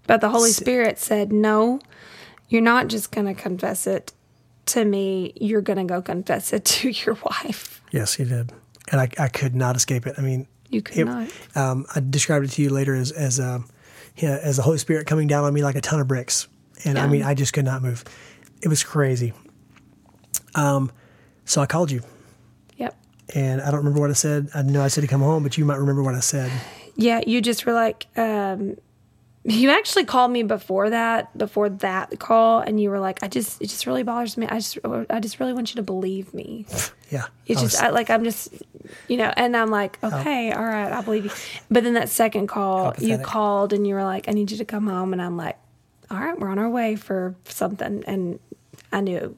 But 0.07 0.19
the 0.21 0.29
Holy 0.29 0.51
Spirit 0.51 0.99
said, 0.99 1.31
No, 1.31 1.79
you're 2.49 2.61
not 2.61 2.87
just 2.87 3.11
going 3.11 3.27
to 3.27 3.33
confess 3.33 3.87
it 3.87 4.11
to 4.67 4.83
me. 4.83 5.33
You're 5.39 5.61
going 5.61 5.77
to 5.77 5.85
go 5.91 6.01
confess 6.01 6.53
it 6.53 6.65
to 6.75 6.89
your 6.89 7.17
wife. 7.23 7.81
Yes, 7.91 8.15
he 8.15 8.23
did, 8.25 8.51
and 8.91 9.01
I 9.01 9.09
I 9.17 9.27
could 9.27 9.55
not 9.55 9.75
escape 9.75 10.07
it. 10.07 10.15
I 10.17 10.21
mean, 10.21 10.47
You 10.69 10.81
could 10.81 10.97
it- 10.97 11.05
not. 11.05 11.29
um, 11.55 11.85
I 11.95 11.99
described 11.99 12.45
it 12.45 12.49
to 12.51 12.61
you 12.61 12.69
later 12.69 12.95
as 12.95 13.11
as 13.11 13.39
um, 13.39 13.67
yeah, 14.17 14.39
as 14.41 14.57
the 14.57 14.63
Holy 14.63 14.77
Spirit 14.77 15.07
coming 15.07 15.27
down 15.27 15.43
on 15.43 15.53
me 15.53 15.63
like 15.63 15.75
a 15.75 15.81
ton 15.81 15.99
of 15.99 16.07
bricks. 16.07 16.47
And 16.83 16.97
I 16.97 17.05
mean, 17.07 17.21
I 17.21 17.35
just 17.35 17.53
could 17.53 17.65
not 17.65 17.83
move. 17.83 18.03
It 18.63 18.67
was 18.67 18.83
crazy. 18.83 19.33
Um, 20.55 20.91
so 21.45 21.61
I 21.61 21.65
called 21.65 21.91
you, 21.91 22.01
Yep. 22.77 22.95
and 23.35 23.61
I 23.61 23.65
don't 23.71 23.79
remember 23.79 23.99
what 24.01 24.09
I 24.09 24.13
said. 24.13 24.49
I 24.53 24.61
know 24.61 24.81
I 24.83 24.87
said 24.89 25.01
to 25.01 25.07
come 25.07 25.21
home, 25.21 25.43
but 25.43 25.57
you 25.57 25.65
might 25.65 25.77
remember 25.79 26.03
what 26.03 26.15
I 26.15 26.19
said. 26.19 26.51
Yeah, 26.95 27.21
you 27.25 27.41
just 27.41 27.65
were 27.65 27.73
like, 27.73 28.07
um, 28.17 28.77
you 29.43 29.71
actually 29.71 30.05
called 30.05 30.29
me 30.31 30.43
before 30.43 30.89
that, 30.91 31.35
before 31.37 31.69
that 31.69 32.19
call, 32.19 32.59
and 32.59 32.79
you 32.79 32.89
were 32.91 32.99
like, 32.99 33.23
I 33.23 33.27
just, 33.27 33.61
it 33.61 33.67
just 33.67 33.87
really 33.87 34.03
bothers 34.03 34.37
me. 34.37 34.45
I 34.47 34.55
just, 34.59 34.77
I 35.09 35.19
just 35.19 35.39
really 35.39 35.53
want 35.53 35.71
you 35.71 35.77
to 35.77 35.83
believe 35.83 36.33
me. 36.33 36.65
Yeah, 37.11 37.25
It's 37.45 37.59
I 37.59 37.63
just 37.65 37.75
was- 37.75 37.81
I, 37.81 37.89
like 37.89 38.09
I'm 38.09 38.23
just, 38.23 38.53
you 39.09 39.17
know, 39.17 39.33
and 39.35 39.57
I'm 39.57 39.69
like, 39.69 40.01
okay, 40.01 40.53
all 40.53 40.63
right, 40.63 40.93
I 40.93 41.01
believe 41.01 41.25
you. 41.25 41.31
But 41.69 41.83
then 41.83 41.95
that 41.95 42.07
second 42.07 42.47
call, 42.47 42.93
you 42.99 43.17
called 43.17 43.73
and 43.73 43.85
you 43.85 43.95
were 43.95 44.03
like, 44.05 44.29
I 44.29 44.31
need 44.31 44.49
you 44.49 44.55
to 44.59 44.63
come 44.63 44.87
home, 44.87 45.11
and 45.11 45.21
I'm 45.21 45.35
like, 45.35 45.57
all 46.09 46.17
right, 46.17 46.39
we're 46.39 46.47
on 46.47 46.57
our 46.57 46.69
way 46.69 46.95
for 46.95 47.35
something, 47.43 48.03
and 48.07 48.39
I 48.93 49.01
knew 49.01 49.35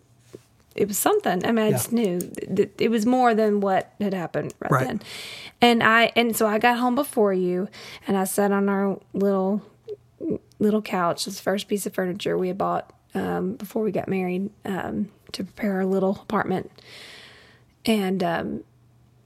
it 0.75 0.87
was 0.87 0.97
something. 0.97 1.45
I 1.45 1.51
mean, 1.51 1.65
I 1.65 1.69
Yeah. 1.69 1.77
just 1.77 1.91
knew 1.91 2.19
that 2.19 2.79
it 2.81 2.89
was 2.89 3.05
more 3.05 3.33
than 3.35 3.59
what 3.59 3.93
had 3.99 4.13
happened 4.13 4.53
right, 4.59 4.71
Right. 4.71 4.87
then. 4.87 5.01
And 5.61 5.83
I 5.83 6.11
and 6.15 6.35
so 6.35 6.47
I 6.47 6.57
got 6.59 6.77
home 6.77 6.95
before 6.95 7.33
you, 7.33 7.67
and 8.07 8.17
I 8.17 8.23
sat 8.25 8.51
on 8.51 8.67
our 8.69 8.99
little 9.13 9.61
little 10.59 10.81
couch, 10.81 11.25
this 11.25 11.39
first 11.39 11.67
piece 11.67 11.85
of 11.85 11.93
furniture 11.93 12.37
we 12.37 12.47
had 12.47 12.57
bought 12.57 12.91
um, 13.13 13.53
before 13.53 13.83
we 13.83 13.91
got 13.91 14.07
married 14.07 14.49
um, 14.65 15.09
to 15.33 15.43
prepare 15.43 15.75
our 15.77 15.85
little 15.85 16.19
apartment. 16.21 16.71
And 17.85 18.23
um, 18.23 18.63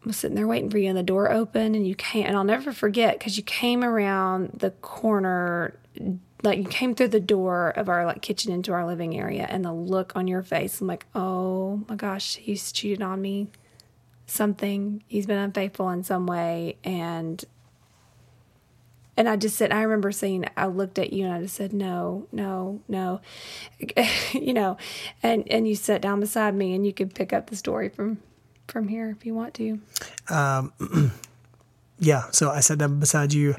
I 0.04 0.08
was 0.08 0.18
sitting 0.18 0.36
there 0.36 0.48
waiting 0.48 0.70
for 0.70 0.78
you, 0.80 0.89
and 0.89 0.98
the 0.98 1.04
door 1.04 1.32
opened, 1.32 1.76
and 1.76 1.88
you 1.88 1.93
came, 1.95 2.26
and 2.26 2.36
I'll 2.36 2.43
never 2.43 2.72
forget 2.72 3.18
because 3.20 3.38
you 3.38 3.43
came 3.43 3.84
around 3.84 4.52
the 4.60 4.72
corner, 4.72 5.76
like 6.43 6.59
you 6.59 6.65
came 6.65 6.93
through 6.93 7.09
the 7.09 7.19
door 7.19 7.69
of 7.69 7.89
our 7.89 8.05
like 8.05 8.21
kitchen 8.21 8.51
into 8.51 8.71
our 8.73 8.85
living 8.85 9.17
area, 9.17 9.47
and 9.49 9.65
the 9.65 9.73
look 9.73 10.15
on 10.15 10.27
your 10.27 10.43
face, 10.43 10.79
I'm 10.81 10.88
like, 10.88 11.05
oh 11.15 11.83
my 11.89 11.95
gosh, 11.95 12.35
he's 12.35 12.71
cheated 12.71 13.01
on 13.01 13.21
me, 13.21 13.47
something, 14.25 15.03
he's 15.07 15.25
been 15.25 15.39
unfaithful 15.39 15.89
in 15.89 16.03
some 16.03 16.27
way, 16.27 16.77
and 16.83 17.43
and 19.17 19.27
I 19.27 19.35
just 19.35 19.55
said, 19.55 19.71
I 19.71 19.81
remember 19.81 20.11
saying, 20.11 20.45
I 20.55 20.67
looked 20.67 20.99
at 20.99 21.11
you 21.11 21.25
and 21.25 21.33
I 21.33 21.41
just 21.41 21.55
said, 21.55 21.73
no, 21.73 22.27
no, 22.31 22.81
no, 22.88 23.19
you 24.33 24.53
know, 24.53 24.77
and 25.23 25.51
and 25.51 25.67
you 25.67 25.75
sat 25.75 26.01
down 26.01 26.19
beside 26.19 26.53
me 26.53 26.75
and 26.75 26.85
you 26.85 26.93
could 26.93 27.15
pick 27.15 27.33
up 27.33 27.49
the 27.49 27.55
story 27.55 27.89
from 27.89 28.19
from 28.67 28.89
here 28.89 29.09
if 29.09 29.25
you 29.25 29.33
want 29.33 29.55
to. 29.55 29.79
um 30.29 30.71
yeah. 31.99 32.25
So 32.31 32.51
I 32.51 32.59
sat 32.59 32.77
down 32.77 32.99
beside 32.99 33.33
you, 33.33 33.55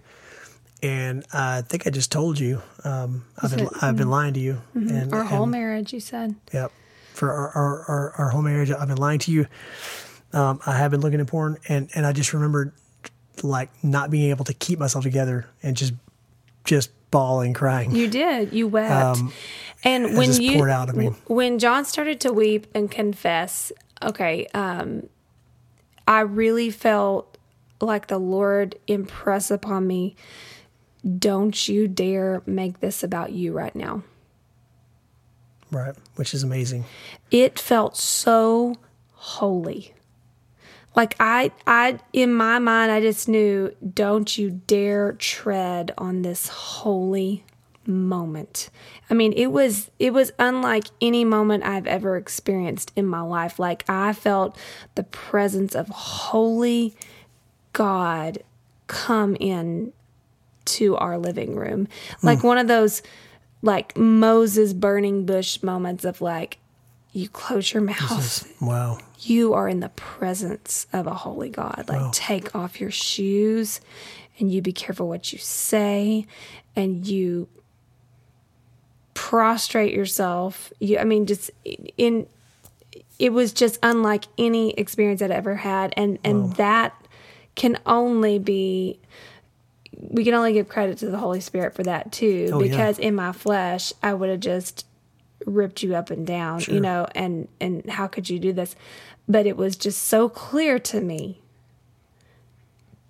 and 0.82 1.24
I 1.32 1.62
think 1.62 1.86
I 1.86 1.90
just 1.90 2.12
told 2.12 2.38
you 2.38 2.62
um, 2.84 3.24
I've 3.42 3.54
been 3.54 3.68
I've 3.80 3.96
been 3.96 4.10
lying 4.10 4.34
to 4.34 4.40
you, 4.40 4.60
and 4.74 4.90
mm-hmm. 4.90 5.14
Our 5.14 5.24
whole 5.24 5.44
and- 5.44 5.52
marriage, 5.52 5.92
you 5.92 6.00
said. 6.00 6.34
Yep. 6.52 6.72
For 7.14 7.32
our, 7.32 7.48
our, 7.50 7.84
our, 7.88 8.12
our 8.18 8.28
whole 8.28 8.42
marriage, 8.42 8.70
I've 8.70 8.86
been 8.86 8.96
lying 8.96 9.18
to 9.20 9.32
you. 9.32 9.48
Um, 10.32 10.60
I 10.64 10.76
have 10.78 10.92
been 10.92 11.00
looking 11.00 11.20
at 11.20 11.26
porn, 11.26 11.58
and, 11.68 11.90
and 11.96 12.06
I 12.06 12.12
just 12.12 12.32
remembered 12.32 12.72
like 13.42 13.70
not 13.82 14.10
being 14.10 14.30
able 14.30 14.44
to 14.44 14.54
keep 14.54 14.78
myself 14.78 15.02
together 15.04 15.48
and 15.62 15.76
just 15.76 15.94
just 16.64 16.90
bawling, 17.10 17.54
crying. 17.54 17.94
You 17.94 18.08
did. 18.08 18.52
You 18.52 18.68
wept. 18.68 19.18
Um, 19.18 19.32
and 19.84 20.16
when 20.16 20.26
just 20.26 20.42
you 20.42 20.54
poured 20.54 20.70
out 20.70 20.88
of 20.88 20.96
me. 20.96 21.08
when 21.26 21.58
John 21.58 21.84
started 21.84 22.20
to 22.20 22.32
weep 22.32 22.66
and 22.74 22.90
confess, 22.90 23.72
okay, 24.02 24.46
um, 24.54 25.08
I 26.06 26.20
really 26.20 26.70
felt 26.70 27.38
like 27.80 28.08
the 28.08 28.18
Lord 28.18 28.76
impress 28.86 29.50
upon 29.50 29.86
me, 29.86 30.16
don't 31.18 31.68
you 31.68 31.88
dare 31.88 32.42
make 32.46 32.80
this 32.80 33.02
about 33.02 33.32
you 33.32 33.52
right 33.52 33.74
now. 33.74 34.02
right, 35.70 35.94
which 36.16 36.34
is 36.34 36.42
amazing. 36.42 36.84
it 37.30 37.58
felt 37.58 37.96
so 37.96 38.74
holy 39.12 39.94
like 40.94 41.14
i 41.20 41.50
i 41.66 41.98
in 42.12 42.32
my 42.32 42.58
mind 42.58 42.90
i 42.90 43.00
just 43.00 43.28
knew 43.28 43.74
don't 43.94 44.38
you 44.38 44.50
dare 44.50 45.12
tread 45.12 45.92
on 45.98 46.22
this 46.22 46.48
holy 46.48 47.44
moment 47.86 48.68
i 49.10 49.14
mean 49.14 49.32
it 49.32 49.46
was 49.46 49.90
it 49.98 50.12
was 50.12 50.30
unlike 50.38 50.84
any 51.00 51.24
moment 51.24 51.64
i've 51.64 51.86
ever 51.86 52.16
experienced 52.16 52.92
in 52.96 53.06
my 53.06 53.20
life 53.20 53.58
like 53.58 53.84
i 53.88 54.12
felt 54.12 54.56
the 54.94 55.02
presence 55.04 55.74
of 55.74 55.88
holy 55.88 56.94
god 57.72 58.38
come 58.86 59.36
in 59.40 59.92
to 60.68 60.96
our 60.96 61.18
living 61.18 61.56
room 61.56 61.88
hmm. 62.20 62.26
like 62.26 62.42
one 62.42 62.58
of 62.58 62.68
those 62.68 63.02
like 63.62 63.96
moses 63.96 64.72
burning 64.72 65.26
bush 65.26 65.62
moments 65.62 66.04
of 66.04 66.20
like 66.20 66.58
you 67.12 67.28
close 67.28 67.72
your 67.72 67.82
mouth 67.82 68.46
Wow. 68.60 68.98
you 69.20 69.54
are 69.54 69.68
in 69.68 69.80
the 69.80 69.88
presence 69.90 70.86
of 70.92 71.06
a 71.06 71.14
holy 71.14 71.48
God. 71.48 71.86
Like, 71.88 72.12
take 72.12 72.54
off 72.54 72.80
your 72.80 72.90
shoes 72.90 73.80
and 74.38 74.52
you 74.52 74.62
be 74.62 74.72
careful 74.72 75.08
what 75.08 75.32
you 75.32 75.38
say 75.38 76.26
and 76.76 77.06
you 77.06 77.48
prostrate 79.14 79.92
yourself. 79.92 80.72
You, 80.78 80.98
I 80.98 81.04
mean, 81.04 81.26
just 81.26 81.50
in, 81.96 82.26
it 83.18 83.32
was 83.32 83.52
just 83.52 83.78
unlike 83.82 84.24
any 84.36 84.72
experience 84.72 85.22
I'd 85.22 85.30
ever 85.30 85.56
had. 85.56 85.94
And, 85.96 86.18
and 86.22 86.52
that 86.54 86.94
can 87.54 87.78
only 87.86 88.38
be, 88.38 89.00
we 90.00 90.24
can 90.24 90.34
only 90.34 90.52
give 90.52 90.68
credit 90.68 90.98
to 90.98 91.06
the 91.10 91.18
Holy 91.18 91.40
Spirit 91.40 91.74
for 91.74 91.82
that 91.82 92.12
too, 92.12 92.50
Oh, 92.52 92.62
yeah. 92.62 92.70
because 92.70 92.98
in 92.98 93.14
my 93.14 93.32
flesh, 93.32 93.92
I 94.02 94.14
would 94.14 94.30
have 94.30 94.40
just 94.40 94.86
ripped 95.46 95.82
you 95.82 95.94
up 95.94 96.10
and 96.10 96.26
down, 96.26 96.60
you 96.68 96.80
know, 96.80 97.06
and 97.14 97.48
and 97.60 97.88
how 97.90 98.06
could 98.06 98.28
you 98.30 98.38
do 98.38 98.52
this? 98.52 98.76
But 99.28 99.46
it 99.46 99.56
was 99.56 99.76
just 99.76 100.04
so 100.04 100.28
clear 100.28 100.78
to 100.80 101.00
me. 101.00 101.40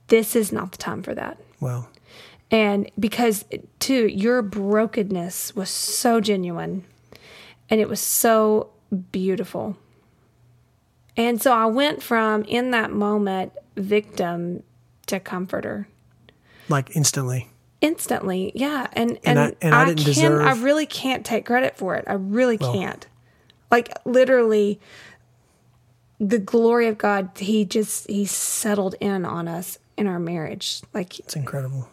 This 0.08 0.34
is 0.34 0.52
not 0.52 0.72
the 0.72 0.78
time 0.78 1.02
for 1.02 1.14
that. 1.14 1.38
Wow. 1.60 1.88
And 2.50 2.90
because 2.98 3.44
too 3.78 4.06
your 4.08 4.40
brokenness 4.42 5.54
was 5.54 5.68
so 5.68 6.20
genuine 6.20 6.84
and 7.68 7.80
it 7.80 7.88
was 7.88 8.00
so 8.00 8.70
beautiful. 9.12 9.76
And 11.16 11.42
so 11.42 11.52
I 11.52 11.66
went 11.66 12.02
from 12.02 12.44
in 12.44 12.70
that 12.70 12.90
moment 12.92 13.52
victim 13.76 14.62
to 15.06 15.20
comforter 15.20 15.88
Like 16.68 16.94
instantly. 16.96 17.48
instantly 17.80 18.52
yeah 18.54 18.88
and 18.92 19.12
And 19.12 19.18
and, 19.24 19.38
I- 19.38 19.56
and 19.62 19.74
I 19.74 19.82
I, 19.82 19.84
didn't 19.86 19.98
can 19.98 20.06
deserve- 20.06 20.46
i 20.46 20.52
really 20.60 20.86
can't 20.86 21.24
take 21.24 21.46
credit 21.46 21.76
for 21.76 21.94
it 21.94 22.04
i 22.08 22.14
really 22.14 22.58
can't 22.58 23.06
like 23.70 23.90
literally 24.04 24.80
the 26.18 26.38
glory 26.38 26.88
of 26.88 26.98
god 26.98 27.30
he 27.36 27.64
just 27.64 28.08
he 28.10 28.24
settled 28.26 28.94
in 29.00 29.24
on 29.24 29.46
us 29.46 29.78
in 29.96 30.06
our 30.06 30.18
marriage 30.18 30.82
like 30.92 31.18
It's 31.20 31.36
incredible. 31.36 31.88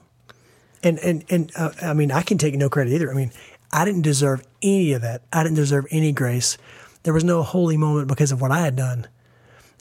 And 0.84 1.00
and 1.00 1.24
and 1.30 1.52
uh, 1.56 1.72
I 1.82 1.94
mean, 1.94 2.12
I 2.12 2.22
can 2.22 2.38
take 2.38 2.54
no 2.56 2.70
credit 2.70 2.94
either. 2.94 3.10
I 3.10 3.16
mean, 3.16 3.32
I 3.72 3.86
didn't 3.86 4.04
deserve 4.04 4.46
any 4.62 4.94
of 4.94 5.02
that. 5.02 5.24
I 5.34 5.42
didn't 5.42 5.56
deserve 5.56 5.88
any 5.90 6.12
grace. 6.12 6.60
There 7.02 7.14
was 7.14 7.24
no 7.24 7.42
holy 7.42 7.76
moment 7.78 8.08
because 8.08 8.32
of 8.32 8.40
what 8.40 8.52
I 8.52 8.60
had 8.62 8.76
done. 8.76 9.08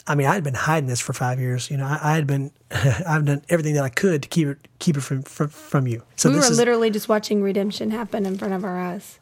I 0.06 0.14
mean, 0.14 0.26
I 0.26 0.34
had 0.34 0.44
been 0.44 0.54
hiding 0.54 0.88
this 0.88 1.00
for 1.00 1.14
five 1.14 1.40
years. 1.40 1.70
You 1.70 1.78
know, 1.78 1.86
I, 1.86 1.98
I 2.02 2.14
had 2.14 2.26
been, 2.26 2.50
I've 2.70 3.24
done 3.24 3.42
everything 3.48 3.74
that 3.74 3.84
I 3.84 3.88
could 3.88 4.22
to 4.22 4.28
keep 4.28 4.48
it, 4.48 4.68
keep 4.78 4.96
it 4.96 5.00
from 5.00 5.22
from, 5.22 5.48
from 5.48 5.86
you. 5.86 6.02
So 6.16 6.30
we 6.30 6.36
were 6.36 6.42
is 6.42 6.58
literally 6.58 6.90
just 6.90 7.08
watching 7.08 7.42
redemption 7.42 7.90
happen 7.90 8.26
in 8.26 8.36
front 8.36 8.54
of 8.54 8.64
our 8.64 8.78
eyes 8.78 9.18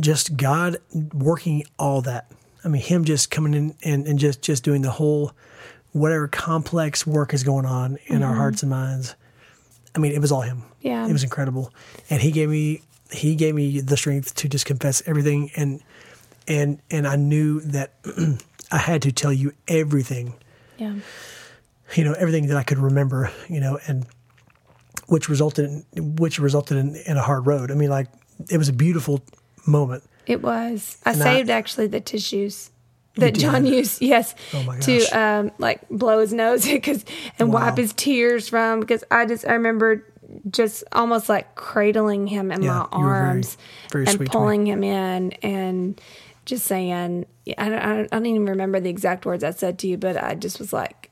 just 0.00 0.36
God 0.36 0.78
working 1.12 1.64
all 1.78 2.02
that. 2.02 2.30
I 2.64 2.68
mean, 2.68 2.82
Him 2.82 3.04
just 3.04 3.30
coming 3.30 3.54
in 3.54 3.74
and, 3.82 4.06
and 4.06 4.18
just 4.18 4.42
just 4.42 4.64
doing 4.64 4.82
the 4.82 4.90
whole, 4.90 5.32
whatever 5.92 6.28
complex 6.28 7.06
work 7.06 7.34
is 7.34 7.44
going 7.44 7.66
on 7.66 7.98
in 8.06 8.22
our 8.22 8.30
mm-hmm. 8.30 8.38
hearts 8.38 8.62
and 8.62 8.70
minds. 8.70 9.14
I 9.94 9.98
mean, 9.98 10.12
it 10.12 10.20
was 10.20 10.32
all 10.32 10.40
Him. 10.40 10.62
Yeah. 10.80 11.06
it 11.06 11.12
was 11.12 11.22
incredible, 11.24 11.72
and 12.10 12.20
He 12.20 12.30
gave 12.30 12.48
me 12.48 12.82
He 13.10 13.34
gave 13.34 13.54
me 13.54 13.80
the 13.80 13.96
strength 13.96 14.34
to 14.36 14.48
just 14.48 14.66
confess 14.66 15.02
everything, 15.06 15.50
and 15.56 15.80
and 16.48 16.78
and 16.90 17.06
I 17.06 17.16
knew 17.16 17.60
that 17.60 17.92
I 18.74 18.78
had 18.78 19.02
to 19.02 19.12
tell 19.12 19.32
you 19.32 19.52
everything 19.68 20.34
yeah 20.78 20.94
you 21.94 22.04
know 22.04 22.14
everything 22.14 22.48
that 22.48 22.56
I 22.56 22.64
could 22.64 22.78
remember, 22.78 23.30
you 23.48 23.60
know, 23.60 23.78
and 23.86 24.06
which 25.06 25.28
resulted 25.28 25.84
in 25.92 26.16
which 26.16 26.38
resulted 26.38 26.76
in, 26.78 26.96
in 27.06 27.16
a 27.16 27.22
hard 27.22 27.46
road. 27.46 27.70
I 27.70 27.74
mean, 27.74 27.90
like 27.90 28.08
it 28.50 28.58
was 28.58 28.68
a 28.68 28.72
beautiful 28.72 29.22
moment. 29.66 30.02
it 30.26 30.42
was 30.42 30.98
i 31.06 31.12
And 31.12 31.22
I- 31.22 31.24
saved 31.24 31.50
actually 31.50 31.86
the 31.88 32.00
tissues 32.00 32.70
that 33.16 33.34
john 33.34 33.64
used 33.78 34.02
yes 34.02 34.34
Oh 34.52 34.62
my 34.64 34.78
to 34.80 34.94
um 35.18 35.52
like 35.58 35.88
blow 35.88 36.18
his 36.18 36.32
nose 36.32 36.64
because 36.78 37.04
and 37.38 37.52
Wow. 37.52 37.60
wipe 37.66 37.76
his 37.78 37.92
tears 37.92 38.48
from 38.48 38.80
because 38.80 39.04
i 39.10 39.24
just 39.24 39.46
i 39.46 39.52
remember 39.52 40.04
just 40.50 40.82
almost 40.92 41.28
like 41.28 41.54
cradling 41.54 42.26
him 42.26 42.50
in 42.50 42.62
Yeah, 42.62 42.86
my 42.90 42.98
were 42.98 43.08
very- 43.08 43.20
arms 43.28 43.56
very 43.92 44.06
and 44.08 44.26
pulling 44.30 44.66
him 44.66 44.82
in 44.82 45.32
and 45.44 46.00
just 46.44 46.66
saying 46.66 47.26
I 47.58 47.68
don't, 47.68 47.78
I 47.80 48.06
don't 48.06 48.26
even 48.26 48.46
remember 48.46 48.80
the 48.80 48.90
exact 48.90 49.26
words 49.26 49.44
i 49.44 49.50
said 49.50 49.78
to 49.80 49.88
you 49.88 49.96
but 49.96 50.16
i 50.22 50.34
just 50.34 50.58
was 50.58 50.72
like 50.72 51.10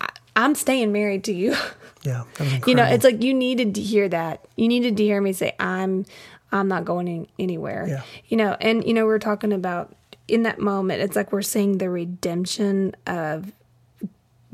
I, 0.00 0.08
i'm 0.36 0.54
staying 0.54 0.92
married 0.92 1.24
to 1.24 1.32
you 1.32 1.54
Yeah, 2.02 2.24
You 2.66 2.74
know, 2.74 2.84
it's 2.84 3.04
like 3.04 3.22
you 3.22 3.34
needed 3.34 3.74
to 3.74 3.82
hear 3.82 4.08
that. 4.08 4.46
You 4.56 4.68
needed 4.68 4.96
to 4.96 5.02
hear 5.02 5.20
me 5.20 5.32
say, 5.32 5.54
"I'm, 5.58 6.06
I'm 6.52 6.68
not 6.68 6.84
going 6.84 7.08
in 7.08 7.26
anywhere." 7.38 7.86
Yeah. 7.88 8.02
You 8.28 8.36
know, 8.36 8.56
and 8.60 8.84
you 8.84 8.94
know, 8.94 9.06
we 9.06 9.12
are 9.12 9.18
talking 9.18 9.52
about 9.52 9.94
in 10.28 10.44
that 10.44 10.58
moment. 10.58 11.02
It's 11.02 11.16
like 11.16 11.32
we're 11.32 11.42
seeing 11.42 11.78
the 11.78 11.90
redemption 11.90 12.94
of 13.06 13.52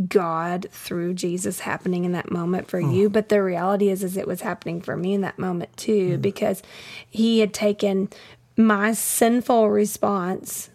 God 0.09 0.67
through 0.71 1.15
Jesus 1.15 1.61
happening 1.61 2.05
in 2.05 2.13
that 2.13 2.31
moment 2.31 2.69
for 2.69 2.81
hmm. 2.81 2.91
you. 2.91 3.09
But 3.09 3.29
the 3.29 3.43
reality 3.43 3.89
is, 3.89 4.03
is 4.03 4.17
it 4.17 4.27
was 4.27 4.41
happening 4.41 4.81
for 4.81 4.97
me 4.97 5.15
in 5.15 5.21
that 5.21 5.39
moment 5.39 5.77
too, 5.77 6.17
hmm. 6.17 6.21
because 6.21 6.63
He 7.09 7.41
had 7.41 7.55
taken 7.55 8.09
my 8.57 8.93
sinful 8.93 9.71
response 9.71 10.71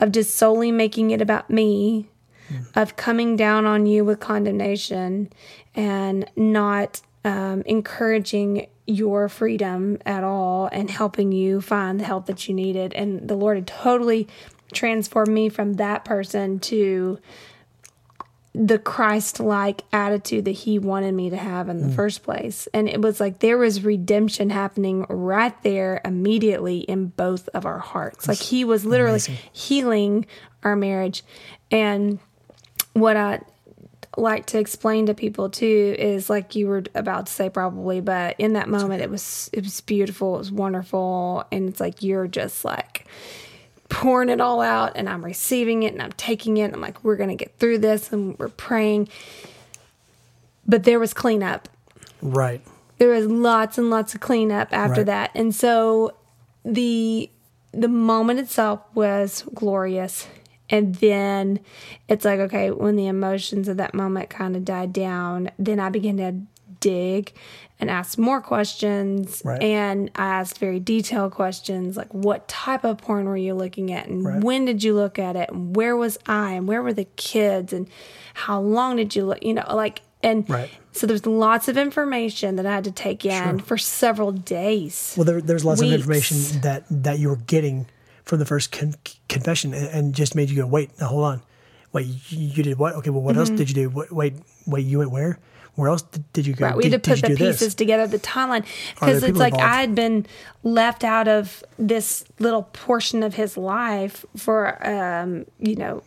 of 0.00 0.12
just 0.12 0.34
solely 0.34 0.72
making 0.72 1.10
it 1.10 1.20
about 1.20 1.50
me, 1.50 2.08
of 2.74 2.96
coming 2.96 3.36
down 3.36 3.64
on 3.64 3.86
you 3.86 4.04
with 4.04 4.20
condemnation 4.20 5.32
and 5.74 6.30
not 6.36 7.00
um, 7.24 7.62
encouraging 7.62 8.66
your 8.86 9.28
freedom 9.28 9.98
at 10.04 10.22
all 10.22 10.68
and 10.70 10.90
helping 10.90 11.32
you 11.32 11.60
find 11.60 11.98
the 11.98 12.04
help 12.04 12.26
that 12.26 12.46
you 12.46 12.54
needed. 12.54 12.92
And 12.94 13.26
the 13.26 13.34
Lord 13.34 13.56
had 13.56 13.66
totally 13.66 14.28
transformed 14.72 15.32
me 15.32 15.48
from 15.48 15.74
that 15.74 16.04
person 16.04 16.58
to 16.60 17.18
the 18.54 18.78
Christ 18.78 19.40
like 19.40 19.82
attitude 19.92 20.44
that 20.44 20.52
he 20.52 20.78
wanted 20.78 21.12
me 21.12 21.28
to 21.30 21.36
have 21.36 21.68
in 21.68 21.80
the 21.88 21.92
first 21.92 22.22
place. 22.22 22.68
And 22.72 22.88
it 22.88 23.00
was 23.02 23.18
like 23.18 23.40
there 23.40 23.58
was 23.58 23.82
redemption 23.82 24.50
happening 24.50 25.04
right 25.08 25.60
there 25.64 26.00
immediately 26.04 26.78
in 26.78 27.06
both 27.06 27.48
of 27.48 27.66
our 27.66 27.80
hearts. 27.80 28.28
Like 28.28 28.38
he 28.38 28.64
was 28.64 28.84
literally 28.84 29.20
healing 29.52 30.26
our 30.62 30.76
marriage. 30.76 31.24
And 31.72 32.20
what 32.92 33.16
I 33.16 33.40
like 34.16 34.46
to 34.46 34.60
explain 34.60 35.06
to 35.06 35.14
people 35.14 35.50
too 35.50 35.96
is 35.98 36.30
like 36.30 36.54
you 36.54 36.68
were 36.68 36.84
about 36.94 37.26
to 37.26 37.32
say 37.32 37.50
probably, 37.50 38.00
but 38.00 38.36
in 38.38 38.52
that 38.52 38.68
moment 38.68 39.02
it 39.02 39.10
was 39.10 39.50
it 39.52 39.64
was 39.64 39.80
beautiful, 39.80 40.36
it 40.36 40.38
was 40.38 40.52
wonderful, 40.52 41.44
and 41.50 41.68
it's 41.68 41.80
like 41.80 42.04
you're 42.04 42.28
just 42.28 42.64
like 42.64 43.06
pouring 43.94 44.28
it 44.28 44.40
all 44.40 44.60
out 44.60 44.92
and 44.96 45.08
I'm 45.08 45.24
receiving 45.24 45.84
it 45.84 45.92
and 45.92 46.02
I'm 46.02 46.12
taking 46.12 46.56
it. 46.56 46.64
And 46.64 46.74
I'm 46.74 46.80
like, 46.80 47.02
we're 47.04 47.16
going 47.16 47.28
to 47.30 47.36
get 47.36 47.56
through 47.58 47.78
this 47.78 48.12
and 48.12 48.36
we're 48.38 48.48
praying. 48.48 49.08
But 50.66 50.84
there 50.84 50.98
was 50.98 51.14
cleanup. 51.14 51.68
right. 52.20 52.60
There 52.98 53.08
was 53.10 53.26
lots 53.26 53.76
and 53.76 53.90
lots 53.90 54.14
of 54.14 54.20
cleanup 54.20 54.68
after 54.72 55.00
Right. 55.00 55.06
that. 55.06 55.30
And 55.34 55.54
so 55.54 56.14
the 56.64 57.28
the 57.72 57.88
moment 57.88 58.38
itself 58.38 58.80
was 58.94 59.44
glorious. 59.52 60.28
And 60.70 60.94
then 60.96 61.58
it's 62.08 62.24
like, 62.24 62.38
okay, 62.40 62.70
when 62.70 62.94
the 62.96 63.06
emotions 63.08 63.66
of 63.68 63.76
that 63.78 63.94
moment 63.94 64.30
kind 64.30 64.54
of 64.56 64.64
died 64.64 64.92
down, 64.92 65.50
then 65.58 65.78
I 65.80 65.88
began 65.90 66.16
to 66.18 66.34
dig 66.84 67.32
and 67.80 67.90
ask 67.90 68.18
more 68.18 68.40
questions. 68.40 69.42
Right. 69.44 69.60
And 69.62 70.10
I 70.14 70.26
asked 70.26 70.58
very 70.58 70.78
detailed 70.80 71.32
questions 71.32 71.96
like, 71.96 72.12
what 72.12 72.46
type 72.46 72.84
of 72.84 72.98
porn 72.98 73.24
were 73.26 73.36
you 73.36 73.54
looking 73.54 73.92
at? 73.92 74.06
And 74.06 74.24
Right. 74.24 74.42
when 74.44 74.64
did 74.64 74.82
you 74.84 74.94
look 74.94 75.18
at 75.18 75.34
it? 75.36 75.48
And 75.50 75.74
where 75.74 75.96
was 75.96 76.18
I? 76.26 76.52
And 76.52 76.68
where 76.68 76.82
were 76.82 76.92
the 76.92 77.08
kids? 77.16 77.72
And 77.72 77.88
how 78.34 78.60
long 78.60 78.96
did 78.96 79.16
you 79.16 79.24
look? 79.24 79.42
You 79.42 79.54
know, 79.54 79.64
like, 79.74 80.02
and 80.22 80.48
Right. 80.48 80.70
so 80.92 81.06
there's 81.06 81.26
lots 81.26 81.68
of 81.68 81.76
information 81.76 82.56
that 82.56 82.66
I 82.66 82.72
had 82.74 82.84
to 82.84 82.92
take 82.92 83.24
in 83.24 83.58
for 83.60 83.76
several 83.76 84.32
days. 84.32 85.14
Well, 85.16 85.24
there, 85.24 85.40
there's 85.40 85.64
lots 85.64 85.80
Weeks. 85.80 85.92
of 85.94 86.00
information 86.00 86.60
that 86.62 86.84
that 86.90 87.18
you 87.18 87.28
were 87.28 87.36
getting 87.54 87.86
from 88.24 88.38
the 88.38 88.46
first 88.46 88.72
con- 88.72 88.94
confession, 89.28 89.74
and, 89.74 89.86
and 89.88 90.14
just 90.14 90.34
made 90.34 90.48
you 90.48 90.56
go, 90.56 90.66
"Wait, 90.66 90.88
now 90.98 91.08
hold 91.08 91.24
on, 91.24 91.42
wait, 91.92 92.06
you, 92.30 92.38
you 92.56 92.62
did 92.62 92.78
what? 92.78 92.94
Okay, 92.94 93.10
well, 93.10 93.20
what 93.20 93.32
Mm-hmm. 93.32 93.40
else 93.40 93.50
did 93.50 93.68
you 93.68 93.74
do? 93.74 93.90
Wait, 93.90 94.10
wait, 94.12 94.34
wait, 94.66 94.86
you 94.86 94.98
went 95.00 95.10
where? 95.10 95.38
Where 95.76 95.88
else 95.90 96.02
did, 96.02 96.32
did 96.32 96.46
you 96.46 96.54
go? 96.54 96.66
Right, 96.66 96.76
we 96.76 96.84
did, 96.84 96.92
had 96.92 97.02
to 97.04 97.10
put 97.10 97.20
the 97.22 97.36
pieces 97.36 97.60
this? 97.60 97.74
together, 97.74 98.06
the 98.06 98.18
timeline, 98.20 98.64
because 98.94 99.22
it's 99.24 99.38
like 99.38 99.54
involved? 99.54 99.72
I 99.74 99.80
had 99.80 99.94
been 99.94 100.26
left 100.62 101.02
out 101.04 101.26
of 101.28 101.64
this 101.78 102.24
little 102.38 102.62
portion 102.72 103.22
of 103.22 103.34
his 103.34 103.56
life 103.56 104.24
for, 104.36 104.86
um, 104.86 105.46
you 105.58 105.74
know, 105.76 106.02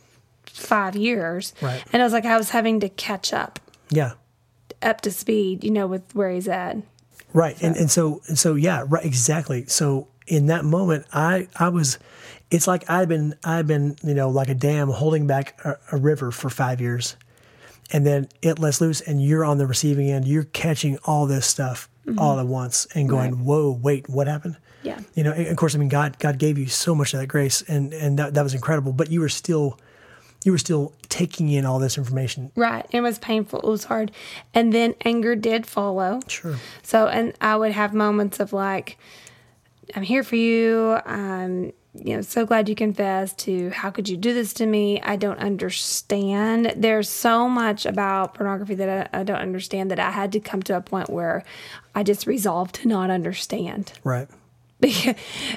five 0.45 0.95
years, 0.95 1.53
Right. 1.61 1.83
and 1.91 2.01
I 2.01 2.05
was 2.05 2.13
like, 2.13 2.25
I 2.25 2.37
was 2.37 2.51
having 2.51 2.79
to 2.79 2.89
catch 2.89 3.33
up, 3.33 3.59
Yeah, 3.89 4.13
up 4.81 5.01
to 5.01 5.11
speed, 5.11 5.63
you 5.63 5.71
know, 5.71 5.85
with 5.87 6.03
where 6.15 6.31
he's 6.31 6.47
at. 6.47 6.77
right, 7.33 7.61
and 7.61 7.75
and 7.75 7.91
so 7.91 8.21
and 8.27 8.39
so 8.39 8.55
yeah, 8.55 8.85
right, 8.87 9.05
exactly. 9.05 9.65
So 9.67 10.07
in 10.27 10.47
that 10.47 10.63
moment, 10.65 11.05
I 11.13 11.47
I 11.59 11.69
was, 11.69 11.99
it's 12.49 12.67
like 12.67 12.89
I've 12.89 13.07
been 13.09 13.35
I've 13.43 13.67
been 13.67 13.97
you 14.03 14.13
know 14.15 14.29
like 14.29 14.47
a 14.49 14.55
dam 14.55 14.89
holding 14.89 15.27
back 15.27 15.59
a, 15.65 15.77
a 15.91 15.97
river 15.97 16.31
for 16.31 16.49
five 16.49 16.79
years, 16.81 17.15
and 17.91 18.05
then 18.05 18.27
it 18.41 18.59
lets 18.59 18.81
loose, 18.81 19.01
and 19.01 19.23
you're 19.23 19.45
on 19.45 19.57
the 19.57 19.67
receiving 19.67 20.09
end. 20.11 20.27
You're 20.27 20.43
catching 20.43 20.97
all 21.05 21.25
this 21.25 21.45
stuff 21.45 21.89
mm-hmm. 22.05 22.19
all 22.19 22.39
at 22.39 22.47
once, 22.47 22.87
and 22.95 23.07
going, 23.09 23.35
Right. 23.35 23.43
"Whoa, 23.43 23.71
wait, 23.71 24.09
what 24.09 24.27
happened?" 24.27 24.57
Yeah. 24.83 24.99
you 25.15 25.23
know 25.23 25.33
of 25.33 25.55
course 25.57 25.75
i 25.75 25.79
mean 25.79 25.89
god 25.89 26.17
god 26.19 26.37
gave 26.37 26.57
you 26.57 26.67
so 26.67 26.95
much 26.95 27.13
of 27.13 27.19
that 27.19 27.27
grace 27.27 27.61
and 27.63 27.93
and 27.93 28.19
that, 28.19 28.35
that 28.35 28.43
was 28.43 28.53
incredible 28.53 28.93
but 28.93 29.11
you 29.11 29.19
were 29.19 29.27
still 29.27 29.77
you 30.45 30.51
were 30.53 30.57
still 30.57 30.93
taking 31.09 31.49
in 31.49 31.65
all 31.65 31.79
this 31.79 31.97
information 31.97 32.51
Right. 32.55 32.85
It 32.91 33.01
was 33.01 33.17
painful. 33.19 33.59
It 33.59 33.67
was 33.67 33.85
hard. 33.85 34.11
And 34.53 34.71
then 34.71 34.93
anger 35.03 35.35
did 35.35 35.65
follow. 35.65 36.19
sure 36.27 36.57
So, 36.83 37.07
and 37.07 37.33
I 37.41 37.57
would 37.57 37.71
have 37.73 37.93
moments 37.93 38.39
of 38.39 38.53
like, 38.53 38.97
I'm 39.95 40.03
here 40.03 40.23
for 40.23 40.35
you. 40.37 40.93
I'm, 41.05 41.73
you 42.03 42.15
know, 42.15 42.21
so 42.21 42.45
glad 42.45 42.69
you 42.69 42.75
confessed 42.75 43.37
to 43.39 43.69
how 43.71 43.89
could 43.89 44.07
you 44.09 44.17
do 44.17 44.33
this 44.33 44.53
to 44.55 44.65
me? 44.65 45.01
I 45.01 45.15
don't 45.15 45.39
understand. 45.39 46.73
There's 46.75 47.09
so 47.09 47.47
much 47.49 47.85
about 47.85 48.33
pornography 48.33 48.75
that 48.75 49.09
I, 49.13 49.19
I 49.19 49.23
don't 49.23 49.37
understand 49.39 49.91
that 49.91 49.99
I 49.99 50.11
had 50.11 50.31
to 50.33 50.39
come 50.39 50.61
to 50.63 50.75
a 50.77 50.81
point 50.81 51.09
where 51.09 51.43
I 51.95 52.03
just 52.03 52.27
resolved 52.27 52.75
to 52.75 52.87
not 52.87 53.09
understand. 53.09 53.93
right 54.03 54.27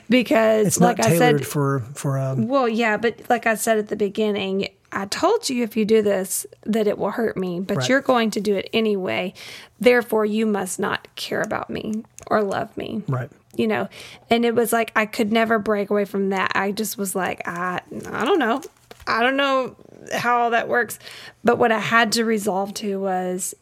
because, 0.08 0.66
it's 0.66 0.80
like 0.80 0.98
not 0.98 1.06
I 1.06 1.10
tailored 1.10 1.40
said, 1.40 1.46
for 1.46 1.80
for 1.94 2.18
um 2.18 2.48
well, 2.48 2.68
yeah, 2.68 2.96
but 2.96 3.20
like 3.28 3.46
I 3.46 3.54
said 3.54 3.78
at 3.78 3.88
the 3.88 3.96
beginning, 3.96 4.68
I 4.92 5.06
told 5.06 5.48
you 5.50 5.62
if 5.62 5.76
you 5.76 5.84
do 5.84 6.02
this 6.02 6.46
that 6.64 6.86
it 6.86 6.98
will 6.98 7.10
hurt 7.10 7.36
me, 7.36 7.60
but 7.60 7.76
Right. 7.76 7.88
you're 7.88 8.00
going 8.00 8.30
to 8.32 8.40
do 8.40 8.56
it 8.56 8.68
anyway. 8.72 9.34
Therefore, 9.78 10.24
you 10.24 10.46
must 10.46 10.80
not 10.80 11.06
care 11.16 11.42
about 11.42 11.70
me 11.70 12.02
or 12.26 12.42
love 12.42 12.74
me. 12.76 13.02
right 13.08 13.30
You 13.56 13.66
know, 13.66 13.88
and 14.30 14.44
it 14.44 14.54
was 14.54 14.72
like 14.72 14.92
I 14.94 15.06
could 15.06 15.32
never 15.32 15.58
break 15.58 15.90
away 15.90 16.04
from 16.04 16.30
that. 16.30 16.52
I 16.54 16.70
just 16.70 16.96
was 16.96 17.14
like, 17.14 17.46
I, 17.48 17.80
I 18.06 18.24
don't 18.24 18.38
know, 18.38 18.62
I 19.06 19.22
don't 19.22 19.36
know 19.36 19.76
how 20.12 20.42
all 20.42 20.50
that 20.50 20.68
works. 20.68 20.98
But 21.42 21.58
what 21.58 21.72
I 21.72 21.80
had 21.80 22.12
to 22.12 22.24
resolve 22.24 22.74
to 22.74 23.00
was 23.00 23.54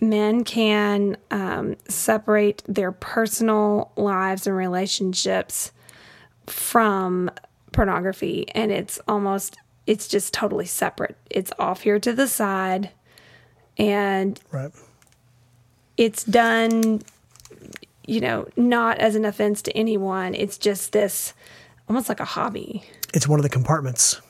men 0.00 0.44
can 0.44 1.16
um, 1.30 1.76
separate 1.88 2.62
their 2.66 2.92
personal 2.92 3.92
lives 3.96 4.46
and 4.46 4.56
relationships 4.56 5.72
from 6.46 7.30
pornography. 7.72 8.46
And 8.54 8.70
it's 8.70 9.00
almost 9.08 9.56
it's 9.86 10.08
just 10.08 10.32
totally 10.32 10.66
separate. 10.66 11.16
It's 11.30 11.52
off 11.58 11.82
here 11.82 11.98
to 11.98 12.12
the 12.12 12.26
side. 12.26 12.90
And 13.76 14.40
right. 14.50 14.70
it's 15.96 16.24
done 16.24 17.02
you 18.06 18.20
know 18.20 18.46
not 18.56 18.98
as 18.98 19.14
an 19.14 19.24
offense 19.24 19.62
to 19.62 19.76
anyone 19.76 20.34
it's 20.34 20.58
just 20.58 20.92
this 20.92 21.34
almost 21.88 22.08
like 22.08 22.20
a 22.20 22.24
hobby 22.24 22.82
it's 23.12 23.28
one 23.28 23.38
of 23.38 23.42
the 23.42 23.48
compartments 23.48 24.20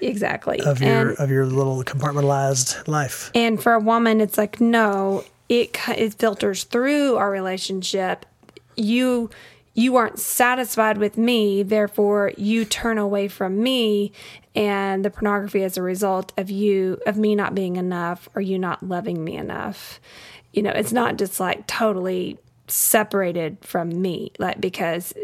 exactly 0.00 0.60
of 0.60 0.80
your 0.80 1.10
and 1.10 1.18
of 1.18 1.30
your 1.30 1.46
little 1.46 1.82
compartmentalized 1.82 2.86
life 2.86 3.30
And 3.34 3.62
for 3.62 3.72
a 3.74 3.80
woman, 3.80 4.20
it's 4.20 4.38
like 4.38 4.60
no, 4.60 5.24
it 5.48 5.76
it 5.88 6.14
filters 6.14 6.64
through 6.64 7.16
our 7.16 7.30
relationship. 7.30 8.26
You 8.76 9.30
you 9.74 9.96
aren't 9.96 10.18
satisfied 10.18 10.98
with 10.98 11.16
me, 11.16 11.62
therefore 11.62 12.32
you 12.36 12.64
turn 12.64 12.98
away 12.98 13.28
from 13.28 13.62
me, 13.62 14.12
and 14.54 15.04
the 15.04 15.10
pornography 15.10 15.62
is 15.62 15.76
a 15.76 15.82
result 15.82 16.32
of 16.36 16.50
you 16.50 17.00
of 17.06 17.16
me 17.16 17.34
not 17.34 17.54
being 17.54 17.76
enough 17.76 18.28
or 18.34 18.40
you 18.40 18.58
not 18.58 18.82
loving 18.82 19.24
me 19.24 19.36
enough. 19.36 20.00
You 20.52 20.62
know, 20.62 20.70
it's 20.70 20.92
not 20.92 21.16
just 21.16 21.40
like 21.40 21.66
totally 21.66 22.38
separated 22.68 23.58
from 23.62 24.00
me, 24.00 24.32
like 24.38 24.60
because 24.60 25.14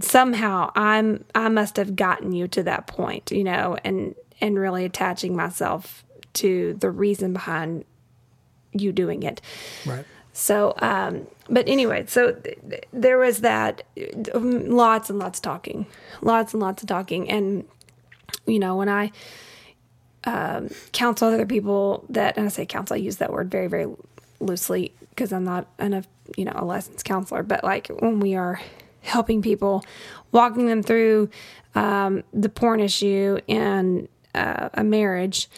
somehow 0.00 0.70
I'm 0.74 1.24
I 1.34 1.48
must 1.48 1.76
have 1.76 1.96
gotten 1.96 2.32
you 2.32 2.48
to 2.48 2.62
that 2.64 2.86
point, 2.86 3.30
you 3.30 3.44
know, 3.44 3.76
and 3.84 4.14
and 4.40 4.58
really 4.58 4.84
attaching 4.84 5.36
myself 5.36 6.04
to 6.34 6.74
the 6.74 6.90
reason 6.90 7.32
behind 7.32 7.84
you 8.72 8.92
doing 8.92 9.22
it. 9.22 9.40
right 9.86 10.04
So, 10.34 10.74
um, 10.78 11.28
but 11.48 11.68
anyway, 11.68 12.06
so 12.08 12.32
th- 12.32 12.58
th- 12.68 12.84
there 12.92 13.18
was 13.18 13.40
that 13.42 13.84
um, 14.34 14.68
lots 14.68 15.08
and 15.08 15.18
lots 15.18 15.38
of 15.38 15.42
talking, 15.42 15.86
lots 16.22 16.52
and 16.52 16.60
lots 16.60 16.82
of 16.82 16.88
talking. 16.88 17.30
And, 17.30 17.64
you 18.44 18.58
know, 18.58 18.74
when 18.74 18.88
I 18.88 19.12
um, 20.24 20.70
counsel 20.90 21.28
other 21.28 21.46
people 21.46 22.04
that, 22.08 22.36
and 22.36 22.46
I 22.46 22.48
say 22.48 22.66
counsel, 22.66 22.94
I 22.94 22.98
use 22.98 23.18
that 23.18 23.32
word 23.32 23.48
very, 23.48 23.68
very 23.68 23.86
loosely 24.40 24.92
because 25.10 25.32
I'm 25.32 25.44
not 25.44 25.68
enough, 25.78 26.08
you 26.36 26.44
know, 26.44 26.52
a 26.54 26.64
licensed 26.64 27.04
counselor, 27.04 27.42
but 27.42 27.64
like 27.64 27.88
when 28.00 28.20
we 28.20 28.34
are 28.34 28.60
helping 29.02 29.42
people, 29.42 29.84
walking 30.32 30.66
them 30.66 30.82
through 30.82 31.28
um, 31.74 32.22
the 32.32 32.48
porn 32.48 32.80
issue 32.80 33.38
and 33.48 34.08
uh, 34.34 34.68
a 34.74 34.84
marriage, 34.84 35.48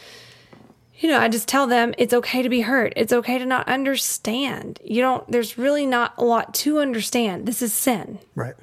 you 0.98 1.10
know, 1.10 1.20
I 1.20 1.28
just 1.28 1.46
tell 1.46 1.66
them 1.66 1.94
it's 1.98 2.14
okay 2.14 2.42
to 2.42 2.48
be 2.48 2.62
hurt. 2.62 2.92
It's 2.96 3.12
okay 3.12 3.38
to 3.38 3.44
not 3.46 3.68
understand. 3.68 4.80
You 4.82 5.02
don't, 5.02 5.30
there's 5.30 5.58
really 5.58 5.86
not 5.86 6.14
a 6.16 6.24
lot 6.24 6.54
to 6.54 6.78
understand. 6.78 7.46
This 7.46 7.60
is 7.60 7.72
sin. 7.72 8.18
Right. 8.34 8.54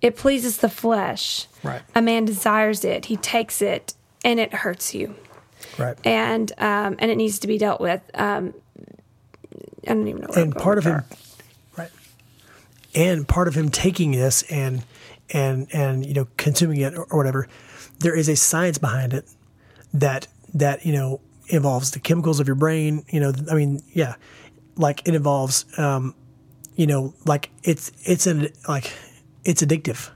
It 0.00 0.16
pleases 0.16 0.58
the 0.58 0.68
flesh. 0.68 1.46
Right. 1.62 1.82
A 1.94 2.02
man 2.02 2.24
desires 2.24 2.84
it, 2.84 3.06
he 3.06 3.16
takes 3.16 3.62
it, 3.62 3.94
and 4.24 4.38
it 4.38 4.52
hurts 4.52 4.94
you. 4.94 5.14
Right. 5.76 5.96
And 6.04 6.52
um, 6.58 6.96
and 6.98 7.10
it 7.10 7.16
needs 7.16 7.40
to 7.40 7.46
be 7.46 7.58
dealt 7.58 7.80
with. 7.80 8.00
Um, 8.14 8.54
I 9.84 9.94
don't 9.94 10.06
even 10.06 10.22
know. 10.22 10.28
and 10.36 10.54
part 10.54 10.78
of 10.78 10.86
right 10.86 11.02
and 12.94 13.26
part 13.28 13.48
of 13.48 13.54
him 13.54 13.68
taking 13.68 14.12
this 14.12 14.42
and 14.50 14.84
and 15.30 15.68
and 15.72 16.06
you 16.06 16.14
know 16.14 16.26
consuming 16.36 16.80
it 16.80 16.94
or, 16.94 17.04
or 17.04 17.18
whatever 17.18 17.48
there 18.00 18.14
is 18.16 18.28
a 18.28 18.36
science 18.36 18.78
behind 18.78 19.12
it 19.12 19.26
that 19.92 20.26
that 20.54 20.84
you 20.86 20.92
know 20.92 21.20
involves 21.48 21.90
the 21.92 21.98
chemicals 22.00 22.40
of 22.40 22.46
your 22.46 22.54
brain 22.56 23.04
you 23.10 23.20
know 23.20 23.32
i 23.50 23.54
mean 23.54 23.82
yeah 23.92 24.14
like 24.76 25.06
it 25.06 25.14
involves 25.14 25.64
um 25.78 26.14
you 26.76 26.86
know 26.86 27.14
like 27.26 27.50
it's 27.62 27.90
it's 28.04 28.26
an 28.26 28.48
like 28.68 28.92
it's 29.44 29.62
addictive 29.62 30.10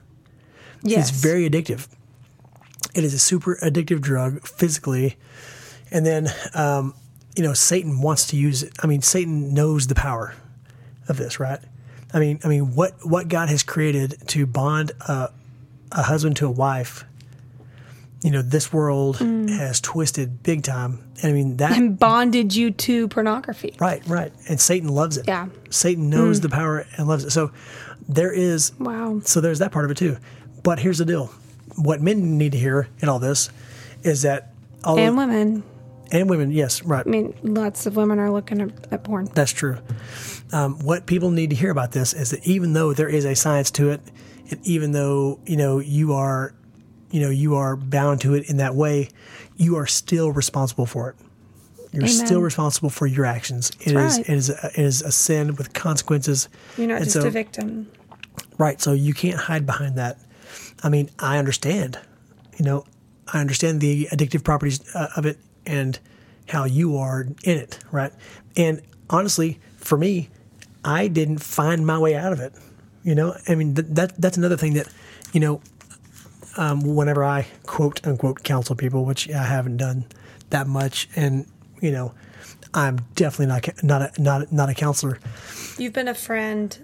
Yes. 0.84 1.10
it's 1.10 1.20
very 1.20 1.48
addictive. 1.48 1.86
It 2.94 3.04
is 3.04 3.14
a 3.14 3.18
super 3.18 3.56
addictive 3.62 4.00
drug 4.00 4.46
physically. 4.46 5.16
And 5.90 6.04
then, 6.04 6.28
um, 6.54 6.94
you 7.36 7.42
know, 7.42 7.52
Satan 7.54 8.00
wants 8.00 8.26
to 8.28 8.36
use 8.36 8.62
it. 8.62 8.72
I 8.82 8.86
mean, 8.86 9.00
Satan 9.00 9.54
knows 9.54 9.86
the 9.86 9.94
power 9.94 10.34
of 11.08 11.16
this, 11.18 11.38
right? 11.38 11.60
I 12.14 12.18
mean, 12.18 12.40
I 12.44 12.48
mean, 12.48 12.74
what 12.74 12.94
what 13.04 13.28
God 13.28 13.48
has 13.48 13.62
created 13.62 14.16
to 14.28 14.46
bond 14.46 14.92
a, 15.00 15.30
a 15.92 16.02
husband 16.02 16.36
to 16.38 16.46
a 16.46 16.50
wife. 16.50 17.04
You 18.22 18.30
know, 18.30 18.42
this 18.42 18.72
world 18.72 19.16
mm. 19.16 19.48
has 19.48 19.80
twisted 19.80 20.44
big 20.44 20.62
time. 20.62 21.02
And 21.22 21.30
I 21.30 21.32
mean 21.32 21.56
that 21.56 21.76
and 21.76 21.98
bonded 21.98 22.54
you 22.54 22.70
to 22.70 23.08
pornography. 23.08 23.74
right, 23.80 24.00
right. 24.06 24.32
And 24.48 24.60
Satan 24.60 24.88
loves 24.88 25.16
it. 25.16 25.26
Yeah. 25.26 25.48
Satan 25.70 26.08
knows 26.08 26.38
mm. 26.38 26.42
the 26.42 26.48
power 26.48 26.86
and 26.96 27.08
loves 27.08 27.24
it. 27.24 27.30
So 27.30 27.50
there 28.08 28.32
is 28.32 28.72
Wow. 28.78 29.20
so 29.24 29.40
there's 29.40 29.58
that 29.58 29.72
part 29.72 29.84
of 29.84 29.90
it 29.90 29.96
too. 29.96 30.18
But 30.62 30.78
here's 30.78 30.98
the 30.98 31.04
deal: 31.04 31.32
what 31.74 32.00
men 32.00 32.38
need 32.38 32.52
to 32.52 32.58
hear 32.58 32.86
in 33.00 33.08
all 33.08 33.18
this 33.18 33.50
is 34.04 34.22
that 34.22 34.52
all 34.84 34.98
And 34.98 35.08
of- 35.10 35.16
women. 35.16 35.64
And 36.12 36.30
women, 36.30 36.52
yes, 36.52 36.82
right, 36.84 37.04
I 37.06 37.10
mean, 37.10 37.34
lots 37.42 37.86
of 37.86 37.96
women 37.96 38.18
are 38.20 38.30
looking 38.30 38.60
at, 38.60 38.70
at 38.92 39.02
porn. 39.04 39.28
that's 39.34 39.50
true. 39.52 39.78
Um, 40.52 40.78
what 40.80 41.06
people 41.06 41.30
need 41.30 41.50
to 41.50 41.56
hear 41.56 41.70
about 41.70 41.92
this 41.92 42.12
is 42.12 42.30
that 42.30 42.46
even 42.46 42.74
though 42.74 42.92
there 42.92 43.08
is 43.08 43.24
a 43.24 43.34
science 43.34 43.70
to 43.72 43.90
it, 43.90 44.00
and 44.50 44.60
even 44.66 44.92
though 44.92 45.40
you 45.46 45.56
know 45.56 45.78
you 45.80 46.12
are, 46.12 46.54
you 47.10 47.20
know, 47.20 47.30
you 47.30 47.54
are 47.56 47.74
bound 47.76 48.20
to 48.20 48.34
it 48.34 48.48
in 48.50 48.58
that 48.58 48.74
way, 48.74 49.08
you 49.56 49.76
are 49.76 49.86
still 49.86 50.30
responsible 50.30 50.86
for 50.86 51.08
it. 51.10 51.16
You're 51.92 52.04
Amen. 52.04 52.26
still 52.26 52.40
responsible 52.40 52.88
for 52.90 53.06
your 53.06 53.24
actions. 53.24 53.70
It 53.80 53.88
is 53.88 53.94
right. 53.94 54.20
it 54.20 54.28
is 54.28 54.50
a, 54.50 54.66
it 54.74 54.78
is 54.78 55.02
a 55.02 55.12
sin 55.12 55.56
with 55.56 55.72
consequences. 55.74 56.48
You're 56.76 56.88
not 56.88 56.96
And 56.96 57.04
just 57.04 57.20
so- 57.20 57.26
a 57.26 57.30
victim. 57.30 57.90
Right. 58.58 58.80
So 58.80 58.92
you 58.92 59.12
can't 59.14 59.36
hide 59.38 59.66
behind 59.66 59.96
that. 59.96 60.18
I 60.82 60.88
mean, 60.88 61.10
I 61.18 61.38
understand. 61.38 61.98
You 62.58 62.64
know, 62.64 62.84
I 63.32 63.40
understand 63.40 63.80
the 63.80 64.06
addictive 64.12 64.44
properties 64.44 64.80
uh, 64.94 65.08
of 65.16 65.26
it 65.26 65.38
and 65.66 65.98
how 66.48 66.64
you 66.64 66.96
are 66.96 67.22
in 67.22 67.56
it. 67.58 67.78
Right. 67.90 68.12
And 68.56 68.82
honestly, 69.10 69.58
for 69.76 69.96
me, 69.96 70.28
I 70.84 71.08
didn't 71.08 71.38
find 71.38 71.86
my 71.86 71.98
way 71.98 72.14
out 72.14 72.32
of 72.32 72.40
it. 72.40 72.52
You 73.04 73.14
know, 73.14 73.36
I 73.48 73.54
mean, 73.54 73.74
th- 73.74 73.88
that 73.90 74.20
that's 74.20 74.36
another 74.36 74.56
thing 74.56 74.74
that, 74.74 74.88
you 75.32 75.40
know, 75.40 75.60
um, 76.56 76.82
whenever 76.94 77.24
I 77.24 77.46
quote 77.64 78.06
unquote 78.06 78.42
counsel 78.42 78.76
people, 78.76 79.04
which 79.04 79.30
I 79.30 79.42
haven't 79.44 79.78
done 79.78 80.04
that 80.50 80.66
much, 80.66 81.08
and 81.16 81.46
you 81.80 81.90
know, 81.90 82.14
I'm 82.74 82.98
definitely 83.14 83.46
not 83.46 83.82
not 83.82 84.02
a, 84.18 84.22
not 84.22 84.42
a, 84.42 84.54
not 84.54 84.68
a 84.68 84.74
counselor. 84.74 85.18
You've 85.78 85.92
been 85.94 86.08
a 86.08 86.14
friend. 86.14 86.76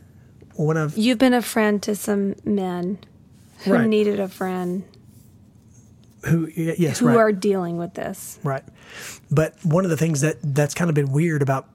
One 0.55 0.77
of 0.77 0.97
You've 0.99 1.19
been 1.19 1.35
a 1.35 1.43
friend 1.43 1.81
to 1.85 1.95
some 1.95 2.35
men 2.45 2.99
who 3.65 3.73
Right. 3.75 3.87
needed 3.87 4.19
a 4.19 4.27
friend 4.29 4.83
who 6.25 6.49
yes 6.55 6.99
who 6.99 7.07
right. 7.07 7.17
are 7.17 7.33
dealing 7.33 7.79
with 7.79 7.95
this. 7.95 8.39
Right. 8.43 8.65
But 9.31 9.55
one 9.65 9.85
of 9.85 9.91
the 9.91 9.97
things 9.97 10.21
that 10.23 10.37
that's 10.43 10.75
kind 10.75 10.89
of 10.89 10.95
been 10.95 11.13
weird 11.13 11.43
about 11.43 11.69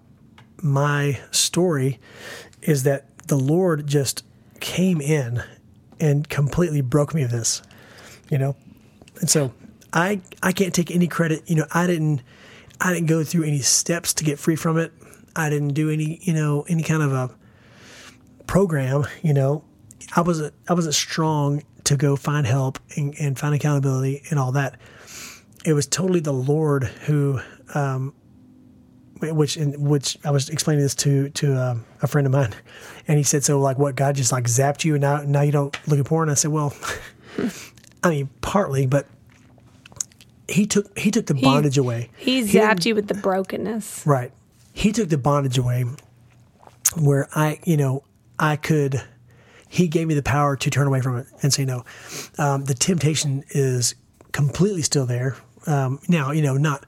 my 0.61 1.19
story 1.31 1.99
is 2.61 2.83
that 2.83 3.17
the 3.27 3.37
Lord 3.37 3.87
just 3.87 4.23
came 4.59 5.01
in 5.01 5.43
and 5.99 6.27
completely 6.27 6.81
broke 6.81 7.13
me 7.13 7.23
of 7.23 7.31
this, 7.31 7.61
you 8.29 8.37
know? 8.37 8.55
And 9.19 9.29
so 9.29 9.53
I 9.91 10.21
I 10.41 10.51
can't 10.51 10.73
take 10.73 10.91
any 10.91 11.07
credit, 11.07 11.49
you 11.49 11.55
know, 11.55 11.65
I 11.73 11.87
didn't 11.87 12.21
I 12.81 12.93
didn't 12.93 13.07
go 13.07 13.23
through 13.23 13.43
any 13.43 13.59
steps 13.59 14.13
to 14.15 14.23
get 14.23 14.39
free 14.39 14.55
from 14.55 14.77
it. 14.77 14.91
I 15.35 15.49
didn't 15.49 15.69
do 15.69 15.89
any, 15.89 16.19
you 16.21 16.33
know, 16.33 16.65
any 16.67 16.83
kind 16.83 17.01
of 17.01 17.11
a 17.11 17.29
program, 18.45 19.05
you 19.21 19.33
know. 19.33 19.63
I 20.15 20.21
wasn't 20.21 20.53
I 20.67 20.73
wasn't 20.73 20.95
strong 20.95 21.63
to 21.85 21.97
go 21.97 22.15
find 22.15 22.47
help 22.47 22.79
and, 22.95 23.15
and 23.19 23.37
find 23.37 23.53
accountability 23.53 24.23
and 24.29 24.39
all 24.39 24.51
that 24.53 24.79
it 25.65 25.73
was 25.73 25.87
totally 25.87 26.19
the 26.19 26.33
Lord 26.33 26.83
who, 26.83 27.39
um, 27.73 28.13
which 29.21 29.55
in 29.55 29.81
which 29.81 30.17
I 30.23 30.31
was 30.31 30.49
explaining 30.49 30.83
this 30.83 30.95
to 30.95 31.29
to 31.29 31.55
um, 31.55 31.85
a 32.01 32.07
friend 32.07 32.27
of 32.27 32.33
mine, 32.33 32.53
and 33.07 33.17
he 33.17 33.23
said, 33.23 33.43
"So 33.43 33.59
like, 33.59 33.77
what 33.77 33.95
God 33.95 34.15
just 34.15 34.31
like 34.31 34.45
zapped 34.45 34.83
you, 34.83 34.95
and 34.95 35.01
now 35.01 35.21
now 35.25 35.41
you 35.41 35.51
don't 35.51 35.75
look 35.87 35.99
at 35.99 36.05
porn?" 36.05 36.29
I 36.29 36.33
said, 36.33 36.51
"Well, 36.51 36.75
I 38.03 38.09
mean, 38.09 38.29
partly, 38.41 38.85
but 38.85 39.07
he 40.49 40.65
took 40.65 40.97
he 40.97 41.11
took 41.11 41.27
the 41.27 41.35
bondage 41.35 41.77
away. 41.77 42.09
He 42.17 42.41
zapped 42.43 42.85
you 42.85 42.95
with 42.95 43.07
the 43.07 43.13
brokenness. 43.13 44.05
Right. 44.05 44.31
He 44.73 44.91
took 44.91 45.09
the 45.09 45.17
bondage 45.17 45.57
away 45.57 45.85
where 46.99 47.29
I, 47.35 47.59
you 47.63 47.77
know, 47.77 48.03
I 48.39 48.55
could, 48.55 49.01
he 49.73 49.87
gave 49.87 50.07
me 50.07 50.13
the 50.13 50.21
power 50.21 50.55
to 50.55 50.69
turn 50.69 50.85
away 50.85 51.01
from 51.01 51.17
it 51.17 51.25
and 51.41 51.51
say 51.51 51.65
no. 51.65 51.83
Um, 52.37 52.65
the 52.65 52.75
temptation 52.75 53.43
is 53.49 53.95
completely 54.31 54.83
still 54.83 55.07
there. 55.07 55.35
Um, 55.65 55.99
now, 56.07 56.29
you 56.29 56.43
know, 56.43 56.57
not 56.57 56.85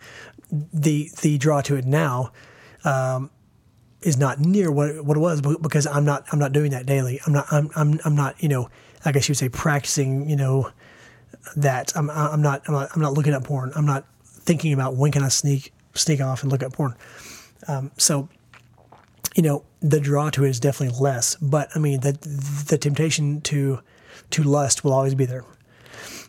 the, 0.52 1.10
the 1.24 1.40
draw 1.40 1.62
to 1.62 1.78
it 1.78 1.86
now, 1.86 2.32
um, 2.84 3.32
is 4.04 4.18
not 4.18 4.40
near 4.40 4.72
what, 4.72 5.04
what 5.04 5.18
it 5.18 5.20
was 5.20 5.42
because 5.42 5.88
I'm 5.88 6.06
not, 6.06 6.26
I'm 6.32 6.38
not 6.38 6.52
doing 6.52 6.70
that 6.72 6.86
daily. 6.86 7.20
I'm 7.26 7.34
not, 7.34 7.48
I'm, 7.52 7.72
I'm, 7.76 8.00
I'm 8.06 8.16
not, 8.16 8.44
you 8.44 8.50
know, 8.50 8.70
I 9.04 9.12
guess 9.12 9.28
you 9.28 9.34
would 9.34 9.40
say 9.40 9.50
practicing, 9.50 10.30
you 10.30 10.36
know, 10.36 10.70
that 11.56 11.92
I'm, 11.98 12.12
I'm 12.12 12.44
not, 12.44 12.62
I'm 12.68 12.76
not, 12.76 12.90
I'm 12.94 13.02
not 13.02 13.14
looking 13.14 13.34
at 13.34 13.44
porn. 13.44 13.72
I'm 13.76 13.88
not 13.88 14.06
thinking 14.24 14.74
about 14.74 14.96
when 14.96 15.12
can 15.12 15.24
I 15.24 15.30
sneak, 15.30 15.74
sneak 15.96 16.22
off 16.22 16.44
and 16.44 16.52
look 16.52 16.62
at 16.62 16.72
porn. 16.72 16.94
So, 17.98 18.30
you 19.36 19.44
know, 19.44 19.64
the 19.82 20.00
draw 20.00 20.30
to 20.32 20.44
it 20.44 20.50
is 20.50 20.60
definitely 20.60 20.98
less, 21.00 21.36
but 21.36 21.70
I 21.76 21.80
mean, 21.80 22.02
the 22.02 22.14
the 22.68 22.78
temptation 22.78 23.42
to 23.42 23.80
to 24.32 24.44
lust 24.44 24.84
will 24.84 24.94
always 24.94 25.16
be 25.16 25.26
there. 25.26 25.46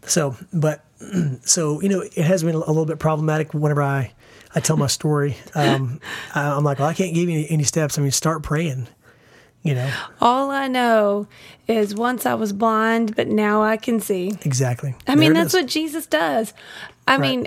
So, 0.06 0.36
but 0.52 0.84
so 1.42 1.80
you 1.80 1.88
know, 1.88 2.00
it 2.00 2.24
has 2.24 2.42
been 2.42 2.54
a 2.54 2.58
little 2.58 2.86
bit 2.86 2.98
problematic 2.98 3.54
whenever 3.54 3.82
I 3.82 4.12
I 4.54 4.60
tell 4.60 4.76
my 4.76 4.86
story. 4.86 5.36
Um, 5.54 6.00
I'm 6.34 6.64
like, 6.64 6.78
well, 6.78 6.88
I 6.88 6.94
can't 6.94 7.14
give 7.14 7.28
you 7.28 7.38
any, 7.38 7.50
any 7.50 7.64
steps. 7.64 7.98
I 7.98 8.02
mean, 8.02 8.10
start 8.10 8.42
praying. 8.42 8.88
You 9.62 9.74
know, 9.74 9.92
All 10.20 10.52
I 10.52 10.68
know 10.68 11.26
is 11.66 11.92
once 11.92 12.24
I 12.24 12.34
was 12.34 12.52
blind, 12.52 13.16
but 13.16 13.26
now 13.26 13.64
I 13.64 13.76
can 13.76 13.98
see. 13.98 14.28
exactly. 14.44 14.94
I 15.08 15.16
mean, 15.16 15.32
that's 15.32 15.54
is. 15.54 15.62
what 15.62 15.66
Jesus 15.66 16.06
does. 16.06 16.54
I 17.06 17.16
Right. 17.16 17.20
mean, 17.20 17.46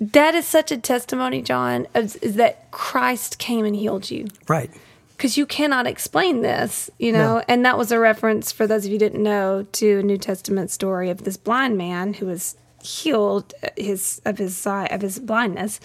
that 0.00 0.34
is 0.34 0.46
such 0.46 0.70
a 0.72 0.76
testimony, 0.76 1.40
John, 1.42 1.86
is, 1.94 2.16
is 2.16 2.34
that 2.36 2.70
Christ 2.70 3.38
came 3.38 3.64
and 3.64 3.76
healed 3.76 4.10
you. 4.10 4.26
right. 4.48 4.70
Because 5.16 5.36
you 5.36 5.46
cannot 5.46 5.88
explain 5.88 6.42
this, 6.42 6.90
you 7.00 7.10
know? 7.10 7.38
No. 7.38 7.44
And 7.48 7.64
that 7.64 7.76
was 7.76 7.90
a 7.90 7.98
reference, 7.98 8.52
for 8.52 8.68
those 8.68 8.84
of 8.84 8.92
you 8.92 8.94
who 8.94 8.98
didn't 9.00 9.20
know, 9.22 9.66
to 9.72 9.98
a 9.98 10.02
New 10.04 10.16
Testament 10.16 10.70
story 10.70 11.10
of 11.10 11.24
this 11.24 11.36
blind 11.36 11.76
man 11.76 12.14
who 12.14 12.26
was 12.26 12.54
healed 12.84 13.52
uh, 13.64 13.70
his 13.76 14.22
of 14.24 14.38
his 14.38 14.56
sight 14.56 14.92
of 14.92 15.00
his 15.02 15.18
blindness. 15.18 15.80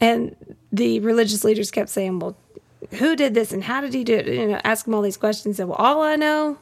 And 0.00 0.34
the 0.72 0.98
religious 1.00 1.44
leaders 1.44 1.70
kept 1.70 1.90
saying, 1.90 2.20
Well, 2.20 2.38
who 2.92 3.16
did 3.16 3.34
this 3.34 3.52
and 3.52 3.64
how 3.64 3.82
did 3.82 3.92
he 3.92 4.02
do 4.02 4.14
it? 4.14 4.26
You 4.26 4.48
know, 4.48 4.60
ask 4.64 4.86
him 4.86 4.94
all 4.94 5.02
these 5.02 5.18
questions. 5.18 5.58
Said, 5.58 5.68
Well, 5.68 5.76
all 5.76 6.00
I 6.00 6.16
know 6.16 6.56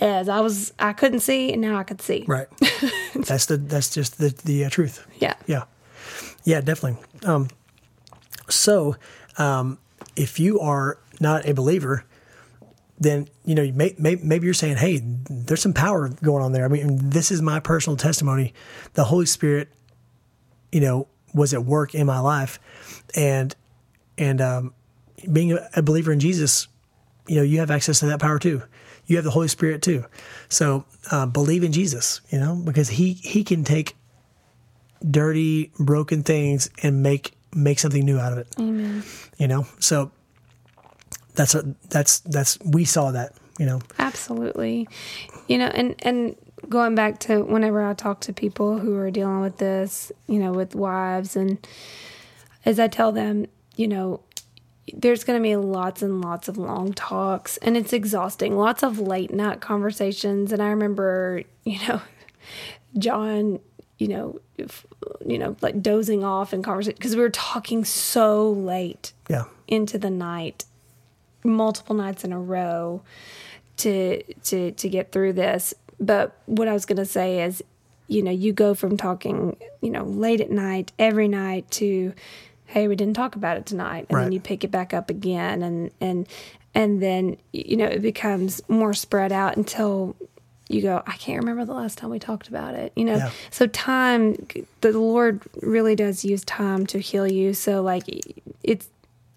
is 0.00 0.28
I 0.28 0.40
was 0.40 0.72
I 0.78 0.92
couldn't 0.92 1.20
see 1.20 1.52
and 1.52 1.60
now 1.60 1.76
I 1.76 1.84
could 1.84 2.00
see. 2.00 2.24
Right. 2.26 2.46
that's 3.14 3.46
the 3.46 3.56
that's 3.56 3.90
just 3.90 4.18
the 4.18 4.30
the 4.44 4.64
uh, 4.64 4.70
truth. 4.70 5.06
Yeah. 5.18 5.34
Yeah, 5.46 5.64
yeah, 6.44 6.60
definitely. 6.60 7.02
Um, 7.24 7.48
so, 8.48 8.96
um, 9.38 9.78
if 10.16 10.40
you 10.40 10.60
are 10.60 10.98
not 11.20 11.46
a 11.46 11.52
believer, 11.52 12.04
then 12.98 13.28
you 13.44 13.54
know 13.54 13.70
may, 13.72 13.94
may, 13.98 14.16
maybe 14.16 14.44
you're 14.44 14.54
saying, 14.54 14.76
"Hey, 14.76 15.00
there's 15.02 15.62
some 15.62 15.72
power 15.72 16.08
going 16.08 16.42
on 16.42 16.52
there." 16.52 16.64
I 16.64 16.68
mean, 16.68 17.10
this 17.10 17.30
is 17.30 17.40
my 17.40 17.60
personal 17.60 17.96
testimony. 17.96 18.52
The 18.94 19.04
Holy 19.04 19.26
Spirit, 19.26 19.68
you 20.72 20.80
know, 20.80 21.08
was 21.32 21.54
at 21.54 21.64
work 21.64 21.94
in 21.94 22.06
my 22.06 22.20
life, 22.20 22.58
and 23.14 23.54
and 24.18 24.40
um, 24.40 24.74
being 25.32 25.58
a 25.74 25.82
believer 25.82 26.12
in 26.12 26.20
Jesus, 26.20 26.68
you 27.26 27.36
know, 27.36 27.42
you 27.42 27.58
have 27.58 27.70
access 27.70 28.00
to 28.00 28.06
that 28.06 28.20
power 28.20 28.38
too. 28.38 28.62
You 29.10 29.16
have 29.16 29.24
the 29.24 29.32
Holy 29.32 29.48
Spirit 29.48 29.82
too. 29.82 30.04
So 30.48 30.84
uh, 31.10 31.26
believe 31.26 31.64
in 31.64 31.72
Jesus, 31.72 32.20
you 32.30 32.38
know, 32.38 32.54
because 32.54 32.90
he 32.90 33.14
he 33.14 33.42
can 33.42 33.64
take 33.64 33.96
dirty, 35.08 35.72
broken 35.80 36.22
things 36.22 36.70
and 36.80 37.02
make 37.02 37.32
make 37.52 37.80
something 37.80 38.04
new 38.04 38.20
out 38.20 38.30
of 38.30 38.38
it. 38.38 38.54
Amen. 38.60 39.02
You 39.36 39.48
know, 39.48 39.66
so 39.80 40.12
that's 41.34 41.56
a 41.56 41.74
that's 41.88 42.20
that's 42.20 42.56
we 42.64 42.84
saw 42.84 43.10
that. 43.10 43.34
You 43.58 43.66
know, 43.66 43.80
Absolutely. 43.98 44.88
You 45.48 45.58
know, 45.58 45.66
and 45.66 45.96
and 46.02 46.36
going 46.68 46.94
back 46.94 47.18
to 47.20 47.42
whenever 47.42 47.84
I 47.84 47.94
talk 47.94 48.20
to 48.20 48.32
people 48.32 48.78
who 48.78 48.94
are 48.94 49.10
dealing 49.10 49.40
with 49.40 49.56
this, 49.56 50.12
you 50.28 50.38
know, 50.38 50.52
with 50.52 50.76
wives 50.76 51.34
and 51.34 51.58
as 52.64 52.78
I 52.78 52.86
tell 52.86 53.10
them, 53.10 53.46
you 53.74 53.88
know, 53.88 54.20
there's 54.92 55.24
going 55.24 55.38
to 55.38 55.42
be 55.42 55.56
lots 55.56 56.02
and 56.02 56.20
lots 56.20 56.48
of 56.48 56.58
long 56.58 56.92
talks 56.92 57.56
and 57.58 57.76
it's 57.76 57.92
exhausting. 57.92 58.56
Lots 58.56 58.82
of 58.82 58.98
late 58.98 59.32
night 59.32 59.60
conversations 59.60 60.52
and 60.52 60.62
I 60.62 60.68
remember, 60.68 61.42
you 61.64 61.78
know, 61.86 62.00
John, 62.98 63.60
you 63.98 64.08
know, 64.08 64.40
if, 64.56 64.86
you 65.24 65.38
know, 65.38 65.56
like 65.60 65.82
dozing 65.82 66.24
off 66.24 66.52
in 66.52 66.62
conversation 66.62 66.96
because 66.96 67.14
we 67.14 67.22
were 67.22 67.30
talking 67.30 67.84
so 67.84 68.50
late 68.50 69.12
yeah, 69.28 69.44
into 69.68 69.98
the 69.98 70.10
night 70.10 70.64
multiple 71.44 71.96
nights 71.96 72.24
in 72.24 72.32
a 72.32 72.38
row 72.38 73.02
to 73.78 74.22
to 74.42 74.72
to 74.72 74.88
get 74.88 75.12
through 75.12 75.32
this 75.32 75.72
but 75.98 76.36
what 76.46 76.68
i 76.68 76.72
was 76.72 76.84
going 76.84 76.98
to 76.98 77.06
say 77.06 77.42
is 77.42 77.62
you 78.08 78.22
know 78.22 78.30
you 78.30 78.52
go 78.52 78.74
from 78.74 78.96
talking 78.96 79.56
you 79.80 79.90
know 79.90 80.04
late 80.04 80.40
at 80.40 80.50
night 80.50 80.92
every 80.98 81.28
night 81.28 81.70
to 81.70 82.12
hey 82.70 82.88
we 82.88 82.96
didn't 82.96 83.14
talk 83.14 83.36
about 83.36 83.56
it 83.56 83.66
tonight 83.66 84.06
and 84.08 84.16
Right. 84.16 84.22
then 84.24 84.32
you 84.32 84.40
pick 84.40 84.64
it 84.64 84.70
back 84.70 84.92
up 84.94 85.10
again 85.10 85.62
and 85.62 85.90
and 86.00 86.26
and 86.74 87.02
then 87.02 87.36
you 87.52 87.76
know 87.76 87.86
it 87.86 88.00
becomes 88.02 88.60
more 88.68 88.94
spread 88.94 89.32
out 89.32 89.56
until 89.56 90.14
you 90.68 90.80
go 90.82 91.02
i 91.06 91.16
can't 91.16 91.40
remember 91.40 91.64
the 91.64 91.74
last 91.74 91.98
time 91.98 92.10
we 92.10 92.18
talked 92.20 92.46
about 92.48 92.74
it 92.74 92.92
you 92.94 93.04
know 93.04 93.16
Yeah. 93.16 93.30
so 93.50 93.66
time 93.66 94.46
the 94.82 94.92
lord 94.92 95.42
really 95.62 95.96
does 95.96 96.24
use 96.24 96.44
time 96.44 96.86
to 96.86 96.98
heal 97.00 97.26
you 97.26 97.54
so 97.54 97.82
like 97.82 98.04
it's 98.62 98.88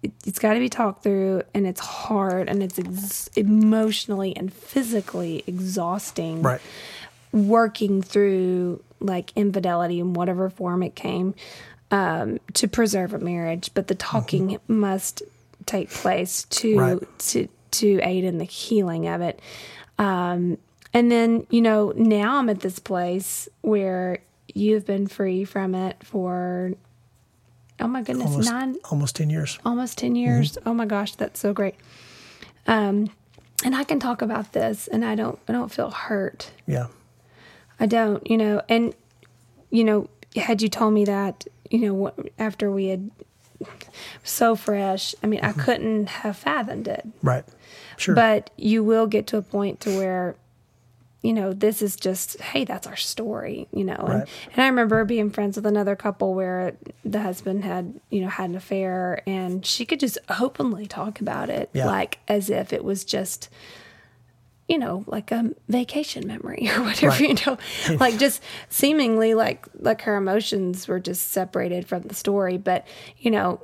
it, 0.04 0.12
it's 0.26 0.38
got 0.38 0.52
to 0.54 0.60
be 0.60 0.68
talked 0.68 1.02
through 1.02 1.42
and 1.54 1.66
it's 1.66 1.80
hard 1.80 2.48
and 2.48 2.62
it's 2.62 2.78
ex- 2.78 3.28
emotionally 3.36 4.36
and 4.36 4.52
physically 4.52 5.42
exhausting 5.46 6.42
right. 6.42 6.60
working 7.32 8.02
through 8.02 8.82
like 9.00 9.32
infidelity 9.34 9.98
in 10.00 10.12
whatever 10.14 10.48
form 10.50 10.82
it 10.82 10.94
came 10.94 11.34
um, 11.94 12.38
to 12.54 12.66
preserve 12.68 13.12
a 13.14 13.18
marriage 13.18 13.70
but 13.74 13.86
the 13.86 13.94
talking 13.94 14.58
must 14.68 15.22
take 15.66 15.90
place 15.90 16.44
to 16.50 16.78
Right. 16.78 17.18
to 17.30 17.48
to 17.72 18.00
aid 18.02 18.24
in 18.24 18.38
the 18.38 18.44
healing 18.44 19.08
of 19.08 19.20
it. 19.20 19.40
Um, 19.98 20.58
and 20.92 21.10
then 21.10 21.46
you 21.50 21.60
know 21.60 21.92
now 21.96 22.36
i'm 22.38 22.48
at 22.48 22.60
this 22.60 22.78
place 22.78 23.48
where 23.62 24.18
you've 24.54 24.86
been 24.86 25.06
free 25.08 25.44
from 25.44 25.74
it 25.74 25.96
for 26.04 26.72
oh 27.80 27.88
my 27.88 28.02
goodness 28.02 28.26
Almost 28.30 28.50
nine 28.50 28.76
almost 28.90 29.16
ten 29.16 29.30
years. 29.30 29.58
almost 29.64 29.98
10 29.98 30.14
years. 30.16 30.56
Oh 30.66 30.74
my 30.74 30.86
gosh 30.86 31.14
that's 31.16 31.40
so 31.40 31.52
great. 31.52 31.74
Um 32.66 33.10
and 33.64 33.74
i 33.74 33.82
can 33.84 33.98
talk 34.00 34.20
about 34.22 34.52
this 34.52 34.86
and 34.88 35.04
i 35.04 35.14
don't 35.14 35.38
i 35.48 35.52
don't 35.52 35.72
feel 35.72 35.90
hurt. 35.90 36.50
Yeah, 36.66 36.86
i 37.80 37.86
don't 37.86 38.28
you 38.30 38.36
know 38.38 38.62
and 38.68 38.94
you 39.70 39.84
know 39.84 40.08
had 40.36 40.62
you 40.62 40.68
told 40.68 40.92
me 40.94 41.04
that 41.04 41.44
you 41.70 41.78
know 41.78 42.12
after 42.38 42.70
we 42.70 42.86
had 42.88 43.10
so 44.22 44.54
fresh 44.56 45.14
i 45.22 45.26
mean 45.26 45.40
i 45.42 45.50
mm-hmm. 45.50 45.60
couldn't 45.60 46.06
have 46.08 46.36
fathomed 46.36 46.88
it 46.88 47.06
right. 47.22 47.44
Sure. 47.96 48.14
but 48.14 48.50
you 48.56 48.82
will 48.82 49.06
get 49.06 49.26
to 49.28 49.36
a 49.36 49.42
point 49.42 49.80
to 49.80 49.96
where 49.96 50.36
you 51.22 51.32
know 51.32 51.52
this 51.54 51.80
is 51.80 51.96
just 51.96 52.38
hey 52.40 52.64
that's 52.64 52.86
our 52.86 52.96
story 52.96 53.66
you 53.72 53.84
know 53.84 53.94
and, 53.94 54.08
Right. 54.08 54.28
and 54.52 54.62
i 54.62 54.66
remember 54.66 55.04
being 55.04 55.30
friends 55.30 55.56
with 55.56 55.64
another 55.64 55.96
couple 55.96 56.34
where 56.34 56.76
the 57.04 57.20
husband 57.22 57.64
had 57.64 57.98
you 58.10 58.20
know 58.20 58.28
had 58.28 58.50
an 58.50 58.56
affair 58.56 59.22
and 59.26 59.64
she 59.64 59.86
could 59.86 60.00
just 60.00 60.18
openly 60.40 60.86
talk 60.86 61.20
about 61.20 61.48
it 61.48 61.70
Yeah. 61.72 61.86
like 61.86 62.18
as 62.28 62.50
if 62.50 62.72
it 62.72 62.84
was 62.84 63.04
just 63.04 63.48
you 64.68 64.78
know 64.78 65.04
like 65.06 65.30
a 65.30 65.50
vacation 65.68 66.26
memory 66.26 66.68
or 66.74 66.82
whatever 66.82 67.08
Right. 67.08 67.20
you 67.20 67.34
know 67.46 67.58
like 67.98 68.18
just 68.18 68.42
seemingly 68.68 69.34
like 69.34 69.66
like 69.78 70.02
her 70.02 70.16
emotions 70.16 70.88
were 70.88 71.00
just 71.00 71.30
separated 71.32 71.86
from 71.86 72.02
the 72.02 72.14
story 72.14 72.56
but 72.58 72.86
you 73.18 73.30
know 73.30 73.60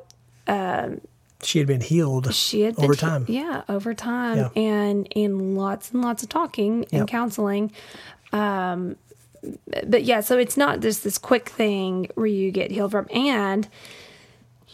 she 1.42 1.58
had 1.58 1.66
been 1.66 1.80
healed 1.80 2.34
she 2.34 2.62
had 2.62 2.78
over 2.78 2.92
he- 2.92 2.98
time. 2.98 3.24
yeah 3.28 3.62
over 3.68 3.94
time 3.94 4.36
Yeah. 4.36 4.48
and 4.62 5.06
in 5.14 5.54
lots 5.56 5.90
and 5.92 6.02
lots 6.02 6.22
of 6.22 6.28
talking 6.28 6.84
and 6.92 7.00
Yep. 7.00 7.06
counseling 7.08 7.72
um 8.32 8.96
but 9.88 10.04
yeah 10.04 10.20
so 10.20 10.36
it's 10.38 10.56
not 10.58 10.80
just 10.80 11.02
this 11.02 11.16
quick 11.16 11.48
thing 11.48 12.10
where 12.14 12.26
you 12.26 12.50
get 12.50 12.70
healed 12.70 12.90
from 12.90 13.06
and 13.10 13.68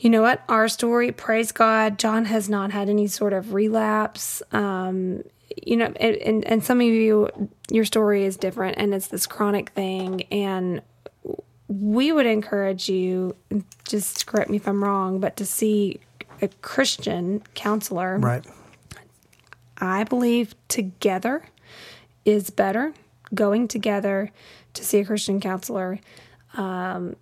you 0.01 0.11
know 0.11 0.23
what 0.23 0.43
our 0.49 0.67
story 0.69 1.13
praise 1.13 1.53
god 1.53 1.99
john 2.01 2.25
has 2.25 2.49
not 2.49 2.73
had 2.73 2.89
any 2.89 3.07
sort 3.07 3.33
of 3.33 3.55
relapse 3.55 4.43
um 4.51 5.23
you 5.63 5.77
know 5.77 5.87
and, 6.01 6.45
and, 6.45 6.65
some 6.65 6.81
of 6.81 6.87
you 6.87 7.29
your 7.71 7.85
story 7.85 8.25
is 8.25 8.37
different 8.37 8.77
and 8.79 8.95
it's 8.95 9.09
this 9.09 9.27
chronic 9.27 9.71
thing 9.71 10.23
and 10.31 10.83
we 11.69 12.13
would 12.13 12.27
encourage 12.27 12.89
you 12.89 13.35
just 13.85 14.27
correct 14.27 14.51
me 14.51 14.57
if 14.57 14.69
i'm 14.69 14.83
wrong 14.83 15.19
but 15.21 15.37
to 15.37 15.47
see 15.47 15.99
a 16.43 16.49
christian 16.63 17.43
counselor 17.55 18.19
Right. 18.19 18.45
i 19.79 20.05
believe 20.05 20.55
together 20.69 21.45
is 22.25 22.51
better 22.51 22.93
going 23.35 23.67
together 23.69 24.31
to 24.75 24.85
see 24.85 24.99
a 24.99 25.05
christian 25.05 25.41
counselor 25.41 25.99
um, 26.57 27.17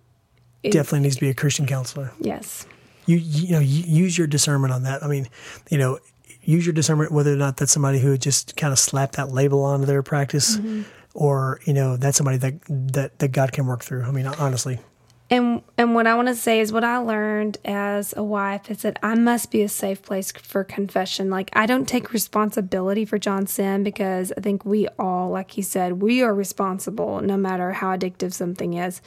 Definitely 0.63 1.01
needs 1.01 1.15
to 1.15 1.21
be 1.21 1.29
a 1.29 1.33
Christian 1.33 1.65
counselor. 1.67 2.11
yes 2.19 2.65
you 3.05 3.17
you 3.17 3.51
know 3.51 3.59
use 3.59 4.17
your 4.17 4.27
discernment 4.27 4.73
on 4.73 4.83
that. 4.83 5.03
I 5.03 5.07
mean, 5.07 5.27
you 5.69 5.77
know, 5.77 5.99
use 6.45 6.65
your 6.65 6.73
discernment 6.73 7.11
whether 7.11 7.33
or 7.33 7.37
not 7.37 7.57
that's 7.57 7.71
somebody 7.71 7.99
who 7.99 8.17
just 8.17 8.55
kind 8.55 8.71
of 8.71 8.79
slapped 8.79 9.15
that 9.15 9.31
label 9.31 9.63
onto 9.63 9.85
their 9.85 10.03
practice, 10.03 10.57
mm-hmm. 10.57 10.83
or 11.13 11.59
you 11.65 11.73
know 11.73 11.97
that's 11.97 12.17
somebody 12.17 12.37
that 12.37 12.53
that 12.69 13.19
that 13.19 13.29
God 13.29 13.51
can 13.51 13.65
work 13.65 13.83
through. 13.83 14.03
I 14.03 14.11
mean, 14.11 14.27
honestly, 14.27 14.79
And 15.29 15.63
and 15.77 15.95
what 15.95 16.05
I 16.05 16.13
want 16.13 16.27
to 16.27 16.35
say 16.35 16.59
is 16.59 16.71
what 16.71 16.83
I 16.83 16.97
learned 16.97 17.57
as 17.65 18.13
a 18.15 18.23
wife 18.23 18.69
is 18.69 18.83
that 18.83 18.99
I 19.01 19.15
must 19.15 19.49
be 19.49 19.63
a 19.63 19.69
safe 19.69 20.03
place 20.03 20.31
for 20.31 20.63
confession. 20.63 21.31
Like 21.31 21.49
I 21.53 21.65
don't 21.65 21.87
take 21.87 22.13
responsibility 22.13 23.05
for 23.05 23.17
John's 23.17 23.51
sin 23.51 23.83
because 23.83 24.31
I 24.37 24.41
think 24.41 24.65
we 24.65 24.87
all, 24.99 25.31
like 25.31 25.51
he 25.51 25.63
said, 25.63 26.01
we 26.01 26.21
are 26.21 26.33
responsible 26.33 27.21
no 27.21 27.37
matter 27.37 27.71
how 27.71 27.95
addictive 27.97 28.33
something 28.33 28.75
is 28.75 29.01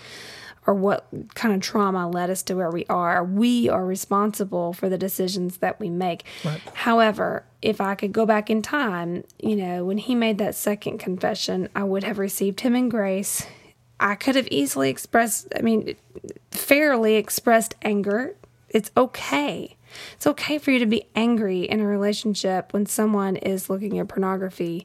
or 0.69 0.75
what 0.75 1.07
kind 1.35 1.55
of 1.55 1.63
trauma 1.63 2.07
led 2.07 2.29
us 2.29 2.43
to 2.43 2.55
where 2.55 2.71
we 2.71 2.85
are. 2.91 3.25
We 3.25 3.71
are 3.71 3.87
responsible 3.87 4.75
for 4.75 4.91
the 4.91 4.99
decisions 4.99 5.57
that 5.57 5.81
we 5.81 5.89
make. 5.89 6.25
However, 6.75 7.47
if 7.63 7.81
I 7.81 7.95
could 7.95 8.13
go 8.13 8.27
back 8.27 8.51
in 8.51 8.61
time, 8.61 9.25
you 9.39 9.57
know, 9.57 9.87
when 9.87 9.97
he 9.97 10.15
made 10.15 10.37
that 10.39 10.55
second 10.55 10.99
confession, 10.99 11.71
I 11.75 11.85
would 11.85 12.05
have 12.05 12.19
received 12.19 12.61
him 12.61 12.77
in 12.77 12.91
grace. 12.91 13.47
I 13.99 14.15
could 14.15 14.37
have 14.37 14.47
easily 14.49 14.91
expressed, 14.91 15.49
I 15.57 15.63
mean, 15.63 15.97
fairly 16.51 17.15
expressed 17.15 17.75
anger. 17.81 18.37
It's 18.69 18.91
okay. 18.95 19.75
It's 20.17 20.27
okay 20.27 20.59
for 20.59 20.71
you 20.71 20.81
to 20.81 20.87
be 20.87 21.09
angry 21.15 21.63
in 21.63 21.81
a 21.81 21.87
relationship 21.87 22.75
when 22.75 22.85
someone 22.85 23.37
is 23.37 23.71
looking 23.71 23.99
at 23.99 24.09
pornography 24.09 24.85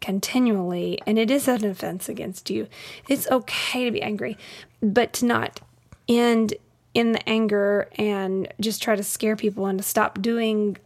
continually 0.00 0.98
and 1.06 1.18
it 1.18 1.30
is 1.30 1.46
an 1.46 1.64
offense 1.64 2.08
against 2.08 2.50
you. 2.50 2.66
It's 3.08 3.30
okay 3.30 3.84
to 3.84 3.90
be 3.90 4.02
angry, 4.02 4.36
but 4.82 5.12
to 5.14 5.26
not 5.26 5.60
end 6.08 6.54
in 6.94 7.12
the 7.12 7.28
anger 7.28 7.88
and 7.96 8.52
just 8.60 8.82
try 8.82 8.96
to 8.96 9.02
scare 9.02 9.36
people 9.36 9.66
into 9.66 9.82
stop 9.82 10.20
doing 10.20 10.76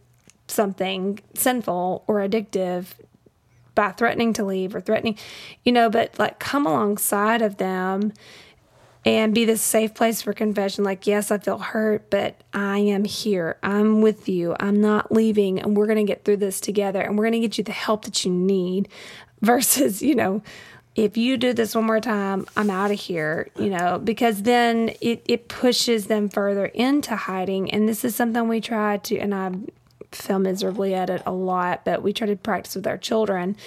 something 0.47 1.19
sinful 1.33 2.03
or 2.07 2.17
addictive 2.17 2.87
by 3.73 3.91
threatening 3.91 4.31
to 4.33 4.45
leave 4.45 4.75
or 4.75 4.81
threatening, 4.81 5.17
you 5.63 5.71
know, 5.71 5.89
but 5.89 6.17
like 6.17 6.39
come 6.39 6.65
alongside 6.65 7.41
of 7.41 7.57
them 7.57 8.13
and 9.05 9.35
be 9.35 9.45
this 9.45 9.61
safe 9.61 9.93
place 9.93 10.21
for 10.21 10.33
confession. 10.33 10.83
Like, 10.83 11.05
yes, 11.05 11.29
I 11.29 11.37
feel 11.37 11.59
hurt, 11.59 12.09
but 12.09 12.41
I 12.53 12.79
am 12.79 13.03
here. 13.05 13.57
I'm 13.61 14.01
with 14.01 14.27
you. 14.27 14.55
I'm 14.59 14.81
not 14.81 15.11
leaving, 15.11 15.59
and 15.59 15.77
we're 15.77 15.85
going 15.85 16.03
to 16.03 16.11
get 16.11 16.25
through 16.25 16.37
this 16.37 16.59
together, 16.59 17.01
and 17.01 17.17
we're 17.17 17.25
going 17.25 17.41
to 17.41 17.47
get 17.47 17.57
you 17.57 17.63
the 17.63 17.71
help 17.71 18.05
that 18.05 18.25
you 18.25 18.31
need. 18.31 18.89
Versus, 19.41 20.01
you 20.01 20.15
know, 20.15 20.41
if 20.95 21.17
you 21.17 21.35
do 21.35 21.53
this 21.53 21.75
one 21.75 21.85
more 21.85 21.99
time, 21.99 22.45
I'm 22.55 22.69
out 22.69 22.91
of 22.91 22.99
here, 22.99 23.49
you 23.59 23.69
know, 23.69 23.99
because 23.99 24.43
then 24.43 24.91
it, 25.01 25.21
it 25.25 25.49
pushes 25.49 26.07
them 26.07 26.29
further 26.29 26.67
into 26.67 27.15
hiding. 27.15 27.69
And 27.71 27.87
this 27.87 28.05
is 28.05 28.15
something 28.15 28.47
we 28.47 28.61
try 28.61 28.97
to, 28.97 29.17
and 29.17 29.35
I 29.35 29.51
fail 30.13 30.39
miserably 30.39 30.93
at 30.93 31.09
it 31.09 31.21
a 31.25 31.33
lot, 31.33 31.83
but 31.83 32.01
we 32.01 32.13
try 32.13 32.27
to 32.27 32.35
practice 32.37 32.75
with 32.75 32.87
our 32.87 32.97
children 32.97 33.57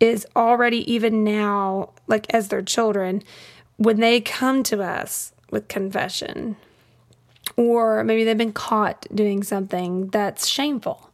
is 0.00 0.26
already 0.36 0.90
even 0.90 1.24
now, 1.24 1.90
like 2.06 2.32
as 2.32 2.48
their 2.48 2.62
children, 2.62 3.22
when 3.76 4.00
they 4.00 4.20
come 4.20 4.62
to 4.62 4.82
us 4.82 5.32
with 5.50 5.68
confession, 5.68 6.56
or 7.56 8.04
maybe 8.04 8.24
they've 8.24 8.38
been 8.38 8.52
caught 8.52 9.06
doing 9.14 9.42
something 9.42 10.08
that's 10.08 10.46
shameful, 10.46 11.07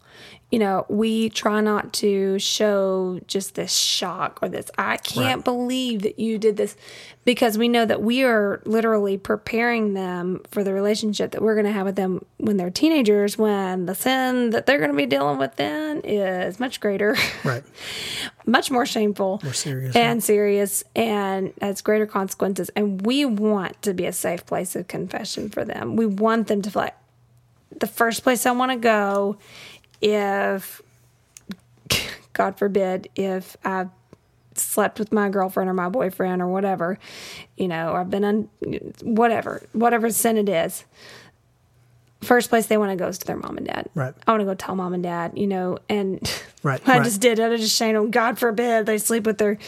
you 0.55 0.61
know, 0.61 0.87
we 0.89 1.31
try 1.31 1.61
not 1.61 1.93
to 1.95 2.39
show 2.39 3.19
just 3.27 3.57
this 3.57 3.75
shock 3.75 4.39
or 4.41 4.49
this, 4.49 4.71
I 4.79 4.99
can't 4.99 5.39
Right. 5.39 5.45
believe 5.45 6.03
that 6.03 6.21
you 6.21 6.39
did 6.39 6.57
this 6.57 6.77
because 7.25 7.59
we 7.59 7.67
know 7.67 7.85
that 7.85 8.03
we 8.03 8.23
are 8.23 8.61
literally 8.65 9.19
preparing 9.19 9.95
them 9.95 10.43
for 10.49 10.63
the 10.63 10.73
relationship 10.73 11.33
that 11.33 11.43
we're 11.43 11.55
going 11.57 11.67
to 11.67 11.73
have 11.73 11.87
with 11.87 11.97
them 11.97 12.25
when 12.39 12.57
they're 12.57 12.71
teenagers, 12.71 13.37
when 13.37 13.87
the 13.87 13.97
sin 13.97 14.51
that 14.51 14.67
they're 14.67 14.79
going 14.79 14.93
to 14.93 14.97
be 14.97 15.07
dealing 15.07 15.39
with 15.39 15.57
then 15.57 16.03
is 16.05 16.61
much 16.61 16.79
greater, 16.79 17.17
Right. 17.45 17.65
much 18.47 18.71
more 18.71 18.87
shameful, 18.87 19.41
More 19.43 19.53
serious. 19.55 19.97
and 19.97 20.23
serious, 20.23 20.85
and 20.95 21.53
has 21.61 21.83
greater 21.83 22.07
consequences. 22.07 22.71
And 22.77 23.05
we 23.05 23.25
want 23.25 23.83
to 23.83 23.93
be 23.93 24.07
a 24.07 24.13
safe 24.13 24.47
place 24.47 24.77
of 24.77 24.87
confession 24.87 25.49
for 25.49 25.65
them. 25.65 25.97
We 25.97 26.07
want 26.07 26.47
them 26.47 26.63
to 26.63 26.71
feel 26.71 26.83
like 26.83 26.95
the 27.81 27.89
first 27.89 28.23
place 28.23 28.47
I 28.47 28.53
want 28.53 28.71
to 28.71 28.77
go 28.79 29.37
if, 30.05 30.83
God 32.35 32.59
forbid, 32.59 33.09
if 33.17 33.57
I 33.65 33.87
slept 34.55 34.99
with 34.99 35.13
my 35.13 35.29
girlfriend 35.31 35.69
or 35.71 35.75
my 35.75 35.89
boyfriend 35.89 36.43
or 36.43 36.47
whatever, 36.49 36.99
you 37.57 37.67
know, 37.69 37.91
or 37.91 38.01
I've 38.01 38.11
been 38.11 38.25
on 38.25 38.43
whatever, 39.03 39.67
whatever 39.73 40.11
sin 40.11 40.37
it 40.37 40.49
is. 40.49 40.85
First 42.21 42.49
place 42.51 42.67
they 42.67 42.77
want 42.79 42.91
to 42.91 42.97
go 42.97 43.09
is 43.09 43.19
to 43.19 43.27
their 43.27 43.37
mom 43.37 43.57
and 43.59 43.67
dad. 43.67 43.89
Right. 43.95 44.15
I 44.27 44.31
want 44.31 44.41
to 44.43 44.45
go 44.47 44.55
tell 44.55 44.75
mom 44.77 44.95
and 44.95 45.03
dad, 45.03 45.33
you 45.37 45.47
know, 45.47 45.79
and 45.89 46.21
Right, 46.63 46.81
I 46.89 46.99
right. 46.99 47.05
just 47.05 47.21
did 47.21 47.39
it. 47.39 47.53
I 47.53 47.57
just 47.57 47.77
shame 47.77 47.95
them. 47.95 48.11
God 48.11 48.39
forbid 48.39 48.87
they 48.87 48.97
sleep 48.99 49.27
with 49.27 49.37
their, 49.39 49.59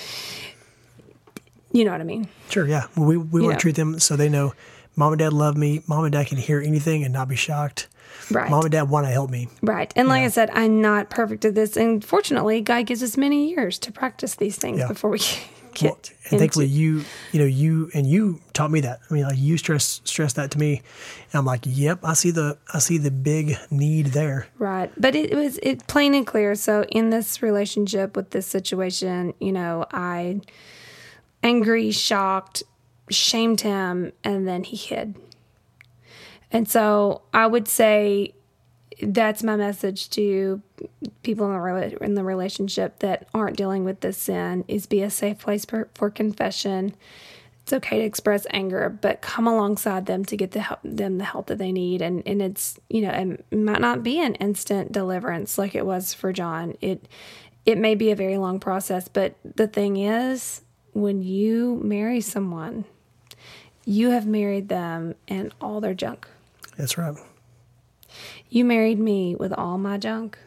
you 1.72 1.84
know 1.84 1.92
what 1.92 2.00
I 2.00 2.04
mean? 2.04 2.28
Sure. 2.48 2.66
Yeah. 2.66 2.84
Well, 2.96 3.06
we 3.06 3.16
we 3.18 3.40
want 3.42 3.52
Yeah. 3.52 3.56
to 3.56 3.60
treat 3.60 3.76
them 3.76 3.98
so 4.00 4.16
they 4.16 4.28
know 4.30 4.54
mom 4.96 5.12
and 5.12 5.18
dad 5.18 5.32
love 5.34 5.56
me. 5.56 5.82
Mom 5.86 6.04
and 6.04 6.12
dad 6.12 6.26
can 6.28 6.38
hear 6.38 6.60
anything 6.60 7.04
and 7.04 7.12
not 7.12 7.28
be 7.28 7.36
shocked. 7.36 7.88
Right. 8.30 8.50
Mom 8.50 8.62
and 8.64 8.72
dad 8.72 8.88
want 8.88 9.06
to 9.06 9.10
help 9.12 9.30
me. 9.30 9.48
Right. 9.62 9.92
And 9.96 10.08
like 10.08 10.22
I 10.24 10.28
said, 10.28 10.50
I'm 10.52 10.80
not 10.80 11.10
perfect 11.10 11.44
at 11.44 11.54
this. 11.54 11.76
And 11.76 12.04
fortunately, 12.04 12.60
God 12.60 12.86
gives 12.86 13.02
us 13.02 13.16
many 13.16 13.50
years 13.50 13.78
to 13.80 13.92
practice 13.92 14.34
these 14.36 14.56
things 14.56 14.78
Yeah. 14.80 14.88
before 14.88 15.10
we 15.10 15.18
get 15.74 15.82
Well, 15.84 15.92
and 16.24 16.32
into- 16.32 16.38
thankfully 16.38 16.66
you 16.66 17.04
you 17.32 17.38
know 17.40 17.44
you 17.46 17.90
and 17.94 18.06
you 18.06 18.40
taught 18.52 18.70
me 18.70 18.80
that. 18.80 19.00
I 19.10 19.14
mean, 19.14 19.24
like 19.24 19.38
you 19.38 19.56
stress 19.58 20.00
stress 20.04 20.32
that 20.34 20.50
to 20.52 20.58
me, 20.58 20.82
and 21.32 21.38
I'm 21.38 21.44
like, 21.44 21.60
yep, 21.64 22.00
I 22.02 22.14
see 22.14 22.30
the 22.30 22.58
I 22.72 22.78
see 22.80 22.98
the 22.98 23.10
big 23.10 23.56
need 23.70 24.06
there. 24.06 24.46
Right. 24.58 24.90
But 24.96 25.14
it 25.14 25.34
was 25.34 25.58
it 25.62 25.86
plain 25.86 26.14
and 26.14 26.26
clear. 26.26 26.54
So 26.54 26.84
in 26.84 27.10
this 27.10 27.42
relationship 27.42 28.16
with 28.16 28.30
this 28.30 28.46
situation, 28.46 29.34
you 29.38 29.52
know, 29.52 29.84
I 29.92 30.40
angry, 31.42 31.90
shocked, 31.90 32.62
shamed 33.10 33.60
him, 33.60 34.12
and 34.24 34.48
then 34.48 34.64
he 34.64 34.76
hid. 34.76 35.14
And 36.50 36.68
so 36.68 37.22
I 37.32 37.46
would 37.46 37.68
say 37.68 38.34
that's 39.02 39.42
my 39.42 39.56
message 39.56 40.08
to 40.10 40.62
people 41.22 41.46
in 41.46 41.52
the 41.52 42.02
in 42.02 42.14
the 42.14 42.24
relationship 42.24 43.00
that 43.00 43.28
aren't 43.34 43.56
dealing 43.56 43.84
with 43.84 44.00
this 44.00 44.16
sin 44.16 44.64
is 44.68 44.86
be 44.86 45.02
a 45.02 45.10
safe 45.10 45.38
place 45.38 45.64
for, 45.64 45.88
for 45.94 46.10
confession. 46.10 46.94
It's 47.62 47.72
okay 47.72 47.98
to 47.98 48.04
express 48.04 48.46
anger, 48.50 48.88
but 48.88 49.20
come 49.20 49.46
alongside 49.46 50.06
them 50.06 50.24
to 50.26 50.36
get 50.36 50.52
the 50.52 50.60
help, 50.60 50.78
them 50.84 51.18
the 51.18 51.24
help 51.24 51.48
that 51.48 51.58
they 51.58 51.72
need. 51.72 52.00
And 52.00 52.22
and 52.26 52.40
it's 52.40 52.78
you 52.88 53.02
know 53.02 53.10
it 53.10 53.54
might 53.54 53.80
not 53.80 54.02
be 54.02 54.20
an 54.20 54.36
instant 54.36 54.92
deliverance 54.92 55.58
like 55.58 55.74
it 55.74 55.84
was 55.84 56.14
for 56.14 56.32
John. 56.32 56.76
It 56.80 57.06
it 57.66 57.78
may 57.78 57.96
be 57.96 58.12
a 58.12 58.16
very 58.16 58.38
long 58.38 58.60
process, 58.60 59.08
but 59.08 59.34
the 59.44 59.66
thing 59.66 59.96
is, 59.96 60.62
when 60.92 61.20
you 61.20 61.80
marry 61.82 62.20
someone, 62.20 62.84
you 63.84 64.10
have 64.10 64.26
married 64.26 64.68
them 64.68 65.16
and 65.26 65.52
all 65.60 65.80
their 65.80 65.94
junk. 65.94 66.28
That's 66.76 66.98
right. 66.98 67.16
You 68.48 68.64
married 68.64 68.98
me 68.98 69.34
with 69.34 69.52
all 69.52 69.78
my 69.78 69.98
junk, 69.98 70.38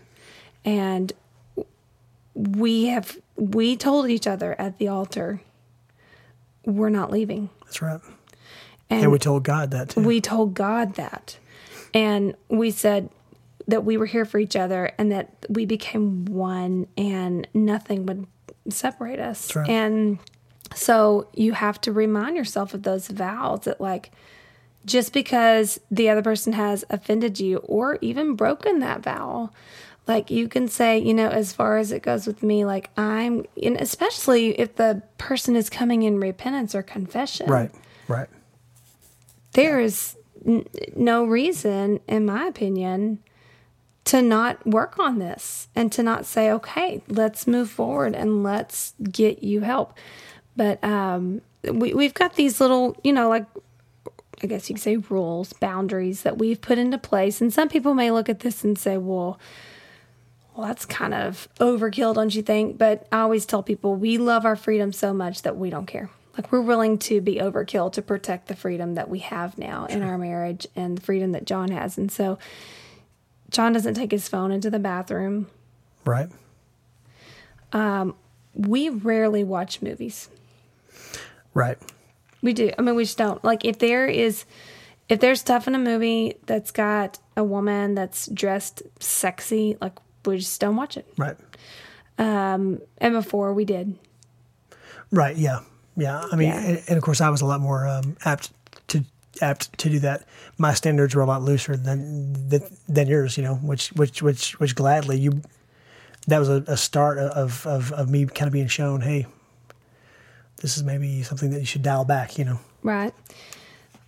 and 0.64 1.12
we 2.34 2.86
have 2.86 3.18
we 3.36 3.76
told 3.76 4.10
each 4.10 4.28
other 4.28 4.56
at 4.60 4.78
the 4.78 4.88
altar, 4.88 5.42
we're 6.66 6.90
not 6.90 7.12
leaving, 7.12 7.50
That's 7.66 7.82
right. 7.82 8.00
and, 8.90 9.04
And 9.04 9.12
we 9.12 9.20
told 9.20 9.44
God 9.44 9.72
that 9.72 9.90
too. 9.90 10.02
we 10.02 10.22
told 10.22 10.54
God 10.54 10.96
that, 10.96 11.38
and 11.94 12.36
we 12.50 12.72
said 12.72 13.10
that 13.68 13.84
we 13.86 13.98
were 13.98 14.06
here 14.08 14.26
for 14.26 14.40
each 14.40 14.56
other 14.56 14.92
and 14.98 15.12
that 15.12 15.46
we 15.50 15.66
became 15.66 16.26
one, 16.26 16.88
and 16.98 17.48
nothing 17.54 18.06
would 18.06 18.26
separate 18.70 19.20
us. 19.20 19.56
right. 19.56 19.70
And 19.70 20.20
so 20.76 21.28
you 21.34 21.54
have 21.54 21.80
to 21.82 21.92
remind 21.92 22.36
yourself 22.38 22.74
of 22.74 22.84
those 22.84 23.08
vows 23.08 23.62
that 23.62 23.80
like 23.82 24.12
just 24.86 25.14
because 25.14 25.80
the 25.92 26.10
other 26.10 26.22
person 26.22 26.54
has 26.54 26.86
offended 26.90 27.40
you 27.40 27.58
or 27.58 27.98
even 28.02 28.36
broken 28.36 28.80
that 28.80 29.02
vow 29.02 29.50
like 30.08 30.32
you 30.32 30.48
can 30.48 30.68
say 30.68 30.98
you 30.98 31.14
know 31.14 31.30
as 31.30 31.54
far 31.54 31.78
as 31.78 31.92
it 31.92 32.02
goes 32.02 32.26
with 32.26 32.42
me 32.44 32.66
like 32.66 32.90
i'm 32.98 33.46
and 33.62 33.78
especially 33.78 34.60
if 34.60 34.76
the 34.76 35.02
person 35.18 35.56
is 35.56 35.70
coming 35.70 36.04
in 36.04 36.20
repentance 36.20 36.74
or 36.76 36.82
confession 36.82 37.48
right. 37.48 37.72
Right. 38.08 38.28
there 39.54 39.80
is 39.80 40.18
n- 40.46 40.66
no 40.96 41.24
reason 41.26 42.00
in 42.08 42.26
my 42.26 42.46
opinion 42.48 43.20
to 44.06 44.22
not 44.22 44.66
work 44.66 44.98
on 44.98 45.20
this 45.20 45.68
and 45.76 45.92
to 45.92 46.02
not 46.02 46.26
say 46.26 46.52
okay 46.52 47.04
let's 47.08 47.46
move 47.46 47.70
forward 47.70 48.16
and 48.16 48.44
let's 48.44 48.94
get 49.12 49.44
you 49.44 49.62
help 49.62 49.94
but 50.56 50.84
um 50.84 51.42
we, 51.64 51.94
we've 51.94 52.14
got 52.14 52.34
these 52.36 52.60
little 52.60 52.98
you 53.04 53.14
know 53.14 53.30
like 53.30 53.46
I 54.44 54.48
guess 54.48 54.70
you 54.70 54.76
could 54.76 54.84
say 54.84 54.98
rules, 54.98 55.54
boundaries 55.54 56.24
that 56.24 56.38
we've 56.38 56.62
put 56.62 56.78
into 56.78 56.98
place. 56.98 57.42
And 57.42 57.54
some 57.54 57.70
people 57.70 57.94
may 57.94 58.12
look 58.12 58.30
at 58.30 58.42
this 58.42 58.64
and 58.64 58.78
say, 58.78 58.98
well, 58.98 59.40
well, 60.56 60.68
that's 60.68 60.86
kind 60.86 61.14
of 61.14 61.48
overkill, 61.60 62.14
don't 62.16 62.36
you 62.36 62.42
think? 62.42 62.78
But 62.78 63.08
I 63.12 63.22
always 63.22 63.46
tell 63.46 63.64
people 63.64 63.96
we 63.96 64.18
love 64.18 64.46
our 64.46 64.56
freedom 64.56 64.92
so 64.92 65.14
much 65.14 65.44
that 65.44 65.56
we 65.56 65.70
don't 65.70 65.86
care. 65.86 66.10
Like 66.38 66.52
we're 66.52 66.62
willing 66.62 66.98
to 67.00 67.22
be 67.22 67.36
overkill 67.36 67.92
to 67.94 68.02
protect 68.02 68.48
the 68.48 68.56
freedom 68.56 68.96
that 68.96 69.10
we 69.10 69.20
have 69.20 69.58
now 69.58 69.86
in 69.86 70.04
our 70.04 70.18
marriage 70.18 70.68
and 70.76 70.98
the 70.98 71.02
freedom 71.02 71.32
that 71.34 71.46
John 71.46 71.70
has. 71.72 71.98
And 71.98 72.12
so 72.12 72.38
John 73.50 73.74
doesn't 73.74 73.96
take 73.96 74.12
his 74.12 74.28
phone 74.28 74.52
into 74.52 74.70
the 74.70 74.80
bathroom. 74.80 75.48
Right. 76.06 76.30
Um, 77.74 78.16
we 78.54 78.90
rarely 78.90 79.44
watch 79.44 79.82
movies. 79.82 80.30
Right. 81.54 81.78
We 82.42 82.54
do. 82.54 82.72
I 82.78 82.82
mean, 82.82 82.96
we 82.96 83.04
just 83.04 83.18
don't. 83.18 83.44
Like, 83.44 83.66
if 83.66 83.80
there 83.80 84.08
is, 84.08 84.46
if 85.10 85.20
there's 85.20 85.40
stuff 85.42 85.68
in 85.68 85.76
a 85.76 85.80
movie 85.80 86.36
that's 86.46 86.72
got 86.72 87.20
a 87.36 87.44
woman 87.44 87.96
that's 87.96 88.28
dressed 88.28 88.84
sexy, 89.00 89.78
like, 89.82 89.98
we 90.26 90.38
just 90.38 90.60
don't 90.62 90.76
watch 90.76 90.98
it. 90.98 91.12
Right. 91.18 91.36
Um, 92.18 92.82
And 93.00 93.14
before 93.14 93.54
we 93.54 93.66
did. 93.66 93.96
Right. 95.12 95.36
Yeah. 95.36 95.60
Yeah. 95.96 96.24
I 96.32 96.36
mean, 96.36 96.50
Yeah. 96.50 96.60
And, 96.60 96.84
and 96.88 96.98
of 96.98 97.04
course, 97.04 97.22
I 97.22 97.30
was 97.30 97.42
a 97.42 97.46
lot 97.46 97.62
more 97.62 97.88
um, 97.88 98.16
apt 98.26 98.52
to 98.90 99.04
apt 99.42 99.78
to 99.80 99.90
do 99.90 100.00
that. 100.00 100.26
My 100.58 100.74
standards 100.74 101.16
were 101.16 101.22
a 101.22 101.26
lot 101.26 101.42
looser 101.42 101.76
than 101.76 102.50
than, 102.50 102.62
than 102.88 103.08
yours. 103.08 103.38
You 103.38 103.44
know, 103.44 103.56
which 103.56 103.90
which 103.94 104.22
which 104.22 104.60
which 104.60 104.76
gladly 104.76 105.18
you. 105.20 105.42
That 106.28 106.40
was 106.40 106.50
a, 106.50 106.64
a 106.68 106.78
start 106.78 107.18
of, 107.18 107.66
of 107.66 107.92
of 107.94 108.10
me 108.10 108.26
kind 108.26 108.48
of 108.48 108.54
being 108.54 108.68
shown, 108.68 109.02
hey, 109.02 109.26
this 110.62 110.78
is 110.78 110.84
maybe 110.84 111.24
something 111.24 111.50
that 111.52 111.60
you 111.60 111.66
should 111.66 111.84
dial 111.84 112.06
back. 112.06 112.38
You 112.38 112.46
know. 112.46 112.60
Right. 112.84 113.14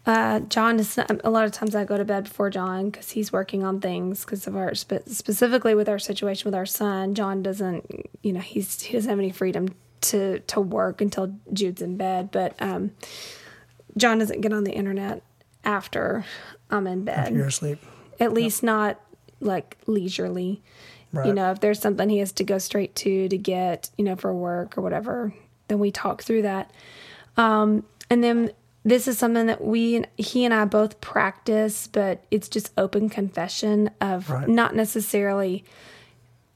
Uh, 0.05 0.39
John 0.39 0.79
is 0.79 0.97
a 0.97 1.29
lot 1.29 1.45
of 1.45 1.51
times 1.51 1.75
I 1.75 1.85
go 1.85 1.95
to 1.95 2.03
bed 2.05 2.23
before 2.23 2.49
John 2.49 2.89
because 2.89 3.11
he's 3.11 3.31
working 3.31 3.63
on 3.63 3.79
things 3.79 4.25
because 4.25 4.47
of 4.47 4.55
our 4.55 4.73
spe- 4.73 5.07
specifically 5.07 5.75
with 5.75 5.87
our 5.87 5.99
situation 5.99 6.45
with 6.45 6.55
our 6.55 6.65
son. 6.65 7.13
John 7.13 7.43
doesn't, 7.43 8.09
you 8.23 8.33
know, 8.33 8.39
he's 8.39 8.81
he 8.81 8.93
doesn't 8.93 9.09
have 9.09 9.19
any 9.19 9.31
freedom 9.31 9.75
to 10.01 10.39
to 10.39 10.59
work 10.59 11.01
until 11.01 11.35
Jude's 11.53 11.83
in 11.83 11.97
bed. 11.97 12.31
But 12.31 12.55
um, 12.59 12.91
John 13.95 14.17
doesn't 14.17 14.41
get 14.41 14.53
on 14.53 14.63
the 14.63 14.71
internet 14.71 15.21
after 15.63 16.25
I'm 16.71 16.87
in 16.87 17.05
bed. 17.05 17.33
You're 17.33 17.47
asleep. 17.47 17.79
At 18.19 18.33
least 18.33 18.63
not 18.63 18.99
like 19.39 19.77
leisurely. 19.85 20.63
You 21.25 21.33
know, 21.33 21.51
if 21.51 21.59
there's 21.59 21.79
something 21.79 22.07
he 22.07 22.19
has 22.19 22.31
to 22.33 22.45
go 22.45 22.57
straight 22.57 22.95
to 22.95 23.27
to 23.27 23.37
get, 23.37 23.89
you 23.97 24.05
know, 24.05 24.15
for 24.15 24.33
work 24.33 24.77
or 24.77 24.81
whatever, 24.81 25.33
then 25.71 25.79
we 25.79 25.89
talk 25.89 26.21
through 26.21 26.41
that. 26.43 26.69
Um, 27.37 27.85
and 28.09 28.21
then 28.23 28.51
this 28.83 29.07
is 29.07 29.17
something 29.17 29.45
that 29.47 29.63
we, 29.63 30.03
he 30.17 30.43
and 30.43 30.53
I 30.53 30.65
both 30.65 30.99
practice, 30.99 31.87
but 31.87 32.23
it's 32.29 32.49
just 32.49 32.71
open 32.77 33.07
confession 33.09 33.89
of 34.01 34.29
Right. 34.29 34.47
not 34.49 34.75
necessarily. 34.75 35.63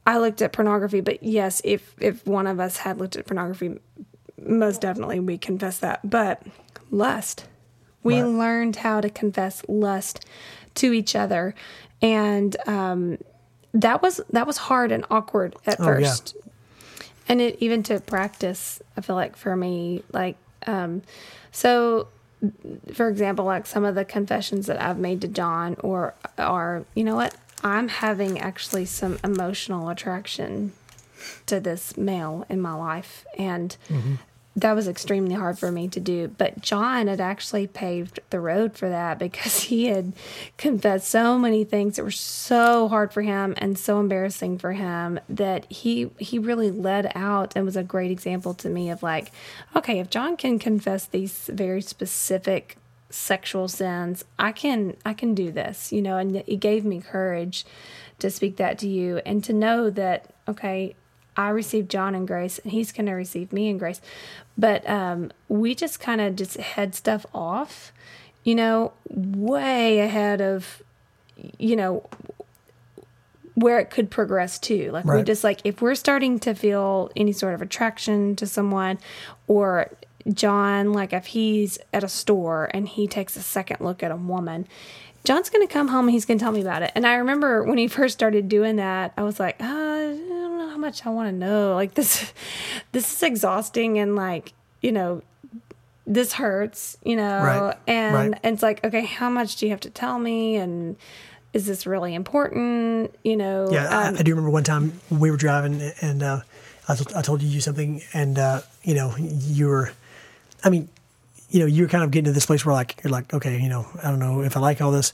I 0.06 0.18
looked 0.20 0.42
at 0.42 0.52
pornography, 0.54 1.02
but 1.02 1.24
yes, 1.24 1.62
if 1.64 1.96
if 2.00 2.28
one 2.28 2.46
of 2.46 2.60
us 2.60 2.78
had 2.78 3.00
looked 3.00 3.16
at 3.16 3.26
pornography, 3.26 3.80
most 4.40 4.82
definitely 4.82 5.20
we 5.20 5.38
confess 5.40 5.80
that. 5.80 6.08
But 6.08 6.44
lust, 6.92 7.46
we 8.04 8.22
Right. 8.22 8.30
learned 8.30 8.76
how 8.76 9.02
to 9.02 9.10
confess 9.10 9.64
lust 9.68 10.24
to 10.76 10.94
each 10.94 11.16
other, 11.16 11.56
and 12.04 12.56
um, 12.68 13.18
that 13.74 14.04
was 14.04 14.22
that 14.32 14.46
was 14.46 14.58
hard 14.58 14.92
and 14.92 15.06
awkward 15.10 15.56
at 15.66 15.80
Oh, 15.80 15.86
first 15.86 16.36
and 17.28 17.42
it 17.42 17.58
even 17.60 17.84
to 17.84 18.00
practice 18.00 18.82
i 18.98 19.02
feel 19.02 19.16
like 19.16 19.36
for 19.36 19.56
me 19.56 20.04
like 20.12 20.38
um 20.68 21.02
so 21.52 22.08
for 22.94 23.08
example 23.10 23.46
like 23.46 23.66
some 23.66 23.84
of 23.84 23.96
the 23.96 24.06
confessions 24.06 24.68
that 24.68 24.80
i've 24.82 25.00
made 25.00 25.22
to 25.22 25.28
john 25.28 25.76
or 25.80 26.14
are 26.38 26.86
you 26.94 27.04
know 27.04 27.16
what 27.16 27.36
I'm 27.66 27.88
having 27.88 28.40
actually 28.40 28.86
some 28.86 29.18
emotional 29.24 29.90
attraction 29.90 30.74
to 31.48 31.60
this 31.60 31.98
male 31.98 32.46
in 32.48 32.62
my 32.62 32.74
life. 32.74 33.26
And 33.40 33.76
that 34.58 34.74
was 34.74 34.88
extremely 34.88 35.36
hard 35.36 35.60
for 35.60 35.72
me 35.72 35.88
to 35.90 36.00
do. 36.00 36.30
But 36.30 36.62
John 36.62 37.08
had 37.08 37.20
actually 37.20 37.68
paved 37.68 38.22
the 38.30 38.40
road 38.40 38.78
for 38.78 38.88
that 38.88 39.20
because 39.20 39.60
he 39.64 39.86
had 39.86 40.14
confessed 40.58 41.10
so 41.10 41.38
many 41.38 41.64
things 41.64 41.96
that 41.96 42.04
were 42.04 42.12
so 42.12 42.88
hard 42.88 43.12
for 43.12 43.22
him 43.22 43.54
and 43.58 43.78
so 43.78 44.00
embarrassing 44.00 44.58
for 44.58 44.72
him 44.72 45.20
that 45.28 45.70
he 45.72 46.10
he 46.18 46.40
really 46.40 46.72
led 46.72 47.12
out 47.16 47.54
and 47.56 47.66
was 47.66 47.76
a 47.76 47.84
great 47.84 48.12
example 48.12 48.54
to 48.56 48.70
me 48.70 48.90
of 48.90 49.04
like, 49.04 49.32
okay, 49.76 50.00
if 50.00 50.10
John 50.10 50.38
can 50.38 50.58
confess 50.58 51.06
these 51.06 51.50
very 51.52 51.82
specific 51.82 52.78
sexual 53.10 53.68
sins, 53.68 54.24
I 54.40 54.54
can 54.54 54.96
I 55.06 55.14
can 55.14 55.36
do 55.36 55.52
this, 55.52 55.92
you 55.92 56.02
know, 56.02 56.18
and 56.18 56.36
it 56.36 56.60
gave 56.60 56.86
me 56.86 57.02
courage 57.02 57.66
to 58.20 58.32
speak 58.32 58.56
that 58.58 58.80
to 58.80 58.88
you 58.88 59.18
and 59.26 59.44
to 59.44 59.52
know 59.52 59.90
that 59.90 60.34
okay, 60.48 60.96
I 61.38 61.50
received 61.50 61.90
John 61.90 62.16
in 62.16 62.26
grace 62.26 62.60
and 62.60 62.72
he's 62.72 62.92
going 62.92 63.06
to 63.08 63.14
receive 63.14 63.52
me 63.52 63.70
in 63.70 63.78
grace. 63.78 64.02
But 64.58 64.88
um, 64.90 65.32
we 65.50 65.76
just 65.76 66.00
kind 66.00 66.22
of 66.22 66.36
just 66.36 66.58
head 66.58 66.96
stuff 66.96 67.26
off, 67.34 67.92
you 68.44 68.56
know, 68.56 68.94
way 69.10 70.00
ahead 70.00 70.42
of, 70.42 70.82
you 71.58 71.76
know, 71.76 72.08
where 73.56 73.80
it 73.80 73.90
could 73.90 74.12
progress 74.12 74.60
to. 74.60 74.92
Like 74.92 75.06
we 75.06 75.24
just 75.24 75.44
like 75.44 75.62
if 75.64 75.82
we're 75.82 75.96
starting 75.96 76.40
to 76.40 76.54
feel 76.54 77.10
any 77.16 77.32
sort 77.32 77.54
of 77.54 77.62
attraction 77.62 78.36
to 78.36 78.46
someone 78.46 79.00
or 79.48 79.92
John, 80.32 80.92
like 80.92 81.14
if 81.14 81.28
he's 81.28 81.78
at 81.94 82.04
a 82.04 82.10
store 82.10 82.70
and 82.74 82.88
he 82.88 83.08
takes 83.08 83.36
a 83.36 83.42
second 83.42 83.78
look 83.80 84.04
at 84.04 84.12
a 84.12 84.16
woman, 84.16 84.68
John's 85.26 85.50
going 85.50 85.68
to 85.68 85.72
come 85.72 85.88
home 85.88 86.06
and 86.06 86.12
he's 86.12 86.26
going 86.26 86.38
to 86.38 86.44
tell 86.44 86.52
me 86.52 86.62
about 86.62 86.84
it. 86.84 86.92
And 86.96 87.06
I 87.06 87.16
remember 87.16 87.64
when 87.64 87.78
he 87.78 87.88
first 87.88 88.14
started 88.14 88.48
doing 88.48 88.78
that, 88.78 89.14
I 89.18 89.24
was 89.24 89.40
like, 89.40 89.62
uh, 89.62 89.66
I 89.66 90.18
don't 90.18 90.58
know 90.58 90.70
how 90.70 90.78
much 90.78 91.06
I 91.06 91.10
want 91.10 91.30
to 91.30 91.36
know. 91.36 91.74
Like 91.74 91.96
this, 91.96 92.32
this 92.92 93.12
is 93.12 93.24
exhausting 93.24 93.98
and 94.00 94.16
like, 94.16 94.54
you 94.82 94.92
know, 94.92 95.22
this 96.08 96.34
hurts, 96.34 96.98
you 97.04 97.16
know, 97.16 97.40
Right, 97.44 97.78
and 97.88 98.32
right. 98.32 98.40
it's 98.44 98.62
like, 98.62 98.84
okay, 98.84 99.04
how 99.04 99.30
much 99.30 99.56
do 99.56 99.66
you 99.66 99.72
have 99.72 99.80
to 99.82 99.90
tell 99.90 100.20
me? 100.20 100.56
And 100.56 100.96
is 101.54 101.66
this 101.66 101.88
really 101.88 102.14
important? 102.14 103.16
You 103.24 103.38
know, 103.38 103.70
Yeah, 103.72 103.86
um, 103.86 104.16
I, 104.16 104.20
I 104.20 104.22
do 104.22 104.32
remember 104.32 104.52
one 104.52 104.64
time 104.64 105.02
we 105.10 105.32
were 105.32 105.38
driving 105.38 105.82
and 106.02 106.22
uh, 106.22 106.42
I, 106.88 106.96
told, 106.96 107.14
I 107.14 107.22
told 107.24 107.42
you 107.42 107.60
something, 107.62 108.04
and 108.14 108.38
uh, 108.38 108.62
you 108.84 108.94
know 108.94 109.16
you 109.18 109.66
were, 109.68 109.92
I 110.64 110.70
mean, 110.70 110.90
you 111.56 111.62
know 111.62 111.68
you 111.68 111.84
were 111.84 111.88
kind 111.88 112.04
of 112.04 112.12
getting 112.12 112.26
to 112.26 112.34
this 112.34 112.46
place 112.46 112.66
where 112.66 112.76
like 112.76 113.00
you're 113.02 113.12
like, 113.12 113.34
okay, 113.34 113.58
you 113.58 113.70
know, 113.70 113.88
I 114.04 114.10
don't 114.10 114.20
know 114.20 114.42
if 114.42 114.58
I 114.58 114.60
like 114.60 114.82
all 114.82 114.92
this, 114.92 115.14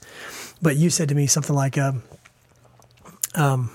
but 0.60 0.74
you 0.74 0.90
said 0.90 1.08
to 1.10 1.14
me 1.14 1.28
something 1.28 1.54
like, 1.54 1.78
um, 1.78 2.02
um, 3.36 3.70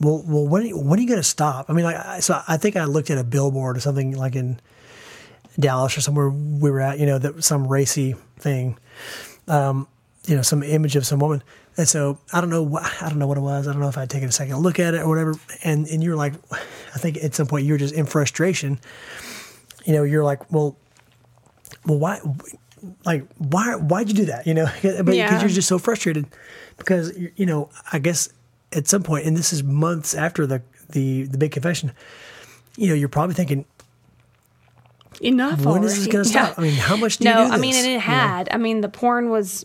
well, 0.00 0.22
well, 0.24 0.46
when 0.46 0.68
when 0.86 1.00
are 1.00 1.02
you 1.02 1.08
going 1.08 1.18
to 1.18 1.24
stop? 1.24 1.68
I 1.68 1.72
mean, 1.72 1.84
like, 1.84 2.22
so 2.22 2.40
I 2.46 2.58
think 2.58 2.76
I 2.76 2.84
looked 2.84 3.10
at 3.10 3.18
a 3.18 3.24
billboard 3.24 3.76
or 3.76 3.80
something 3.80 4.16
like 4.16 4.36
in 4.36 4.60
Dallas 5.58 5.98
or 5.98 6.00
somewhere 6.00 6.30
we 6.30 6.70
were 6.70 6.80
at, 6.80 7.00
you 7.00 7.06
know, 7.06 7.18
that 7.18 7.42
some 7.42 7.66
racy 7.66 8.14
thing, 8.38 8.78
um, 9.48 9.88
you 10.26 10.36
know, 10.36 10.42
some 10.42 10.62
image 10.62 10.94
of 10.94 11.04
some 11.04 11.18
woman. 11.18 11.42
And 11.76 11.88
so 11.88 12.20
I 12.32 12.40
don't 12.40 12.50
know 12.50 12.62
what 12.62 12.84
I 13.02 13.08
don't 13.08 13.18
know 13.18 13.26
what 13.26 13.36
it 13.36 13.40
was. 13.40 13.66
I 13.66 13.72
don't 13.72 13.82
know 13.82 13.88
if 13.88 13.98
I'd 13.98 14.10
taken 14.10 14.28
a 14.28 14.32
second 14.32 14.58
look 14.58 14.78
at 14.78 14.94
it 14.94 15.00
or 15.00 15.08
whatever. 15.08 15.34
And 15.64 15.88
and 15.88 16.04
you 16.04 16.10
were 16.10 16.16
like, 16.16 16.34
I 16.52 16.98
think 16.98 17.16
at 17.16 17.34
some 17.34 17.48
point 17.48 17.66
you 17.66 17.72
were 17.72 17.78
just 17.78 17.94
in 17.96 18.06
frustration. 18.06 18.78
You 19.84 19.94
know, 19.94 20.04
you're 20.04 20.22
like, 20.22 20.52
well, 20.52 20.76
well, 21.86 21.98
why, 21.98 22.20
like, 23.04 23.24
why, 23.38 23.74
why'd 23.76 24.08
you 24.08 24.14
do 24.14 24.24
that? 24.26 24.46
You 24.46 24.54
know, 24.54 24.66
but 24.82 25.04
because 25.04 25.14
Yeah. 25.16 25.40
you're 25.40 25.48
just 25.48 25.68
so 25.68 25.78
frustrated 25.78 26.26
because 26.76 27.16
you 27.36 27.46
know, 27.46 27.70
I 27.92 27.98
guess 27.98 28.28
at 28.72 28.86
some 28.88 29.02
point, 29.02 29.26
and 29.26 29.36
this 29.36 29.52
is 29.52 29.62
months 29.62 30.14
after 30.14 30.46
the 30.46 30.62
the 30.90 31.24
the 31.24 31.38
big 31.38 31.52
confession. 31.52 31.92
You 32.76 32.88
know, 32.88 32.94
you're 32.94 33.08
probably 33.08 33.34
thinking, 33.34 33.64
enough. 35.20 35.64
when 35.64 35.82
is 35.84 35.96
this 35.96 36.06
going 36.12 36.24
to 36.24 36.28
stop? 36.28 36.50
Yeah. 36.50 36.54
I 36.58 36.60
mean, 36.60 36.74
how 36.74 36.96
much 36.96 37.18
do 37.18 37.24
no, 37.24 37.42
you 37.42 37.48
do? 37.48 37.54
I 37.54 37.56
mean, 37.58 37.74
and 37.74 37.86
it 37.86 38.00
had. 38.00 38.48
I 38.50 38.58
mean, 38.58 38.82
the 38.82 38.88
porn 38.88 39.30
was 39.30 39.64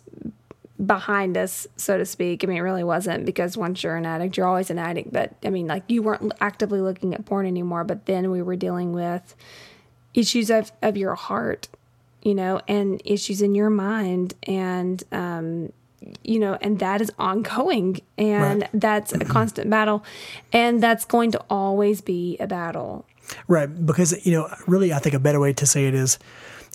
behind 0.83 1.37
us, 1.37 1.67
so 1.75 1.97
to 1.97 2.05
speak. 2.05 2.43
I 2.43 2.47
mean, 2.47 2.57
it 2.57 2.61
really 2.61 2.83
wasn't 2.83 3.25
because 3.25 3.57
once 3.57 3.83
you're 3.83 3.97
an 3.97 4.05
addict, 4.05 4.37
you're 4.37 4.47
always 4.47 4.69
an 4.69 4.79
addict. 4.79 5.11
But 5.11 5.33
I 5.43 5.49
mean, 5.49 5.67
like 5.67 5.83
you 5.87 6.01
weren't 6.01 6.31
actively 6.39 6.81
looking 6.81 7.13
at 7.13 7.25
porn 7.25 7.45
anymore. 7.45 7.83
But 7.83 8.05
then 8.05 8.31
we 8.31 8.41
were 8.41 8.55
dealing 8.55 8.93
with 8.93 9.35
issues 10.13 10.49
of, 10.49 10.71
of 10.81 10.95
your 10.97 11.15
heart, 11.15 11.67
you 12.21 12.35
know, 12.35 12.61
and 12.67 13.01
issues 13.05 13.41
in 13.41 13.55
your 13.55 13.69
mind. 13.69 14.33
And, 14.43 15.03
um, 15.11 15.71
you 16.23 16.39
know, 16.39 16.57
and 16.61 16.79
that 16.79 17.01
is 17.01 17.11
ongoing 17.19 17.99
and 18.17 18.61
Right. 18.61 18.69
that's 18.73 19.13
a 19.13 19.19
constant 19.19 19.69
battle. 19.69 20.03
And 20.51 20.81
that's 20.81 21.05
going 21.05 21.31
to 21.31 21.39
always 21.49 22.01
be 22.01 22.37
a 22.39 22.47
battle. 22.47 23.05
Right, 23.47 23.67
because 23.85 24.25
you 24.25 24.33
know, 24.33 24.49
really, 24.67 24.91
I 24.91 24.99
think 24.99 25.15
a 25.15 25.19
better 25.19 25.39
way 25.39 25.53
to 25.53 25.65
say 25.65 25.87
it 25.87 25.93
is 25.93 26.19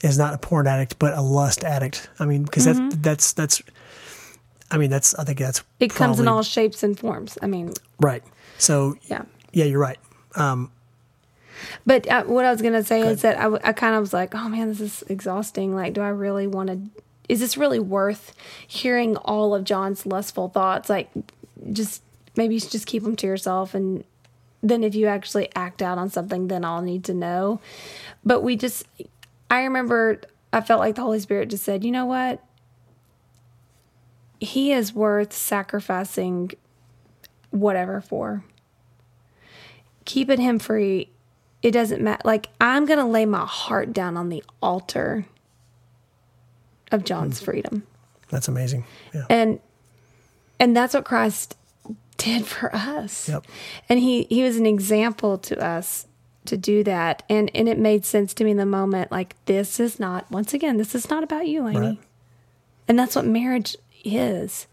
is 0.03 0.17
not 0.17 0.33
a 0.33 0.39
porn 0.39 0.67
addict, 0.67 0.99
but 0.99 1.13
a 1.15 1.21
lust 1.21 1.65
addict. 1.65 2.09
I 2.19 2.25
mean, 2.25 2.45
because 2.45 2.65
that's 2.65 2.97
that's 2.97 3.33
that's. 3.35 3.63
I 4.71 4.79
mean, 4.79 4.91
that's 4.91 5.15
I 5.17 5.25
think 5.25 5.39
that's 5.39 5.61
Mm-hmm. 5.61 5.85
It 5.85 5.95
comes 5.95 6.19
in 6.21 6.29
all 6.29 6.43
shapes 6.43 6.83
and 6.83 6.99
forms. 6.99 7.37
I 7.43 7.47
mean, 7.47 7.73
right. 8.01 8.23
So 8.59 8.97
yeah. 9.03 9.23
yeah, 9.53 9.65
you're 9.67 9.81
right. 9.81 9.99
Um, 10.35 10.71
But 11.85 12.09
uh, 12.09 12.25
what 12.25 12.45
I 12.45 12.51
was 12.51 12.63
gonna 12.63 12.85
say 12.85 13.01
is 13.01 13.23
that 13.23 13.39
I, 13.39 13.53
I 13.63 13.73
kind 13.73 13.95
of 13.95 14.01
was 14.01 14.13
like, 14.13 14.35
oh 14.35 14.49
man, 14.49 14.69
this 14.69 14.81
is 14.81 15.05
exhausting. 15.09 15.75
Like, 15.75 15.95
do 15.95 16.01
I 16.01 16.09
really 16.09 16.47
want 16.47 16.69
to? 16.69 17.03
Is 17.29 17.41
this 17.41 17.57
really 17.57 17.81
worth 17.81 18.35
hearing 18.67 19.17
all 19.17 19.55
of 19.55 19.65
John's 19.65 20.07
lustful 20.07 20.49
thoughts? 20.49 20.89
Like, 20.89 21.11
just 21.73 22.03
maybe 22.37 22.55
you 22.55 22.61
should 22.61 22.71
just 22.71 22.87
keep 22.87 23.03
them 23.03 23.17
to 23.17 23.27
yourself, 23.27 23.75
and 23.75 24.05
then 24.63 24.83
if 24.83 24.95
you 24.95 25.07
actually 25.07 25.49
act 25.55 25.83
out 25.83 25.99
on 25.99 26.11
something, 26.11 26.49
then 26.49 26.65
I'll 26.65 26.83
need 26.83 27.05
to 27.05 27.15
know. 27.15 27.61
But 28.25 28.43
we 28.43 28.57
just, 28.57 28.87
I 29.51 29.63
remember, 29.63 30.21
I 30.53 30.61
felt 30.61 30.81
like 30.81 30.97
the 30.97 31.03
Holy 31.03 31.21
Spirit 31.21 31.51
just 31.51 31.65
said, 31.65 31.85
you 31.85 31.91
know 31.91 32.07
what? 32.07 32.43
He 34.41 34.73
is 34.73 34.93
worth 34.93 35.33
sacrificing 35.33 36.53
whatever 37.51 38.01
for 38.01 38.45
keeping 40.05 40.41
him 40.41 40.59
free 40.59 41.11
it 41.67 41.73
doesn't 41.73 42.01
matter 42.01 42.23
like 42.25 42.49
i'm 42.61 42.87
gonna 42.87 43.07
lay 43.09 43.27
my 43.27 43.45
heart 43.45 43.93
down 43.93 44.17
on 44.17 44.29
the 44.29 44.43
altar 44.63 45.27
of 46.93 47.03
john's 47.05 47.41
mm. 47.41 47.45
freedom 47.45 47.83
that's 48.29 48.47
amazing. 48.49 48.85
Yeah. 49.13 49.25
and 49.29 49.59
and 50.61 50.77
that's 50.77 50.95
what 50.95 51.05
christ 51.05 51.57
did 52.19 52.47
for 52.47 52.75
us 52.75 53.29
Yep. 53.29 53.47
and 53.89 53.99
he 53.99 54.25
he 54.25 54.45
was 54.45 54.57
an 54.57 54.67
example 54.67 55.39
to 55.39 55.61
us 55.63 56.07
to 56.45 56.57
do 56.57 56.85
that 56.85 57.25
and 57.29 57.51
and 57.53 57.69
it 57.69 57.79
made 57.79 58.05
sense 58.05 58.33
to 58.35 58.45
me 58.45 58.53
in 58.53 58.57
the 58.57 58.65
moment 58.65 59.11
like 59.11 59.35
this 59.47 59.81
is 59.81 59.99
not 59.99 60.31
once 60.31 60.55
again 60.55 60.77
this 60.77 60.95
is 60.95 61.11
not 61.11 61.25
about 61.25 61.49
you 61.49 61.65
Lainey. 61.65 61.81
Right. 61.81 61.99
and 62.87 62.97
that's 62.97 63.17
what 63.17 63.27
marriage 63.27 63.77
is 64.05 64.69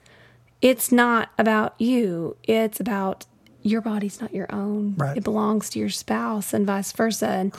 it's 0.61 0.91
not 0.91 1.29
about 1.39 1.73
you 1.81 2.37
it's 2.43 2.79
about 2.79 3.25
your 3.63 3.81
body's 3.81 4.21
not 4.21 4.33
your 4.33 4.53
own 4.53 4.95
Right. 4.97 5.17
it 5.17 5.23
belongs 5.23 5.69
to 5.71 5.79
your 5.79 5.89
spouse 5.89 6.53
and 6.53 6.67
vice 6.67 6.91
versa 6.91 7.27
and 7.27 7.53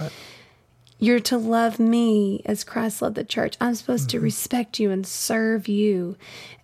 you're 0.98 1.20
to 1.20 1.36
love 1.36 1.78
me 1.78 2.40
as 2.46 2.64
Christ 2.64 3.02
loved 3.02 3.16
the 3.16 3.24
church. 3.24 3.56
I'm 3.60 3.74
supposed 3.74 4.08
to 4.10 4.16
mm-hmm. 4.16 4.24
respect 4.24 4.78
you 4.78 4.90
and 4.90 5.06
serve 5.06 5.68
you. 5.68 6.16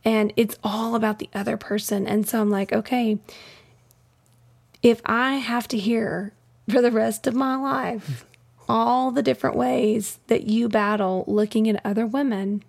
And 0.04 0.32
it's 0.36 0.56
all 0.62 0.94
about 0.94 1.18
the 1.18 1.28
other 1.34 1.56
person. 1.56 2.06
And 2.06 2.26
so 2.26 2.40
I'm 2.40 2.50
like, 2.50 2.72
okay, 2.72 3.18
if 4.82 5.02
I 5.04 5.36
have 5.36 5.68
to 5.68 5.78
hear 5.78 6.32
for 6.70 6.80
the 6.80 6.90
rest 6.90 7.26
of 7.26 7.34
my 7.34 7.56
life 7.56 8.24
mm-hmm. 8.24 8.72
all 8.72 9.10
the 9.10 9.22
different 9.22 9.56
ways 9.56 10.20
that 10.28 10.44
you 10.44 10.68
battle 10.68 11.24
looking 11.26 11.68
at 11.68 11.84
other 11.84 12.06
women, 12.06 12.62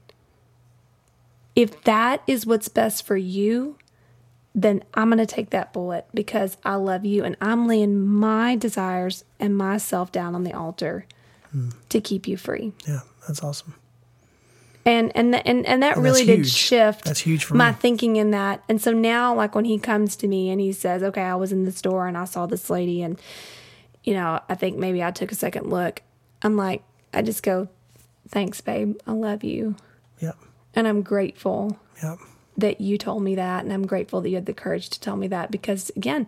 if 1.56 1.82
that 1.84 2.22
is 2.28 2.46
what's 2.46 2.68
best 2.68 3.06
for 3.06 3.18
you, 3.18 3.78
then 4.54 4.84
I'm 4.94 5.10
going 5.10 5.18
to 5.20 5.26
take 5.26 5.52
that 5.52 5.72
bullet 5.74 6.06
because 6.14 6.58
I 6.66 6.76
love 6.76 7.06
you 7.06 7.24
and 7.24 7.38
I'm 7.40 7.68
laying 7.68 8.06
my 8.06 8.56
desires 8.56 9.24
and 9.40 9.58
myself 9.58 10.12
down 10.12 10.36
on 10.36 10.44
the 10.44 10.54
altar 10.54 11.06
to 11.90 12.00
keep 12.02 12.28
you 12.28 12.38
free. 12.38 12.72
Yeah, 12.88 13.02
that's 13.28 13.44
awesome. 13.44 13.76
And 14.86 15.12
and 15.16 15.34
th- 15.34 15.44
and 15.46 15.66
and 15.66 15.84
that 15.84 15.96
And 15.96 16.04
really 16.04 16.26
did 16.26 16.48
shift 16.48 17.06
That's 17.06 17.20
huge 17.20 17.44
for 17.44 17.54
my 17.56 17.72
me. 17.72 17.78
thinking 17.80 18.16
in 18.16 18.32
that. 18.32 18.64
And 18.68 18.82
so 18.82 18.92
now 18.92 19.36
like 19.36 19.54
when 19.54 19.66
he 19.66 19.78
comes 19.78 20.16
to 20.18 20.28
me 20.28 20.50
and 20.50 20.60
he 20.60 20.72
says, 20.72 21.04
"Okay, 21.04 21.22
I 21.22 21.36
was 21.36 21.52
in 21.52 21.66
the 21.66 21.72
store 21.72 22.08
and 22.08 22.18
I 22.18 22.26
saw 22.26 22.46
this 22.48 22.70
lady 22.70 23.04
and 23.04 23.20
you 24.04 24.14
know, 24.16 24.40
I 24.50 24.56
think 24.56 24.78
maybe 24.78 25.04
I 25.04 25.12
took 25.12 25.32
a 25.32 25.36
second 25.36 25.70
look." 25.70 26.02
I'm 26.42 26.56
like, 26.58 26.82
I 27.14 27.22
just 27.22 27.44
go, 27.44 27.68
"Thanks, 28.30 28.60
babe. 28.62 28.96
I 29.06 29.12
love 29.12 29.44
you." 29.44 29.76
Yep. 30.20 30.38
And 30.74 30.88
I'm 30.88 31.04
grateful 31.04 31.78
Yep. 32.02 32.18
That 32.62 32.82
you 32.82 32.98
told 32.98 33.22
me 33.24 33.36
that 33.36 33.64
and 33.64 33.72
I'm 33.74 33.86
grateful 33.86 34.22
that 34.22 34.30
you 34.30 34.36
had 34.36 34.46
the 34.46 34.54
courage 34.54 34.90
to 34.92 35.00
tell 35.00 35.16
me 35.16 35.28
that 35.28 35.52
because 35.52 35.92
again, 35.96 36.28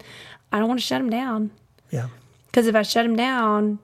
I 0.52 0.60
don't 0.60 0.68
want 0.68 0.80
to 0.80 0.86
shut 0.86 1.02
him 1.02 1.10
down. 1.10 1.52
Yeah. 1.90 2.10
Because 2.48 2.68
if 2.68 2.76
I 2.76 2.84
shut 2.84 3.06
him 3.06 3.16
down, 3.16 3.80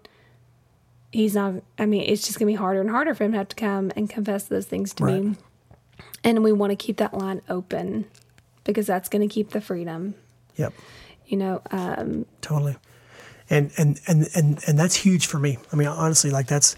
he's 1.11 1.34
not, 1.35 1.55
I 1.80 1.85
mean, 1.85 2.03
it's 2.07 2.26
just 2.27 2.38
going 2.38 2.47
to 2.47 2.53
be 2.53 2.57
harder 2.57 2.81
and 2.81 2.89
harder 2.89 3.15
for 3.15 3.23
him 3.23 3.31
to 3.31 3.38
have 3.39 3.47
to 3.49 3.55
come 3.55 3.91
and 3.95 4.09
confess 4.09 4.43
those 4.43 4.65
things 4.67 4.93
to 4.95 5.03
Right. 5.05 5.23
me. 5.23 5.35
And 6.23 6.43
we 6.43 6.51
want 6.51 6.71
to 6.71 6.76
keep 6.76 6.97
that 6.97 7.13
line 7.13 7.41
open. 7.49 8.05
because 8.65 8.85
that's 8.85 9.09
going 9.09 9.27
to 9.27 9.34
keep 9.34 9.49
the 9.49 9.61
freedom. 9.61 10.13
Yep. 10.57 10.73
You 11.26 11.38
know, 11.38 11.61
um, 11.71 12.26
totally 12.41 12.76
and 13.49 13.71
and 13.77 13.99
and 14.07 14.27
and 14.35 14.59
and 14.67 14.77
that's 14.77 14.93
huge 14.95 15.26
for 15.26 15.39
me 15.39 15.57
i 15.73 15.76
mean 15.76 15.88
honestly 15.88 16.30
like 16.30 16.45
that's 16.45 16.76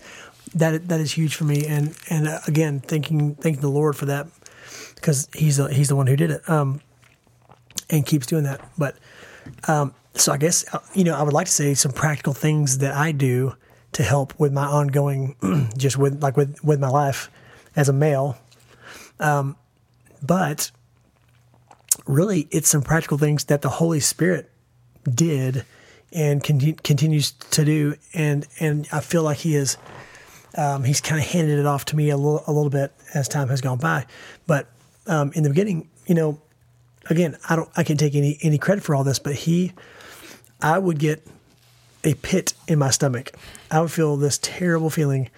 that 0.56 0.88
that 0.88 1.02
is 1.02 1.12
huge 1.12 1.36
for 1.36 1.44
me 1.44 1.66
and 1.68 1.94
and 2.10 2.30
uh, 2.30 2.40
again 2.48 2.80
thanking 2.80 3.36
thanking 3.36 3.60
the 3.62 3.68
lord 3.70 3.94
for 3.98 4.06
that 4.06 4.28
because 5.02 5.28
he's 5.34 5.58
the, 5.58 5.68
he's 5.74 5.90
the 5.90 5.96
one 5.96 6.08
who 6.08 6.16
did 6.16 6.32
it 6.32 6.50
um 6.50 6.80
and 7.90 8.06
keeps 8.06 8.26
doing 8.26 8.44
that 8.44 8.62
but 8.78 8.96
um 9.68 9.94
so 10.14 10.32
i 10.32 10.38
guess 10.38 10.64
uh, 10.74 10.80
you 10.94 11.04
know 11.04 11.16
i 11.16 11.24
would 11.24 11.34
like 11.34 11.48
to 11.48 11.52
say 11.52 11.74
some 11.74 11.92
practical 11.92 12.34
things 12.34 12.78
that 12.78 12.94
i 12.94 13.12
do 13.12 13.54
to 13.92 14.04
help 14.04 14.38
with 14.40 14.54
my 14.54 14.66
ongoing 14.66 15.36
just 15.78 15.98
with 15.98 16.22
like 16.22 16.38
with 16.38 16.64
with 16.64 16.80
my 16.80 16.90
life 16.90 17.30
as 17.76 17.90
a 17.90 17.94
male 17.94 18.38
um 19.20 19.56
but 20.22 20.72
really 22.06 22.48
it's 22.52 22.70
some 22.70 22.82
practical 22.82 23.18
things 23.18 23.46
that 23.46 23.62
the 23.62 23.70
holy 23.70 24.00
spirit 24.00 24.50
did 25.14 25.66
and 26.14 26.44
con- 26.44 26.76
continues 26.84 27.32
to 27.32 27.66
do. 27.66 27.96
And 28.14 28.48
and 28.60 28.88
I 28.92 29.00
feel 29.00 29.24
like 29.24 29.38
he 29.38 29.56
is 29.56 29.78
um, 30.58 30.84
he's 30.84 31.02
kind 31.02 31.22
of 31.22 31.28
handed 31.28 31.60
it 31.60 31.66
off 31.66 31.86
to 31.86 31.96
me 31.96 32.10
a 32.10 32.18
little 32.18 32.44
a 32.48 32.52
little 32.52 32.70
bit 32.70 32.92
as 33.14 33.28
time 33.28 33.48
has 33.50 33.62
gone 33.62 33.78
by. 33.78 34.06
But 34.48 34.68
um, 35.08 35.32
in 35.34 35.44
the 35.44 35.50
beginning, 35.50 35.90
you 36.08 36.16
know, 36.16 36.42
again, 37.10 37.38
I 37.50 37.56
don't 37.56 37.70
I 37.76 37.84
can't 37.84 38.00
take 38.00 38.16
any 38.16 38.38
any 38.42 38.58
credit 38.58 38.84
for 38.84 38.96
all 38.96 39.04
this, 39.04 39.20
but 39.20 39.34
he, 39.34 39.74
I 40.62 40.80
would 40.80 41.00
get 41.00 41.26
a 42.04 42.14
pit 42.16 42.54
in 42.68 42.80
my 42.80 42.90
stomach. 42.90 43.32
I 43.70 43.82
would 43.82 43.92
feel 43.92 44.18
this 44.18 44.38
terrible 44.40 44.90
feeling 44.90 45.30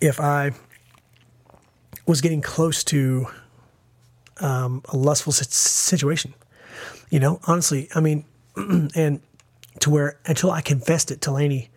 if 0.00 0.20
I 0.20 0.52
was 2.06 2.20
getting 2.20 2.40
close 2.40 2.84
to 2.84 3.26
um, 4.38 4.82
a 4.88 4.96
lustful 4.96 5.32
situation. 5.32 6.34
You 7.10 7.20
know, 7.20 7.40
honestly, 7.46 7.88
I 7.94 8.00
mean, 8.00 8.24
and 8.56 9.20
to 9.80 9.90
where 9.90 10.18
until 10.26 10.50
I 10.50 10.60
confessed 10.60 11.10
it 11.10 11.20
to 11.22 11.32
Lainey, 11.32 11.70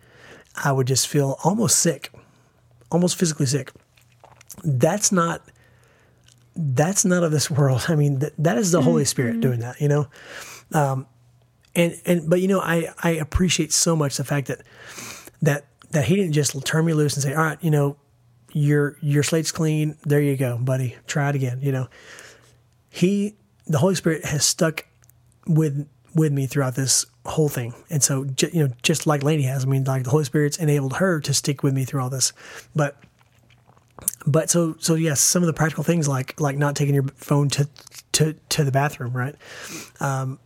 I 0.56 0.72
would 0.72 0.86
just 0.86 1.08
feel 1.08 1.38
almost 1.44 1.78
sick, 1.78 2.12
almost 2.90 3.16
physically 3.16 3.46
sick. 3.46 3.72
That's 4.64 5.10
not 5.12 5.42
that's 6.56 7.04
not 7.04 7.22
of 7.22 7.32
this 7.32 7.50
world. 7.50 7.84
I 7.88 7.94
mean, 7.94 8.20
that, 8.20 8.32
that 8.38 8.58
is 8.58 8.72
the 8.72 8.78
mm-hmm. 8.78 8.88
Holy 8.88 9.04
Spirit 9.04 9.40
doing 9.40 9.60
that, 9.60 9.80
you 9.80 9.88
know? 9.88 10.08
Um, 10.72 11.06
and, 11.74 12.00
and, 12.04 12.28
but 12.28 12.40
you 12.40 12.48
know, 12.48 12.60
I, 12.60 12.92
I 13.02 13.10
appreciate 13.10 13.72
so 13.72 13.94
much 13.94 14.16
the 14.16 14.24
fact 14.24 14.48
that, 14.48 14.62
that, 15.42 15.66
that 15.90 16.04
he 16.04 16.16
didn't 16.16 16.32
just 16.32 16.64
turn 16.64 16.84
me 16.84 16.92
loose 16.92 17.14
and 17.14 17.22
say, 17.22 17.34
all 17.34 17.42
right, 17.42 17.58
you 17.60 17.70
know, 17.70 17.96
your, 18.52 18.96
your 19.00 19.22
slate's 19.22 19.52
clean. 19.52 19.96
There 20.02 20.20
you 20.20 20.36
go, 20.36 20.58
buddy. 20.58 20.96
Try 21.06 21.28
it 21.30 21.36
again. 21.36 21.60
You 21.62 21.72
know, 21.72 21.88
he, 22.88 23.36
the 23.66 23.78
Holy 23.78 23.94
Spirit 23.94 24.24
has 24.24 24.44
stuck 24.44 24.86
with, 25.46 25.88
with 26.14 26.32
me 26.32 26.46
throughout 26.46 26.74
this 26.74 27.06
whole 27.24 27.48
thing. 27.48 27.74
And 27.88 28.02
so, 28.02 28.26
you 28.52 28.66
know, 28.66 28.74
just 28.82 29.06
like 29.06 29.22
Lainey 29.22 29.44
has, 29.44 29.64
I 29.64 29.68
mean, 29.68 29.84
like 29.84 30.04
the 30.04 30.10
Holy 30.10 30.24
Spirit's 30.24 30.58
enabled 30.58 30.94
her 30.96 31.20
to 31.20 31.32
stick 31.32 31.62
with 31.62 31.74
me 31.74 31.84
through 31.84 32.02
all 32.02 32.10
this. 32.10 32.32
But, 32.74 32.96
but 34.26 34.50
so, 34.50 34.76
so 34.78 34.94
yes, 34.94 35.20
some 35.20 35.42
of 35.42 35.46
the 35.46 35.52
practical 35.52 35.84
things 35.84 36.08
like, 36.08 36.40
like 36.40 36.56
not 36.56 36.76
taking 36.76 36.94
your 36.94 37.06
phone 37.16 37.48
to, 37.50 37.68
to, 38.12 38.34
to 38.50 38.64
the 38.64 38.72
bathroom, 38.72 39.16
right? 39.16 39.34
Um, 40.00 40.38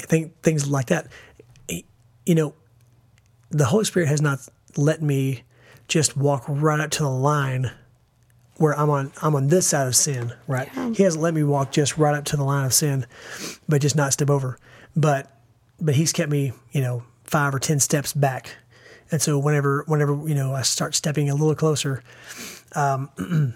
I 0.00 0.06
think 0.06 0.40
things 0.42 0.68
like 0.68 0.86
that, 0.86 1.08
you 2.24 2.34
know, 2.34 2.54
the 3.50 3.64
Holy 3.64 3.84
Spirit 3.84 4.08
has 4.08 4.20
not 4.20 4.40
let 4.76 5.02
me 5.02 5.44
just 5.88 6.16
walk 6.16 6.44
right 6.46 6.80
up 6.80 6.90
to 6.90 7.02
the 7.02 7.10
line 7.10 7.72
where 8.56 8.78
I'm 8.78 8.90
on 8.90 9.12
I'm 9.22 9.34
on 9.34 9.48
this 9.48 9.68
side 9.68 9.86
of 9.86 9.96
sin, 9.96 10.34
right? 10.46 10.68
Yeah. 10.74 10.90
He 10.90 11.02
hasn't 11.04 11.22
let 11.22 11.32
me 11.32 11.42
walk 11.44 11.72
just 11.72 11.96
right 11.96 12.14
up 12.14 12.24
to 12.26 12.36
the 12.36 12.44
line 12.44 12.66
of 12.66 12.74
sin, 12.74 13.06
but 13.68 13.80
just 13.80 13.96
not 13.96 14.12
step 14.12 14.28
over. 14.28 14.58
But 14.94 15.30
but 15.80 15.94
he's 15.94 16.12
kept 16.12 16.30
me, 16.30 16.52
you 16.72 16.80
know, 16.80 17.04
five 17.24 17.54
or 17.54 17.58
ten 17.58 17.80
steps 17.80 18.12
back. 18.12 18.56
And 19.10 19.22
so 19.22 19.38
whenever 19.38 19.84
whenever 19.86 20.12
you 20.26 20.34
know 20.34 20.54
I 20.54 20.62
start 20.62 20.94
stepping 20.94 21.30
a 21.30 21.34
little 21.34 21.54
closer, 21.54 22.02
um, 22.74 23.10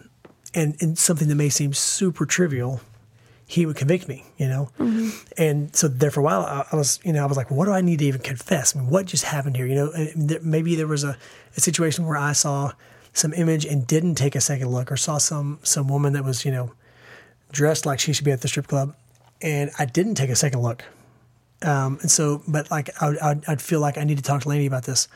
and, 0.54 0.76
and 0.80 0.98
something 0.98 1.28
that 1.28 1.34
may 1.34 1.48
seem 1.48 1.72
super 1.72 2.26
trivial, 2.26 2.80
he 3.46 3.66
would 3.66 3.76
convict 3.76 4.08
me, 4.08 4.24
you 4.38 4.48
know. 4.48 4.70
Mm-hmm. 4.78 5.10
And 5.36 5.74
so 5.76 5.88
there 5.88 6.10
for 6.10 6.20
a 6.20 6.22
while, 6.22 6.42
I, 6.42 6.66
I, 6.72 6.76
was, 6.76 7.00
you 7.04 7.12
know, 7.12 7.22
I 7.22 7.26
was 7.26 7.36
like, 7.36 7.50
what 7.50 7.66
do 7.66 7.72
I 7.72 7.80
need 7.80 7.98
to 7.98 8.06
even 8.06 8.20
confess? 8.20 8.74
I 8.74 8.80
mean, 8.80 8.88
what 8.88 9.06
just 9.06 9.24
happened 9.24 9.56
here? 9.56 9.66
You 9.66 9.74
know, 9.74 9.92
there, 10.16 10.40
maybe 10.42 10.74
there 10.74 10.86
was 10.86 11.04
a, 11.04 11.16
a 11.56 11.60
situation 11.60 12.06
where 12.06 12.16
I 12.16 12.32
saw 12.32 12.72
some 13.12 13.34
image 13.34 13.66
and 13.66 13.86
didn't 13.86 14.14
take 14.14 14.34
a 14.34 14.40
second 14.40 14.68
look, 14.68 14.90
or 14.90 14.96
saw 14.96 15.18
some 15.18 15.58
some 15.62 15.86
woman 15.86 16.14
that 16.14 16.24
was, 16.24 16.44
you 16.44 16.50
know, 16.50 16.72
dressed 17.50 17.84
like 17.84 18.00
she 18.00 18.12
should 18.12 18.24
be 18.24 18.32
at 18.32 18.40
the 18.40 18.48
strip 18.48 18.66
club, 18.66 18.94
and 19.42 19.70
I 19.78 19.84
didn't 19.84 20.14
take 20.14 20.30
a 20.30 20.36
second 20.36 20.62
look. 20.62 20.84
Um, 21.60 21.98
and 22.00 22.10
so, 22.10 22.42
but 22.48 22.70
like 22.70 22.90
I, 23.02 23.14
I'd, 23.22 23.44
I'd 23.46 23.62
feel 23.62 23.80
like 23.80 23.98
I 23.98 24.04
need 24.04 24.16
to 24.16 24.22
talk 24.22 24.42
to 24.42 24.48
Lainey 24.48 24.66
about 24.66 24.84
this. 24.84 25.08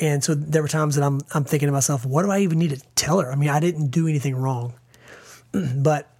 And 0.00 0.24
so 0.24 0.34
there 0.34 0.62
were 0.62 0.68
times 0.68 0.94
that 0.96 1.04
I'm 1.04 1.20
I'm 1.34 1.44
thinking 1.44 1.66
to 1.66 1.72
myself, 1.72 2.06
what 2.06 2.22
do 2.22 2.30
I 2.30 2.40
even 2.40 2.58
need 2.58 2.70
to 2.70 2.80
tell 2.94 3.20
her? 3.20 3.30
I 3.30 3.36
mean, 3.36 3.50
I 3.50 3.60
didn't 3.60 3.88
do 3.88 4.08
anything 4.08 4.34
wrong, 4.34 4.74
but 5.52 6.10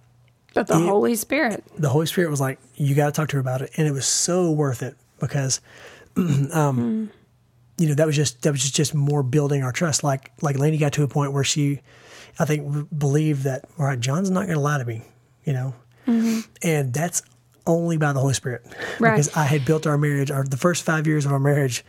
but 0.53 0.67
the 0.67 0.75
it, 0.75 0.85
Holy 0.85 1.15
Spirit, 1.15 1.63
the 1.77 1.89
Holy 1.89 2.05
Spirit 2.05 2.29
was 2.29 2.39
like, 2.41 2.59
you 2.75 2.93
got 2.93 3.07
to 3.07 3.11
talk 3.11 3.29
to 3.29 3.37
her 3.37 3.39
about 3.39 3.61
it, 3.61 3.71
and 3.77 3.87
it 3.87 3.91
was 3.91 4.05
so 4.05 4.51
worth 4.51 4.83
it 4.83 4.95
because, 5.19 5.61
um, 6.15 6.49
mm. 6.51 7.09
you 7.77 7.87
know, 7.87 7.95
that 7.95 8.05
was 8.05 8.15
just 8.15 8.43
that 8.43 8.51
was 8.51 8.61
just, 8.61 8.75
just 8.75 8.93
more 8.93 9.23
building 9.23 9.63
our 9.63 9.71
trust. 9.71 10.03
Like 10.03 10.31
like 10.41 10.59
Lainey 10.59 10.77
got 10.77 10.93
to 10.93 11.03
a 11.03 11.07
point 11.07 11.33
where 11.33 11.43
she, 11.43 11.81
I 12.37 12.45
think, 12.45 12.87
believed 12.97 13.43
that 13.43 13.65
all 13.79 13.85
right, 13.85 13.99
John's 13.99 14.29
not 14.29 14.41
going 14.41 14.55
to 14.55 14.61
lie 14.61 14.77
to 14.77 14.85
me, 14.85 15.01
you 15.43 15.53
know, 15.53 15.73
mm-hmm. 16.05 16.41
and 16.61 16.93
that's 16.93 17.23
only 17.65 17.97
by 17.97 18.13
the 18.13 18.19
Holy 18.19 18.33
Spirit. 18.33 18.65
Right. 18.99 19.11
Because 19.11 19.35
I 19.35 19.43
had 19.43 19.65
built 19.65 19.87
our 19.87 19.97
marriage, 19.97 20.29
our 20.29 20.43
the 20.43 20.57
first 20.57 20.83
five 20.83 21.07
years 21.07 21.25
of 21.25 21.31
our 21.31 21.39
marriage, 21.39 21.83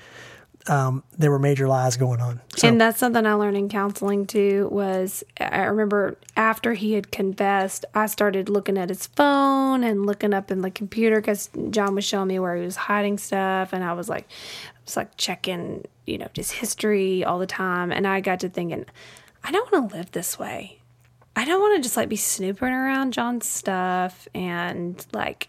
um, 0.69 1.03
there 1.19 1.31
were 1.31 1.39
major 1.39 1.67
lies 1.67 1.97
going 1.97 2.21
on. 2.21 2.41
So. 2.57 2.69
And 2.69 2.81
that's 2.81 2.99
something 2.99 3.27
I 3.27 3.35
learned 3.35 3.57
in 3.57 3.69
counseling 3.69 4.27
too. 4.27 4.69
Was 4.71 5.25
I 5.41 5.63
remember 5.65 6.17
after 6.37 6.75
he 6.75 6.93
had 6.93 7.11
confessed, 7.11 7.85
I 7.95 8.07
started 8.07 8.49
looking 8.49 8.79
at 8.79 8.89
his 8.89 9.07
phone 9.07 9.83
and 9.83 10.07
looking 10.07 10.33
up 10.33 10.51
in 10.51 10.63
the 10.63 10.71
computer 10.71 11.21
because 11.21 11.51
John 11.71 11.95
was 11.95 12.05
showing 12.05 12.29
me 12.29 12.39
where 12.39 12.57
he 12.57 12.65
was 12.65 12.77
hiding 12.77 13.19
stuff, 13.19 13.73
and 13.73 13.83
I 13.83 13.93
was 13.93 14.09
like, 14.09 14.29
I 14.29 14.79
was 14.85 14.97
like 14.97 15.17
checking, 15.17 15.85
you 16.07 16.19
know, 16.19 16.29
just 16.33 16.53
history 16.53 17.25
all 17.25 17.39
the 17.39 17.47
time, 17.47 17.91
and 17.91 18.07
I 18.07 18.21
got 18.21 18.41
to 18.41 18.49
thinking, 18.49 18.87
I 19.43 19.51
don't 19.51 19.71
want 19.73 19.91
to 19.91 19.97
live 19.97 20.13
this 20.13 20.39
way. 20.39 20.79
I 21.35 21.45
don't 21.45 21.61
want 21.61 21.77
to 21.77 21.83
just 21.83 21.97
like 21.97 22.09
be 22.09 22.17
snooping 22.17 22.69
around 22.69 23.15
John's 23.15 23.49
stuff 23.49 24.29
and 24.35 25.05
like 25.13 25.49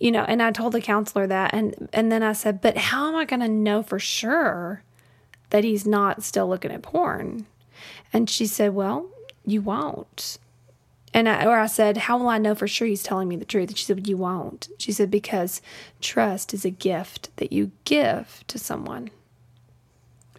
you 0.00 0.10
know, 0.10 0.24
and 0.24 0.42
I 0.42 0.52
told 0.52 0.72
the 0.72 0.80
counselor 0.80 1.26
that 1.26 1.54
and 1.54 1.88
and 1.92 2.10
then 2.10 2.22
I 2.22 2.32
said, 2.32 2.60
"But 2.60 2.76
how 2.76 3.08
am 3.08 3.16
I 3.16 3.24
going 3.24 3.40
to 3.40 3.48
know 3.48 3.82
for 3.82 3.98
sure 3.98 4.82
that 5.50 5.64
he's 5.64 5.86
not 5.86 6.22
still 6.22 6.48
looking 6.48 6.70
at 6.70 6.82
porn?" 6.82 7.46
And 8.12 8.28
she 8.30 8.46
said, 8.46 8.74
"Well, 8.74 9.06
you 9.44 9.60
won't." 9.60 10.38
And 11.12 11.28
I, 11.28 11.46
or 11.46 11.58
I 11.58 11.66
said, 11.66 11.96
"How 11.96 12.18
will 12.18 12.28
I 12.28 12.38
know 12.38 12.54
for 12.54 12.68
sure 12.68 12.86
he's 12.86 13.02
telling 13.02 13.28
me 13.28 13.36
the 13.36 13.44
truth?" 13.44 13.68
And 13.68 13.78
she 13.78 13.84
said, 13.84 14.06
"You 14.06 14.16
won't." 14.16 14.68
She 14.78 14.92
said, 14.92 15.10
"Because 15.10 15.60
trust 16.00 16.54
is 16.54 16.64
a 16.64 16.70
gift 16.70 17.30
that 17.36 17.52
you 17.52 17.70
give 17.84 18.44
to 18.48 18.58
someone. 18.58 19.10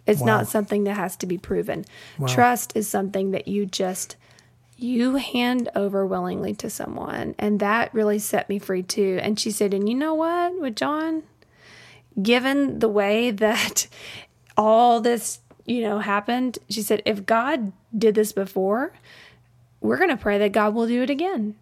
It's 0.06 0.20
wow. 0.20 0.26
not 0.26 0.48
something 0.48 0.84
that 0.84 0.94
has 0.94 1.16
to 1.16 1.26
be 1.26 1.36
proven. 1.36 1.84
Wow. 2.18 2.28
Trust 2.28 2.72
is 2.74 2.88
something 2.88 3.30
that 3.32 3.46
you 3.46 3.66
just 3.66 4.16
you 4.78 5.16
hand 5.16 5.68
over 5.74 6.06
willingly 6.06 6.54
to 6.54 6.70
someone. 6.70 7.34
And 7.38 7.58
that 7.58 7.92
really 7.92 8.20
set 8.20 8.48
me 8.48 8.60
free 8.60 8.84
too. 8.84 9.18
And 9.20 9.38
she 9.38 9.50
said, 9.50 9.74
and 9.74 9.88
you 9.88 9.94
know 9.94 10.14
what, 10.14 10.58
with 10.60 10.76
John, 10.76 11.24
given 12.22 12.78
the 12.78 12.88
way 12.88 13.30
that 13.32 13.88
all 14.56 15.00
this, 15.00 15.40
you 15.66 15.82
know, 15.82 15.98
happened, 15.98 16.58
she 16.70 16.80
said, 16.80 17.02
if 17.04 17.26
God 17.26 17.72
did 17.96 18.14
this 18.14 18.32
before, 18.32 18.92
we're 19.80 19.98
going 19.98 20.10
to 20.10 20.16
pray 20.16 20.38
that 20.38 20.52
God 20.52 20.74
will 20.74 20.86
do 20.86 21.02
it 21.02 21.10
again. 21.10 21.56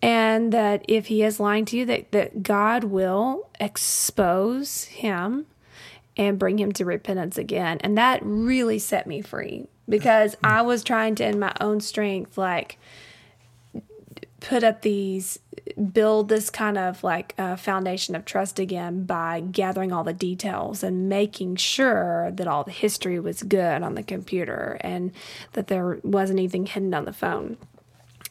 And 0.00 0.52
that 0.52 0.84
if 0.86 1.06
he 1.06 1.24
is 1.24 1.40
lying 1.40 1.64
to 1.66 1.76
you, 1.76 1.86
that, 1.86 2.12
that 2.12 2.42
God 2.42 2.84
will 2.84 3.48
expose 3.58 4.84
him 4.84 5.46
and 6.16 6.38
bring 6.38 6.58
him 6.58 6.70
to 6.72 6.84
repentance 6.84 7.36
again. 7.36 7.78
And 7.80 7.98
that 7.98 8.20
really 8.22 8.78
set 8.78 9.06
me 9.06 9.22
free 9.22 9.66
because 9.88 10.36
I 10.42 10.62
was 10.62 10.84
trying 10.84 11.14
to, 11.16 11.26
in 11.26 11.38
my 11.38 11.52
own 11.60 11.80
strength, 11.80 12.36
like 12.36 12.78
put 14.40 14.62
up 14.62 14.82
these, 14.82 15.38
build 15.92 16.28
this 16.28 16.50
kind 16.50 16.78
of 16.78 17.02
like 17.02 17.34
uh, 17.38 17.56
foundation 17.56 18.14
of 18.14 18.24
trust 18.24 18.58
again 18.58 19.04
by 19.04 19.40
gathering 19.40 19.92
all 19.92 20.04
the 20.04 20.12
details 20.12 20.82
and 20.82 21.08
making 21.08 21.56
sure 21.56 22.30
that 22.32 22.46
all 22.46 22.64
the 22.64 22.70
history 22.70 23.18
was 23.18 23.42
good 23.42 23.82
on 23.82 23.94
the 23.94 24.02
computer 24.02 24.78
and 24.80 25.12
that 25.52 25.66
there 25.66 25.98
wasn't 26.02 26.38
anything 26.38 26.66
hidden 26.66 26.94
on 26.94 27.04
the 27.04 27.12
phone. 27.12 27.56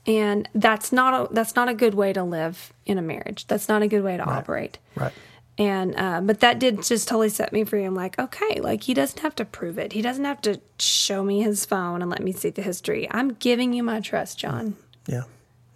And 0.06 0.48
that's 0.56 0.94
not 0.94 1.14
a 1.14 1.34
that's 1.34 1.56
not 1.56 1.68
a 1.68 1.74
good 1.74 1.94
way 1.94 2.14
to 2.14 2.24
live 2.24 2.72
in 2.86 2.98
a 2.98 3.02
marriage. 3.02 3.46
That's 3.48 3.68
not 3.68 3.82
a 3.82 3.90
good 3.90 4.04
way 4.04 4.16
to 4.16 4.24
right. 4.24 4.38
operate. 4.38 4.78
Right. 4.96 5.12
And 5.60 5.96
uh, 5.98 6.22
but 6.22 6.40
that 6.42 6.60
did 6.60 6.84
just 6.84 7.08
totally 7.08 7.30
set 7.30 7.52
me 7.52 7.64
free. 7.64 7.84
I'm 7.84 7.96
like, 7.96 8.20
okay, 8.20 8.62
like 8.62 8.84
he 8.84 8.94
doesn't 8.94 9.20
have 9.22 9.36
to 9.36 9.46
prove 9.46 9.80
it. 9.80 9.94
He 9.94 10.02
doesn't 10.04 10.24
have 10.26 10.40
to 10.42 10.60
show 10.78 11.24
me 11.24 11.42
his 11.42 11.66
phone 11.66 12.02
and 12.04 12.12
let 12.12 12.22
me 12.22 12.32
see 12.32 12.52
the 12.52 12.62
history. 12.62 13.08
I'm 13.10 13.30
giving 13.34 13.74
you 13.74 13.82
my 13.84 14.00
trust, 14.00 14.38
John. 14.38 14.76
Yeah, 15.08 15.24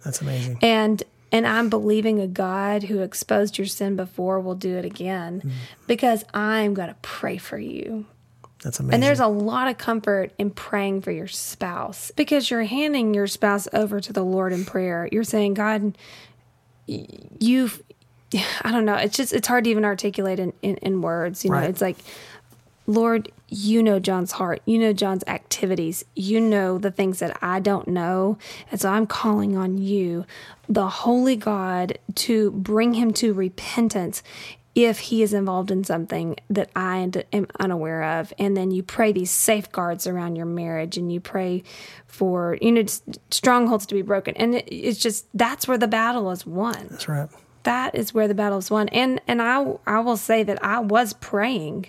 that's 0.04 0.20
amazing. 0.20 0.58
And 0.62 1.02
And 1.32 1.46
I'm 1.46 1.68
believing 1.70 2.20
a 2.20 2.26
God 2.28 2.84
who 2.84 3.00
exposed 3.00 3.58
your 3.58 3.66
sin 3.66 3.96
before 3.96 4.38
will 4.38 4.54
do 4.54 4.76
it 4.76 4.84
again 4.84 5.40
Mm. 5.44 5.50
because 5.88 6.24
I'm 6.34 6.74
going 6.74 6.88
to 6.90 6.96
pray 7.02 7.38
for 7.38 7.58
you. 7.58 8.04
That's 8.62 8.78
amazing. 8.78 8.94
And 8.94 9.02
there's 9.02 9.18
a 9.18 9.26
lot 9.26 9.66
of 9.68 9.78
comfort 9.78 10.30
in 10.38 10.50
praying 10.50 11.00
for 11.00 11.10
your 11.10 11.26
spouse 11.26 12.12
because 12.14 12.50
you're 12.50 12.62
handing 12.64 13.14
your 13.14 13.26
spouse 13.26 13.66
over 13.72 13.98
to 13.98 14.12
the 14.12 14.22
Lord 14.22 14.52
in 14.52 14.64
prayer. 14.64 15.08
You're 15.10 15.24
saying, 15.24 15.54
God, 15.54 15.96
you've, 16.86 17.82
I 18.62 18.70
don't 18.72 18.84
know, 18.84 18.94
it's 18.96 19.16
just, 19.16 19.32
it's 19.32 19.48
hard 19.48 19.64
to 19.64 19.70
even 19.70 19.84
articulate 19.84 20.38
in, 20.38 20.52
in, 20.62 20.76
in 20.76 21.02
words. 21.02 21.44
You 21.44 21.50
know, 21.50 21.56
Right. 21.56 21.70
it's 21.70 21.80
like, 21.80 21.98
Lord, 22.86 23.30
you 23.48 23.82
know 23.82 23.98
John's 24.00 24.32
heart. 24.32 24.60
You 24.64 24.78
know 24.78 24.92
John's 24.92 25.22
activities. 25.26 26.04
You 26.16 26.40
know 26.40 26.78
the 26.78 26.90
things 26.90 27.20
that 27.20 27.36
I 27.42 27.60
don't 27.60 27.86
know. 27.88 28.38
And 28.70 28.80
so 28.80 28.88
I'm 28.88 29.06
calling 29.06 29.56
on 29.56 29.78
you, 29.78 30.24
the 30.68 30.88
Holy 30.88 31.36
God, 31.36 31.98
to 32.16 32.50
bring 32.50 32.94
him 32.94 33.12
to 33.14 33.32
repentance 33.34 34.22
if 34.74 34.98
he 35.00 35.22
is 35.22 35.34
involved 35.34 35.70
in 35.70 35.84
something 35.84 36.34
that 36.48 36.70
I 36.74 36.96
am 37.32 37.46
unaware 37.60 38.02
of. 38.20 38.32
And 38.38 38.56
then 38.56 38.70
you 38.70 38.82
pray 38.82 39.12
these 39.12 39.30
safeguards 39.30 40.06
around 40.06 40.36
your 40.36 40.46
marriage 40.46 40.96
and 40.96 41.12
you 41.12 41.20
pray 41.20 41.62
for, 42.06 42.56
you 42.62 42.72
know, 42.72 42.84
strongholds 43.30 43.84
to 43.86 43.94
be 43.94 44.00
broken. 44.02 44.34
And 44.36 44.54
it, 44.54 44.66
it's 44.72 44.98
just, 44.98 45.26
that's 45.34 45.68
where 45.68 45.76
the 45.76 45.88
battle 45.88 46.30
is 46.30 46.46
won 46.46 46.86
That's 46.90 47.06
right. 47.06 47.28
That 47.64 47.94
is 47.94 48.12
where 48.12 48.28
the 48.28 48.34
battle 48.34 48.58
is 48.58 48.70
won. 48.70 48.88
And 48.88 49.20
and 49.26 49.40
I 49.42 49.76
I 49.86 50.00
will 50.00 50.16
say 50.16 50.42
that 50.42 50.62
I 50.64 50.80
was 50.80 51.12
praying, 51.14 51.86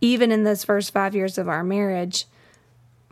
even 0.00 0.32
in 0.32 0.44
those 0.44 0.64
first 0.64 0.92
five 0.92 1.14
years 1.14 1.38
of 1.38 1.48
our 1.48 1.64
marriage, 1.64 2.26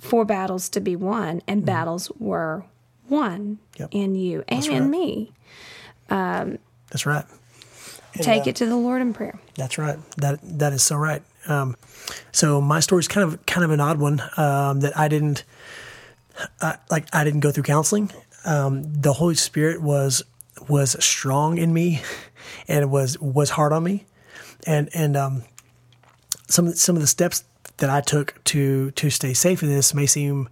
for 0.01 0.25
battles 0.25 0.69
to 0.71 0.81
be 0.81 0.97
won, 0.97 1.43
and 1.47 1.65
battles 1.65 2.11
were 2.19 2.65
won 3.09 3.59
Yep. 3.79 3.89
in 3.93 4.15
you 4.15 4.45
and 4.49 4.67
right. 4.67 4.77
in 4.77 4.91
me. 4.91 5.33
That's 6.09 7.07
right. 7.07 7.25
And, 8.15 8.23
Take 8.23 8.47
uh, 8.47 8.51
it 8.51 8.57
to 8.57 8.67
the 8.67 8.77
Lord 8.77 9.01
in 9.01 9.15
prayer. 9.15 9.39
That's 9.57 9.79
right. 9.79 9.99
That 10.17 10.39
that 10.43 10.73
is 10.73 10.83
so 10.83 10.97
right. 10.97 11.23
Um, 11.49 11.77
so 12.31 12.61
my 12.61 12.81
story 12.81 13.01
is 13.01 13.09
kind 13.09 13.25
of 13.27 13.45
kind 13.47 13.65
of 13.65 13.71
an 13.71 13.81
odd 13.81 13.99
one 13.99 14.21
um, 14.37 14.81
that 14.81 14.97
I 14.99 15.09
didn't 15.09 15.45
uh, 16.61 16.75
like. 16.91 17.07
I 17.15 17.25
didn't 17.25 17.41
go 17.41 17.51
through 17.51 17.65
counseling. 17.65 18.11
Um, 18.45 18.83
the 18.93 19.15
Holy 19.15 19.35
Spirit 19.35 19.81
was 19.81 20.23
was 20.69 21.03
strong 21.05 21.59
in 21.59 21.73
me, 21.73 22.03
and 22.69 22.91
was 22.91 23.19
was 23.21 23.51
hard 23.51 23.73
on 23.73 23.85
me, 23.85 24.05
and 24.67 24.89
and 24.95 25.17
um, 25.17 25.43
some 26.49 26.73
some 26.73 26.97
of 26.97 27.03
the 27.03 27.09
steps 27.09 27.45
that 27.79 27.91
I 27.91 28.01
took 28.01 28.43
to 28.45 28.91
to 28.93 29.11
stay 29.11 29.35
safe 29.35 29.63
in 29.63 29.69
this 29.69 29.95
may 29.95 30.07
seem 30.07 30.49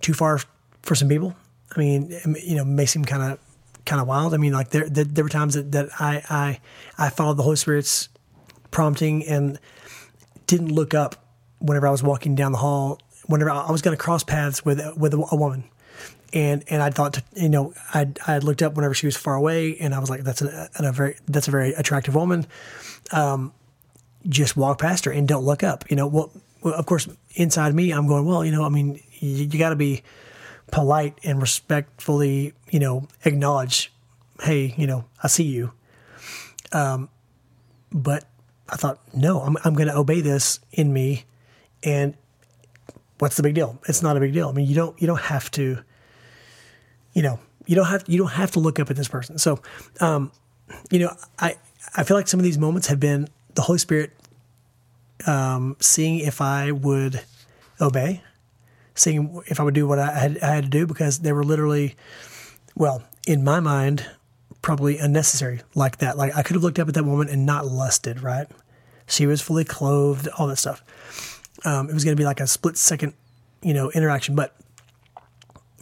too 0.00 0.14
far 0.14 0.40
for 0.82 0.94
some 0.94 1.08
people. 1.08 1.34
I 1.74 1.78
mean, 1.78 2.14
you 2.42 2.56
know, 2.56 2.64
may 2.64 2.86
seem 2.86 3.04
kind 3.04 3.22
of 3.22 3.38
kind 3.84 4.00
of 4.00 4.08
wild. 4.08 4.34
I 4.34 4.36
mean, 4.36 4.52
like 4.52 4.70
there, 4.70 4.88
there 4.88 5.04
there 5.04 5.24
were 5.24 5.30
times 5.30 5.54
that, 5.54 5.72
that 5.72 5.88
I 5.98 6.22
I 6.28 6.60
I 7.06 7.10
followed 7.10 7.36
the 7.36 7.42
Holy 7.42 7.56
Spirit's 7.56 8.08
prompting 8.70 9.26
and 9.26 9.58
didn't 10.46 10.72
look 10.72 10.94
up 10.94 11.24
whenever 11.58 11.86
I 11.86 11.90
was 11.90 12.02
walking 12.02 12.34
down 12.34 12.52
the 12.52 12.58
hall. 12.58 13.00
Whenever 13.26 13.50
I 13.50 13.70
was 13.70 13.82
going 13.82 13.96
to 13.96 14.02
cross 14.02 14.24
paths 14.24 14.64
with 14.64 14.80
with 14.96 15.14
a, 15.14 15.24
a 15.30 15.36
woman, 15.36 15.64
and 16.32 16.64
and 16.68 16.82
I 16.82 16.90
thought, 16.90 17.20
you 17.34 17.48
know, 17.48 17.74
I 17.94 18.08
I 18.26 18.38
looked 18.38 18.62
up 18.62 18.74
whenever 18.74 18.94
she 18.94 19.06
was 19.06 19.16
far 19.16 19.34
away, 19.34 19.76
and 19.78 19.94
I 19.94 19.98
was 19.98 20.10
like, 20.10 20.22
that's 20.22 20.42
a, 20.42 20.70
a 20.74 20.92
very 20.92 21.16
that's 21.26 21.48
a 21.48 21.50
very 21.50 21.72
attractive 21.74 22.14
woman. 22.14 22.46
Um, 23.12 23.52
just 24.28 24.56
walk 24.56 24.80
past 24.80 25.04
her 25.06 25.10
and 25.10 25.26
don't 25.26 25.44
look 25.44 25.62
up. 25.62 25.90
You 25.90 25.96
know, 25.96 26.06
well, 26.06 26.30
well 26.62 26.74
of 26.74 26.86
course, 26.86 27.08
inside 27.34 27.74
me, 27.74 27.90
I'm 27.90 28.06
going, 28.06 28.26
well, 28.26 28.44
you 28.44 28.52
know, 28.52 28.64
I 28.64 28.68
mean, 28.68 29.00
you, 29.18 29.46
you 29.46 29.58
got 29.58 29.70
to 29.70 29.76
be 29.76 30.02
polite 30.70 31.18
and 31.24 31.40
respectfully, 31.40 32.52
you 32.70 32.78
know, 32.78 33.08
acknowledge, 33.24 33.92
hey, 34.42 34.74
you 34.76 34.86
know, 34.86 35.04
I 35.22 35.28
see 35.28 35.44
you. 35.44 35.72
Um, 36.72 37.08
but 37.90 38.24
I 38.68 38.76
thought, 38.76 39.00
no, 39.14 39.40
I'm, 39.40 39.56
I'm 39.64 39.74
going 39.74 39.88
to 39.88 39.96
obey 39.96 40.20
this 40.20 40.60
in 40.70 40.92
me. 40.92 41.24
And 41.82 42.14
what's 43.18 43.36
the 43.36 43.42
big 43.42 43.54
deal? 43.54 43.80
It's 43.88 44.02
not 44.02 44.16
a 44.16 44.20
big 44.20 44.32
deal. 44.32 44.48
I 44.48 44.52
mean, 44.52 44.68
you 44.68 44.74
don't, 44.74 45.00
you 45.00 45.06
don't 45.06 45.20
have 45.20 45.50
to, 45.52 45.82
you 47.12 47.22
know, 47.22 47.38
you 47.66 47.76
don't 47.76 47.86
have, 47.86 48.04
you 48.06 48.18
don't 48.18 48.32
have 48.32 48.50
to 48.52 48.60
look 48.60 48.78
up 48.78 48.90
at 48.90 48.96
this 48.96 49.08
person. 49.08 49.38
So, 49.38 49.60
um, 50.00 50.32
you 50.90 50.98
know, 50.98 51.14
I, 51.38 51.56
I 51.96 52.04
feel 52.04 52.16
like 52.16 52.28
some 52.28 52.40
of 52.40 52.44
these 52.44 52.58
moments 52.58 52.88
have 52.88 53.00
been 53.00 53.28
the 53.54 53.62
Holy 53.62 53.78
Spirit, 53.78 54.12
um, 55.26 55.76
seeing 55.80 56.20
if 56.20 56.40
I 56.40 56.72
would 56.72 57.22
obey, 57.80 58.22
seeing 58.94 59.42
if 59.46 59.60
I 59.60 59.62
would 59.62 59.74
do 59.74 59.86
what 59.86 59.98
I 59.98 60.18
had, 60.18 60.38
I 60.38 60.54
had 60.54 60.64
to 60.64 60.70
do 60.70 60.86
because 60.86 61.20
they 61.20 61.32
were 61.32 61.44
literally, 61.44 61.96
well, 62.74 63.02
in 63.26 63.44
my 63.44 63.60
mind, 63.60 64.06
probably 64.62 64.98
unnecessary 64.98 65.60
like 65.74 65.98
that. 65.98 66.16
Like 66.16 66.36
I 66.36 66.42
could 66.42 66.54
have 66.54 66.62
looked 66.62 66.78
up 66.78 66.88
at 66.88 66.94
that 66.94 67.04
woman 67.04 67.28
and 67.28 67.46
not 67.46 67.66
lusted, 67.66 68.22
right? 68.22 68.46
She 69.06 69.26
was 69.26 69.40
fully 69.40 69.64
clothed, 69.64 70.28
all 70.38 70.46
that 70.48 70.56
stuff. 70.56 70.82
Um, 71.64 71.90
it 71.90 71.94
was 71.94 72.04
going 72.04 72.16
to 72.16 72.20
be 72.20 72.24
like 72.24 72.40
a 72.40 72.46
split 72.46 72.76
second, 72.76 73.14
you 73.62 73.74
know, 73.74 73.90
interaction, 73.90 74.34
but 74.34 74.54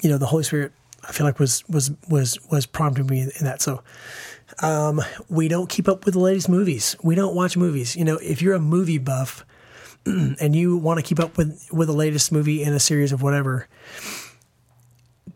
you 0.03 0.09
know, 0.09 0.19
the 0.19 0.27
Holy 0.27 0.45
Spirit, 0.45 0.73
I 1.09 1.13
feel 1.13 1.27
like 1.27 1.39
was 1.39 1.67
was 1.69 1.91
was 2.09 2.39
was 2.51 2.67
prompting 2.67 3.07
me 3.07 3.23
in 3.23 3.45
that. 3.47 3.63
So, 3.63 3.83
um, 4.63 5.01
we 5.31 5.49
don't 5.49 5.69
keep 5.69 5.89
up 5.89 6.05
with 6.05 6.15
the 6.15 6.21
latest 6.21 6.49
movies. 6.49 6.95
We 7.03 7.15
don't 7.15 7.35
watch 7.35 7.57
movies. 7.57 7.97
You 7.97 8.05
know, 8.05 8.17
if 8.23 8.43
you're 8.43 8.55
a 8.55 8.61
movie 8.61 8.99
buff 8.99 9.45
and 10.07 10.55
you 10.55 10.77
want 10.77 10.99
to 10.99 11.03
keep 11.03 11.19
up 11.19 11.37
with 11.39 11.67
with 11.73 11.89
the 11.89 11.95
latest 11.95 12.31
movie 12.31 12.63
in 12.63 12.75
a 12.75 12.81
series 12.81 13.11
of 13.13 13.23
whatever, 13.23 13.67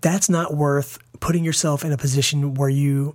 that's 0.00 0.28
not 0.28 0.54
worth 0.54 0.98
putting 1.20 1.44
yourself 1.44 1.84
in 1.84 1.92
a 1.92 1.96
position 1.96 2.54
where 2.54 2.68
you 2.68 3.14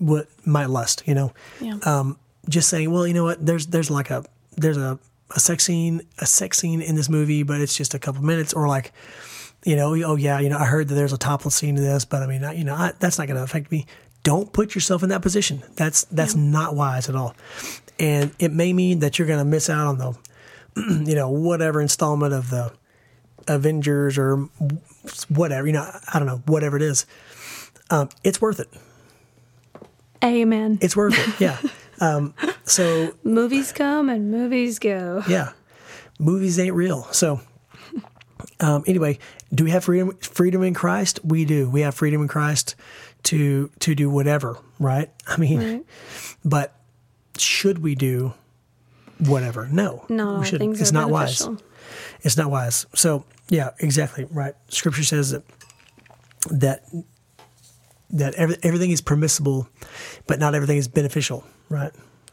would 0.00 0.26
might 0.44 0.70
lust. 0.70 1.02
You 1.06 1.14
know, 1.14 1.32
Yeah. 1.60 1.78
um, 1.84 2.16
just 2.48 2.68
saying, 2.68 2.90
well, 2.90 3.06
you 3.06 3.14
know 3.14 3.24
what? 3.24 3.44
There's 3.44 3.66
there's 3.66 3.90
like 3.90 4.10
a 4.10 4.24
there's 4.56 4.76
a 4.78 4.98
a 5.36 5.40
sex 5.40 5.64
scene 5.64 6.00
a 6.18 6.24
sex 6.26 6.56
scene 6.58 6.80
in 6.80 6.94
this 6.94 7.08
movie, 7.10 7.42
but 7.42 7.60
it's 7.60 7.76
just 7.76 7.92
a 7.94 7.98
couple 7.98 8.22
minutes, 8.22 8.54
or 8.54 8.66
like, 8.68 8.92
you 9.68 9.76
know, 9.76 9.94
oh 10.02 10.16
yeah, 10.16 10.40
you 10.40 10.48
know, 10.48 10.56
I 10.56 10.64
heard 10.64 10.88
that 10.88 10.94
there's 10.94 11.12
a 11.12 11.18
topless 11.18 11.54
scene 11.54 11.76
in 11.76 11.82
this, 11.82 12.06
but 12.06 12.22
I 12.22 12.26
mean, 12.26 12.42
I, 12.42 12.54
you 12.54 12.64
know, 12.64 12.74
I, 12.74 12.92
that's 12.98 13.18
not 13.18 13.26
going 13.26 13.36
to 13.36 13.42
affect 13.42 13.70
me. 13.70 13.84
Don't 14.22 14.50
put 14.50 14.74
yourself 14.74 15.02
in 15.02 15.10
that 15.10 15.20
position. 15.20 15.62
That's 15.76 16.04
that's 16.04 16.34
not 16.34 16.74
wise 16.74 17.10
at 17.10 17.14
all, 17.14 17.36
and 17.98 18.34
it 18.38 18.50
may 18.50 18.72
mean 18.72 19.00
that 19.00 19.18
you're 19.18 19.28
going 19.28 19.40
to 19.40 19.44
miss 19.44 19.68
out 19.68 19.86
on 19.86 19.98
the, 19.98 20.18
you 21.06 21.14
know, 21.14 21.28
whatever 21.28 21.82
installment 21.82 22.32
of 22.32 22.48
the 22.48 22.72
Avengers 23.46 24.16
or 24.16 24.48
whatever. 25.28 25.66
You 25.66 25.74
know, 25.74 25.90
I 26.14 26.18
don't 26.18 26.26
know, 26.26 26.42
whatever 26.46 26.78
it 26.78 26.82
is. 26.82 27.04
Um, 27.90 28.08
it's 28.24 28.40
worth 28.40 28.60
it. 28.60 28.68
Amen. 30.24 30.78
It's 30.80 30.96
worth 30.96 31.14
it. 31.14 31.40
Yeah. 31.40 31.60
Um, 32.00 32.32
so 32.62 33.12
movies 33.24 33.72
come 33.72 34.08
and 34.08 34.30
movies 34.30 34.78
go. 34.78 35.24
yeah, 35.28 35.50
movies 36.20 36.56
ain't 36.56 36.76
real. 36.76 37.02
So 37.10 37.40
um, 38.60 38.84
anyway, 38.86 39.18
do 39.54 39.64
we 39.64 39.70
have 39.70 39.84
freedom? 39.84 40.16
Freedom 40.18 40.62
in 40.62 40.74
Christ? 40.74 41.20
We 41.24 41.44
do. 41.44 41.68
We 41.70 41.82
have 41.82 41.94
freedom 41.94 42.22
in 42.22 42.28
Christ 42.28 42.74
to 43.24 43.70
to 43.80 43.94
do 43.94 44.10
whatever. 44.10 44.58
Right? 44.78 45.10
I 45.26 45.36
mean, 45.36 45.58
Right. 45.60 45.84
but 46.44 46.74
should 47.36 47.78
we 47.78 47.94
do 47.94 48.34
whatever? 49.18 49.68
No, 49.70 50.04
all 50.10 50.40
we 50.40 50.46
shouldn't. 50.46 50.80
It's 50.80 50.92
not 50.92 51.10
beneficial. 51.10 51.52
wise. 51.52 51.62
It's 52.22 52.36
not 52.36 52.50
wise. 52.50 52.86
So 52.94 53.24
yeah, 53.48 53.70
exactly 53.78 54.26
right. 54.30 54.54
Scripture 54.68 55.04
says 55.04 55.30
that 55.30 55.42
that 56.50 56.84
that 58.10 58.34
every, 58.34 58.56
everything 58.62 58.90
is 58.90 59.00
permissible, 59.00 59.68
but 60.26 60.38
not 60.38 60.54
everything 60.54 60.78
is 60.78 60.88
beneficial. 60.88 61.44
Right? 61.68 61.92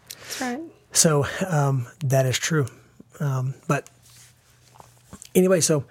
That's 0.10 0.42
right. 0.42 0.62
So 0.92 1.26
um, 1.48 1.88
that 2.06 2.26
is 2.26 2.38
true. 2.40 2.68
Um, 3.20 3.54
but 3.68 3.90
anyway, 5.36 5.62
so 5.62 5.86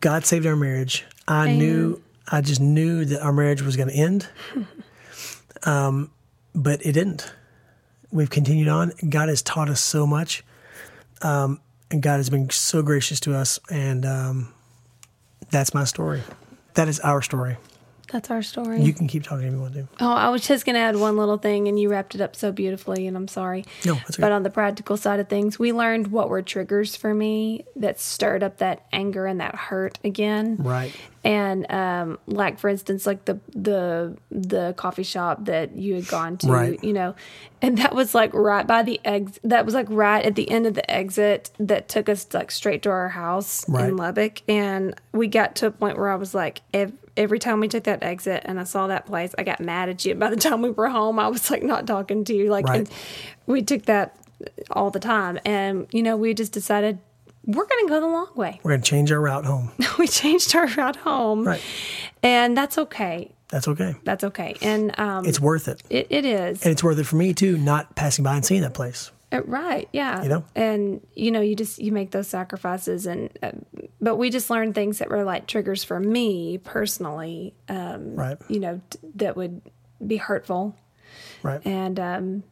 God 0.00 0.24
saved 0.24 0.46
our 0.46 0.56
marriage. 0.56 1.04
I 1.28 1.44
Amen. 1.44 1.58
knew, 1.58 2.02
I 2.28 2.40
just 2.40 2.60
knew 2.60 3.04
that 3.04 3.20
our 3.20 3.32
marriage 3.32 3.62
was 3.62 3.76
going 3.76 3.88
to 3.88 3.94
end. 3.94 4.28
um, 5.64 6.10
but 6.54 6.84
it 6.86 6.92
didn't. 6.92 7.30
We've 8.10 8.30
continued 8.30 8.68
on. 8.68 8.92
God 9.08 9.28
has 9.28 9.42
taught 9.42 9.68
us 9.68 9.80
so 9.80 10.06
much. 10.06 10.44
Um, 11.22 11.60
and 11.90 12.02
God 12.02 12.16
has 12.16 12.30
been 12.30 12.50
so 12.50 12.82
gracious 12.82 13.20
to 13.20 13.34
us. 13.34 13.58
And 13.70 14.06
um, 14.06 14.52
that's 15.50 15.74
my 15.74 15.84
story. 15.84 16.22
That 16.74 16.88
is 16.88 17.00
our 17.00 17.22
story. 17.22 17.56
That's 18.12 18.30
our 18.30 18.40
story. 18.42 18.80
You 18.82 18.92
can 18.94 19.08
keep 19.08 19.24
talking 19.24 19.46
if 19.48 19.52
you 19.52 19.60
want 19.60 19.74
to. 19.74 19.88
Oh, 20.00 20.12
I 20.12 20.28
was 20.28 20.46
just 20.46 20.64
going 20.64 20.74
to 20.74 20.80
add 20.80 20.94
one 20.96 21.16
little 21.16 21.38
thing, 21.38 21.66
and 21.66 21.78
you 21.78 21.88
wrapped 21.90 22.14
it 22.14 22.20
up 22.20 22.36
so 22.36 22.52
beautifully, 22.52 23.06
and 23.08 23.16
I'm 23.16 23.26
sorry. 23.26 23.64
No, 23.84 23.94
that's 23.94 24.10
okay. 24.12 24.20
But 24.22 24.30
on 24.32 24.44
the 24.44 24.50
practical 24.50 24.96
side 24.96 25.18
of 25.18 25.28
things, 25.28 25.58
we 25.58 25.72
learned 25.72 26.08
what 26.12 26.28
were 26.28 26.40
triggers 26.40 26.94
for 26.94 27.12
me 27.12 27.64
that 27.74 27.98
stirred 27.98 28.44
up 28.44 28.58
that 28.58 28.86
anger 28.92 29.26
and 29.26 29.40
that 29.40 29.56
hurt 29.56 29.98
again. 30.04 30.56
Right. 30.60 30.94
And 31.24 31.68
um, 31.72 32.18
like 32.28 32.60
for 32.60 32.68
instance, 32.70 33.04
like 33.06 33.24
the 33.24 33.40
the 33.52 34.16
the 34.30 34.74
coffee 34.76 35.02
shop 35.02 35.46
that 35.46 35.74
you 35.74 35.96
had 35.96 36.06
gone 36.06 36.36
to, 36.38 36.46
Right. 36.46 36.84
you 36.84 36.92
know, 36.92 37.16
and 37.60 37.78
that 37.78 37.92
was 37.92 38.14
like 38.14 38.32
right 38.32 38.64
by 38.64 38.84
the 38.84 39.00
ex. 39.04 39.40
That 39.42 39.64
was 39.66 39.74
like 39.74 39.86
right 39.90 40.24
at 40.24 40.36
the 40.36 40.48
end 40.48 40.66
of 40.66 40.74
the 40.74 40.88
exit 40.88 41.50
that 41.58 41.88
took 41.88 42.08
us 42.08 42.28
like 42.32 42.52
straight 42.52 42.82
to 42.84 42.90
our 42.90 43.08
house 43.08 43.68
Right. 43.68 43.88
in 43.88 43.96
Lubbock, 43.96 44.42
and 44.48 44.94
we 45.10 45.26
got 45.26 45.56
to 45.56 45.66
a 45.66 45.70
point 45.72 45.98
where 45.98 46.10
I 46.10 46.14
was 46.14 46.32
like, 46.32 46.60
ev- 46.72 46.92
every 47.16 47.38
time 47.38 47.60
we 47.60 47.68
took 47.68 47.84
that 47.84 48.02
exit 48.02 48.42
and 48.46 48.58
I 48.60 48.64
saw 48.64 48.86
that 48.88 49.06
place, 49.06 49.34
I 49.38 49.42
got 49.42 49.60
mad 49.60 49.88
at 49.88 50.04
you. 50.04 50.12
And 50.12 50.20
by 50.20 50.30
the 50.30 50.36
time 50.36 50.62
we 50.62 50.70
were 50.70 50.88
home, 50.88 51.18
I 51.18 51.28
was 51.28 51.50
like 51.50 51.62
not 51.62 51.86
talking 51.86 52.24
to 52.24 52.34
you. 52.34 52.50
Like, 52.50 52.66
Right. 52.66 52.88
we 53.46 53.62
took 53.62 53.86
that 53.86 54.16
all 54.70 54.90
the 54.90 55.00
time, 55.00 55.38
and 55.46 55.86
you 55.92 56.02
know, 56.02 56.16
we 56.16 56.34
just 56.34 56.52
decided 56.52 56.98
we're 57.46 57.64
going 57.64 57.86
to 57.86 57.88
go 57.88 58.00
the 58.00 58.06
long 58.06 58.28
way. 58.34 58.60
We're 58.62 58.72
going 58.72 58.82
to 58.82 58.90
change 58.90 59.10
our 59.12 59.20
route 59.20 59.44
home. 59.44 59.70
we 59.98 60.06
changed 60.08 60.54
our 60.56 60.66
route 60.66 60.96
home, 60.96 61.46
Right. 61.46 61.62
and 62.22 62.56
that's 62.56 62.76
okay. 62.76 63.32
That's 63.48 63.68
okay. 63.68 63.94
That's 64.04 64.24
okay, 64.24 64.56
and 64.60 64.98
um, 64.98 65.24
It's 65.24 65.38
worth 65.40 65.68
it. 65.68 65.82
it, 65.88 66.08
it 66.10 66.24
is. 66.24 66.62
And 66.64 66.72
it's 66.72 66.82
worth 66.84 66.98
it 66.98 67.04
for 67.04 67.14
me 67.16 67.32
too, 67.32 67.56
not 67.56 67.94
passing 67.94 68.24
by 68.24 68.34
and 68.34 68.44
seeing 68.44 68.62
that 68.62 68.74
place. 68.74 69.10
Uh, 69.38 69.42
Right. 69.46 69.88
Yeah. 69.92 70.22
You 70.22 70.28
know? 70.28 70.44
and 70.54 71.06
you 71.14 71.30
know, 71.30 71.40
you 71.40 71.56
just 71.56 71.78
you 71.78 71.92
make 71.92 72.10
those 72.10 72.28
sacrifices, 72.28 73.06
and 73.06 73.30
uh, 73.42 73.52
but 74.00 74.16
we 74.16 74.30
just 74.30 74.50
learned 74.50 74.74
things 74.74 74.98
that 74.98 75.10
were 75.10 75.24
like 75.24 75.46
triggers 75.46 75.84
for 75.84 75.98
me 76.00 76.58
personally. 76.58 77.54
Um, 77.68 78.16
Right. 78.16 78.38
You 78.48 78.60
know, 78.60 78.80
t- 78.90 78.98
that 79.16 79.36
would 79.36 79.60
be 80.06 80.16
hurtful, 80.16 80.76
Right. 81.42 81.60
and 81.66 81.98
um, 82.00 82.42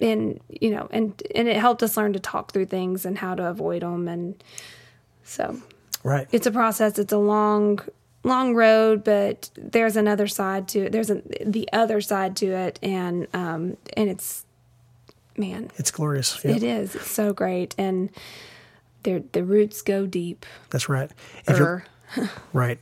and 0.00 0.40
you 0.48 0.70
know, 0.70 0.88
and 0.90 1.20
and 1.34 1.48
it 1.48 1.56
helped 1.56 1.82
us 1.82 1.96
learn 1.96 2.12
to 2.14 2.20
talk 2.20 2.52
through 2.52 2.66
things 2.66 3.04
and 3.04 3.18
how 3.18 3.34
to 3.34 3.46
avoid 3.46 3.82
them, 3.82 4.08
and 4.08 4.42
so 5.22 5.60
right. 6.02 6.26
it's 6.32 6.46
a 6.46 6.50
process. 6.50 6.98
It's 6.98 7.12
a 7.12 7.18
long 7.18 7.80
long 8.24 8.54
road, 8.54 9.04
but 9.04 9.50
there's 9.56 9.96
another 9.96 10.26
side 10.26 10.66
to 10.68 10.86
it. 10.86 10.92
There's 10.92 11.10
a, 11.10 11.22
the 11.44 11.68
other 11.72 12.00
side 12.00 12.36
to 12.36 12.46
it, 12.46 12.78
and 12.82 13.28
um, 13.34 13.76
and 13.96 14.08
it's 14.08 14.43
man, 15.36 15.70
It's 15.76 15.90
glorious. 15.90 16.38
Yeah, 16.44 16.52
it 16.52 16.62
is. 16.62 16.94
It's 16.94 17.10
so 17.10 17.32
great, 17.32 17.74
and 17.78 18.10
the 19.02 19.24
the 19.32 19.44
roots 19.44 19.82
go 19.82 20.06
deep. 20.06 20.46
That's 20.70 20.88
right. 20.88 21.10
Er, 21.48 21.84
right. 22.52 22.78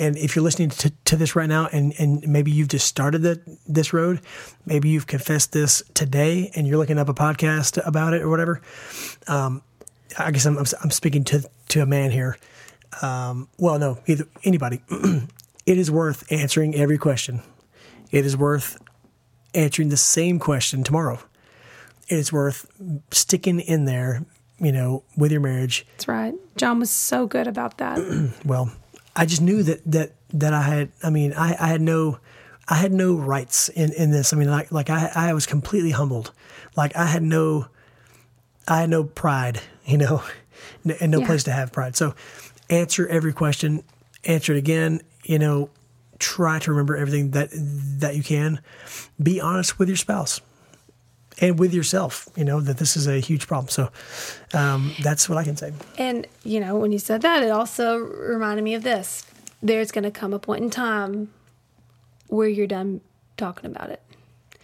And 0.00 0.16
if 0.16 0.34
you're 0.34 0.42
listening 0.42 0.70
to, 0.70 0.90
to 1.04 1.16
this 1.16 1.36
right 1.36 1.48
now 1.48 1.68
and, 1.70 1.92
and 1.98 2.26
maybe 2.26 2.50
you've 2.50 2.68
just 2.68 2.86
started 2.86 3.20
the, 3.20 3.38
this 3.68 3.92
road, 3.92 4.22
maybe 4.64 4.88
you've 4.88 5.06
confessed 5.06 5.52
this 5.52 5.82
today 5.92 6.50
and 6.54 6.66
you're 6.66 6.78
looking 6.78 6.98
up 6.98 7.10
a 7.10 7.14
podcast 7.14 7.78
about 7.86 8.14
it 8.14 8.22
or 8.22 8.30
whatever. 8.30 8.62
Um, 9.28 9.60
I 10.18 10.30
guess 10.30 10.46
I'm, 10.46 10.56
I'm, 10.56 10.64
I'm 10.82 10.90
speaking 10.90 11.22
to, 11.24 11.46
to 11.68 11.82
a 11.82 11.86
man 11.86 12.12
here. 12.12 12.38
Um, 13.02 13.48
well, 13.58 13.78
no, 13.78 13.98
either 14.06 14.24
anybody. 14.42 14.80
it 15.66 15.76
is 15.76 15.90
worth 15.90 16.32
answering 16.32 16.74
every 16.74 16.96
question. 16.96 17.42
It 18.10 18.24
is 18.24 18.38
worth 18.38 18.80
answering 19.54 19.90
the 19.90 19.98
same 19.98 20.38
question 20.38 20.82
tomorrow. 20.82 21.18
It 22.10 22.18
is 22.18 22.32
worth 22.32 22.66
sticking 23.12 23.60
in 23.60 23.84
there, 23.86 24.24
you 24.58 24.72
know, 24.72 25.04
with 25.16 25.30
your 25.32 25.40
marriage 25.40 25.86
That's 25.92 26.08
right. 26.08 26.34
John 26.56 26.78
was 26.80 26.90
so 26.90 27.26
good 27.26 27.46
about 27.46 27.78
that. 27.78 27.98
well, 28.44 28.70
I 29.16 29.24
just 29.26 29.40
knew 29.40 29.62
that 29.62 29.80
that 29.90 30.12
that 30.34 30.52
I 30.52 30.62
had. 30.62 30.92
I 31.02 31.10
mean, 31.10 31.32
I, 31.32 31.56
I 31.58 31.68
had 31.68 31.80
no, 31.80 32.18
I 32.68 32.74
had 32.74 32.92
no 32.92 33.14
rights 33.14 33.68
in 33.70 33.92
in 33.94 34.10
this. 34.10 34.32
I 34.32 34.36
mean, 34.36 34.50
like 34.50 34.70
like 34.72 34.90
I 34.90 35.10
I 35.14 35.32
was 35.32 35.46
completely 35.46 35.90
humbled. 35.92 36.32
Like 36.76 36.94
I 36.96 37.06
had 37.06 37.22
no, 37.22 37.66
I 38.68 38.80
had 38.80 38.90
no 38.90 39.04
pride, 39.04 39.60
you 39.86 39.98
know, 39.98 40.22
and 41.00 41.10
no 41.10 41.20
Yeah. 41.20 41.26
place 41.26 41.44
to 41.44 41.52
have 41.52 41.72
pride. 41.72 41.96
So, 41.96 42.14
answer 42.68 43.06
every 43.08 43.32
question, 43.32 43.82
answer 44.24 44.52
it 44.54 44.58
again. 44.58 45.00
You 45.24 45.38
know, 45.38 45.70
try 46.18 46.58
to 46.60 46.70
remember 46.70 46.96
everything 46.96 47.30
that 47.32 47.50
that 48.00 48.16
you 48.16 48.22
can. 48.22 48.60
Be 49.22 49.40
honest 49.40 49.78
with 49.78 49.88
your 49.88 49.96
spouse. 49.96 50.40
And 51.40 51.58
with 51.58 51.72
yourself, 51.72 52.28
you 52.36 52.44
know 52.44 52.60
that 52.60 52.78
this 52.78 52.96
is 52.96 53.06
a 53.06 53.18
huge 53.18 53.46
problem. 53.46 53.68
So 53.68 53.90
um, 54.52 54.92
that's 55.02 55.28
what 55.28 55.38
I 55.38 55.44
can 55.44 55.56
say. 55.56 55.72
and 55.96 56.26
you 56.44 56.60
know, 56.60 56.76
when 56.76 56.92
you 56.92 56.98
said 56.98 57.22
that, 57.22 57.42
it 57.42 57.50
also 57.50 57.96
reminded 57.96 58.62
me 58.62 58.74
of 58.74 58.82
this. 58.82 59.26
There's 59.62 59.92
going 59.92 60.04
to 60.04 60.10
come 60.10 60.32
a 60.32 60.38
point 60.38 60.64
in 60.64 60.70
time 60.70 61.30
where 62.28 62.48
you're 62.48 62.66
done 62.66 63.00
talking 63.36 63.70
about 63.70 63.90
it. 63.90 64.02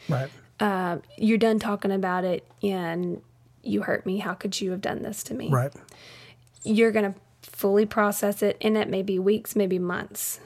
Right. 0.09 0.29
Uh, 0.61 0.99
you're 1.19 1.39
done 1.39 1.59
talking 1.59 1.93
about 1.93 2.25
it, 2.25 2.47
and 2.63 3.21
you 3.63 3.83
hurt 3.83 4.07
me. 4.07 4.19
How 4.19 4.35
could 4.35 4.61
you 4.61 4.71
have 4.71 4.81
done 4.81 5.03
this 5.03 5.23
to 5.25 5.35
me? 5.35 5.51
Right. 5.51 5.73
You're 6.63 6.93
going 6.93 7.13
to 7.13 7.19
fully 7.43 7.87
process 7.87 8.43
it, 8.43 8.57
and 8.61 8.77
it 8.77 8.89
may 8.89 9.03
be 9.03 9.19
weeks, 9.19 9.55
maybe 9.57 9.79
months. 9.79 10.41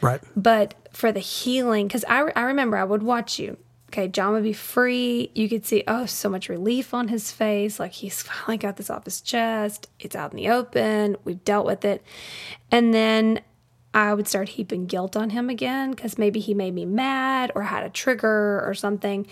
Right. 0.00 0.20
but 0.36 0.74
for 0.92 1.10
the 1.10 1.18
healing 1.18 1.88
because 1.88 2.04
I, 2.08 2.30
I 2.36 2.42
remember 2.42 2.76
i 2.76 2.84
would 2.84 3.02
watch 3.02 3.40
you 3.40 3.56
okay 3.88 4.08
john 4.08 4.32
would 4.32 4.42
be 4.42 4.52
free. 4.52 5.30
You 5.34 5.48
could 5.48 5.66
see 5.66 5.84
oh 5.88 6.06
so 6.06 6.28
much 6.28 6.48
relief 6.48 6.94
on 6.94 7.08
his 7.08 7.32
face. 7.32 7.80
Like 7.80 7.92
he's 7.92 8.22
finally 8.22 8.58
got 8.58 8.76
this 8.76 8.90
off 8.90 9.04
his 9.04 9.20
chest. 9.20 9.88
It's 9.98 10.16
out 10.16 10.32
in 10.32 10.36
the 10.36 10.50
open. 10.50 11.16
We've 11.24 11.42
dealt 11.44 11.66
with 11.66 11.84
it. 11.84 12.02
And 12.70 12.92
then 12.92 13.40
i 13.94 14.12
would 14.12 14.28
start 14.28 14.50
heaping 14.50 14.84
guilt 14.84 15.16
on 15.16 15.30
him 15.30 15.48
again 15.48 15.90
because 15.92 16.18
maybe 16.18 16.40
he 16.40 16.52
made 16.52 16.74
me 16.74 16.84
mad 16.84 17.50
or 17.54 17.62
had 17.62 17.84
a 17.84 17.90
trigger 17.90 18.62
or 18.66 18.74
something. 18.74 19.26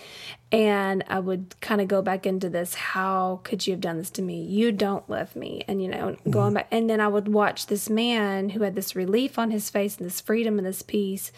And 0.51 1.03
i 1.07 1.19
would 1.19 1.55
kind 1.61 1.79
of 1.79 1.87
go 1.87 2.01
back 2.01 2.25
into 2.25 2.49
this 2.49 2.73
how 2.73 3.41
could 3.43 3.67
you 3.67 3.73
have 3.73 3.81
done 3.81 3.97
this 3.97 4.09
to 4.11 4.21
me? 4.21 4.41
You 4.43 4.71
don't 4.71 5.07
love 5.09 5.35
me. 5.35 5.63
And 5.67 5.81
you 5.81 5.89
know 5.89 6.17
going 6.29 6.47
mm-hmm. 6.47 6.53
back. 6.55 6.67
And 6.71 6.89
then 6.89 6.99
i 6.99 7.07
would 7.07 7.27
watch 7.27 7.67
this 7.67 7.89
man 7.89 8.49
who 8.49 8.63
had 8.63 8.75
this 8.75 8.95
relief 8.95 9.37
on 9.37 9.51
his 9.51 9.69
face 9.69 9.97
and 9.97 10.05
this 10.05 10.19
freedom 10.19 10.57
and 10.57 10.65
this 10.65 10.81
peace 10.81 11.31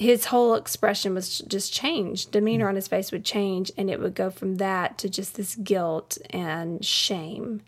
his 0.00 0.24
whole 0.24 0.54
expression 0.54 1.12
was 1.12 1.40
just 1.40 1.74
changed. 1.74 2.30
Demeanor 2.30 2.70
on 2.70 2.74
his 2.74 2.88
face 2.88 3.12
would 3.12 3.22
change 3.22 3.70
and 3.76 3.90
it 3.90 4.00
would 4.00 4.14
go 4.14 4.30
from 4.30 4.56
that 4.56 4.96
to 4.96 5.10
just 5.10 5.34
this 5.34 5.54
guilt 5.56 6.16
and 6.30 6.82
shame. 6.82 7.60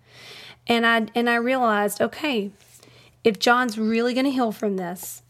And 0.67 0.87
i 0.87 1.09
and 1.15 1.29
i 1.29 1.35
realized 1.35 2.01
okay 2.01 2.53
if 3.25 3.41
john's 3.41 3.77
really 3.77 4.15
going 4.15 4.27
to 4.27 4.31
heal 4.31 4.53
from 4.53 4.77
this 4.77 5.23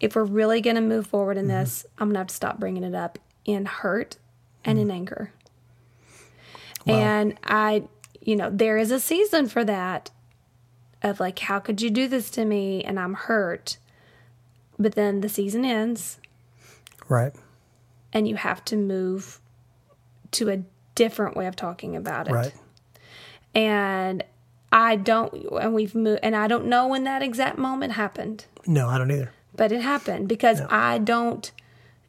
if 0.00 0.14
we're 0.14 0.24
really 0.24 0.60
going 0.60 0.76
to 0.76 0.82
move 0.82 1.06
forward 1.06 1.38
in 1.38 1.46
mm-hmm. 1.46 1.56
this 1.56 1.86
i'm 1.98 2.08
going 2.08 2.14
to 2.14 2.18
have 2.18 2.26
to 2.26 2.34
stop 2.34 2.60
bringing 2.60 2.84
it 2.84 2.94
up 2.94 3.18
in 3.46 3.64
hurt 3.64 4.18
and 4.66 4.78
in 4.78 4.88
mm-hmm. 4.88 4.96
anger. 4.96 5.32
And 6.86 7.38
i 7.42 7.84
you 8.20 8.36
know 8.36 8.50
there 8.50 8.76
is 8.76 8.90
a 8.90 9.00
season 9.00 9.48
for 9.48 9.64
that 9.64 10.10
of 11.02 11.18
like 11.18 11.38
how 11.38 11.58
could 11.58 11.80
you 11.80 11.88
do 11.88 12.06
this 12.06 12.28
to 12.30 12.44
me 12.44 12.84
and 12.84 13.00
i'm 13.00 13.14
hurt? 13.14 13.78
But 14.78 14.94
then 14.94 15.22
the 15.22 15.30
season 15.30 15.64
ends 15.64 16.18
Right. 17.08 17.32
and 18.12 18.26
you 18.28 18.36
have 18.36 18.64
to 18.66 18.76
move 18.76 19.40
to 20.32 20.48
a 20.50 20.62
different 20.94 21.36
way 21.36 21.46
of 21.46 21.54
talking 21.56 21.94
about 21.96 22.28
it. 22.28 22.32
Right. 22.32 22.52
And 23.54 24.24
I 24.72 24.96
don't, 24.96 25.32
and 25.60 25.74
we've 25.74 25.94
moved, 25.94 26.20
and 26.22 26.36
I 26.36 26.48
don't 26.48 26.66
know 26.66 26.86
when 26.88 27.04
that 27.04 27.22
exact 27.22 27.58
moment 27.58 27.92
happened, 27.94 28.46
No, 28.66 28.88
I 28.88 28.98
don't 28.98 29.10
either. 29.10 29.32
but 29.54 29.72
it 29.72 29.80
happened 29.80 30.28
because 30.28 30.60
I 30.68 30.98
don't 30.98 31.50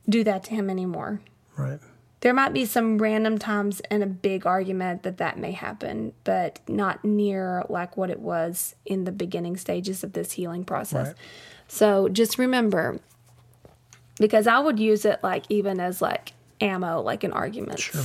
do 0.10 0.24
that 0.24 0.44
to 0.46 0.52
him 0.52 0.70
anymore. 0.70 1.22
Right. 1.56 1.80
There 2.22 2.34
might 2.34 2.52
be 2.52 2.66
some 2.66 2.98
random 2.98 3.38
times 3.38 3.80
in 3.92 4.02
a 4.02 4.08
big 4.08 4.46
argument 4.48 5.04
that 5.04 5.18
that 5.18 5.38
may 5.38 5.52
happen, 5.52 6.14
but 6.24 6.60
not 6.68 7.06
near 7.06 7.64
like 7.70 7.96
what 7.96 8.10
it 8.10 8.20
was 8.20 8.76
in 8.86 9.04
the 9.04 9.12
beginning 9.12 9.56
stages 9.56 10.04
of 10.04 10.14
this 10.14 10.32
healing 10.34 10.66
process. 10.66 11.08
Right. 11.08 11.16
So 11.68 12.10
just 12.10 12.40
remember, 12.40 13.00
because 14.20 14.48
I 14.48 14.60
would 14.60 14.80
use 14.80 15.06
it 15.06 15.20
like 15.24 15.46
even 15.50 15.80
as 15.80 16.02
like 16.02 16.34
ammo, 16.62 17.02
like 17.02 17.24
in 17.24 17.32
arguments. 17.34 17.84
Sure. 17.84 18.04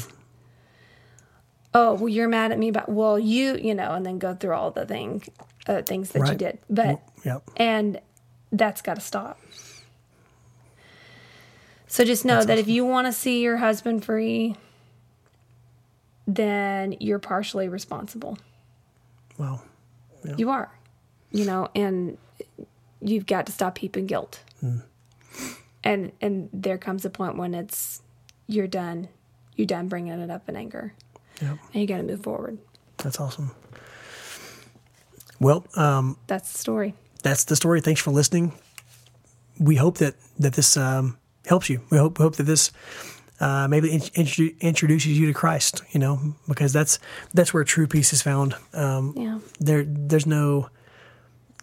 Oh, 1.75 1.95
well, 1.95 2.09
you're 2.09 2.29
mad 2.29 2.53
at 2.53 2.59
me, 2.59 2.71
but 2.71 2.89
well, 2.89 3.19
you, 3.19 3.57
you 3.57 3.75
know, 3.75 3.93
and 3.93 4.05
then 4.05 4.19
go 4.19 4.35
through 4.35 4.53
all 4.55 4.71
the 4.71 4.85
thing, 4.85 5.23
uh, 5.67 5.81
things 5.83 6.11
that 6.11 6.29
you 6.31 6.35
did. 6.37 6.59
But 6.69 7.01
Yep. 7.25 7.51
and 7.57 8.01
that's 8.53 8.83
got 8.83 8.95
to 8.95 9.01
stop. 9.01 9.41
So 11.87 12.05
just 12.05 12.25
know 12.25 12.43
that 12.45 12.59
if 12.59 12.69
you 12.69 12.85
want 12.85 13.07
to 13.07 13.13
see 13.13 13.43
your 13.43 13.59
husband 13.59 14.05
free, 14.05 14.57
then 16.27 16.95
you're 17.01 17.19
partially 17.19 17.69
responsible. 17.69 18.39
Well, 19.39 19.63
You 20.37 20.51
are, 20.51 20.71
you 21.31 21.45
know, 21.45 21.69
and 21.75 22.17
you've 23.01 23.27
got 23.27 23.47
to 23.47 23.53
stop 23.53 23.79
heaping 23.79 24.07
guilt. 24.07 24.41
And 25.85 26.13
and 26.21 26.49
there 26.53 26.79
comes 26.79 27.05
a 27.05 27.11
point 27.11 27.37
when 27.37 27.55
it's 27.55 28.03
you're 28.47 28.67
done. 28.69 29.09
You're 29.57 29.67
done 29.67 29.89
bringing 29.89 30.13
it 30.13 30.31
up 30.31 30.49
in 30.49 30.57
anger, 30.57 30.95
yep. 31.41 31.59
and 31.73 31.81
you 31.81 31.87
got 31.87 31.99
to 31.99 32.03
move 32.05 32.23
forward. 32.23 32.59
That's 32.99 33.21
awesome. 33.21 33.51
Well, 35.41 35.65
um, 35.75 36.17
That's 36.27 36.53
the 36.53 36.59
story. 36.59 36.95
that's 37.23 37.45
the 37.45 37.57
story. 37.57 37.81
Thanks 37.81 38.01
for 38.01 38.11
listening. 38.13 38.53
We 39.59 39.77
hope 39.77 39.99
that 39.99 40.15
that 40.39 40.55
this 40.55 40.77
um, 40.77 41.19
helps 41.47 41.69
you. 41.69 41.81
We 41.91 41.99
hope 41.99 42.19
hope 42.19 42.37
that 42.37 42.45
this 42.45 42.71
uh, 43.41 43.67
maybe 43.69 43.93
in, 43.93 44.01
intro- 44.15 44.51
introduces 44.61 45.19
you 45.19 45.27
to 45.27 45.35
Christ. 45.35 45.83
You 45.91 46.01
know, 46.01 46.35
because 46.49 46.73
that's 46.73 46.99
that's 47.35 47.53
where 47.53 47.65
true 47.65 47.87
peace 47.87 48.13
is 48.13 48.23
found. 48.23 48.55
Um, 48.73 49.15
Yeah. 49.17 49.39
there 49.61 49.85
there's 49.87 50.27
no 50.27 50.71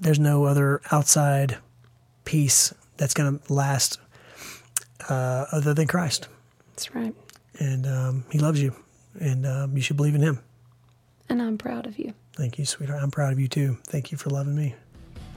there's 0.02 0.20
no 0.20 0.44
other 0.46 0.82
outside 0.92 1.58
peace 2.26 2.74
that's 2.98 3.14
going 3.14 3.40
to 3.40 3.54
last 3.54 3.98
uh, 5.10 5.46
other 5.52 5.74
than 5.74 5.88
Christ. 5.88 6.28
That's 6.72 6.94
right. 6.96 7.14
And 7.60 7.86
um, 7.86 8.26
He 8.32 8.40
loves 8.40 8.62
you, 8.62 8.74
and 9.20 9.46
um, 9.46 9.76
you 9.76 9.82
should 9.82 9.98
believe 9.98 10.16
in 10.16 10.22
Him. 10.22 10.40
And 11.28 11.42
I'm 11.42 11.58
proud 11.58 11.86
of 11.86 12.00
you. 12.00 12.14
Thank 12.34 12.58
you, 12.58 12.66
sweetheart. 12.66 13.02
I'm 13.04 13.12
proud 13.12 13.34
of 13.34 13.40
you 13.40 13.48
too. 13.48 13.78
Thank 13.86 14.12
you 14.12 14.18
for 14.18 14.30
loving 14.30 14.56
me. 14.56 14.76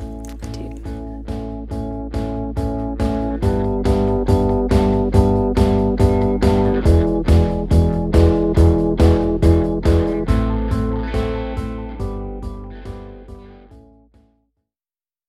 I 0.01 0.05
do. 0.53 0.92